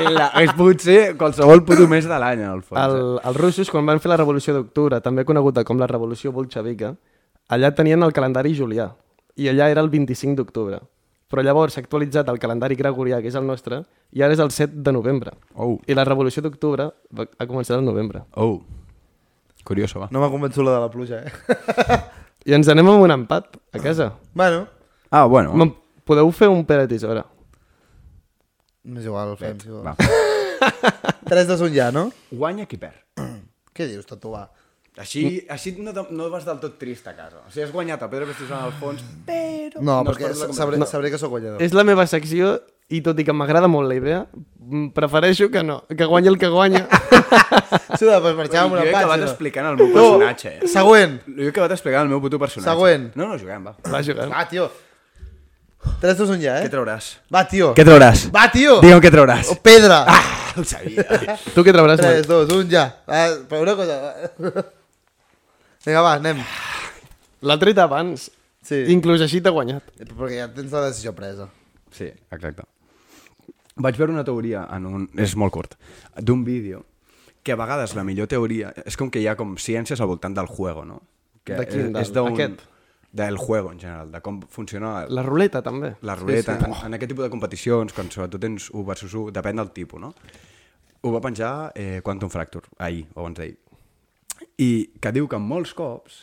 Hola, 0.00 0.30
és 0.40 0.52
potser 0.56 1.16
qualsevol 1.18 1.60
puto 1.66 1.84
mes 1.90 2.06
de 2.08 2.16
l'any, 2.18 2.40
en 2.46 2.52
el 2.54 2.62
fons. 2.62 2.80
El, 2.80 2.94
eh? 3.18 3.26
els 3.28 3.36
russos, 3.36 3.68
quan 3.70 3.84
van 3.86 4.00
fer 4.00 4.08
la 4.12 4.16
revolució 4.16 4.54
d'octubre, 4.56 5.00
també 5.04 5.24
coneguda 5.28 5.64
com 5.68 5.78
la 5.82 5.88
revolució 5.90 6.32
bolxevica, 6.32 6.94
allà 7.52 7.70
tenien 7.76 8.02
el 8.06 8.14
calendari 8.16 8.54
julià, 8.56 8.86
i 9.36 9.50
allà 9.52 9.68
era 9.74 9.82
el 9.84 9.90
25 9.92 10.38
d'octubre. 10.38 10.78
Però 11.30 11.44
llavors 11.46 11.76
s'ha 11.76 11.82
actualitzat 11.84 12.28
el 12.32 12.40
calendari 12.42 12.74
gregorià, 12.78 13.20
que 13.22 13.28
és 13.30 13.36
el 13.38 13.44
nostre, 13.46 13.82
i 14.16 14.22
ara 14.24 14.32
és 14.34 14.40
el 14.42 14.50
7 14.50 14.80
de 14.86 14.92
novembre. 14.96 15.34
Oh, 15.54 15.76
I 15.86 15.94
la 15.94 16.06
revolució 16.08 16.42
d'octubre 16.42 16.88
va- 17.14 17.28
ha 17.38 17.46
començat 17.46 17.76
el 17.78 17.84
novembre. 17.84 18.24
oh. 18.34 18.60
Curioso, 19.62 20.00
va. 20.00 20.06
No 20.10 20.22
m'ha 20.22 20.30
convençut 20.32 20.64
la 20.64 20.72
de 20.72 20.80
la 20.80 20.88
pluja, 20.90 21.18
eh? 21.20 21.98
I 22.48 22.54
ens 22.56 22.66
anem 22.72 22.88
amb 22.88 23.02
un 23.04 23.10
empat 23.12 23.58
a 23.76 23.78
casa. 23.78 24.14
bueno, 24.34 24.66
Ah, 25.10 25.26
bueno. 25.26 25.52
Podeu 26.04 26.30
fer 26.32 26.48
un 26.48 26.64
pere 26.64 26.88
tisora. 26.88 27.26
M'és 28.84 29.04
igual, 29.04 29.34
el 29.34 29.36
fem. 29.40 29.58
Si 29.60 29.68
vols. 29.68 29.84
Va. 29.84 29.96
3 31.28 31.46
de 31.50 31.58
un 31.64 31.74
ja, 31.74 31.90
no? 31.92 32.10
Guanya 32.30 32.66
qui 32.66 32.76
perd. 32.80 33.00
Què 33.76 33.86
dius, 33.90 34.06
tot 34.08 34.24
va? 34.32 34.46
Així, 35.00 35.46
així 35.48 35.70
no, 35.78 35.92
te- 35.94 36.02
no 36.12 36.26
vas 36.28 36.44
del 36.44 36.58
tot 36.60 36.74
trist 36.76 37.06
a 37.08 37.14
casa. 37.16 37.38
O 37.46 37.50
sigui, 37.52 37.62
has 37.64 37.70
guanyat 37.72 38.02
el 38.04 38.10
Pedro 38.10 38.26
Pestizón 38.28 38.58
al 38.58 38.72
fons, 38.76 39.00
però... 39.24 39.80
No, 39.80 40.00
has 40.00 40.08
perquè 40.10 40.26
perdut 40.26 40.40
la 40.42 40.52
sabré, 40.52 40.76
competició. 40.76 40.90
sabré 40.90 41.10
que 41.14 41.20
sóc 41.22 41.30
guanyador. 41.32 41.62
És 41.62 41.72
la 41.78 41.84
meva 41.88 42.04
secció 42.10 42.56
i 42.90 42.98
tot 43.06 43.20
i 43.22 43.24
que 43.24 43.32
m'agrada 43.32 43.68
molt 43.70 43.88
la 43.88 43.94
idea, 43.96 44.24
mm, 44.34 44.90
prefereixo 44.96 45.46
que 45.54 45.62
no, 45.64 45.84
que 45.88 46.04
guanyi 46.10 46.28
el 46.34 46.38
que 46.42 46.50
guanya. 46.52 46.86
Sí, 48.00 48.06
doncs 48.06 48.34
marxem 48.38 48.60
amb 48.64 48.72
Jo 48.72 48.76
una 48.78 48.82
he 48.84 48.90
acabat 48.90 49.10
pàgina. 49.20 49.26
explicant 49.28 49.66
el 49.70 49.76
meu 49.78 49.88
personatge, 49.94 50.50
eh? 50.56 50.68
Següent. 50.72 51.16
Jo 51.26 51.44
he 51.46 51.50
acabat 51.52 51.72
explicant 51.74 52.06
el 52.06 52.10
meu 52.12 52.20
puto 52.22 52.38
personatge. 52.40 52.70
Següent. 52.70 53.04
No, 53.18 53.26
no, 53.30 53.36
juguem, 53.38 53.66
va. 53.66 53.74
Va 53.92 54.00
jugant. 54.06 54.30
Va, 54.32 54.44
tio. 54.50 54.66
3 56.00 56.16
2 56.18 56.30
1 56.36 56.40
ja, 56.44 56.58
eh? 56.60 56.64
Què 56.66 56.72
trauràs? 56.72 57.06
Va, 57.32 57.42
tio. 57.48 57.70
Què 57.76 57.84
trauràs? 57.86 58.26
Va, 58.34 58.46
tio. 58.52 58.78
Digue'm 58.84 59.00
què 59.04 59.10
trauràs. 59.12 59.50
Oh, 59.52 59.56
pedra. 59.64 60.02
Ah, 60.08 60.24
ho 60.60 60.64
sabia. 60.64 61.04
Tu 61.54 61.64
què 61.64 61.72
trauràs? 61.76 62.00
3 62.02 62.26
Marc? 62.26 62.28
2 62.28 62.52
1 62.64 62.68
ja. 62.72 62.84
Ah, 63.08 63.28
però 63.48 63.62
una 63.64 63.76
cosa. 63.78 63.96
Vinga, 65.86 66.02
va, 66.04 66.12
anem. 66.18 66.42
L'ha 67.48 67.56
tret 67.60 67.78
abans. 67.80 68.28
Sí. 68.68 68.82
Inclús 68.92 69.22
així 69.24 69.40
t'ha 69.40 69.52
guanyat. 69.56 69.86
Perquè 70.04 70.36
ja 70.42 70.48
tens 70.52 70.72
la 70.76 70.82
decisió 70.90 71.14
presa. 71.16 71.46
Sí, 71.96 72.10
exacte. 72.30 72.66
Vaig 73.80 73.96
veure 73.96 74.12
una 74.12 74.24
teoria, 74.26 74.66
en 74.76 74.84
un, 74.86 75.06
és 75.16 75.32
molt 75.40 75.54
curt, 75.54 75.78
d'un 76.20 76.42
vídeo, 76.44 76.82
que 77.42 77.54
a 77.54 77.56
vegades 77.56 77.94
la 77.96 78.04
millor 78.04 78.28
teoria 78.28 78.74
és 78.84 78.98
com 79.00 79.08
que 79.08 79.22
hi 79.22 79.28
ha 79.30 79.36
com 79.38 79.54
ciències 79.56 80.02
al 80.04 80.10
voltant 80.10 80.36
del 80.36 80.50
juego, 80.52 80.84
no? 80.84 80.98
Que 81.48 81.56
De 81.56 81.64
quin? 81.70 81.86
és, 81.96 82.02
és 82.10 82.12
d'un- 82.12 82.34
aquest? 82.34 82.60
Del 83.12 83.36
juego, 83.36 83.72
en 83.72 83.80
general, 83.80 84.12
de 84.12 84.20
com 84.22 84.40
funciona 84.48 85.06
La 85.10 85.22
ruleta, 85.26 85.62
també. 85.62 85.96
la 86.02 86.14
ruleta, 86.14 86.54
Sí, 86.54 86.64
sí. 86.64 86.70
En, 86.70 86.86
en 86.86 86.94
aquest 86.94 87.10
tipus 87.10 87.24
de 87.24 87.30
competicions, 87.30 87.92
quan 87.92 88.10
sobretot 88.10 88.40
tens 88.40 88.68
1 88.70 88.84
versus 88.86 89.14
1, 89.14 89.32
depèn 89.34 89.56
del 89.58 89.72
tipus, 89.74 90.00
no? 90.00 90.12
Ho 91.02 91.10
va 91.10 91.20
penjar 91.20 91.72
eh, 91.74 92.00
Quantum 92.04 92.30
Fracture, 92.30 92.68
ahir, 92.78 93.08
o 93.14 93.20
abans 93.24 93.38
d'ahir. 93.40 93.56
I 94.62 94.92
que 95.00 95.10
diu 95.12 95.26
que 95.26 95.40
molts 95.42 95.74
cops, 95.74 96.20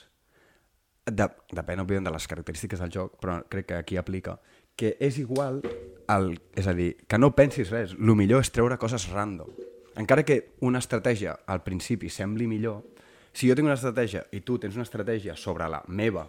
de, 1.07 1.27
depèn, 1.51 1.81
òbviament, 1.83 2.07
de 2.07 2.13
les 2.15 2.27
característiques 2.27 2.79
del 2.79 2.91
joc, 2.93 3.17
però 3.19 3.41
crec 3.49 3.67
que 3.67 3.81
aquí 3.81 3.97
aplica, 3.97 4.37
que 4.77 4.95
és 5.01 5.17
igual, 5.19 5.59
el, 6.07 6.39
és 6.55 6.67
a 6.67 6.73
dir, 6.77 6.93
que 7.07 7.17
no 7.19 7.33
pensis 7.35 7.71
res, 7.73 7.97
el 7.97 8.15
millor 8.15 8.45
és 8.45 8.51
treure 8.53 8.77
coses 8.79 9.09
random. 9.11 9.49
Encara 9.97 10.23
que 10.23 10.53
una 10.61 10.79
estratègia 10.79 11.35
al 11.47 11.63
principi 11.65 12.07
sembli 12.13 12.47
millor, 12.47 12.83
si 13.33 13.49
jo 13.49 13.55
tinc 13.57 13.65
una 13.67 13.75
estratègia 13.75 14.23
i 14.31 14.39
tu 14.45 14.59
tens 14.61 14.75
una 14.77 14.85
estratègia 14.85 15.35
sobre 15.35 15.67
la 15.69 15.81
meva 15.87 16.27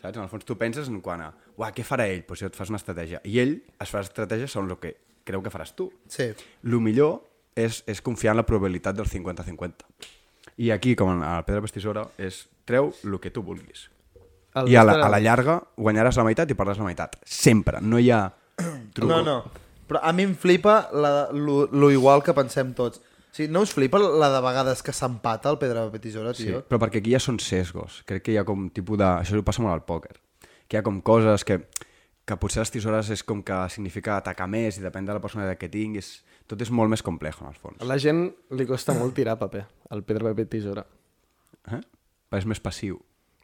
saps? 0.00 0.16
En 0.16 0.22
el 0.24 0.30
fons 0.32 0.44
tu 0.46 0.56
penses 0.60 0.90
en 0.92 1.00
quant 1.04 1.22
a 1.24 1.30
uah, 1.56 1.72
què 1.74 1.84
farà 1.86 2.06
ell? 2.10 2.24
Pues 2.26 2.42
jo 2.42 2.50
et 2.50 2.56
fas 2.58 2.70
una 2.72 2.80
estratègia. 2.80 3.22
I 3.24 3.40
ell 3.42 3.56
es 3.82 3.92
fa 3.92 4.02
estratègia 4.04 4.48
segons 4.50 4.76
el 4.76 4.80
que 4.82 4.94
creu 5.26 5.42
que 5.42 5.52
faràs 5.52 5.74
tu. 5.76 5.90
Sí. 6.12 6.30
El 6.64 6.78
millor 6.80 7.20
és, 7.56 7.82
és 7.88 8.02
confiar 8.04 8.34
en 8.36 8.42
la 8.42 8.46
probabilitat 8.46 8.96
del 8.96 9.08
50-50. 9.10 9.88
I 10.62 10.70
aquí, 10.72 10.94
com 10.96 11.10
en 11.12 11.22
el 11.26 11.44
Pedra 11.44 11.64
Pastisora, 11.64 12.06
és 12.16 12.46
treu 12.68 12.92
el 13.04 13.18
que 13.20 13.32
tu 13.34 13.42
vulguis. 13.44 13.88
El 14.56 14.70
I 14.72 14.78
a 14.80 14.84
la, 14.86 14.96
a 15.04 15.10
la 15.12 15.20
llarga 15.20 15.58
guanyaràs 15.76 16.16
la 16.16 16.24
meitat 16.24 16.50
i 16.52 16.56
perdràs 16.56 16.80
la 16.80 16.86
meitat. 16.88 17.18
Sempre. 17.28 17.82
No 17.84 18.00
hi 18.00 18.08
ha 18.14 18.22
truco. 18.96 19.10
No, 19.10 19.20
no. 19.24 19.66
Però 19.86 20.00
a 20.02 20.12
mi 20.16 20.24
em 20.26 20.32
flipa 20.34 20.88
la, 20.96 21.28
lo, 21.32 21.66
lo 21.70 21.90
igual 21.94 22.24
que 22.24 22.34
pensem 22.34 22.72
tots. 22.74 23.02
Sigui, 23.36 23.50
no 23.52 23.60
us 23.66 23.72
flipa 23.76 23.98
la 24.00 24.30
de 24.32 24.40
vegades 24.40 24.80
que 24.82 24.94
s'empata 24.96 25.50
el 25.52 25.58
pedra, 25.60 25.82
paper, 25.86 26.00
tisora, 26.00 26.32
Sí, 26.34 26.46
tio? 26.48 26.62
però 26.64 26.78
perquè 26.80 27.02
aquí 27.02 27.12
ja 27.12 27.20
són 27.20 27.36
sesgos. 27.42 28.00
Crec 28.08 28.22
que 28.24 28.32
hi 28.32 28.38
ha 28.40 28.44
com 28.48 28.70
tipus 28.72 28.96
de... 28.98 29.04
Això 29.04 29.42
passa 29.44 29.60
molt 29.64 29.74
al 29.74 29.84
pòquer. 29.84 30.14
Que 30.66 30.78
hi 30.78 30.80
ha 30.80 30.82
com 30.86 31.02
coses 31.04 31.44
que, 31.44 31.58
que 32.24 32.36
potser 32.40 32.62
les 32.64 32.72
tisores 32.72 33.10
és 33.12 33.22
com 33.22 33.42
que 33.44 33.58
significa 33.74 34.16
atacar 34.16 34.48
més 34.48 34.78
i 34.80 34.84
depèn 34.86 35.04
de 35.04 35.12
la 35.12 35.20
personalitat 35.20 35.60
que 35.60 35.68
tinguis. 35.68 36.22
Tot 36.48 36.62
és 36.62 36.70
molt 36.70 36.88
més 36.88 37.02
complex, 37.02 37.40
en 37.42 37.50
el 37.50 37.58
fons. 37.60 37.76
A 37.82 37.84
la 37.90 37.98
gent 37.98 38.30
li 38.56 38.64
costa 38.66 38.94
molt 38.94 39.12
tirar 39.14 39.36
paper, 39.38 39.66
el 39.90 40.02
pedra, 40.06 40.30
paper, 40.32 40.46
tisora, 40.48 40.86
Eh? 41.66 41.80
Però 42.30 42.38
és 42.38 42.46
més 42.46 42.60
passiu. 42.62 43.00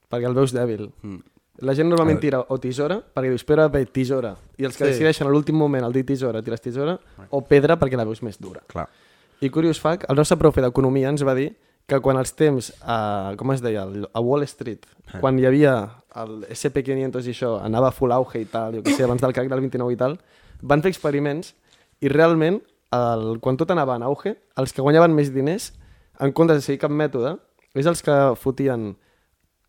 perquè 0.09 0.27
el 0.29 0.35
veus 0.35 0.53
dèbil. 0.55 0.89
Mm. 1.03 1.21
La 1.67 1.75
gent 1.75 1.89
normalment 1.89 2.19
tira 2.21 2.39
o 2.49 2.57
tisora, 2.61 2.97
perquè 3.15 3.29
dius 3.33 3.45
pedra, 3.45 3.67
paper, 3.69 3.91
tisora, 3.93 4.37
i 4.57 4.65
els 4.65 4.77
que 4.77 4.85
Sí. 4.87 4.91
decideixen 4.93 5.27
a 5.27 5.31
l'últim 5.31 5.57
moment 5.57 5.85
el 5.85 5.93
dir 5.93 6.05
tisora, 6.07 6.41
tires 6.43 6.61
tisora, 6.61 6.99
o 7.31 7.41
pedra 7.45 7.77
perquè 7.79 7.97
la 7.97 8.05
veus 8.05 8.23
més 8.23 8.39
dura. 8.41 8.61
Clar. 8.69 8.89
I 9.43 9.51
curiós 9.51 9.81
fact, 9.83 10.07
el 10.09 10.17
nostre 10.17 10.39
profe 10.39 10.63
d'economia 10.63 11.11
ens 11.11 11.25
va 11.27 11.35
dir 11.35 11.49
que 11.91 11.99
quan 12.01 12.17
els 12.21 12.31
temps, 12.39 12.69
a, 12.87 13.35
com 13.39 13.51
es 13.51 13.63
deia, 13.63 13.83
a 13.85 14.21
Wall 14.23 14.47
Street, 14.47 14.87
quan 15.19 15.39
hi 15.39 15.49
havia 15.49 15.73
el 16.23 16.45
SP500 16.55 17.27
i 17.27 17.35
això, 17.35 17.57
anava 17.59 17.91
full 17.91 18.15
auge 18.15 18.39
i 18.39 18.47
tal, 18.47 18.77
jo 18.79 18.85
què 18.87 18.95
sé, 18.95 19.03
abans 19.03 19.23
del 19.25 19.35
crack 19.35 19.51
del 19.51 19.65
29 19.65 19.97
i 19.97 19.99
tal, 19.99 20.15
van 20.63 20.85
fer 20.85 20.93
experiments 20.95 21.57
i 22.03 22.11
realment, 22.13 22.61
el, 22.95 23.27
quan 23.43 23.59
tot 23.59 23.73
anava 23.75 23.97
en 23.99 24.07
auge, 24.07 24.37
els 24.63 24.75
que 24.77 24.85
guanyaven 24.85 25.15
més 25.17 25.33
diners, 25.35 25.73
en 26.23 26.31
comptes 26.31 26.61
de 26.61 26.67
seguir 26.69 26.85
cap 26.85 26.95
mètode, 26.95 27.35
és 27.75 27.89
els 27.91 28.05
que 28.05 28.17
fotien 28.39 28.93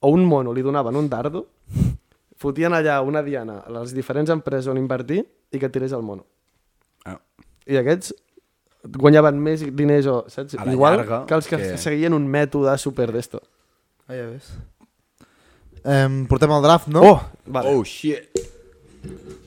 o 0.04 0.12
un 0.12 0.26
mono 0.28 0.54
li 0.54 0.62
donaven 0.62 1.00
un 1.00 1.10
dardo, 1.10 1.48
fotien 2.44 2.76
allà 2.78 3.00
una 3.02 3.24
diana 3.26 3.62
a 3.64 3.74
les 3.80 3.96
diferents 3.96 4.30
empreses 4.30 4.70
on 4.70 4.78
invertir 4.78 5.24
i 5.50 5.62
que 5.62 5.72
tirés 5.72 5.96
el 5.96 6.04
mono. 6.06 6.28
Ah. 7.08 7.18
I 7.66 7.80
aquests 7.80 8.14
guanyaven 8.84 9.40
més 9.40 9.64
diners 9.76 10.08
o, 10.12 10.18
saps? 10.32 10.56
A 10.60 10.66
la 10.66 10.74
Igual 10.76 10.98
llarga, 11.00 11.22
que 11.30 11.36
els 11.38 11.48
que, 11.48 11.58
que- 11.58 11.78
seguien 11.82 12.14
un 12.14 12.26
mètode 12.28 12.76
super 12.82 13.10
d'esto. 13.14 13.42
Ah, 14.08 14.16
ja 14.18 14.26
ves. 14.28 14.50
Em, 15.84 16.26
portem 16.28 16.52
el 16.56 16.64
draft, 16.64 16.88
no? 16.92 17.02
Oh! 17.04 17.20
Vale. 17.46 17.72
Oh, 17.76 17.84
shit. 17.84 18.30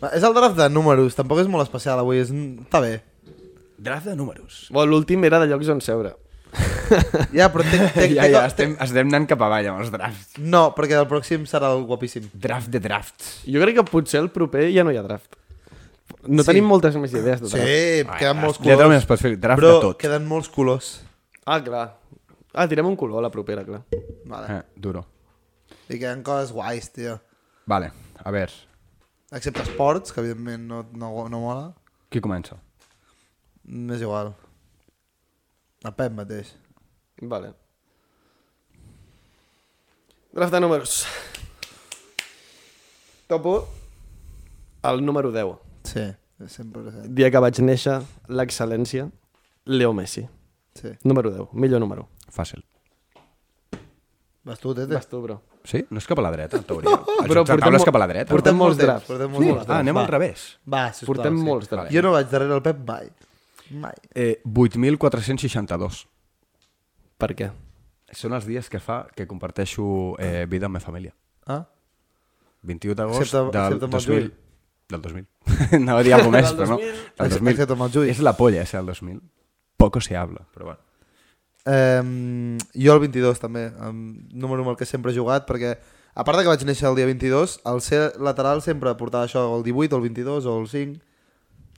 Va, 0.02 0.10
És 0.12 0.24
el 0.24 0.34
draft 0.36 0.56
de 0.58 0.68
números, 0.68 1.14
tampoc 1.16 1.40
és 1.40 1.48
molt 1.48 1.64
especial 1.64 2.00
avui, 2.02 2.18
és... 2.20 2.30
està 2.32 2.80
bé. 2.84 2.98
Draft 3.78 4.08
de 4.10 4.16
números. 4.16 4.66
Bueno, 4.72 4.92
L'últim 4.92 5.24
era 5.28 5.38
de 5.40 5.48
llocs 5.48 5.68
on 5.72 5.80
seure. 5.84 6.14
Ja, 7.34 7.48
però 7.52 7.64
té, 7.66 7.78
té, 7.96 8.04
ja, 8.14 8.24
té, 8.24 8.30
ja, 8.32 8.42
estem, 8.48 8.76
estem 8.80 9.08
anant 9.10 9.26
cap 9.28 9.40
avall 9.44 9.66
amb 9.72 9.80
els 9.82 9.90
drafts. 9.92 10.36
No, 10.40 10.70
perquè 10.76 10.96
el 11.00 11.08
pròxim 11.10 11.44
serà 11.48 11.72
el 11.76 11.84
guapíssim. 11.88 12.28
Draft 12.32 12.70
de 12.72 12.80
drafts. 12.84 13.32
Jo 13.48 13.60
crec 13.64 13.80
que 13.80 13.84
potser 13.88 14.20
el 14.22 14.30
proper 14.32 14.68
ja 14.72 14.84
no 14.86 14.92
hi 14.94 15.00
ha 15.00 15.04
draft. 15.04 15.36
No 16.28 16.42
Sí. 16.42 16.46
tenim 16.48 16.64
moltes 16.64 16.96
més 16.96 17.12
idees 17.12 17.40
de 17.40 17.48
Sí, 17.48 17.56
draft. 18.04 18.18
queden 18.18 18.40
molts 18.40 18.58
Ja 18.58 18.76
colors. 18.76 19.06
pot 19.06 19.18
fer 19.20 19.36
draft 19.38 19.60
Bro, 19.60 19.74
de 19.74 19.80
tot. 19.80 19.98
queden 19.98 20.26
molts 20.26 20.48
colors. 20.48 21.02
Ah, 21.44 21.62
clar. 21.62 21.98
Ah, 22.54 22.66
tirem 22.68 22.86
un 22.86 22.96
color 22.96 23.18
a 23.18 23.22
la 23.22 23.30
propera, 23.30 23.64
clar. 23.64 23.84
Vale. 24.24 24.58
Eh, 24.58 24.62
duro. 24.76 25.06
I 25.88 25.98
queden 25.98 26.22
coses 26.22 26.52
guais, 26.52 26.90
tio. 26.92 27.20
Vale, 27.66 27.92
a 28.24 28.30
veure, 28.30 28.52
Excepte 29.32 29.60
esports, 29.62 30.12
que 30.12 30.20
evidentment 30.20 30.62
no, 30.68 30.86
no, 30.92 31.28
no 31.28 31.40
mola. 31.40 31.74
qui 32.08 32.20
comença? 32.20 32.56
M'és 33.64 34.00
igual. 34.00 34.34
El 35.84 35.92
Pep 35.94 36.12
mateix. 36.12 36.54
Vale. 37.20 37.52
Draft 40.32 40.52
de 40.52 40.60
números. 40.60 41.06
Topo 43.26 43.68
el 44.84 45.04
número 45.04 45.32
10. 45.32 45.56
Sí, 45.86 46.02
sempre. 46.52 46.82
Dia 47.16 47.30
que 47.30 47.40
vaig 47.42 47.60
néixer, 47.64 48.00
l'excel·lència, 48.28 49.06
Leo 49.70 49.92
Messi. 49.96 50.26
Sí. 50.76 50.90
Número 51.06 51.30
10, 51.32 51.52
millor 51.54 51.80
número. 51.80 52.08
Fàcil. 52.32 52.64
Vas 54.46 54.60
tu, 54.60 54.74
Tete. 54.74 54.94
Vas 54.94 55.08
tu, 55.08 55.20
bro. 55.22 55.40
Sí? 55.66 55.80
No 55.90 55.98
és 55.98 56.06
cap 56.06 56.20
a 56.20 56.22
la 56.22 56.30
dreta, 56.30 56.58
en 56.60 56.66
teoria. 56.68 56.92
El 57.22 57.30
Però 57.30 57.42
joc 57.42 57.48
taula 57.58 57.78
és 57.78 57.82
mo- 57.82 57.88
cap 57.88 57.96
a 57.98 58.02
la 58.04 58.06
dreta. 58.10 58.30
portem 58.30 58.54
no? 58.54 58.64
molts 58.64 58.78
drafts. 58.78 59.08
Portem 59.08 59.30
Sí? 59.32 59.34
molts 59.34 59.48
drafts. 59.56 59.70
Ah, 59.74 59.78
anem 59.82 59.96
Va. 59.96 60.02
al 60.04 60.10
revés. 60.12 60.44
Va, 60.70 60.82
sisplau. 60.92 61.14
Portem 61.16 61.38
sí. 61.38 61.44
molts 61.48 61.70
drafts. 61.72 61.94
Jo 61.94 62.02
no 62.06 62.12
vaig 62.14 62.28
darrere 62.30 62.54
el 62.54 62.62
Pep 62.62 62.82
mai. 62.86 63.08
Mai. 63.82 63.94
Eh, 64.14 64.36
8.462. 64.46 66.04
Per 67.18 67.30
què? 67.34 67.48
Són 68.14 68.36
els 68.36 68.46
dies 68.46 68.68
que 68.70 68.78
fa 68.78 69.00
que 69.16 69.26
comparteixo 69.26 70.14
eh, 70.22 70.46
vida 70.46 70.68
amb 70.70 70.78
la 70.78 70.84
família. 70.84 71.14
Ah? 71.50 71.64
21 72.62 72.94
d'agost 72.94 73.32
del 73.34 73.48
excepte 73.50 73.58
amb 73.58 73.72
el 73.72 73.80
2000. 73.80 74.06
Juli. 74.06 74.32
Del 74.88 75.02
2000. 75.02 75.26
Anava 75.80 76.00
a 76.00 76.06
dir 76.06 76.14
alguna 76.14 76.40
més, 76.40 76.52
però 76.54 76.74
no. 76.74 76.80
2000. 76.80 76.98
Del 77.18 77.32
2000. 77.36 77.52
Excepte 77.52 77.76
amb 77.76 77.86
el 77.86 77.94
Juli. 77.96 78.10
És 78.12 78.22
la 78.22 78.36
polla, 78.38 78.62
ese 78.62 78.78
del 78.78 78.92
2000. 78.92 79.20
Poco 79.76 80.00
se 80.00 80.16
habla, 80.16 80.46
però 80.54 80.70
bueno. 80.70 80.82
Um, 81.66 82.58
jo 82.78 82.94
el 82.94 83.02
22 83.02 83.40
també, 83.42 83.66
um, 83.82 83.98
número 84.30 84.62
amb 84.62 84.70
el 84.70 84.78
que 84.78 84.86
sempre 84.86 85.10
he 85.10 85.16
jugat, 85.16 85.48
perquè 85.48 85.74
a 86.14 86.24
part 86.24 86.38
de 86.38 86.46
que 86.46 86.52
vaig 86.52 86.62
néixer 86.64 86.86
el 86.88 86.94
dia 86.94 87.08
22, 87.08 87.58
el 87.66 87.82
ser 87.82 88.00
lateral 88.22 88.62
sempre 88.62 88.94
portava 88.96 89.26
això, 89.26 89.42
el 89.56 89.66
18, 89.66 89.90
o 89.92 89.98
el 89.98 90.06
22, 90.06 90.46
o 90.46 90.54
el 90.62 90.68
5, 90.70 91.00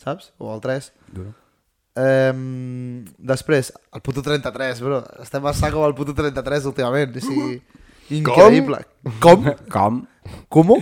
saps? 0.05 0.33
O 0.37 0.53
el 0.53 0.61
3. 0.63 0.93
Duro. 1.17 1.33
Um, 1.99 3.03
després, 3.19 3.73
el 3.97 4.05
puto 4.05 4.23
33, 4.23 4.85
bro. 4.85 5.01
Estem 5.25 5.49
a 5.49 5.57
saco 5.57 5.81
amb 5.81 5.89
el 5.89 5.97
puto 5.99 6.15
33 6.15 6.69
últimament. 6.71 7.17
O 7.19 7.25
sigui, 7.25 7.59
increïble. 8.21 8.85
Com? 9.25 9.49
Com? 9.73 10.03
Com? 10.53 10.77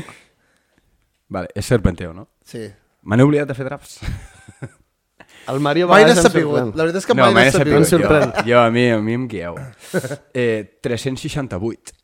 Vale, 1.28 1.50
és 1.54 1.66
Serpenteo, 1.66 2.12
no? 2.14 2.28
Sí. 2.46 2.64
Me 3.06 3.16
n'he 3.18 3.26
oblidat 3.26 3.48
de 3.50 3.56
fer 3.58 3.66
drafts. 3.66 4.00
El 5.50 5.60
Mario 5.62 5.86
Mai 5.86 6.02
va 6.02 6.10
n'has 6.10 6.24
sapigut. 6.26 6.74
La 6.74 6.86
veritat 6.86 7.02
és 7.02 7.06
que 7.06 7.14
mai 7.14 7.34
mai 7.34 7.46
n'has 7.46 7.56
sapigut. 7.58 7.78
Em 7.78 7.86
sorprèn. 7.86 8.32
Jo, 8.40 8.44
jo, 8.50 8.62
a 8.62 8.70
mi, 8.74 8.88
a 8.90 8.98
mi 9.02 9.14
em 9.18 9.28
guieu. 9.30 9.58
Eh, 10.42 10.66
368. 10.82 11.94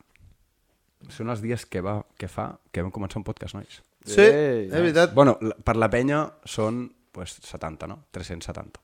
Són 1.13 1.33
els 1.33 1.43
dies 1.43 1.65
que, 1.67 1.83
va, 1.85 1.99
que 2.19 2.29
fa 2.31 2.53
que 2.73 2.85
vam 2.85 2.93
començar 2.95 3.19
un 3.21 3.27
podcast, 3.27 3.57
nois. 3.59 3.81
Sí, 4.07 4.23
Ei, 4.23 4.69
és 4.69 4.73
veritat. 4.75 5.13
Bueno, 5.15 5.35
per 5.67 5.75
la 5.79 5.91
penya 5.91 6.23
són 6.49 6.85
pues, 7.15 7.35
70, 7.47 7.91
no? 7.91 7.99
370. 8.15 8.81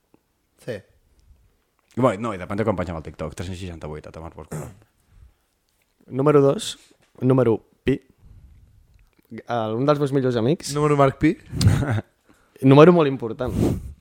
Sí. 0.67 0.77
I, 1.95 2.01
bueno, 2.01 2.29
no, 2.29 2.35
i 2.35 2.43
depèn 2.43 2.59
de 2.61 2.67
quan 2.67 2.79
pengem 2.79 2.99
el 2.99 3.07
TikTok. 3.07 3.39
368, 3.39 4.11
a 4.11 4.15
tomar 4.15 4.35
por 4.35 4.51
culo. 4.51 4.69
Número 6.09 6.43
2, 6.43 6.69
número 7.21 7.59
Pi. 7.59 7.68
El, 9.31 9.75
un 9.77 9.85
dels 9.89 9.99
meus 10.01 10.13
millors 10.17 10.37
amics. 10.41 10.73
Número 10.75 10.97
Marc 10.97 11.19
Pi. 11.21 11.35
Número 12.63 12.93
molt 12.93 13.11
important. 13.11 13.53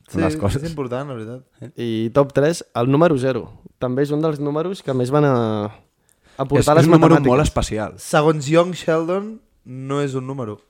Sí, 0.07 0.21
les 0.21 0.38
coses. 0.39 0.63
és 0.63 0.69
important, 0.71 1.09
la 1.09 1.17
veritat. 1.17 1.73
I 1.75 2.09
top 2.15 2.32
3, 2.34 2.63
el 2.80 2.88
número 2.89 3.17
0. 3.19 3.41
També 3.78 4.05
és 4.07 4.13
un 4.15 4.21
dels 4.23 4.39
números 4.39 4.80
que 4.82 4.95
més 4.95 5.11
van 5.11 5.28
a, 5.28 5.34
a 5.67 6.45
És, 6.45 6.47
portar 6.47 6.78
és 6.78 6.80
les 6.80 6.88
un 6.88 6.95
número 6.95 7.17
matemàtiques. 7.17 7.28
molt 7.34 7.43
especial. 7.43 7.97
Segons 7.99 8.47
Young 8.49 8.71
Sheldon, 8.73 9.34
no 9.67 9.99
és 10.01 10.15
un 10.15 10.25
número. 10.25 10.61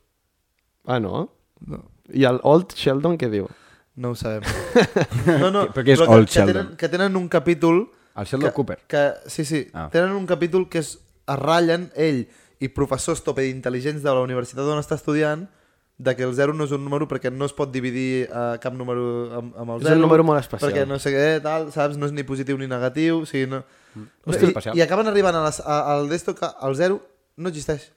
Ah, 0.89 0.97
no? 0.99 1.27
No. 1.67 1.83
I 2.09 2.25
el 2.25 2.41
Old 2.47 2.73
Sheldon 2.75 3.15
què 3.21 3.29
diu? 3.29 3.45
No 3.97 4.11
ho 4.13 4.17
sabem. 4.17 4.41
No, 5.41 5.51
no, 5.53 5.67
Però 5.73 5.85
què 5.85 5.93
és 5.93 6.01
que, 6.01 6.09
Old 6.17 6.27
que, 6.27 6.33
Sheldon? 6.39 6.53
tenen, 6.57 6.75
que 6.81 6.89
tenen 6.89 7.15
un 7.15 7.29
capítol... 7.29 7.85
El 8.17 8.25
Sheldon 8.25 8.51
Cooper. 8.57 8.79
Que, 8.89 9.05
sí, 9.29 9.45
sí. 9.45 9.67
Ah. 9.73 9.87
Tenen 9.93 10.11
un 10.17 10.25
capítol 10.25 10.67
que 10.67 10.79
es, 10.81 10.95
es 11.29 11.37
ratllen 11.39 11.91
ell 11.95 12.23
i 12.59 12.69
professors 12.73 13.21
tope 13.25 13.43
d'intel·ligents 13.45 14.01
de 14.03 14.09
la 14.13 14.21
universitat 14.25 14.65
on 14.65 14.79
està 14.81 14.95
estudiant 14.97 15.47
de 15.97 16.13
que 16.15 16.23
el 16.27 16.33
0 16.37 16.53
no 16.53 16.65
és 16.67 16.71
un 16.75 16.83
número 16.85 17.07
perquè 17.09 17.31
no 17.33 17.45
es 17.49 17.53
pot 17.57 17.71
dividir 17.73 18.27
uh, 18.29 18.57
cap 18.61 18.73
número 18.77 19.03
amb, 19.39 19.55
amb 19.57 19.71
el 19.75 19.81
És 19.81 19.87
0. 19.89 19.95
un 19.97 20.01
número 20.05 20.23
molt 20.23 20.39
especial. 20.39 20.69
Perquè 20.69 20.85
no 20.85 20.99
sé 21.01 21.09
què, 21.13 21.41
tal, 21.41 21.71
saps? 21.73 21.97
No 21.97 22.05
és 22.05 22.13
ni 22.13 22.21
positiu 22.27 22.57
ni 22.61 22.67
negatiu. 22.69 23.23
O 23.23 23.29
sigui, 23.29 23.47
no... 23.49 23.63
Hòstia, 24.25 24.45
I, 24.45 24.49
especial. 24.51 24.77
I 24.77 24.83
acaben 24.85 25.09
arribant 25.09 25.39
a 25.39 25.41
les, 25.47 25.57
a, 25.65 25.77
al 25.95 26.05
d'esto 26.09 26.35
que 26.37 26.45
el 26.67 26.75
0 26.77 26.99
no 27.41 27.49
existeix. 27.49 27.87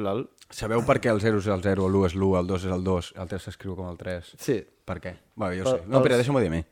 Lol. 0.00 0.24
Sabeu 0.52 0.80
per 0.88 0.98
què 1.04 1.12
el 1.12 1.20
0 1.20 1.38
és 1.40 1.46
el 1.52 1.60
0, 1.64 1.84
l'1 1.88 2.06
és 2.08 2.16
l'1, 2.16 2.32
el 2.40 2.48
2 2.48 2.64
és 2.64 2.72
el 2.78 2.82
2, 2.84 3.12
el 3.20 3.28
3 3.28 3.44
s'escriu 3.46 3.76
com 3.76 3.86
el 3.92 4.00
3? 4.00 4.32
Sí. 4.40 4.56
Per 4.88 4.96
què? 5.04 5.12
Bueno, 5.36 5.54
jo 5.60 5.68
Per- 5.68 5.76
sé. 5.78 5.86
No, 5.86 6.00
però 6.00 6.14
pels- 6.16 6.24
deixa'm-ho 6.24 6.40
dir 6.42 6.48
a 6.50 6.54
mi. 6.56 6.64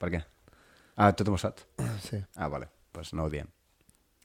Per 0.00 0.10
què? 0.16 0.24
Ah, 0.96 1.12
tothom 1.12 1.36
ho 1.36 1.38
sap? 1.44 1.60
Sí. 2.02 2.18
Ah, 2.36 2.48
vale. 2.48 2.66
Doncs 2.66 3.12
pues 3.12 3.12
no 3.14 3.28
ho 3.28 3.30
diem. 3.30 3.46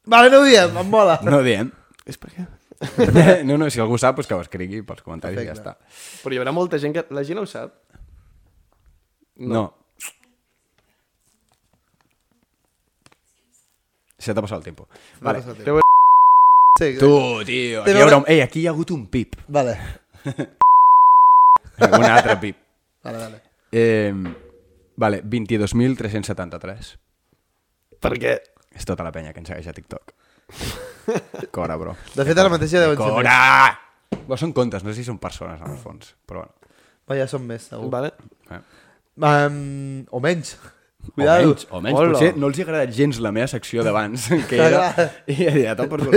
Vale, 0.09 0.31
no 0.33 0.39
ho 0.41 0.47
diem, 0.47 0.71
em 0.81 0.89
mola. 0.89 1.19
No 1.23 1.37
ho 1.37 1.43
diem. 1.45 1.69
És 2.09 2.17
perquè... 2.19 2.43
no, 3.47 3.55
no, 3.57 3.69
si 3.71 3.79
algú 3.79 3.97
sap, 4.01 4.17
pues 4.17 4.27
que 4.27 4.35
ho 4.35 4.41
escrigui 4.43 4.81
pels 4.83 5.03
comentaris 5.05 5.39
i 5.39 5.45
ja 5.47 5.53
Perfecte. 5.53 5.71
està. 5.71 6.19
Però 6.25 6.35
hi 6.35 6.41
haurà 6.41 6.51
molta 6.55 6.79
gent 6.81 6.95
que... 6.97 7.05
La 7.15 7.23
gent 7.27 7.39
ho 7.39 7.45
sap. 7.47 7.77
No. 9.39 9.63
Se 14.19 14.33
t'ha 14.35 14.43
passat 14.43 14.59
el 14.59 14.67
temps. 14.67 15.07
Vale. 15.23 15.43
el 15.43 15.63
Teu... 15.63 15.79
Sí, 16.79 16.95
Tu, 16.97 17.09
tio, 17.45 17.83
aquí 17.83 18.01
haurà 18.01 18.17
un... 18.17 18.27
Ei, 18.27 18.39
aquí 18.41 18.63
hi 18.63 18.67
ha 18.67 18.71
hagut 18.73 18.91
un 18.95 19.05
pip. 19.11 19.35
Vale. 19.47 19.77
Un 21.83 22.03
altre 22.05 22.35
pip. 22.37 22.57
Vale, 23.03 23.17
vale. 23.17 23.39
Eh, 23.71 24.13
vale, 24.95 25.21
22.373. 25.25 26.91
Per 27.99 28.11
què? 28.21 28.33
És 28.77 28.85
tota 28.87 29.03
la 29.05 29.11
penya 29.11 29.33
que 29.33 29.41
ens 29.41 29.49
segueix 29.51 29.67
a 29.67 29.73
TikTok. 29.75 30.13
Cora, 31.51 31.75
bro. 31.79 31.95
De 32.15 32.25
fet, 32.27 32.37
ara 32.37 32.51
mateix 32.53 32.71
ja 32.73 32.83
deuen 32.83 32.97
ser 32.97 33.07
més. 33.09 33.17
Cora! 33.17 33.79
Bo, 34.27 34.37
són 34.39 34.53
comptes, 34.55 34.83
no 34.85 34.91
sé 34.93 35.01
si 35.01 35.07
són 35.07 35.17
persones, 35.21 35.59
en 35.61 35.73
el 35.73 35.79
fons. 35.81 36.13
Però 36.29 36.43
bueno. 36.43 36.71
Va, 37.09 37.17
ja 37.19 37.25
són 37.27 37.43
més, 37.49 37.65
segur. 37.71 37.89
Vale. 37.91 38.13
Eh. 38.53 38.61
Um, 39.19 40.05
o 40.09 40.21
menys. 40.23 40.53
O 41.03 41.11
Cuidado. 41.17 41.49
menys, 41.49 41.65
o 41.69 41.81
menys. 41.83 41.97
Hola. 41.99 42.13
Potser 42.13 42.29
no 42.39 42.47
els 42.47 42.57
hi 42.59 42.63
ha 42.63 42.67
agradat 42.69 42.93
gens 42.95 43.19
la 43.19 43.33
meva 43.35 43.49
secció 43.51 43.83
d'abans, 43.83 44.29
que 44.49 44.61
era... 44.61 44.85
I 45.31 45.35
ja, 45.41 45.55
ja 45.65 45.75
tot 45.79 45.91
per 45.91 45.99
cul. 46.05 46.15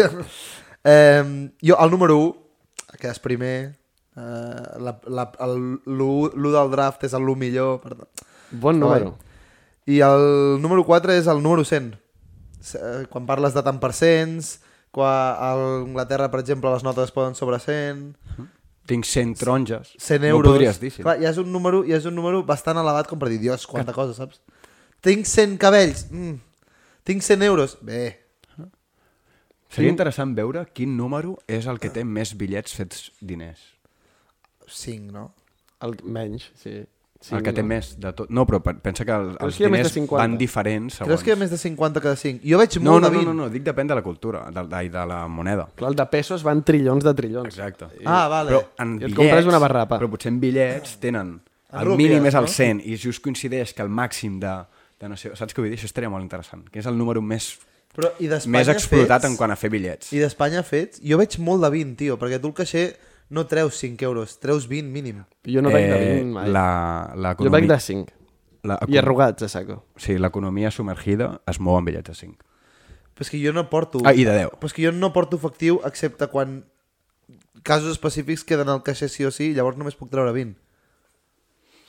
Um, 0.87 1.33
jo, 1.67 1.75
el 1.83 1.91
número 1.91 2.19
1, 2.23 2.97
que 3.03 3.11
és 3.11 3.19
primer, 3.25 3.55
uh, 4.15 4.77
la, 4.87 4.95
la, 5.11 5.27
el, 5.49 5.57
l'1 5.91 6.53
del 6.55 6.71
draft 6.77 7.09
és 7.09 7.17
el 7.19 7.27
1 7.27 7.41
millor. 7.43 7.81
Per... 7.83 7.97
Bon 8.63 8.79
número. 8.79 9.17
I 9.91 9.99
el 10.07 10.29
número 10.63 10.85
4 10.87 11.17
és 11.19 11.27
el 11.31 11.43
número 11.43 11.65
100. 11.67 11.91
Se- 12.67 12.79
eh, 12.79 13.03
Quan 13.11 13.27
parles 13.27 13.55
de 13.55 13.63
tant 13.67 13.77
per 13.83 13.93
cents, 13.95 14.57
quan 14.97 15.37
a 15.37 15.53
Anglaterra, 15.83 16.31
per 16.33 16.41
exemple, 16.41 16.73
les 16.73 16.85
notes 16.87 17.11
es 17.11 17.15
poden 17.15 17.37
sobre 17.39 17.61
100, 17.61 18.15
Tinc 18.87 19.03
100 19.05 19.35
taronges. 19.41 19.95
100 19.99 20.23
No 20.23 20.29
euros. 20.29 20.49
ho 20.49 20.55
podries 20.55 20.79
dir, 20.81 20.93
sí. 20.95 21.03
Clar, 21.03 21.17
ja 21.19 21.33
és, 21.33 21.39
un 21.43 21.51
número, 21.51 21.83
ja 21.85 21.99
és 21.99 22.05
un 22.07 22.15
número 22.15 22.45
bastant 22.47 22.79
elevat 22.79 23.09
com 23.11 23.19
per 23.19 23.29
dir, 23.33 23.41
dios, 23.43 23.67
quanta 23.67 23.93
cosa, 23.93 24.15
saps? 24.15 24.39
Tinc 25.03 25.27
100 25.27 25.57
cabells. 25.59 26.05
Mm. 26.13 26.37
Tinc 27.07 27.23
100 27.27 27.43
euros. 27.49 27.75
Bé. 27.83 28.21
Seria 29.75 29.91
interessant 29.91 30.37
veure 30.39 30.63
quin 30.73 30.95
número 30.97 31.35
és 31.51 31.67
el 31.67 31.81
que 31.83 31.91
té 31.91 32.05
més 32.07 32.31
bitllets 32.39 32.77
fets 32.79 33.09
diners. 33.21 33.59
5, 34.71 35.11
no? 35.13 35.33
El... 35.83 35.99
Menys, 36.07 36.47
sí. 36.63 36.79
Sí 37.21 37.35
el 37.35 37.43
que 37.43 37.53
té 37.57 37.63
no. 37.63 37.69
més 37.71 37.93
de 38.01 38.13
tot. 38.17 38.29
No, 38.31 38.45
però 38.47 38.61
pe- 38.63 38.75
pensa 38.83 39.05
que 39.09 39.13
el, 39.15 39.31
els 39.41 39.57
que 39.57 39.65
de 39.65 39.71
diners 39.73 39.93
50? 39.95 40.17
van 40.21 40.37
diferents 40.39 40.95
segons... 40.99 41.09
Creus 41.11 41.25
que 41.25 41.31
hi 41.31 41.35
ha 41.35 41.41
més 41.41 41.51
de 41.51 41.59
50 41.59 42.03
que 42.05 42.09
de 42.13 42.17
5? 42.23 42.41
Jo 42.53 42.59
veig 42.61 42.77
No, 42.81 42.91
molt 42.93 43.03
no, 43.03 43.09
de 43.09 43.15
no, 43.17 43.21
20. 43.23 43.27
no, 43.33 43.35
no, 43.43 43.49
dic 43.53 43.65
depèn 43.67 43.91
de 43.91 43.99
la 43.99 44.03
cultura, 44.05 44.45
de, 44.51 44.65
de, 44.71 44.83
de 44.95 45.05
la 45.13 45.21
moneda. 45.29 45.69
Clar, 45.77 45.91
el 45.95 45.99
de 45.99 46.07
pesos 46.13 46.43
van 46.47 46.63
trillons 46.63 47.05
de 47.05 47.15
trillons. 47.15 47.49
Exacte. 47.51 47.89
Ah, 48.05 48.27
vale. 48.29 48.51
Però 48.53 48.63
en 48.85 48.97
I 48.97 49.05
et 49.05 49.11
bitllets... 49.11 49.19
compres 49.23 49.47
una 49.53 49.59
barrapa. 49.63 49.99
Però 50.01 50.11
potser 50.13 50.33
en 50.35 50.41
bitllets 50.41 50.99
tenen... 51.03 51.37
En 51.73 51.81
El 51.81 51.89
rúpies, 51.91 52.09
mínim 52.09 52.27
és 52.31 52.35
el 52.39 52.45
no? 52.47 52.53
100 52.53 52.85
i 52.87 52.97
just 52.97 53.21
coincideix 53.25 53.73
que 53.75 53.83
el 53.83 53.89
màxim 53.91 54.39
de... 54.41 54.53
de 55.01 55.09
no 55.11 55.17
sé, 55.19 55.33
saps 55.37 55.53
què 55.53 55.61
vull 55.61 55.69
dir? 55.73 55.77
Això 55.81 55.89
estaria 55.91 56.09
molt 56.09 56.23
interessant. 56.25 56.63
Que 56.73 56.79
és 56.79 56.87
el 56.87 56.95
número 56.97 57.21
més, 57.21 57.57
Però, 57.97 58.13
i 58.23 58.29
més 58.53 58.69
explotat 58.69 59.23
fets, 59.25 59.31
en 59.33 59.37
quant 59.37 59.51
a 59.51 59.57
fer 59.59 59.69
bitllets. 59.73 60.13
I 60.15 60.21
d'Espanya 60.23 60.63
fets, 60.63 61.01
jo 61.05 61.19
veig 61.19 61.37
molt 61.43 61.65
de 61.67 61.71
20, 61.75 61.97
tio, 61.99 62.17
perquè 62.21 62.39
tu 62.41 62.49
el 62.53 62.55
caixer 62.57 62.87
no 63.29 63.47
treus 63.47 63.79
5 63.79 64.05
euros, 64.05 64.39
treus 64.41 64.69
20 64.69 64.91
mínim. 64.91 65.25
Jo 65.45 65.63
no 65.63 65.73
veig 65.75 65.89
de 65.91 65.99
20 65.99 66.33
mai. 66.35 66.47
Eh, 66.49 66.53
La, 66.53 67.13
la 67.15 67.35
jo 67.39 67.51
veig 67.51 67.67
de 67.69 67.79
5. 67.81 68.13
La, 68.67 68.79
I 68.89 68.99
arrugats, 68.99 69.43
a 69.47 69.49
saco. 69.49 69.85
Sí, 69.97 70.17
l'economia 70.19 70.71
submergida 70.75 71.41
es 71.47 71.61
mou 71.63 71.77
amb 71.79 71.87
bitllets 71.87 72.11
de 72.11 72.17
5. 72.19 72.39
Però 73.17 73.25
és 73.25 73.31
que 73.33 73.41
jo 73.41 73.53
no 73.55 73.69
porto... 73.71 74.03
Ah, 74.05 74.13
i 74.13 74.27
de 74.27 74.35
10. 74.35 74.57
Però 74.61 74.71
és 74.71 74.75
que 74.77 74.83
jo 74.85 74.93
no 74.93 75.13
porto 75.15 75.39
efectiu 75.39 75.79
excepte 75.89 76.27
quan 76.33 76.65
casos 77.63 77.95
específics 77.95 78.45
queden 78.45 78.69
al 78.69 78.83
caixer 78.87 79.09
sí 79.09 79.25
o 79.25 79.31
sí, 79.35 79.53
llavors 79.55 79.79
només 79.79 79.97
puc 79.99 80.11
treure 80.13 80.35
20. 80.35 80.59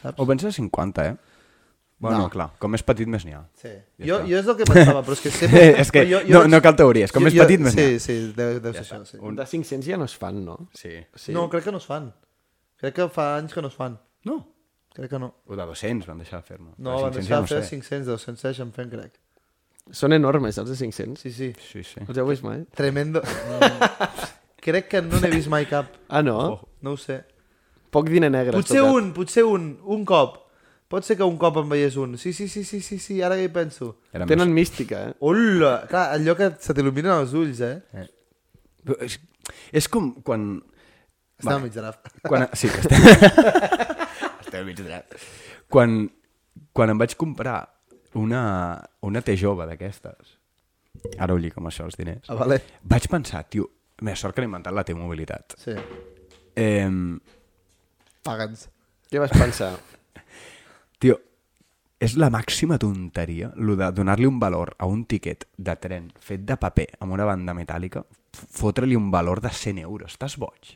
Saps? 0.01 0.21
O 0.21 0.27
penses 0.29 0.55
50, 0.55 1.05
eh? 1.09 1.17
Bueno, 1.99 2.17
No. 2.17 2.23
no. 2.25 2.29
clar, 2.29 2.51
com 2.61 2.69
més 2.71 2.83
petit 2.85 3.07
més 3.09 3.23
n'hi 3.25 3.33
ha. 3.33 3.39
Sí. 3.57 3.69
Ja 3.97 4.05
jo, 4.05 4.17
està. 4.19 4.27
jo 4.29 4.37
és 4.37 4.47
el 4.47 4.57
que 4.57 4.65
pensava, 4.69 5.01
però 5.01 5.13
és 5.17 5.21
que 5.23 5.31
sempre... 5.33 5.63
és 5.81 5.91
que 5.91 6.03
però 6.05 6.19
no, 6.29 6.41
no 6.47 6.59
cal 6.61 6.75
teories, 6.77 7.11
com 7.11 7.23
jo- 7.23 7.25
més 7.25 7.33
jo- 7.33 7.43
petit 7.47 7.59
més 7.65 7.73
sí, 7.73 7.79
n'hi 7.81 7.95
ha. 7.95 7.99
Sí, 8.03 8.17
deu, 8.37 8.59
deu 8.61 8.73
ser 8.75 8.83
això, 8.83 8.99
sí. 9.05 9.17
Un 9.19 9.35
de 9.39 9.45
500 9.49 9.87
ja 9.89 9.97
no 9.97 10.05
es 10.05 10.15
fan, 10.15 10.43
no? 10.45 10.57
Sí. 10.77 10.91
sí. 11.15 11.33
No, 11.33 11.47
crec 11.49 11.63
que 11.65 11.71
no 11.73 11.79
es 11.81 11.85
fan. 11.89 12.11
Crec 12.77 12.93
que 12.99 13.07
fa 13.09 13.35
anys 13.39 13.53
que 13.57 13.61
no 13.65 13.71
es 13.73 13.73
fan. 13.79 13.97
No. 14.29 14.37
Crec 14.93 15.09
que 15.09 15.19
no. 15.19 15.31
O 15.45 15.55
de 15.57 15.65
200 15.65 16.05
van 16.07 16.17
deixar 16.21 16.43
de 16.43 16.45
fer-ne. 16.51 16.71
No, 16.77 16.97
De 16.97 17.01
van 17.07 17.11
500 17.13 17.15
deixar 17.17 17.35
ja 17.37 17.41
de 17.41 17.47
fer 17.47 17.63
sé. 17.63 17.75
500, 17.81 18.05
200 18.13 18.41
segueixen 18.45 18.71
fent, 18.77 18.91
crec. 18.93 19.17
Són 19.89 20.13
enormes, 20.13 20.57
els 20.61 20.69
de 20.69 20.75
500. 20.77 21.19
Sí, 21.21 21.31
sí. 21.31 21.49
Sí, 21.71 21.81
sí. 21.83 22.01
Els 22.07 22.17
heu 22.17 22.27
vist 22.29 22.43
mai? 22.45 22.65
Tremendo. 22.75 23.21
Crec 24.67 24.87
que 24.91 25.01
no 25.01 25.19
n'he 25.21 25.29
vist 25.31 25.47
mai 25.49 25.65
cap. 25.69 25.93
Ah, 26.09 26.21
no? 26.21 26.37
Oh. 26.37 26.57
No 26.83 26.93
ho 26.93 26.97
sé. 26.99 27.21
Poc 27.93 28.09
diner 28.11 28.29
negre. 28.29 28.57
Potser 28.57 28.81
un, 28.83 29.13
potser 29.15 29.45
un, 29.47 29.77
un 29.85 30.03
cop. 30.05 30.41
Pot 30.87 31.03
ser 31.03 31.17
que 31.19 31.25
un 31.27 31.35
cop 31.37 31.57
en 31.59 31.67
veiés 31.69 31.97
un. 31.99 32.13
Sí, 32.17 32.31
sí, 32.33 32.47
sí, 32.47 32.63
sí, 32.63 32.79
sí, 32.81 32.97
sí, 33.03 33.17
ara 33.21 33.35
que 33.35 33.43
hi 33.43 33.51
penso. 33.51 33.97
Era 34.15 34.25
Tenen 34.29 34.53
mística, 34.55 35.01
eh? 35.09 35.15
Hola! 35.19 35.81
Clar, 35.89 36.05
allò 36.15 36.35
que 36.39 36.47
se 36.63 36.73
t'il·luminen 36.77 37.11
els 37.17 37.33
ulls, 37.35 37.59
eh? 37.65 37.73
més... 37.91 38.05
Però 38.87 38.95
És, 39.03 39.17
és 39.75 39.89
com 39.91 40.13
quan... 40.23 40.45
Estava 41.37 41.59
mig 41.59 41.73
draf. 41.75 41.99
quan 42.23 42.47
sí, 42.59 42.69
que 42.71 42.79
estem... 42.85 43.03
estem 44.45 44.63
mig 44.65 44.79
dret. 44.79 45.17
Quan, 45.69 45.97
quan 46.71 46.93
em 46.95 47.01
vaig 47.03 47.17
comprar 47.19 47.57
una, 48.17 48.41
una 49.03 49.21
T 49.21 49.35
jove 49.37 49.67
d'aquestes, 49.69 50.31
ara 51.19 51.35
ho 51.35 51.37
amb 51.59 51.67
això, 51.69 51.83
els 51.85 51.99
diners, 51.99 52.31
Ah, 52.31 52.39
vale. 52.39 52.61
vaig 52.87 53.09
pensar, 53.11 53.43
tio, 53.51 53.67
més 54.07 54.23
sort 54.23 54.33
que 54.33 54.41
han 54.41 54.47
inventat 54.47 54.73
la 54.73 54.85
T-mobilitat. 54.87 55.57
Sí. 55.61 55.75
Eh, 56.57 56.87
Paga'ns. 58.23 58.69
Què 59.11 59.19
vas 59.21 59.35
pensar? 59.35 59.73
És 61.99 62.13
la 62.15 62.29
màxima 62.29 62.77
tonteria 62.77 63.49
lo 63.57 63.75
de 63.75 63.87
donar-li 63.91 64.27
un 64.29 64.37
valor 64.39 64.75
a 64.77 64.85
un 64.85 65.05
tiquet 65.09 65.47
de 65.57 65.73
tren 65.81 66.11
fet 66.21 66.43
de 66.45 66.57
paper 66.61 66.91
amb 67.01 67.15
una 67.15 67.25
banda 67.25 67.55
metàl·lica, 67.57 68.03
fotre-li 68.33 68.95
un 68.95 69.09
valor 69.11 69.41
de 69.41 69.49
100 69.49 69.79
euros. 69.81 70.13
Estàs 70.13 70.37
boig. 70.37 70.75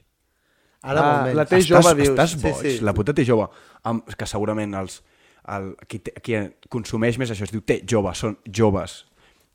Ara 0.81 1.01
Ah, 1.01 1.33
la 1.37 1.45
T 1.45 1.59
estàs, 1.59 1.67
jove, 1.69 1.93
dius. 1.99 2.09
Estàs 2.09 2.31
Sí, 2.33 2.41
boig. 2.41 2.55
sí. 2.65 2.79
La 2.81 2.93
puta 2.97 3.13
té 3.13 3.23
jove, 3.23 3.45
amb, 3.83 4.07
que 4.17 4.25
segurament 4.25 4.73
els, 4.73 5.03
el, 5.47 5.75
qui, 5.87 5.99
té, 5.99 6.11
qui 6.25 6.33
consumeix 6.69 7.19
més 7.21 7.29
això 7.29 7.43
es 7.45 7.51
diu 7.53 7.61
té 7.61 7.83
jove, 7.87 8.15
són 8.15 8.39
joves 8.49 9.05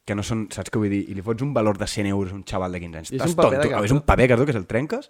que 0.07 0.15
no 0.15 0.23
són, 0.23 0.47
saps 0.55 0.71
què 0.71 0.79
vull 0.79 0.89
dir? 0.93 1.03
I 1.11 1.15
li 1.19 1.23
fots 1.27 1.43
un 1.43 1.53
valor 1.53 1.79
de 1.79 1.87
100 1.91 2.07
euros 2.07 2.31
a 2.31 2.37
un 2.37 2.45
xaval 2.47 2.71
de 2.71 2.79
15 2.79 2.97
anys. 2.99 3.11
I 3.11 3.17
és 3.17 3.23
Estàs 3.23 3.31
un 3.35 3.37
paper 3.43 3.61
tonto. 3.65 3.85
És 3.85 3.91
un 3.91 4.01
paper 4.07 4.29
que 4.29 4.53
se'l 4.55 4.67
trenques, 4.71 5.09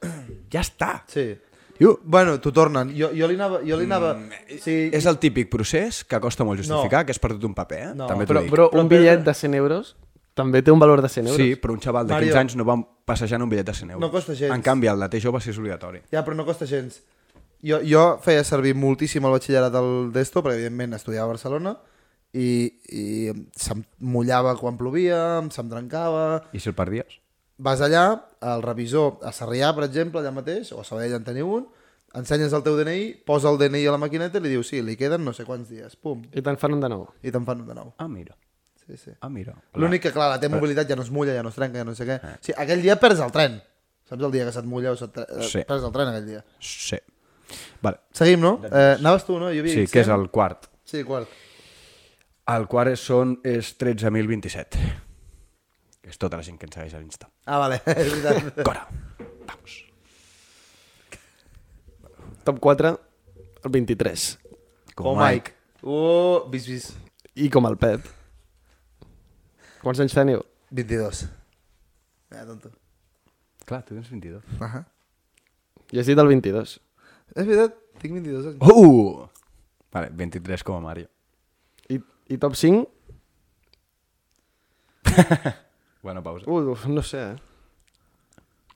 ja 0.50 0.60
està. 0.64 1.04
Sí. 1.06 1.34
Tio, 1.78 1.98
Bueno, 2.04 2.38
t'ho 2.40 2.52
tornen. 2.52 2.90
Jo, 2.96 3.10
jo 3.14 3.28
li 3.28 3.34
anava... 3.36 3.60
Jo 3.66 3.76
li 3.76 3.84
anava... 3.84 4.14
sí, 4.62 4.88
és 4.94 5.06
el 5.06 5.18
típic 5.22 5.50
procés 5.52 6.02
que 6.04 6.20
costa 6.20 6.44
molt 6.44 6.60
justificar, 6.62 7.04
que 7.06 7.12
és 7.12 7.20
per 7.20 7.32
tot 7.34 7.44
un 7.48 7.54
paper, 7.54 7.78
eh? 7.78 7.94
No, 7.94 8.06
També 8.10 8.24
t'ho 8.26 8.32
Però, 8.34 8.42
dic. 8.44 8.52
però 8.54 8.68
Però 8.72 8.82
un 8.84 8.88
bitllet 8.92 9.24
de 9.26 9.34
100 9.34 9.54
euros 9.60 9.94
també 10.36 10.60
té 10.62 10.70
un 10.72 10.78
valor 10.82 11.00
de 11.00 11.08
100 11.08 11.26
euros. 11.30 11.40
Sí, 11.40 11.56
però 11.56 11.72
un 11.72 11.80
xaval 11.80 12.06
de 12.06 12.12
15 12.12 12.26
Mario. 12.26 12.38
anys 12.40 12.56
no 12.60 12.64
va 12.68 12.76
passejant 13.08 13.42
un 13.42 13.48
bitllet 13.48 13.66
de 13.70 13.74
100 13.74 13.90
euros. 13.94 14.00
No 14.04 14.10
costa 14.12 14.34
gens. 14.34 14.52
En 14.52 14.62
canvi, 14.62 14.86
el 14.92 15.00
de 15.00 15.08
té 15.08 15.20
jove 15.20 15.40
sí 15.40 15.50
és 15.50 15.58
obligatori. 15.58 16.02
Ja, 16.12 16.24
però 16.26 16.36
no 16.36 16.44
costa 16.44 16.66
gens. 16.68 17.02
Jo, 17.64 17.78
jo 17.88 18.02
feia 18.22 18.44
servir 18.44 18.74
moltíssim 18.76 19.24
el 19.24 19.32
batxillerat 19.32 19.72
del 19.72 20.10
d'esto, 20.12 20.42
perquè 20.44 20.58
evidentment 20.60 20.92
estudiava 20.98 21.30
a 21.30 21.32
Barcelona, 21.32 21.72
i, 22.36 22.48
i 22.92 23.32
se'm 23.56 23.80
mullava 24.04 24.52
quan 24.60 24.76
plovia, 24.76 25.40
se'm 25.50 25.70
trencava... 25.72 26.42
I 26.52 26.60
si 26.60 26.68
el 26.68 26.74
perdies? 26.76 27.16
Vas 27.58 27.80
allà, 27.80 28.04
el 28.44 28.62
revisor 28.62 29.18
a 29.24 29.32
Sarrià, 29.32 29.70
per 29.76 29.86
exemple, 29.86 30.20
allà 30.20 30.32
mateix, 30.34 30.72
o 30.76 30.82
a 30.82 30.84
Sabadell 30.84 31.14
en 31.16 31.24
teniu 31.24 31.48
un, 31.54 31.62
ensenyes 32.16 32.52
el 32.56 32.64
teu 32.66 32.76
DNI, 32.76 33.06
posa 33.28 33.48
el 33.48 33.56
DNI 33.60 33.86
a 33.88 33.94
la 33.94 34.00
maquineta 34.02 34.40
i 34.40 34.44
li 34.44 34.52
dius, 34.52 34.68
sí, 34.72 34.82
li 34.84 34.96
queden 35.00 35.24
no 35.24 35.32
sé 35.36 35.46
quants 35.48 35.70
dies, 35.72 35.96
pum, 35.96 36.20
I 36.36 36.44
te'n 36.44 36.58
fan 36.60 36.76
un 36.76 36.84
de 36.84 36.90
nou. 36.92 37.06
i 37.24 37.32
te'n 37.32 37.46
fan 37.48 37.62
un 37.64 37.70
de 37.70 37.78
nou. 37.78 37.94
Ah, 38.02 38.08
mira. 38.08 38.36
Sí, 38.86 38.96
sí. 39.00 39.10
Ah, 39.20 39.30
mira. 39.32 39.56
L'únic 39.74 40.04
que, 40.04 40.12
clar, 40.14 40.28
la 40.30 40.38
teva 40.38 40.60
mobilitat 40.60 40.86
ja 40.88 40.94
no 40.96 41.02
es 41.02 41.10
mulla, 41.10 41.32
ja 41.34 41.42
no 41.42 41.48
es 41.50 41.56
trenca, 41.58 41.80
ja 41.80 41.84
no 41.88 41.94
sé 41.96 42.04
què. 42.06 42.20
Sí, 42.44 42.52
aquell 42.56 42.84
dia 42.84 42.98
perds 43.02 43.24
el 43.24 43.32
tren. 43.34 43.56
Saps 44.06 44.22
el 44.22 44.30
dia 44.30 44.44
que 44.46 44.52
se't 44.54 44.68
mulla 44.70 44.92
o 44.92 44.98
se't 45.00 45.10
tre... 45.16 45.24
Sí. 45.42 45.64
perds 45.66 45.82
el 45.88 45.94
tren 45.96 46.12
aquell 46.12 46.28
dia. 46.28 46.44
Sí. 46.62 47.00
Vale. 47.82 47.98
Seguim, 48.14 48.44
no? 48.44 48.52
Eh, 48.68 48.94
anaves 49.00 49.24
tu, 49.26 49.40
no? 49.40 49.48
Jo 49.50 49.64
havia 49.64 49.74
Sí, 49.74 49.88
que 49.90 50.04
és 50.04 50.12
el 50.12 50.28
quart. 50.30 50.68
Sí, 50.86 51.02
quart. 51.08 51.26
El 52.54 52.68
quart 52.70 52.92
és, 52.94 53.02
són, 53.02 53.40
és 53.42 53.72
13.027. 53.80 55.05
És 56.06 56.20
tota 56.22 56.38
la 56.38 56.44
gent 56.46 56.58
que 56.60 56.68
ens 56.68 56.76
segueix 56.78 56.94
a 56.94 57.00
l'Insta. 57.02 57.28
Ah, 57.50 57.58
vale, 57.58 57.80
és 57.98 58.12
veritat. 58.12 58.62
Cora. 58.66 58.86
Vamos. 59.48 59.74
Top 62.46 62.60
4, 62.62 62.92
el 63.66 63.74
23. 63.74 64.26
Com 64.94 65.10
oh, 65.10 65.18
Mike. 65.18 65.56
Uh, 65.82 66.46
vis, 66.52 66.68
vis. 66.70 66.86
I 67.34 67.50
com 67.52 67.66
el 67.68 67.76
Pep. 67.80 68.06
Quants 69.82 70.00
anys 70.02 70.14
teniu? 70.14 70.44
22. 70.70 71.26
Ja, 72.32 72.46
tonto. 72.46 72.70
Clar, 73.66 73.82
tu 73.82 73.98
tens 73.98 74.08
22. 74.08 74.42
Uh 74.60 74.62
-huh. 74.62 74.84
Jo 75.92 76.00
has 76.00 76.06
dit 76.06 76.18
el 76.18 76.26
22. 76.26 76.80
És 77.34 77.46
veritat, 77.46 77.74
tinc 77.98 78.14
22 78.14 78.46
anys. 78.46 78.62
Uh! 78.62 79.28
Vale, 79.92 80.10
23 80.10 80.62
com 80.62 80.76
a 80.76 80.80
Mario. 80.80 81.08
I, 81.88 82.00
i 82.28 82.38
top 82.38 82.54
5? 82.54 82.86
Bona 86.06 86.22
pausa. 86.22 86.46
Uh, 86.46 86.70
uf, 86.72 86.86
no 86.86 87.02
sé, 87.02 87.18
eh? 87.32 87.36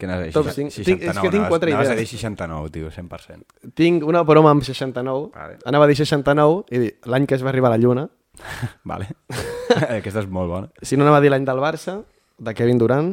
Que 0.00 0.08
n'has? 0.08 0.30
Top 0.32 0.46
60 0.48 0.70
cinc. 0.72 0.86
Tinc- 0.88 1.02
és 1.10 1.18
que 1.20 1.30
tinc 1.30 1.46
quatre 1.52 1.70
anaves 1.74 1.90
a 1.90 1.94
idees. 1.94 2.08
dir 2.10 2.18
69, 2.18 2.70
tio, 2.74 2.90
100%. 2.90 3.72
Tinc 3.76 4.04
una 4.08 4.22
broma 4.24 4.50
amb 4.54 4.64
69. 4.64 5.30
Vale. 5.34 5.58
Anava 5.68 5.84
a 5.84 5.88
dir 5.90 5.96
69 6.00 6.64
i 6.72 6.78
dir 6.86 6.92
l'any 7.04 7.26
que 7.28 7.36
es 7.36 7.44
va 7.44 7.50
arribar 7.52 7.68
a 7.70 7.76
la 7.76 7.80
Lluna. 7.82 8.06
Vale. 8.90 9.10
Aquesta 10.00 10.22
és 10.24 10.28
molt 10.32 10.48
bona. 10.50 10.70
Si 10.82 10.96
no 10.96 11.04
anava 11.04 11.18
a 11.20 11.24
dir 11.24 11.30
l'any 11.30 11.44
del 11.44 11.60
Barça, 11.60 11.98
de 12.40 12.54
Kevin 12.56 12.78
Durant, 12.80 13.10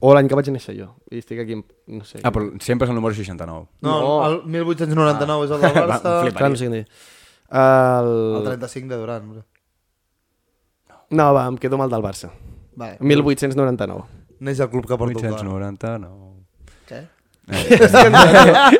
o 0.00 0.14
l'any 0.16 0.26
que 0.28 0.34
vaig 0.40 0.48
néixer 0.52 0.74
jo. 0.78 0.88
I 1.12 1.20
estic 1.20 1.42
aquí, 1.44 1.58
amb- 1.60 1.68
no 1.92 2.04
sé. 2.08 2.22
Ah, 2.24 2.32
però 2.32 2.48
sempre 2.64 2.88
és 2.88 2.90
el 2.90 2.96
número 2.96 3.14
69. 3.14 3.68
No, 3.84 3.98
No. 4.00 4.14
el 4.30 4.40
1899 4.48 5.44
és 5.44 5.50
el 5.52 5.60
del 5.60 5.76
Va, 5.76 5.86
Barça. 5.92 6.14
flipa. 6.24 6.38
Clar, 6.40 6.50
no 6.50 6.56
sé 6.56 6.70
què 6.70 6.72
dir. 6.80 6.86
El... 7.52 8.10
el 8.40 8.48
35 8.48 8.88
de 8.88 8.96
Durant. 9.04 9.28
bro. 9.34 9.44
No, 11.10 11.28
va, 11.36 11.44
em 11.52 11.60
quedo 11.60 11.76
amb 11.76 11.84
el 11.84 11.92
del 11.92 12.02
Barça. 12.02 12.32
Vale. 12.76 12.96
1899. 13.00 14.04
Neix 14.44 14.60
el 14.60 14.70
club 14.70 14.86
que 14.88 14.98
porta 14.98 15.18
el 15.20 15.34
cor. 15.34 15.40
899. 15.40 16.34
Què? 16.88 17.02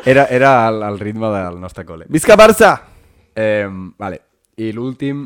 Era, 0.05 0.25
era 0.25 0.67
el, 0.69 0.81
el 0.83 0.99
ritme 0.99 1.29
del 1.33 1.59
nostre 1.61 1.85
col·le. 1.85 2.05
Visca 2.09 2.37
Barça! 2.37 2.75
Eh, 3.35 3.67
vale. 3.97 4.21
I 4.57 4.71
l'últim, 4.73 5.25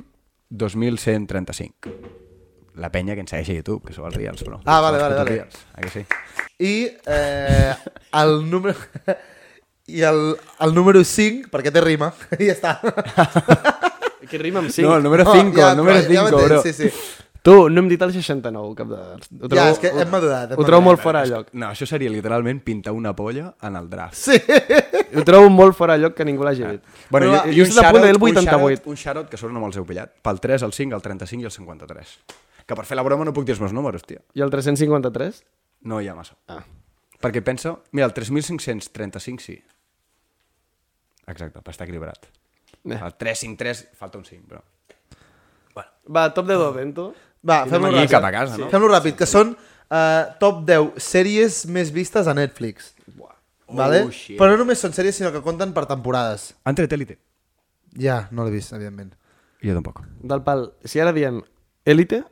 2135. 0.49 1.89
La 2.79 2.89
penya 2.91 3.15
que 3.15 3.23
ens 3.25 3.31
segueix 3.33 3.49
a 3.51 3.57
YouTube, 3.59 3.83
que 3.85 3.93
sou 3.93 4.07
els 4.07 4.15
Reals, 4.15 4.43
però. 4.45 4.59
Ah, 4.65 4.79
vale, 4.81 4.99
vale, 5.01 5.15
vale. 5.19 5.29
Reals. 5.29 5.59
Ah, 5.73 5.81
que 5.83 5.89
sí? 5.93 6.05
I 6.59 6.73
eh, 7.05 7.73
el 8.21 8.49
número... 8.49 8.75
I 9.89 10.03
el, 10.05 10.35
el 10.61 10.73
número 10.75 11.01
5, 11.03 11.49
perquè 11.49 11.71
té 11.73 11.81
rima, 11.81 12.11
i 12.37 12.45
ja 12.45 12.53
està. 12.53 12.75
Que 14.29 14.37
rima 14.37 14.61
amb 14.61 14.69
5. 14.69 14.85
No, 14.85 14.97
el 14.99 15.03
número 15.03 15.23
No, 15.25 15.33
5, 15.33 15.55
ja, 15.57 15.71
el 15.71 15.79
número 15.79 15.97
però 15.97 16.05
5, 16.05 16.13
m'entens, 16.27 16.45
bro. 16.45 16.61
Sí, 16.61 16.73
sí. 16.77 16.91
Tu, 17.49 17.55
no 17.73 17.81
hem 17.81 17.87
dit 17.89 18.01
el 18.05 18.11
69, 18.13 18.75
cap 18.77 18.89
de... 18.91 18.97
Ho 18.99 19.47
trobo, 19.49 19.55
Ja, 19.57 19.65
és 19.73 19.79
que 19.81 19.89
hem 19.89 20.09
madurat. 20.13 20.51
hem 20.53 20.59
Ho 20.59 20.65
trobo 20.67 20.81
madurat. 20.81 20.85
molt 20.89 21.01
fora 21.01 21.21
de 21.25 21.31
lloc. 21.33 21.47
No, 21.57 21.71
això 21.73 21.87
seria 21.89 22.11
literalment 22.13 22.59
pintar 22.65 22.93
una 22.93 23.15
polla 23.17 23.47
en 23.65 23.75
el 23.79 23.87
draft. 23.89 24.13
Sí. 24.19 24.37
Ho 25.17 25.23
trobo 25.25 25.49
molt 25.49 25.73
fora 25.77 25.95
de 25.97 26.03
lloc 26.03 26.13
que 26.17 26.25
ningú 26.27 26.43
l'hagi 26.45 26.63
dit. 26.67 26.83
Bueno, 27.09 27.31
Però 27.31 27.33
i, 27.33 27.37
va, 27.37 27.55
i 27.55 27.63
un 27.63 27.65
just 27.71 27.79
a 27.81 27.89
punt 27.91 28.03
del 28.05 28.19
un 28.19 28.27
88. 28.29 28.45
shout-out- 28.45 28.87
Un 28.93 28.99
shout 29.01 29.29
que 29.31 29.37
sort 29.41 29.53
no 29.55 29.63
me'ls 29.63 29.79
heu 29.81 29.85
pillat. 29.89 30.13
Pel 30.21 30.39
3, 30.43 30.67
el 30.67 30.73
5, 30.77 30.95
el 30.99 31.01
35 31.01 31.41
i 31.41 31.49
el 31.49 31.55
53. 31.57 32.13
Que 32.69 32.75
per 32.77 32.85
fer 32.85 32.97
la 32.99 33.03
broma 33.07 33.25
no 33.25 33.33
puc 33.33 33.47
dir 33.49 33.55
els 33.57 33.61
meus 33.63 33.73
números, 33.73 34.03
tio. 34.05 34.19
I 34.37 34.43
el 34.45 34.51
353? 34.53 35.41
No 35.89 36.01
hi 36.03 36.07
ha 36.11 36.13
massa. 36.15 36.35
Ah. 36.53 36.61
Perquè 37.19 37.41
pensa... 37.41 37.73
Mira, 37.91 38.05
el 38.05 38.13
3535 38.13 39.41
sí. 39.41 39.57
Exacte, 41.25 41.61
per 41.61 41.71
estar 41.73 41.87
equilibrat. 41.87 42.27
Eh. 42.85 42.93
El 42.99 43.15
353 43.17 43.87
falta 43.97 44.17
un 44.21 44.25
5, 44.25 44.45
però... 44.49 44.61
Va, 46.09 46.27
top 46.33 46.47
de 46.49 46.55
Dovento. 46.57 47.13
Va, 47.45 47.63
fem-ho 47.69 47.91
ràpid. 47.93 48.11
cap 48.11 48.25
a 48.27 48.31
casa, 48.35 48.57
no? 48.59 48.69
Fem-ho 48.71 48.89
ràpid, 48.91 49.15
que 49.19 49.27
són 49.29 49.53
uh, 49.55 50.23
top 50.41 50.63
10 50.67 50.99
sèries 51.03 51.61
més 51.71 51.91
vistes 51.95 52.27
a 52.27 52.35
Netflix. 52.35 52.93
Vale? 53.69 54.03
Oh, 54.07 54.11
shit. 54.11 54.35
Però 54.39 54.49
no 54.51 54.63
només 54.63 54.81
són 54.81 54.95
sèries, 54.95 55.15
sinó 55.19 55.31
que 55.31 55.43
compten 55.45 55.71
per 55.75 55.85
temporades. 55.89 56.49
Entret 56.69 56.93
Elite. 56.97 57.19
Ja, 57.99 58.23
no 58.31 58.45
l'he 58.45 58.53
vist, 58.55 58.73
evidentment. 58.73 59.13
Jo 59.63 59.75
tampoc. 59.77 60.01
Del 60.23 60.41
pal, 60.45 60.69
si 60.87 61.01
ara 61.03 61.13
diem 61.15 61.41
Elite, 61.85 62.23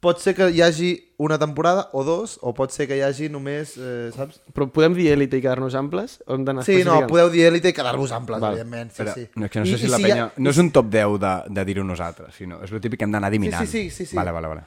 Pot 0.00 0.18
ser 0.20 0.34
que 0.36 0.50
hi 0.52 0.60
hagi 0.60 0.88
una 1.22 1.38
temporada 1.38 1.88
o 1.96 2.02
dos, 2.04 2.38
o 2.42 2.52
pot 2.54 2.70
ser 2.74 2.84
que 2.86 2.96
hi 2.98 3.00
hagi 3.06 3.28
només, 3.32 3.76
eh, 3.78 4.10
saps? 4.14 4.40
però 4.52 4.66
podem 4.70 4.92
dir 4.94 5.06
Elite 5.14 5.38
i 5.38 5.40
quedar-nos 5.40 5.74
amples? 5.78 6.18
O 6.26 6.34
hem 6.34 6.44
d'anar 6.44 6.64
Sí, 6.66 6.82
no, 6.84 6.98
podeu 7.08 7.30
dir 7.32 7.46
Elite 7.48 7.70
i 7.70 7.72
quedar-vos 7.72 8.12
amples, 8.12 8.38
Val. 8.40 8.52
evidentment. 8.58 8.90
Sí, 8.92 9.02
Però, 9.02 9.14
sí. 9.14 9.26
no, 9.36 9.46
és 9.46 9.50
que 9.50 9.58
no 9.60 9.66
sé 9.66 9.72
I- 9.72 9.78
si 9.78 9.86
i 9.86 9.88
la 9.88 9.96
ha- 9.96 10.00
penya... 10.08 10.26
No 10.36 10.50
és 10.50 10.58
un 10.58 10.70
top 10.70 10.90
10 10.92 11.18
de, 11.22 11.32
de 11.54 11.64
dir-ho 11.64 11.84
nosaltres, 11.84 12.34
sinó 12.34 12.60
és 12.62 12.72
el 12.72 12.80
típic 12.80 12.98
que 13.00 13.04
hem 13.08 13.12
d'anar 13.12 13.28
adivinant. 13.32 13.64
Sí, 13.66 13.72
sí, 13.72 13.90
sí, 13.90 13.96
sí, 14.04 14.06
sí. 14.10 14.16
Vale, 14.16 14.32
vale, 14.32 14.48
vale. 14.48 14.62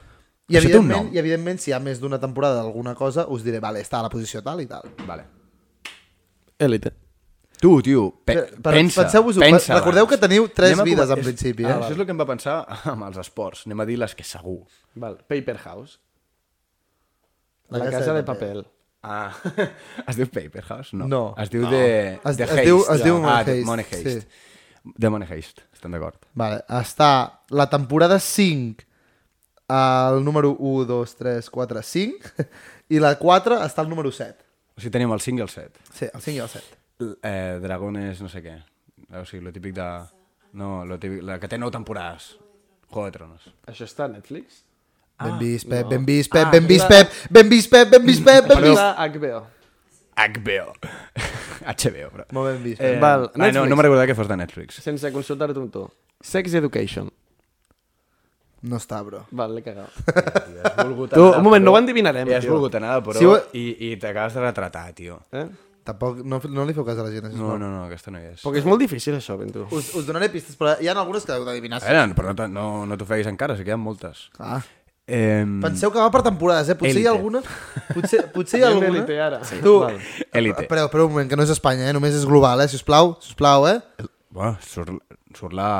I 0.48 0.56
Això 0.56 0.64
evidentment. 0.66 1.12
I 1.14 1.18
evidentment, 1.22 1.60
si 1.62 1.70
hi 1.70 1.74
ha 1.74 1.78
més 1.78 2.00
d'una 2.00 2.18
temporada 2.18 2.56
d'alguna 2.56 2.96
cosa, 2.98 3.28
us 3.28 3.44
diré, 3.44 3.60
vale, 3.60 3.80
està 3.80 4.00
a 4.00 4.02
la 4.02 4.10
posició 4.10 4.42
tal 4.42 4.60
i 4.60 4.66
tal. 4.66 4.82
Vale. 5.06 5.24
Elite. 6.58 6.90
Tu, 7.60 7.70
tio, 7.84 8.06
pe 8.24 8.34
Però 8.56 8.72
pensa, 8.72 9.02
penseu-vos-ho, 9.04 9.40
pensa 9.42 9.74
recordeu 9.76 10.06
que 10.08 10.16
teniu 10.16 10.46
tres 10.48 10.72
Anem 10.72 10.80
a 10.80 10.84
vides 10.88 11.10
en 11.12 11.18
és- 11.18 11.26
principi, 11.26 11.64
Ah, 11.66 11.70
eh? 11.74 11.74
això 11.82 11.92
és 11.92 11.98
el 11.98 12.06
que 12.06 12.12
em 12.14 12.20
va 12.20 12.26
pensar 12.26 12.54
amb 12.88 13.04
els 13.04 13.18
esports. 13.20 13.66
Anem 13.66 13.80
a 13.80 13.84
dir 13.86 13.98
les 14.00 14.14
que 14.16 14.24
segur. 14.24 14.62
Val. 14.94 15.18
Paper 15.28 15.58
House. 15.66 15.98
La 17.68 17.78
La, 17.78 17.84
casa 17.84 17.98
casa, 17.98 18.12
de 18.14 18.18
de 18.22 18.24
paper. 18.24 18.48
papel. 18.48 18.66
Ah, 19.02 19.32
es 20.08 20.16
diu 20.16 20.26
Paper 20.28 20.62
House? 20.62 20.92
No. 20.94 21.06
No. 21.08 21.34
Es 21.38 21.50
diu 21.50 21.68
de, 21.68 22.14
Es- 22.24 22.36
de 22.36 22.44
es 22.44 22.50
Heist. 22.50 22.64
diu- 22.66 22.84
es 22.94 23.04
diu 23.04 23.16
ah, 23.16 23.20
Money 23.20 23.44
de 23.44 23.52
Heist, 23.52 23.66
Money 23.66 23.86
Heist. 23.92 24.28
De 24.82 25.10
Money 25.12 25.28
Heist, 25.30 25.60
estem 25.72 25.92
d'acord. 25.92 26.16
Vale, 26.32 26.62
està 26.80 27.10
la 27.50 27.68
temporada 27.68 28.18
5 28.18 28.86
el 29.68 30.24
número 30.24 30.56
1, 30.58 30.84
2, 30.88 31.14
3, 31.16 31.50
4, 31.50 31.82
5 31.82 32.48
i 32.88 32.98
la 32.98 33.14
4 33.20 33.60
està 33.60 33.84
al 33.84 33.88
número 33.92 34.10
7. 34.10 34.40
O 34.76 34.80
sigui, 34.80 34.90
tenim 34.96 35.12
el 35.12 35.20
5 35.20 35.38
i 35.38 35.42
el 35.44 35.48
7. 35.52 35.80
Sí, 35.92 36.06
el 36.12 36.20
5 36.24 36.36
i 36.36 36.40
el 36.40 36.48
7. 36.48 36.79
Eh, 37.22 37.58
dragones, 37.62 38.20
no 38.22 38.28
sé 38.28 38.42
què. 38.44 38.56
O 39.18 39.24
sigui, 39.24 39.42
lo 39.44 39.52
típic 39.52 39.74
de... 39.74 39.88
No, 40.52 40.84
lo 40.84 40.98
típic, 40.98 41.22
la 41.22 41.38
que 41.40 41.48
té 41.48 41.58
nou 41.58 41.70
temporades. 41.70 42.32
Juego 42.90 43.06
de 43.06 43.12
Tronos. 43.14 43.44
Això 43.70 43.86
està 43.86 44.04
a 44.06 44.10
Netflix? 44.10 44.64
Ben 45.20 45.36
vist, 45.38 45.68
Pep, 45.68 45.86
ben 45.90 46.04
vist, 46.08 46.30
Pep, 46.32 46.48
ben 46.50 46.66
vist, 46.66 46.88
Pep, 46.88 47.10
ben 47.30 47.48
vist, 47.52 47.70
Pep, 47.70 47.90
ben 47.92 48.06
vist, 48.06 48.24
Pep, 48.24 48.46
ben 48.48 48.56
Però 48.58 48.70
vist. 48.70 48.80
HBO. 48.80 49.40
HBO. 50.16 50.72
HBO, 51.70 52.08
però. 52.14 52.24
Molt 52.32 52.48
ben 52.54 52.62
vist. 52.64 52.80
Eh. 52.80 52.94
Val, 53.00 53.26
ah, 53.28 53.32
no, 53.36 53.44
Netflix. 53.44 53.68
no 53.70 53.76
me 53.76 53.82
recordava 53.86 54.06
que 54.08 54.14
fos 54.16 54.28
de 54.28 54.36
Netflix. 54.40 54.80
Sense 54.82 55.12
consultar-te 55.12 55.60
amb 55.60 55.70
tu. 55.74 55.84
Sex 56.20 56.54
Education. 56.58 57.10
No 58.62 58.76
està, 58.76 58.98
bro. 59.04 59.22
Val, 59.30 59.54
l'he 59.56 59.62
cagat. 59.64 59.88
Has 60.74 61.12
Tu, 61.14 61.22
un 61.24 61.42
moment, 61.44 61.64
no 61.64 61.72
ho 61.72 61.78
endivinarem, 61.78 62.28
I 62.28 62.34
has 62.36 62.44
tio. 62.44 62.52
volgut 62.56 62.74
anar 62.76 62.98
de 62.98 63.04
pro 63.06 63.14
Si 63.16 63.24
ho- 63.24 63.38
i, 63.56 63.62
i 63.88 63.96
t'acabes 64.00 64.34
de 64.36 64.42
retratar, 64.44 64.90
tio. 64.96 65.20
Eh? 65.32 65.46
Tampoc, 65.84 66.18
no, 66.28 66.40
no 66.52 66.64
li 66.68 66.74
feu 66.76 66.84
cas 66.84 66.98
a 67.00 67.04
la 67.06 67.10
gent. 67.10 67.30
No, 67.34 67.54
no, 67.58 67.70
no, 67.72 67.84
aquesta 67.86 68.10
no 68.12 68.18
hi 68.20 68.26
és. 68.34 68.42
Perquè 68.44 68.60
és 68.60 68.66
molt 68.68 68.82
difícil, 68.82 69.14
això, 69.16 69.38
ben 69.40 69.48
tu. 69.54 69.64
Us, 69.74 69.94
us 69.96 70.04
donaré 70.06 70.28
pistes, 70.32 70.56
però 70.60 70.74
hi 70.80 70.88
ha 70.90 70.92
algunes 70.98 71.24
que 71.24 71.32
heu 71.32 71.46
d'adivinar. 71.46 71.80
A 71.82 71.88
veure, 71.94 72.14
però 72.18 72.34
no, 72.36 72.46
no, 72.52 72.66
no 72.90 72.98
t'ofeguis 73.00 73.26
encara, 73.30 73.56
si 73.56 73.64
queden 73.64 73.80
moltes. 73.80 74.26
Ah. 74.38 74.60
Eh, 75.10 75.42
Penseu 75.62 75.90
que 75.90 75.98
va 75.98 76.10
per 76.14 76.20
temporades, 76.22 76.68
eh? 76.70 76.76
Potser 76.78 77.00
hi 77.00 77.06
ha 77.08 77.14
alguna... 77.16 77.40
Potser, 77.96 78.20
potser 78.30 78.60
hi 78.60 78.62
ha 78.62 78.68
alguna... 78.68 78.90
d'élite 78.92 79.16
ara. 79.18 79.40
Sí. 79.48 79.56
Tu, 79.64 79.72
Val. 79.82 79.96
Élite. 80.38 80.68
Però, 80.70 80.84
però 80.92 81.08
un 81.08 81.16
moment, 81.16 81.30
que 81.32 81.34
no 81.40 81.42
és 81.42 81.50
Espanya, 81.56 81.88
eh? 81.90 81.94
Només 81.96 82.14
és 82.14 82.28
global, 82.28 82.60
eh? 82.62 82.68
Sisplau, 82.70 83.16
sisplau, 83.24 83.66
eh? 83.72 83.80
Bueno, 84.30 84.52
surt, 84.62 85.00
surt 85.34 85.56
la... 85.58 85.70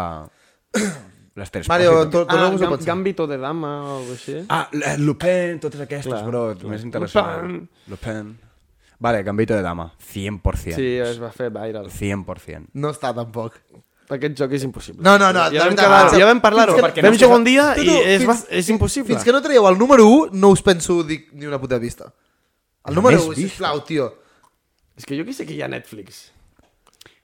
L'Ester 1.38 1.62
Mario, 1.68 1.92
Espósito. 2.02 2.24
to- 2.26 2.32
Ah, 2.34 2.50
Gam 2.50 2.58
pensar. 2.58 2.86
Gambito 2.88 3.26
de 3.30 3.38
Dama 3.38 3.70
o 3.84 3.96
alguna 4.00 4.16
així. 4.18 4.40
Ah, 4.48 4.66
Lupin, 4.98 5.60
totes 5.62 5.80
aquestes, 5.86 6.10
Clar. 6.10 6.24
bro, 6.26 6.42
més 6.68 6.82
internacional. 6.82 7.44
Lupin. 7.46 7.68
Lupin. 7.94 8.38
Vale, 9.00 9.22
Gambito 9.24 9.54
de 9.56 9.62
Dama, 9.62 9.92
100%. 9.98 10.76
Sí, 10.76 10.96
es 11.00 11.18
va 11.20 11.30
fer 11.32 11.48
viral. 11.50 11.88
100%. 11.90 12.68
No 12.74 12.90
està, 12.92 13.14
tampoc. 13.16 13.56
Aquest 14.10 14.34
joc 14.36 14.52
és 14.52 14.64
impossible. 14.66 15.02
No, 15.06 15.14
no, 15.18 15.32
no, 15.32 15.44
Ja 15.54 15.64
vam, 15.64 15.74
quedar, 15.78 16.18
ja 16.18 16.26
vam 16.26 16.40
parlar-ho. 16.42 16.74
Que- 16.76 16.82
perquè 16.82 17.02
Vam 17.06 17.14
jugar 17.16 17.36
un 17.38 17.44
dia 17.44 17.74
Tu, 17.76 17.82
i 17.82 17.86
tu, 17.86 17.92
és, 18.04 18.24
fins- 18.26 18.46
és 18.50 18.68
impossible. 18.68 19.14
Fins 19.14 19.24
que 19.24 19.32
no 19.32 19.40
traieu 19.40 19.66
el 19.68 19.78
número 19.78 20.04
1, 20.06 20.30
no 20.32 20.50
us 20.50 20.60
penso 20.62 21.02
dir 21.04 21.28
ni 21.32 21.46
una 21.46 21.58
puta 21.60 21.78
vista. 21.78 22.12
El 22.84 22.94
número 22.94 23.16
Només 23.16 23.28
1, 23.28 23.36
vista. 23.36 23.48
sisplau, 23.50 23.80
tio. 23.84 24.14
És 24.96 25.06
que 25.06 25.16
jo 25.16 25.24
què 25.24 25.32
sé 25.32 25.46
que 25.46 25.54
hi 25.54 25.62
ha 25.62 25.68
Netflix. 25.68 26.32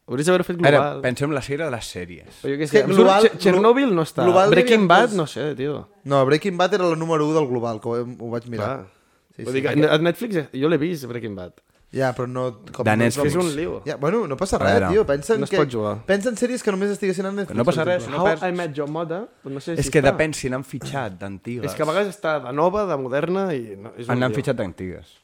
Hauries 0.06 0.26
d'haver 0.30 0.44
fet 0.44 0.56
Ara, 0.62 0.70
global. 0.78 1.00
pensem 1.02 1.32
la 1.34 1.42
sèrie 1.42 1.64
de 1.64 1.70
les 1.72 1.84
sèries. 1.92 2.28
Però 2.40 2.52
jo 2.52 2.56
què 2.56 2.58
que 2.58 2.66
sé, 2.68 2.82
global- 2.86 3.22
global, 3.26 3.38
Chernobyl 3.42 3.92
no 3.94 4.02
està. 4.02 4.22
global 4.22 4.50
Breaking 4.50 4.86
Bad, 4.86 5.10
no 5.18 5.26
sé, 5.26 5.54
tio. 5.56 5.88
No, 6.04 6.24
Breaking 6.24 6.56
Bad 6.56 6.74
era 6.74 6.84
la 6.84 6.94
número 6.96 7.26
1 7.26 7.34
del 7.34 7.48
global, 7.48 7.80
que 7.80 7.88
ho, 7.88 7.94
ho 8.20 8.30
vaig 8.30 8.46
mirar. 8.46 8.76
Clar. 8.86 8.95
Sí, 9.36 9.44
Vull 9.44 9.52
sí, 9.52 9.60
dir 9.60 9.62
que 9.68 9.74
perquè- 9.76 9.90
a 9.92 9.98
Netflix 9.98 10.36
eh, 10.36 10.46
jo 10.56 10.68
l'he 10.72 10.78
vist, 10.80 11.04
Breaking 11.06 11.34
Bad. 11.36 11.52
Ja, 11.96 12.08
però 12.16 12.26
no... 12.28 12.46
Com, 12.74 12.84
De 12.84 12.94
Netflix. 12.98 13.30
És 13.30 13.36
un 13.38 13.50
lío. 13.56 13.76
Ja, 13.86 13.94
bueno, 13.96 14.24
no 14.26 14.36
passa 14.36 14.58
res, 14.58 14.88
tio. 14.90 15.04
Pensa 15.06 15.34
en 15.36 15.40
no 15.40 15.44
es 15.46 15.50
que... 15.52 15.56
pot 15.60 15.70
jugar. 15.72 15.92
Pensa 16.08 16.28
en 16.32 16.36
sèries 16.36 16.64
que 16.64 16.72
només 16.74 16.90
estiguessin 16.90 17.28
a 17.28 17.32
Netflix. 17.32 17.56
No 17.56 17.64
passa 17.68 17.84
res, 17.86 18.08
no 18.10 18.18
How 18.22 18.26
perds- 18.26 18.42
I 18.48 18.52
Met 18.58 18.74
Your 18.76 18.88
Mother, 18.90 19.20
no 19.44 19.60
sé 19.62 19.76
si 19.76 19.84
És 19.84 19.90
que 19.92 20.00
està. 20.02 20.10
depèn 20.10 20.34
si 20.34 20.50
n'han 20.50 20.64
fitxat 20.66 21.14
d'antigues. 21.20 21.64
És 21.70 21.76
que 21.78 21.84
a 21.86 21.88
vegades 21.88 22.10
està 22.16 22.34
de 22.42 22.52
nova, 22.52 22.84
de 22.90 22.96
moderna 23.00 23.46
i... 23.54 23.76
No, 23.78 23.92
és 23.96 24.08
un 24.08 24.16
Han, 24.16 24.22
han 24.26 24.32
lío. 24.34 24.36
fitxat 24.40 24.58
d'antigues. 24.58 25.14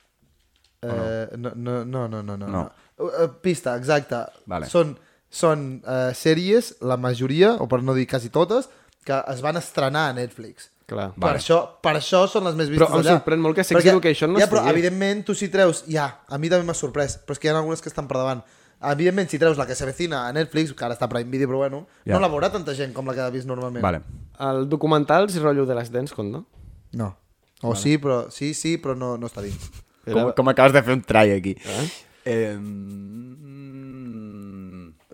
Eh, 0.82 1.28
no, 1.39 1.52
no, 1.55 1.84
no, 1.84 2.09
no, 2.09 2.22
no, 2.22 2.36
no. 2.36 2.47
No. 2.47 2.62
Uh, 2.98 3.05
uh, 3.24 3.28
pista, 3.43 3.76
exacte. 3.76 4.22
Vale. 4.51 4.66
Són, 4.70 4.97
són 5.30 5.66
uh, 5.84 6.10
sèries, 6.16 6.76
la 6.82 6.97
majoria, 6.97 7.55
o 7.62 7.68
per 7.70 7.82
no 7.82 7.94
dir 7.94 8.06
quasi 8.10 8.30
totes, 8.34 8.68
que 9.06 9.18
es 9.34 9.43
van 9.43 9.59
estrenar 9.60 10.09
a 10.10 10.16
Netflix. 10.16 10.70
Clar. 10.86 11.12
Per, 11.14 11.30
això, 11.38 11.59
per 11.80 11.94
això 11.96 12.24
són 12.28 12.44
les 12.44 12.54
més 12.59 12.68
vistes 12.68 12.82
Però 12.88 12.94
em 12.98 13.00
allà. 13.04 13.12
sorprèn 13.18 13.40
molt 13.40 13.54
que 13.56 13.64
Sex 13.64 13.84
Education 13.86 14.32
no 14.32 14.38
Ja, 14.40 14.46
però 14.50 14.60
estigui. 14.64 14.72
evidentment 14.78 15.22
tu 15.24 15.34
si 15.34 15.48
treus... 15.48 15.84
Ja, 15.88 16.09
a 16.28 16.38
mi 16.38 16.48
també 16.50 16.66
m'ha 16.66 16.74
sorprès, 16.74 17.16
però 17.24 17.32
és 17.32 17.38
que 17.38 17.48
hi 17.48 17.52
ha 17.52 17.56
algunes 17.56 17.80
que 17.80 17.88
estan 17.88 18.09
per 18.10 18.16
davant. 18.18 18.42
Evidentment, 18.82 19.28
si 19.30 19.38
treus 19.38 19.56
la 19.56 19.64
que 19.66 19.76
s'avecina 19.78 20.24
a 20.26 20.32
Netflix, 20.34 20.72
que 20.74 20.84
ara 20.84 20.94
està 20.96 21.06
a 21.06 21.09
Prime 21.09 21.30
Video, 21.30 21.46
però 21.48 21.59
bueno, 21.62 21.86
Ja. 22.04 22.14
no 22.16 22.20
la 22.20 22.28
veurà 22.28 22.50
tanta 22.50 22.74
gent 22.74 22.92
com 22.92 23.06
la 23.06 23.14
que 23.14 23.20
ha 23.22 23.30
vist 23.30 23.46
normalment. 23.46 23.80
Vale. 23.82 24.02
El 24.40 24.68
documental, 24.68 25.30
si 25.30 25.38
rotllo 25.38 25.64
de 25.66 25.74
les 25.78 25.92
dents, 25.92 26.12
com 26.12 26.30
no? 26.32 26.46
No. 26.92 27.16
O 27.62 27.68
vale. 27.70 27.80
sí, 27.80 27.96
però, 27.98 28.28
sí, 28.30 28.52
sí, 28.54 28.76
però 28.82 28.96
no, 28.98 29.16
no 29.16 29.26
està 29.30 29.40
dins. 29.40 29.70
Com, 30.04 30.32
com 30.34 30.48
acabes 30.50 30.72
de 30.74 30.82
fer 30.82 30.94
un 30.98 31.02
try 31.06 31.30
aquí. 31.30 31.54
Eh? 31.62 31.88
Eh, 32.26 32.59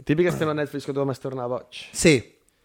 Típic 0.09 0.27
estem 0.31 0.49
a 0.49 0.55
Netflix 0.57 0.87
que 0.89 0.95
tothom 0.97 1.11
es 1.13 1.21
torna 1.21 1.47
boig. 1.51 1.83
Sí. 1.93 2.15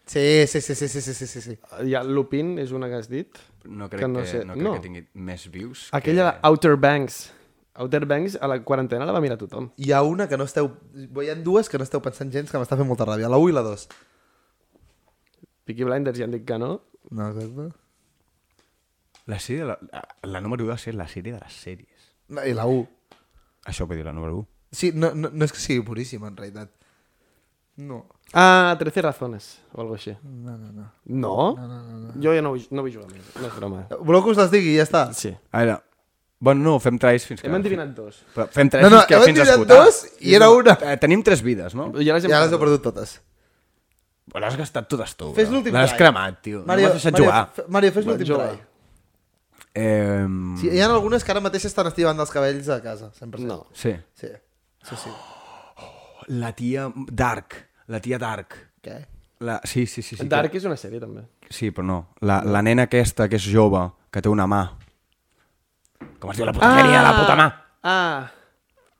Sí, 0.06 0.46
sí, 0.46 0.60
sí, 0.60 0.74
sí, 0.74 0.88
sí, 0.88 1.00
sí, 1.00 1.26
sí, 1.26 1.40
sí. 1.40 1.50
Eh, 1.52 1.86
ja, 1.88 2.02
Lupin 2.04 2.58
és 2.60 2.72
una 2.76 2.90
que 2.90 2.98
has 3.00 3.08
dit. 3.08 3.38
No 3.64 3.88
crec 3.88 4.02
que, 4.02 4.08
no 4.08 4.20
que, 4.20 4.26
sé. 4.28 4.44
no 4.44 4.52
crec 4.52 4.66
no. 4.66 4.74
que 4.76 4.84
tingui 4.84 5.06
més 5.14 5.46
views. 5.50 5.88
Aquella 5.96 6.34
que... 6.34 6.46
Outer 6.50 6.76
Banks. 6.76 7.22
Outer 7.80 8.04
Banks 8.06 8.36
a 8.36 8.50
la 8.50 8.58
quarantena 8.62 9.06
la 9.08 9.14
va 9.16 9.22
mirar 9.24 9.38
tothom. 9.40 9.70
Hi 9.80 9.94
ha 9.96 10.02
una 10.04 10.28
que 10.28 10.36
no 10.36 10.44
esteu... 10.44 10.68
Hi 10.94 11.30
ha 11.32 11.38
dues 11.40 11.72
que 11.72 11.80
no 11.80 11.86
esteu 11.88 12.02
pensant 12.04 12.32
gens 12.34 12.52
que 12.52 12.60
m'està 12.60 12.76
fent 12.76 12.88
molta 12.90 13.08
ràbia. 13.08 13.32
La 13.32 13.40
1 13.40 13.54
i 13.54 13.56
la 13.56 13.64
2. 13.66 13.86
Peaky 15.64 15.88
Blinders 15.88 16.20
ja 16.20 16.28
han 16.28 16.36
dit 16.36 16.44
que 16.44 16.60
no. 16.60 16.74
No, 17.10 17.30
exacte. 17.32 17.70
La 19.26 19.40
sèrie... 19.40 19.64
La, 19.64 19.78
la, 19.88 20.04
la 20.28 20.44
número 20.44 20.68
1 20.68 20.74
va 20.74 20.78
ser 20.78 20.92
la 20.94 21.08
sèrie 21.08 21.32
de 21.32 21.40
les 21.40 21.62
sèries. 21.64 22.10
No, 22.28 22.44
I 22.44 22.52
la 22.52 22.68
1. 22.68 22.84
Això 23.72 23.88
ho 23.88 23.94
dir 23.96 24.04
la 24.04 24.12
número 24.12 24.36
1. 24.42 24.48
Sí, 24.74 24.92
no, 24.92 25.14
no, 25.14 25.30
no 25.32 25.46
és 25.46 25.54
que 25.54 25.62
sigui 25.62 25.84
puríssima, 25.86 26.28
en 26.28 26.36
realitat. 26.36 26.72
No. 27.80 28.04
Ah, 28.32 28.74
13 28.78 29.02
razones, 29.02 29.60
o 29.72 29.80
algo 29.82 29.94
així. 29.94 30.16
No, 30.22 30.56
no, 30.58 30.72
no. 30.72 30.86
No? 31.04 31.54
no, 31.56 31.66
no, 31.68 31.98
no. 31.98 32.14
Jo 32.22 32.32
ja 32.34 32.42
no 32.42 32.50
vull, 32.54 32.64
no 32.70 32.82
vull 32.82 32.94
jugar 32.94 33.10
més, 33.12 33.26
no 33.38 33.46
és 33.46 33.54
broma. 33.60 33.84
Voleu 34.00 34.24
que 34.24 34.30
us 34.32 34.40
les 34.40 34.50
digui 34.50 34.72
i 34.74 34.78
ja 34.80 34.86
està? 34.88 35.04
Sí. 35.14 35.30
A 35.52 35.60
veure, 35.62 35.76
bueno, 36.40 36.64
no, 36.66 36.72
fem 36.82 36.98
tries 36.98 37.26
fins 37.28 37.40
que... 37.44 37.46
Hem 37.46 37.54
endivinat 37.60 37.92
dos. 37.94 38.18
Però 38.34 38.48
fem 38.50 38.68
tres 38.72 38.82
No, 38.82 38.90
no, 38.90 39.02
fins 39.04 39.06
que 39.12 39.14
hem 39.20 39.22
fins 39.28 39.38
a 39.38 39.54
endivinat 39.54 39.70
dos 39.70 40.00
i 40.26 40.34
era 40.34 40.48
una. 40.50 40.74
Eh, 40.82 40.96
tenim 41.04 41.22
tres 41.22 41.44
vides, 41.46 41.76
no? 41.78 41.92
Ja 42.00 42.16
les 42.18 42.26
hem 42.26 42.32
Ja 42.34 42.40
les 42.42 42.52
heu 42.56 42.58
perdut. 42.58 42.82
totes. 42.88 43.20
Però 44.34 44.48
has 44.48 44.56
gastat 44.58 44.88
totes 44.90 45.14
tu. 45.20 45.30
Fes 45.36 45.50
l'últim 45.52 45.74
L'has 45.76 45.92
try. 45.92 45.98
cremat, 46.00 46.40
tio. 46.42 46.62
Mario, 46.66 46.88
no 46.88 46.94
m'has 46.94 47.02
deixat 47.02 47.12
Mario, 47.14 47.28
jugar. 47.30 47.68
Mario, 47.76 47.92
fes 47.92 48.06
l'últim 48.08 48.30
try. 48.34 48.58
Eh, 49.74 50.26
Sí, 50.60 50.68
hi 50.70 50.80
ha 50.80 50.86
algunes 50.90 51.22
que 51.26 51.32
ara 51.34 51.40
mateix 51.44 51.64
estan 51.68 51.86
estivant 51.90 52.16
dels 52.18 52.30
cabells 52.34 52.68
a 52.72 52.80
casa, 52.82 53.10
100%. 53.20 53.46
No. 53.46 53.66
sí. 53.72 53.94
Sí, 54.18 54.28
sí, 54.88 54.96
sí. 55.04 55.12
La 56.28 56.52
tia 56.56 56.90
Dark. 57.12 57.56
La 57.88 58.00
tia 58.00 58.18
Dark. 58.18 58.54
Què? 58.84 58.96
La... 59.44 59.58
Sí, 59.64 59.86
sí, 59.86 60.02
sí. 60.02 60.16
sí 60.16 60.26
Dark 60.30 60.54
és 60.56 60.64
una 60.64 60.76
sèrie, 60.80 61.00
també. 61.02 61.26
Que... 61.42 61.52
Sí, 61.52 61.70
però 61.74 61.84
no. 61.86 61.98
La, 62.24 62.40
la 62.46 62.62
nena 62.64 62.86
aquesta 62.88 63.28
que 63.28 63.36
és 63.40 63.44
jove, 63.50 63.82
que 64.14 64.22
té 64.24 64.30
una 64.32 64.46
mà. 64.48 64.62
Com 66.20 66.30
es 66.32 66.38
diu 66.38 66.46
la 66.48 66.54
puta 66.56 66.70
sèrie? 66.78 67.00
La 67.04 67.14
puta 67.18 67.36
mà. 67.38 67.48
Ah! 67.84 68.30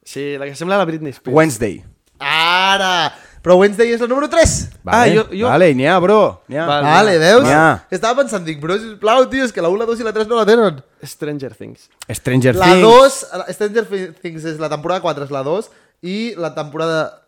Sí, 0.04 0.34
la 0.36 0.44
que 0.50 0.56
sembla 0.58 0.76
la 0.76 0.84
Britney 0.88 1.12
Spears. 1.16 1.34
Wednesday. 1.36 1.78
Ara! 2.20 3.12
Però 3.44 3.56
Wednesday 3.60 3.90
és 3.92 4.00
la 4.00 4.06
número 4.08 4.28
3. 4.32 4.52
Vale, 4.84 4.98
Ah, 4.98 5.08
jo- 5.12 5.26
jo- 5.36 5.48
vale, 5.48 5.70
n'hi 5.76 5.84
ha, 5.88 5.98
bro. 6.00 6.42
N'hi 6.48 6.56
ha. 6.56 6.66
Vale. 6.66 6.86
Vale, 6.88 7.18
veus? 7.20 7.48
Ja. 7.48 7.64
Estava 7.92 8.22
pensant, 8.22 8.44
dic, 8.44 8.60
bro, 8.60 8.76
sisplau, 8.80 9.26
tio, 9.28 9.44
és 9.44 9.52
que 9.52 9.60
la 9.64 9.68
1, 9.68 9.78
la 9.80 9.84
2 9.88 10.00
i 10.00 10.04
la 10.06 10.12
3 10.16 10.28
no 10.28 10.36
la 10.36 10.46
tenen. 10.48 10.78
Stranger 11.04 11.52
Things. 11.54 11.90
Stranger 12.08 12.54
La 12.56 12.70
Things. 12.72 12.80
2, 12.82 13.26
la- 13.36 13.52
Stranger 13.52 13.84
Things 14.22 14.44
és 14.44 14.58
la 14.60 14.70
temporada 14.72 15.00
4 15.04 15.24
és 15.28 15.30
la 15.30 15.42
2 15.44 15.68
i 16.02 16.34
la 16.36 16.54
temporada 16.54 17.23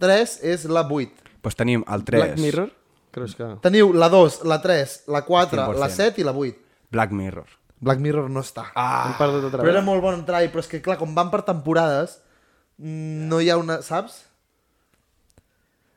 3 0.00 0.38
és 0.54 0.64
la 0.72 0.82
8. 0.88 1.30
Pues 1.44 1.56
tenim 1.56 1.84
el 1.88 2.04
3. 2.08 2.22
Black 2.24 2.38
Mirror? 2.42 2.70
Creus 3.14 3.34
que... 3.34 3.46
Teniu 3.64 3.92
la 3.96 4.08
2, 4.12 4.40
la 4.46 4.60
3, 4.62 4.96
la 5.10 5.22
4, 5.26 5.58
100%. 5.66 5.78
la 5.82 5.88
7 5.90 6.20
i 6.22 6.26
la 6.26 6.32
8. 6.36 6.58
Black 6.94 7.12
Mirror. 7.16 7.46
Black 7.80 8.00
Mirror 8.04 8.28
no 8.30 8.42
està. 8.44 8.66
Ah, 8.76 9.06
Hem 9.08 9.14
perdut 9.18 9.46
otra 9.48 9.62
però 9.62 9.70
era 9.70 9.80
vegada. 9.80 9.86
molt 9.88 10.02
bon 10.04 10.24
try, 10.28 10.50
però 10.52 10.60
és 10.60 10.68
que 10.68 10.82
clar, 10.84 10.98
com 11.00 11.14
van 11.16 11.30
per 11.32 11.40
temporades, 11.48 12.18
mm, 12.78 13.28
no 13.30 13.40
hi 13.40 13.48
ha 13.50 13.56
una... 13.60 13.78
Saps? 13.82 14.18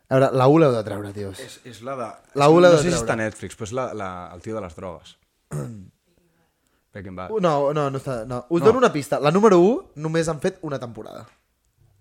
A 0.10 0.16
veure, 0.18 0.30
la 0.38 0.48
1 0.48 0.60
l'heu 0.62 0.72
de 0.76 0.84
treure, 0.86 1.12
tios. 1.16 1.40
és, 1.44 1.60
és 1.68 1.82
la 1.84 1.96
de... 2.00 2.08
La 2.40 2.48
U 2.50 2.60
l'heu 2.62 2.72
no 2.72 2.78
de 2.78 2.84
sé 2.84 2.84
si 2.88 2.90
treure. 2.94 3.02
està 3.04 3.14
a 3.18 3.20
Netflix, 3.24 3.56
però 3.60 3.68
és 3.68 3.74
la, 3.76 3.86
la, 3.98 4.10
el 4.36 4.42
tio 4.46 4.56
de 4.56 4.62
les 4.64 4.76
drogues. 4.78 5.16
Breaking 6.94 7.16
Bad. 7.18 7.32
Uh, 7.32 7.40
No, 7.42 7.54
no, 7.74 7.88
no 7.90 7.98
està... 8.02 8.20
No. 8.30 8.44
Us 8.50 8.62
dono 8.64 8.78
una 8.78 8.92
pista. 8.94 9.20
La 9.20 9.32
número 9.32 9.58
1 9.60 9.98
només 10.06 10.30
han 10.30 10.40
fet 10.44 10.60
una 10.62 10.80
temporada. 10.80 11.26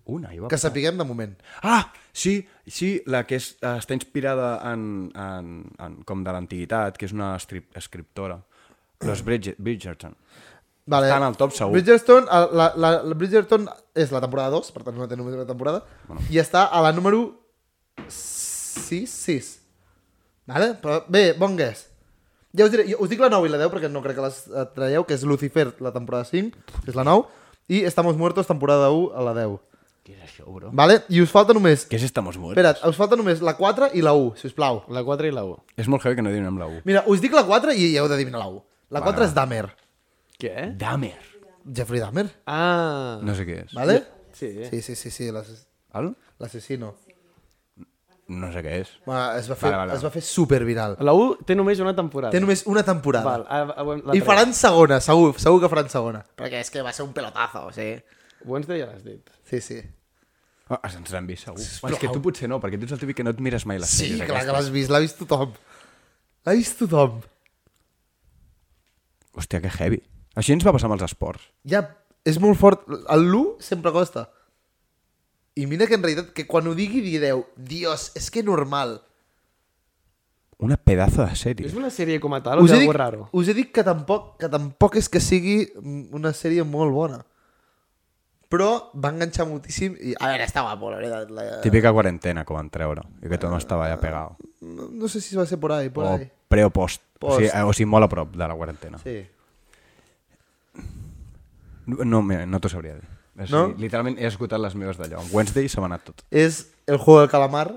Una, 0.05 0.33
jo 0.35 0.49
Que 0.51 0.59
sapiguem 0.59 0.99
de 0.99 1.05
moment. 1.07 1.35
Ah, 1.63 1.93
sí, 2.13 2.41
sí, 2.67 2.97
la 3.07 3.23
que 3.27 3.39
és, 3.39 3.53
està 3.63 3.95
inspirada 3.95 4.57
en, 4.73 5.11
en, 5.15 5.53
en, 5.79 6.01
com 6.09 6.25
de 6.27 6.35
l'antiguitat, 6.35 6.99
que 6.99 7.07
és 7.07 7.15
una 7.15 7.37
escrip, 7.39 7.69
escriptora. 7.79 8.41
Los 9.07 9.23
Bridget, 9.27 9.59
Bridgerton. 9.59 10.17
Vale. 10.87 11.07
Està 11.07 11.21
en 11.21 11.29
el 11.29 11.39
top 11.39 11.55
segur. 11.55 11.77
Bridgerton, 11.77 12.27
la, 12.27 12.73
la, 12.75 12.91
la 13.07 13.15
Bridgerton 13.19 13.69
és 13.95 14.11
la 14.15 14.23
temporada 14.25 14.57
2, 14.57 14.73
per 14.75 14.83
tant 14.89 14.99
no 14.99 15.07
té 15.07 15.19
només 15.19 15.39
una 15.39 15.47
temporada, 15.47 15.85
bueno. 16.09 16.25
i 16.31 16.43
està 16.43 16.67
a 16.67 16.83
la 16.83 16.91
número 16.95 17.23
6, 18.09 19.07
6. 19.07 19.51
Vale? 20.51 20.73
Però 20.83 20.99
bé, 21.07 21.29
bon 21.39 21.55
guess. 21.59 21.87
Ja 22.53 22.67
us 22.67 22.73
diré, 22.75 22.85
us 22.99 23.09
dic 23.09 23.23
la 23.23 23.31
9 23.33 23.49
i 23.49 23.53
la 23.53 23.63
10 23.63 23.71
perquè 23.73 23.89
no 23.89 24.03
crec 24.05 24.19
que 24.19 24.27
les 24.27 24.43
eh, 24.51 24.67
traieu, 24.75 25.07
que 25.07 25.15
és 25.17 25.23
Lucifer, 25.25 25.71
la 25.81 25.95
temporada 25.95 26.27
5, 26.29 26.67
que 26.83 26.91
és 26.91 26.99
la 26.99 27.07
9, 27.07 27.31
i 27.73 27.85
Estamos 27.89 28.19
Muertos, 28.19 28.51
temporada 28.51 28.91
1, 28.91 29.15
a 29.17 29.23
la 29.25 29.37
10. 29.39 29.61
Què 30.03 30.17
és 30.17 30.23
això, 30.27 30.45
bro? 30.51 30.71
Vale? 30.75 30.97
I 31.15 31.21
us 31.23 31.31
falta 31.31 31.55
només... 31.55 31.85
Què 31.87 31.95
és 31.95 32.03
Estamos 32.09 32.35
Muertos? 32.41 32.59
Espera't, 32.59 32.81
us 32.91 32.97
falta 32.99 33.15
només 33.19 33.43
la 33.45 33.53
4 33.55 33.93
i 33.95 34.03
la 34.03 34.15
1, 34.19 34.33
si 34.41 34.49
us 34.51 34.55
plau. 34.57 34.81
La 34.91 35.05
4 35.07 35.29
i 35.31 35.35
la 35.35 35.45
1. 35.47 35.61
És 35.79 35.87
molt 35.93 36.03
heavy 36.03 36.19
que 36.19 36.25
no 36.27 36.33
diguem 36.35 36.59
la 36.59 36.67
U. 36.67 36.81
Mira, 36.89 37.05
us 37.07 37.23
dic 37.23 37.37
la 37.39 37.45
4 37.47 37.77
i 37.79 37.93
heu 38.01 38.09
d'adivinar 38.11 38.41
la 38.43 38.49
1. 38.51 38.59
La 38.97 39.03
4 39.05 39.15
Vale, 39.21 39.29
és 39.29 39.37
Dahmer. 39.37 39.63
Què? 40.43 40.67
Dahmer. 40.81 41.15
Jeffrey 41.79 42.03
Dahmer. 42.03 42.27
Ah! 42.51 43.21
No 43.23 43.37
sé 43.39 43.47
què 43.47 43.61
és. 43.63 43.77
Vale? 43.79 44.01
Sí. 44.35 44.51
Sí, 44.67 44.83
sí, 44.83 44.97
sí, 44.99 45.13
sí, 45.15 45.29
l'assassino. 45.31 46.97
No 48.33 48.49
sé 48.51 48.63
què 48.65 48.73
és. 48.83 48.91
Bueno, 49.07 49.23
es 49.39 49.47
va 49.51 49.55
fer, 49.61 49.71
Vale, 49.71 49.79
vale. 49.85 49.95
es 49.99 50.03
va 50.03 50.11
fer 50.15 50.23
superviral. 50.27 50.97
La 51.05 51.15
1 51.15 51.47
té 51.47 51.55
només 51.59 51.79
una 51.85 51.95
temporada. 51.95 52.33
Té 52.35 52.41
només 52.43 52.65
una 52.71 52.83
temporada. 52.87 53.29
Val, 53.29 53.47
ara, 53.47 53.77
ara, 53.77 53.97
la 54.09 54.17
I 54.19 54.23
faran 54.25 54.55
segona, 54.57 54.99
segur, 55.05 55.35
segur 55.39 55.61
que 55.63 55.71
faran 55.71 55.91
segona. 55.93 56.25
Perquè 56.39 56.63
és 56.65 56.71
que 56.75 56.83
va 56.83 56.95
ser 56.97 57.05
un 57.07 57.13
pelotazo, 57.15 57.69
sí. 57.77 57.93
Wednesday 58.45 58.81
ja 58.83 58.87
l'has 58.91 59.05
dit. 59.05 59.31
Sí, 59.49 59.61
sí. 59.61 59.81
Oh, 60.73 60.79
ens 60.89 61.11
l'hem 61.13 61.27
vist, 61.29 61.45
segur. 61.45 61.61
És 61.61 61.99
que 62.01 62.09
tu 62.09 62.23
potser 62.25 62.49
no, 62.49 62.59
perquè 62.63 62.79
tu 62.81 62.87
ets 62.87 62.95
el 62.97 63.01
típic 63.03 63.19
que 63.21 63.25
no 63.27 63.33
et 63.35 63.41
mires 63.45 63.67
mai 63.69 63.81
les 63.83 63.91
Sí, 63.91 64.07
sèries 64.15 64.29
clar 64.31 64.45
que 64.47 64.55
l'has 64.57 64.71
vist, 64.73 64.91
l'ha 64.95 65.01
vist 65.05 65.19
tothom. 65.21 65.53
L'ha 66.47 66.55
vist 66.57 66.79
tothom. 66.81 67.19
Hòstia, 69.37 69.61
que 69.65 69.71
heavy. 69.73 70.01
Així 70.37 70.55
ens 70.55 70.65
va 70.65 70.73
passar 70.75 70.89
amb 70.89 70.97
els 70.97 71.05
esports. 71.09 71.45
Ja, 71.69 71.83
és 72.29 72.39
molt 72.41 72.59
fort. 72.61 72.85
El 73.13 73.27
l'1 73.29 73.61
sempre 73.65 73.93
costa. 73.93 74.29
I 75.61 75.67
mira 75.69 75.87
que 75.87 75.99
en 75.99 76.05
realitat, 76.05 76.31
que 76.33 76.47
quan 76.49 76.69
ho 76.69 76.75
digui 76.77 77.03
direu, 77.05 77.45
Dios, 77.57 78.11
és 78.17 78.31
que 78.33 78.43
normal. 78.45 79.01
Una 80.63 80.79
pedazo 80.79 81.25
de 81.27 81.35
sèrie. 81.37 81.67
És 81.69 81.75
una 81.77 81.91
sèrie 81.93 82.21
com 82.23 82.33
a 82.33 82.41
tal 82.41 82.63
o 82.63 82.65
Us 82.65 82.71
dit, 82.71 82.81
algo 82.87 82.95
raro? 82.95 83.29
us 83.33 83.49
he 83.51 83.55
dit 83.57 83.73
que 83.75 83.83
tampoc, 83.85 84.37
que 84.41 84.49
tampoc 84.49 84.97
és 85.01 85.09
que 85.11 85.21
sigui 85.21 85.67
una 86.15 86.33
sèrie 86.33 86.65
molt 86.65 86.95
bona. 86.95 87.19
Però 88.53 88.67
va 88.93 89.09
enganxar 89.15 89.47
moltíssim 89.49 89.95
i... 89.97 90.13
A 90.21 90.29
veure, 90.29 90.45
està 90.45 90.61
guapo, 90.67 90.91
la 90.93 90.99
veritat. 91.01 91.31
La... 91.33 91.45
Típica 91.65 91.89
quarantena 91.97 92.43
que 92.45 92.53
van 92.53 92.69
treure. 92.75 93.01
I 93.25 93.31
que 93.33 93.39
tothom 93.41 93.57
estava 93.57 93.87
allà 93.89 93.97
pegado. 94.03 94.37
No, 94.61 94.91
no 94.93 95.09
sé 95.09 95.23
si 95.25 95.39
va 95.39 95.47
ser 95.49 95.57
por 95.59 95.73
ahí, 95.73 95.89
por 95.89 96.05
O 96.05 96.11
ahí. 96.19 96.29
pre 96.53 96.67
o 96.67 96.71
post. 96.71 97.01
Post. 97.19 97.33
O, 97.33 97.39
sigui, 97.41 97.49
eh, 97.49 97.63
o 97.65 97.73
sigui, 97.73 97.89
molt 97.89 98.05
a 98.05 98.11
prop 98.13 98.35
de 98.37 98.45
la 98.51 98.55
quarantena. 98.59 98.99
Sí. 99.01 99.23
No, 101.87 102.21
mira, 102.23 102.45
no 102.47 102.61
t'ho 102.61 102.69
sabria 102.69 102.95
dir. 102.99 103.09
O 103.09 103.47
sigui, 103.47 103.53
No? 103.57 103.63
Literalment 103.81 104.19
he 104.21 104.27
esgotat 104.29 104.61
les 104.61 104.77
meves 104.77 105.01
d'allò. 105.01 105.23
En 105.25 105.33
Wednesday 105.33 105.69
se 105.73 105.81
m'ha 105.81 105.89
anat 105.89 106.05
tot. 106.11 106.21
És 106.31 106.67
el 106.87 106.99
juego 107.01 107.21
del 107.25 107.31
calamar. 107.33 107.73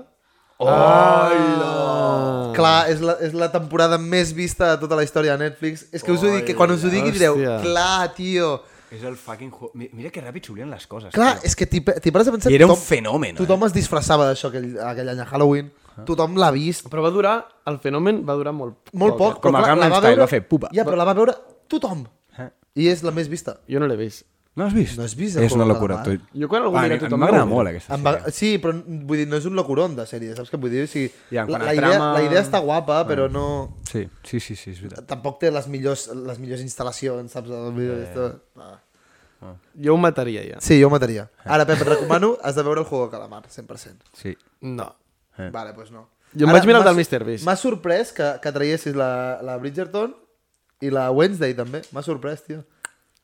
Oh! 0.58 2.52
Clar, 2.56 2.88
és 2.92 3.00
la, 3.04 3.16
és 3.24 3.34
la 3.36 3.50
temporada 3.52 3.98
més 4.00 4.32
vista 4.36 4.70
de 4.74 4.78
tota 4.80 4.96
la 4.96 5.04
història 5.04 5.36
de 5.36 5.44
Netflix. 5.48 5.86
És 5.92 6.04
que 6.04 6.12
us 6.14 6.22
ho 6.24 6.30
dic, 6.32 6.44
que 6.48 6.54
quan 6.56 6.70
us 6.72 6.84
ho 6.84 6.92
digui 6.92 7.12
direu, 7.16 7.36
clar, 7.64 8.12
tio... 8.16 8.58
És 8.94 9.02
el 9.02 9.16
fucking... 9.18 9.50
Mira 9.74 10.10
que 10.14 10.22
ràpid 10.22 10.46
s'oblien 10.46 10.70
les 10.70 10.86
coses. 10.86 11.10
Clar, 11.14 11.32
tio. 11.40 11.48
és 11.48 11.56
que 11.58 11.66
t'hi 11.66 11.80
pares 11.82 12.28
a 12.28 12.34
pensar... 12.34 12.52
I 12.52 12.58
era 12.58 12.68
un 12.68 12.72
tothom- 12.74 12.84
fenomen, 12.86 13.34
eh? 13.34 13.38
Tothom 13.40 13.64
es 13.66 13.74
disfressava 13.74 14.28
d'això 14.28 14.52
aquell, 14.52 14.68
aquell 14.92 15.10
any 15.14 15.24
a 15.24 15.26
Halloween. 15.32 15.72
Tothom 16.06 16.36
l'ha 16.38 16.50
vist. 16.54 16.86
Però 16.92 17.02
va 17.02 17.10
durar, 17.10 17.34
el 17.66 17.78
fenomen 17.82 18.20
va 18.28 18.36
durar 18.38 18.52
molt, 18.54 18.92
Molt 18.92 19.16
poc. 19.18 19.40
Com 19.40 19.50
però 19.56 19.64
clar, 19.64 19.72
Gangnam 19.74 19.90
Style, 19.96 20.06
veure- 20.12 20.22
va 20.22 20.30
fer 20.30 20.42
pupa. 20.46 20.70
Ja, 20.76 20.84
però 20.84 21.00
la 21.00 21.06
va 21.08 21.14
veure 21.18 21.34
tothom. 21.72 22.04
Eh? 22.38 22.50
I 22.84 22.88
és 22.92 23.02
la 23.02 23.10
més 23.16 23.30
vista. 23.32 23.56
Jo 23.66 23.80
no 23.80 23.88
l'he 23.90 23.96
vist. 23.98 24.26
No 24.56 24.64
has 24.64 24.72
vist? 24.72 24.96
No 24.96 25.04
has 25.04 25.12
vist 25.14 25.36
És 25.36 25.52
una 25.52 25.66
locura. 25.68 25.98
Tu... 26.02 26.14
Jo 26.40 26.48
quan 26.48 26.62
algú 26.64 26.78
Ah, 26.78 26.82
mira 26.86 26.94
a 26.94 26.96
mi- 26.96 27.02
tothom... 27.04 27.20
M'agrada 27.20 27.44
molt 27.50 27.68
aquesta 27.74 27.94
Em 27.98 28.06
va... 28.06 28.14
sèrie. 28.22 28.32
Sí, 28.38 28.50
però 28.62 28.72
vull 29.10 29.20
dir, 29.20 29.26
no 29.28 29.36
és 29.36 29.44
un 29.50 29.54
locuron 29.58 29.94
de 29.98 30.06
sèrie, 30.08 30.32
saps 30.38 30.48
què 30.52 30.60
vull 30.62 30.72
dir? 30.72 30.86
O 30.86 30.88
sigui, 30.88 31.10
Ja, 31.30 31.44
la, 31.44 31.58
la, 31.60 31.74
idea, 31.76 31.90
trama- 31.90 32.08
la 32.16 32.22
idea 32.24 32.40
està 32.40 32.62
guapa, 32.64 33.02
però 33.08 33.28
no... 33.28 33.44
Sí, 33.90 34.06
sí, 34.24 34.40
sí, 34.40 34.56
sí, 34.56 34.72
és 34.72 34.80
veritat. 34.80 35.04
Tampoc 35.12 35.36
té 35.44 35.50
les 35.52 35.68
millors, 35.68 36.06
les 36.30 36.40
millors 36.40 36.64
instal·lacions, 36.64 37.36
saps? 37.36 37.52
Eh... 37.52 38.32
ah. 38.64 38.74
Jo 39.76 39.92
ho 39.94 40.00
mataria 40.00 40.42
ja. 40.48 40.60
Sí, 40.64 40.80
jo 40.80 40.88
ho 40.88 40.90
mataria. 40.90 41.28
Ara, 41.44 41.66
Pep, 41.68 41.82
et 41.84 41.88
recomano, 41.92 42.36
has 42.42 42.56
de 42.56 42.64
veure 42.64 42.80
el 42.80 42.86
Juego 42.88 43.06
de 43.06 43.10
Calamar, 43.12 43.42
100%. 43.52 44.08
Sí. 44.16 44.32
No. 44.64 44.88
Eh. 45.38 45.50
Vale, 45.52 45.74
doncs 45.76 45.92
no. 45.92 46.08
Jo 46.32 46.48
em 46.48 46.52
vaig 46.56 46.64
mirar 46.68 46.80
el 46.80 46.88
del 46.88 46.96
Mr. 47.04 47.24
Beast. 47.28 47.44
M'ha 47.46 47.54
sorprès 47.60 48.12
que, 48.16 48.30
que 48.42 48.52
traiessis 48.56 48.96
la, 48.96 49.38
la 49.44 49.58
Bridgerton 49.60 50.16
i 50.84 50.90
la 50.92 51.10
Wednesday, 51.12 51.52
també. 51.56 51.82
M'ha 51.92 52.02
sorprès, 52.04 52.42
tio. 52.48 52.62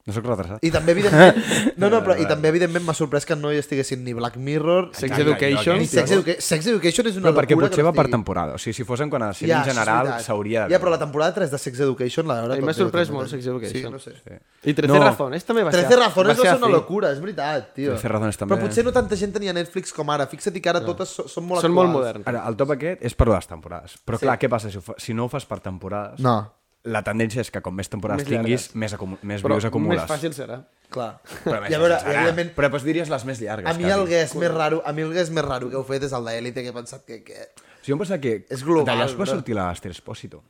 No 0.05 0.11
sóc 0.11 0.25
retrasat. 0.27 0.59
I 0.67 0.71
també, 0.75 0.97
evidentment... 0.97 1.37
No, 1.83 1.87
no, 1.93 2.01
però 2.03 2.17
i 2.19 2.25
també, 2.27 2.51
evidentment, 2.51 2.83
m'ha 2.83 2.95
sorprès 2.99 3.23
que 3.27 3.37
no 3.39 3.53
hi 3.55 3.61
estiguessin 3.61 4.01
ni 4.03 4.11
Black 4.19 4.35
Mirror... 4.37 4.89
Sex 4.99 5.13
Exacte, 5.13 5.23
Education. 5.29 5.79
Ni 5.79 5.87
Sex, 5.87 6.11
Educa 6.17 6.35
Sex 6.43 6.67
Education 6.73 7.07
és 7.13 7.19
una 7.21 7.29
Però 7.31 7.37
perquè 7.39 7.55
locura 7.55 7.69
potser 7.71 7.79
que 7.79 7.85
no 7.87 7.93
va 7.93 7.95
per 8.01 8.07
temporada. 8.11 8.57
O 8.57 8.59
sigui, 8.59 8.75
si 8.81 8.87
fos 8.89 8.99
en 9.05 9.13
quant 9.13 9.23
a 9.23 9.31
sèrie 9.31 9.53
Ja, 9.53 9.61
en 9.63 9.69
general, 9.71 10.11
s'hauria 10.25 10.65
de... 10.67 10.75
Ja, 10.75 10.81
però 10.83 10.91
la 10.91 10.99
temporada 10.99 11.37
3 11.39 11.53
de 11.55 11.61
Sex 11.63 11.85
Education 11.87 12.27
la 12.27 12.41
veure 12.41 12.57
A 12.57 12.59
mi 12.59 12.67
m'ha 12.67 12.75
sorprès 12.75 13.13
molt 13.15 13.31
Sex 13.31 13.47
Education. 13.47 13.79
Sí, 13.79 13.93
no 13.95 14.01
sé. 14.03 14.17
Sí. 14.27 14.41
I 14.73 14.75
Trece 14.81 14.91
No. 14.93 14.99
Razones 15.05 15.47
també 15.47 15.63
va 15.69 15.71
ser... 15.71 15.85
13 15.87 16.01
razones 16.03 16.35
va 16.35 16.43
no 16.43 16.51
ser 16.51 16.57
una 16.65 16.73
locura, 16.75 17.13
és 17.15 17.21
veritat, 17.23 17.71
tio. 17.79 17.95
13 17.95 18.13
razones 18.17 18.41
també. 18.43 18.57
Però 18.57 18.67
potser 18.67 18.85
no 18.89 18.95
tanta 18.99 19.19
gent 19.23 19.37
tenia 19.39 19.55
Netflix 19.55 19.95
com 19.95 20.11
ara. 20.11 20.27
Fixa't 20.31 20.59
que 20.59 20.73
ara 20.75 20.83
totes 20.83 21.15
so- 21.15 21.29
són 21.31 21.47
molt 21.47 21.63
Són 21.63 21.71
molt 21.79 21.93
actuals. 21.93 22.01
moderns. 22.01 22.27
Ara, 22.27 22.43
el 22.51 22.59
top 22.59 22.75
aquest 22.75 23.07
és 23.07 23.15
per 23.15 23.31
les 23.31 23.47
temporades. 23.55 23.95
Però 24.03 24.19
clar, 24.19 24.35
què 24.43 24.51
passa? 24.51 24.67
Si 24.75 24.83
ho, 24.83 24.85
fa, 24.85 24.99
si 24.99 25.15
no 25.15 25.29
ho 25.29 25.33
fas 25.33 25.47
per 25.47 25.61
temporades, 25.63 26.19
No, 26.27 26.41
la 26.85 27.03
tendència 27.07 27.41
és 27.45 27.51
que 27.51 27.61
com 27.63 27.75
més 27.75 27.89
temporades 27.89 28.25
Més 28.27 28.29
tinguis, 28.33 28.63
llargues. 28.69 28.77
més, 28.77 28.93
acumu 28.97 29.19
més 29.23 29.43
Però 29.43 29.55
views 29.55 29.65
acumules. 29.69 30.01
més 30.03 30.11
fàcil 30.11 30.33
serà. 30.35 30.63
clar. 30.91 31.21
Però, 31.45 31.61
més 31.63 31.71
I 31.71 31.75
a 31.75 31.79
veure, 31.79 31.99
serà. 32.01 32.15
evidentment, 32.19 32.55
Però 32.57 32.69
doncs 32.71 32.85
diries 32.85 33.09
les 33.09 33.25
més 33.25 33.41
llargues. 33.41 33.71
a 33.71 33.75
mi 33.79 33.85
quasi. 33.85 34.01
el 34.01 34.07
guess 34.09 34.35
més 34.37 34.51
raro, 34.51 34.83
a 34.85 34.93
mi 34.93 35.03
el 35.03 35.13
guess 35.13 35.31
més 35.31 35.45
raro 35.45 35.69
que 35.71 35.77
heu 35.77 35.85
fet 35.85 36.03
és 36.03 36.13
el 36.13 36.25
d'Elite, 36.25 36.63
que 36.63 36.69
he 36.69 36.73
pensat 36.73 37.05
que... 37.05 37.23
que... 37.23 37.39
O 37.53 37.85
sigui, 37.85 37.87
jo 37.89 37.95
em 37.95 37.99
pensava 38.03 38.21
que 38.21 38.47
És 38.51 38.63
global, 38.65 38.87
d'allà 38.91 39.07
es 39.11 39.17
va 39.19 39.27
sortir 39.27 39.55
l'Ester 39.55 39.91
Espósito. 39.91 40.43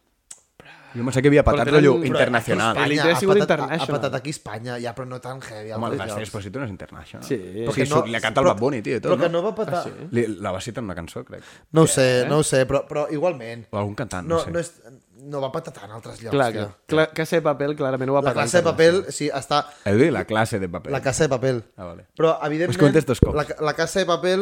Jo 0.92 1.00
em 1.00 1.06
pensava 1.08 1.22
que 1.24 1.28
havia 1.30 1.42
patat 1.44 1.68
rotllo 1.70 1.94
però 1.96 2.04
internacional. 2.10 2.76
Elite 2.76 2.98
Espanya, 3.00 3.16
ha 3.16 3.20
sigut 3.20 3.38
patat, 3.38 3.50
ha 3.50 3.62
international. 3.62 3.96
patat 4.00 4.14
aquí 4.18 4.28
a 4.28 4.36
Espanya, 4.36 4.74
ja, 4.82 4.92
però 4.94 5.06
no 5.08 5.20
tan 5.24 5.40
heavy. 5.40 5.70
Home, 5.72 5.88
l'Ester 5.88 6.08
llocs. 6.10 6.22
Espósito 6.26 6.58
no 6.60 6.66
és 6.66 6.70
internacional. 6.74 7.24
Sí. 7.28 7.38
Però 7.38 7.72
que 7.72 7.86
no, 7.88 8.02
li 8.04 8.20
canta 8.20 8.40
el 8.40 8.46
però- 8.46 8.52
Bad 8.52 8.60
Bunny, 8.60 8.82
tio, 8.82 9.00
tot, 9.00 9.12
Però 9.14 9.20
que 9.22 9.30
no? 9.32 9.42
va 9.42 9.54
patar... 9.56 9.86
Li, 10.10 10.26
la 10.44 10.52
va 10.52 10.60
citar 10.60 10.82
en 10.82 10.90
una 10.90 10.94
cançó, 10.98 11.24
crec. 11.24 11.40
No 11.72 11.86
ho 11.86 11.86
sé, 11.86 12.26
no 12.28 12.38
ho 12.38 12.42
sé, 12.44 12.66
però, 12.68 12.82
però 12.86 13.06
igualment. 13.10 13.64
O 13.70 13.78
algun 13.80 13.94
cantant, 13.94 14.28
no, 14.28 14.36
No, 14.36 14.44
sé. 14.44 14.50
no, 14.52 14.58
és, 14.60 14.74
no 15.22 15.40
va 15.42 15.52
patar 15.54 15.72
tant 15.76 15.90
a 15.90 15.94
altres 15.98 16.18
llocs, 16.22 16.32
Clar, 16.34 16.48
que, 16.54 16.64
cla 16.90 17.04
Casa 17.14 17.36
de 17.38 17.42
Papel 17.46 17.76
clarament 17.78 18.10
ho 18.10 18.16
va 18.16 18.22
La 18.24 18.32
pagar. 18.32 18.42
classe 18.42 18.58
de 18.58 18.64
paper, 18.66 19.12
sí, 19.14 19.28
està... 19.30 19.60
Heu 19.86 20.00
dit 20.00 20.10
la 20.14 20.24
classe 20.26 20.58
de 20.58 20.68
paper. 20.68 20.90
La 20.94 21.00
casa 21.04 21.24
de 21.24 21.30
paper. 21.30 21.54
Ah, 21.76 21.84
vale. 21.92 22.06
Però, 22.18 22.32
evidentment, 22.48 22.98
dos 23.06 23.20
cops. 23.22 23.36
la, 23.38 23.46
la 23.68 23.74
casa 23.78 24.02
de 24.02 24.06
paper, 24.10 24.36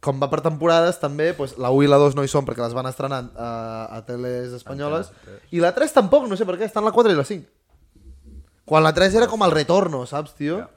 com 0.00 0.18
va 0.20 0.30
per 0.32 0.40
temporades, 0.42 0.98
també, 0.98 1.30
doncs, 1.38 1.54
la 1.60 1.70
1 1.70 1.86
i 1.86 1.90
la 1.92 2.00
2 2.02 2.16
no 2.18 2.24
hi 2.26 2.32
són 2.32 2.48
perquè 2.48 2.64
les 2.64 2.74
van 2.74 2.88
estrenar 2.90 3.22
a, 3.36 3.50
a 3.98 4.02
teles 4.08 4.52
espanyoles. 4.58 5.12
I 5.54 5.62
la 5.62 5.70
3 5.76 5.92
tampoc, 6.00 6.26
no 6.26 6.36
sé 6.40 6.48
per 6.48 6.58
què, 6.58 6.66
estan 6.66 6.84
la 6.88 6.92
4 6.96 7.12
i 7.14 7.18
la 7.18 7.24
5. 7.28 7.46
Quan 8.70 8.82
la 8.86 8.92
3 8.96 9.14
era 9.22 9.26
com 9.30 9.42
el 9.46 9.50
retorno, 9.54 10.04
saps, 10.06 10.34
tio? 10.34 10.56
Bueno, 10.58 10.76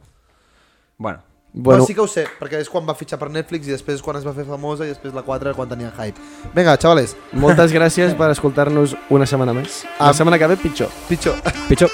Bueno, 0.98 1.24
Bueno, 1.54 1.84
Però 1.84 1.88
sí 1.88 1.94
que 1.94 2.02
ho 2.02 2.08
sé, 2.10 2.24
perquè 2.40 2.58
és 2.64 2.70
quan 2.70 2.86
va 2.88 2.96
fitxar 2.98 3.20
per 3.22 3.30
Netflix 3.30 3.70
i 3.70 3.76
després 3.76 4.02
quan 4.02 4.18
es 4.18 4.26
va 4.26 4.34
fer 4.34 4.46
famosa 4.48 4.88
i 4.88 4.90
després 4.90 5.14
la 5.14 5.22
4 5.22 5.52
era 5.52 5.54
quan 5.54 5.70
tenia 5.70 5.92
hype. 5.94 6.18
Vinga, 6.56 6.74
xavales, 6.82 7.14
moltes 7.32 7.76
gràcies 7.76 8.18
per 8.18 8.32
escoltar-nos 8.34 8.98
una 9.14 9.30
setmana 9.30 9.54
més. 9.54 9.84
La 10.00 10.16
setmana 10.18 10.42
que 10.42 10.50
ve, 10.50 10.58
pitjor. 10.58 10.90
pitjor. 11.12 11.38
pitjor. 11.70 11.94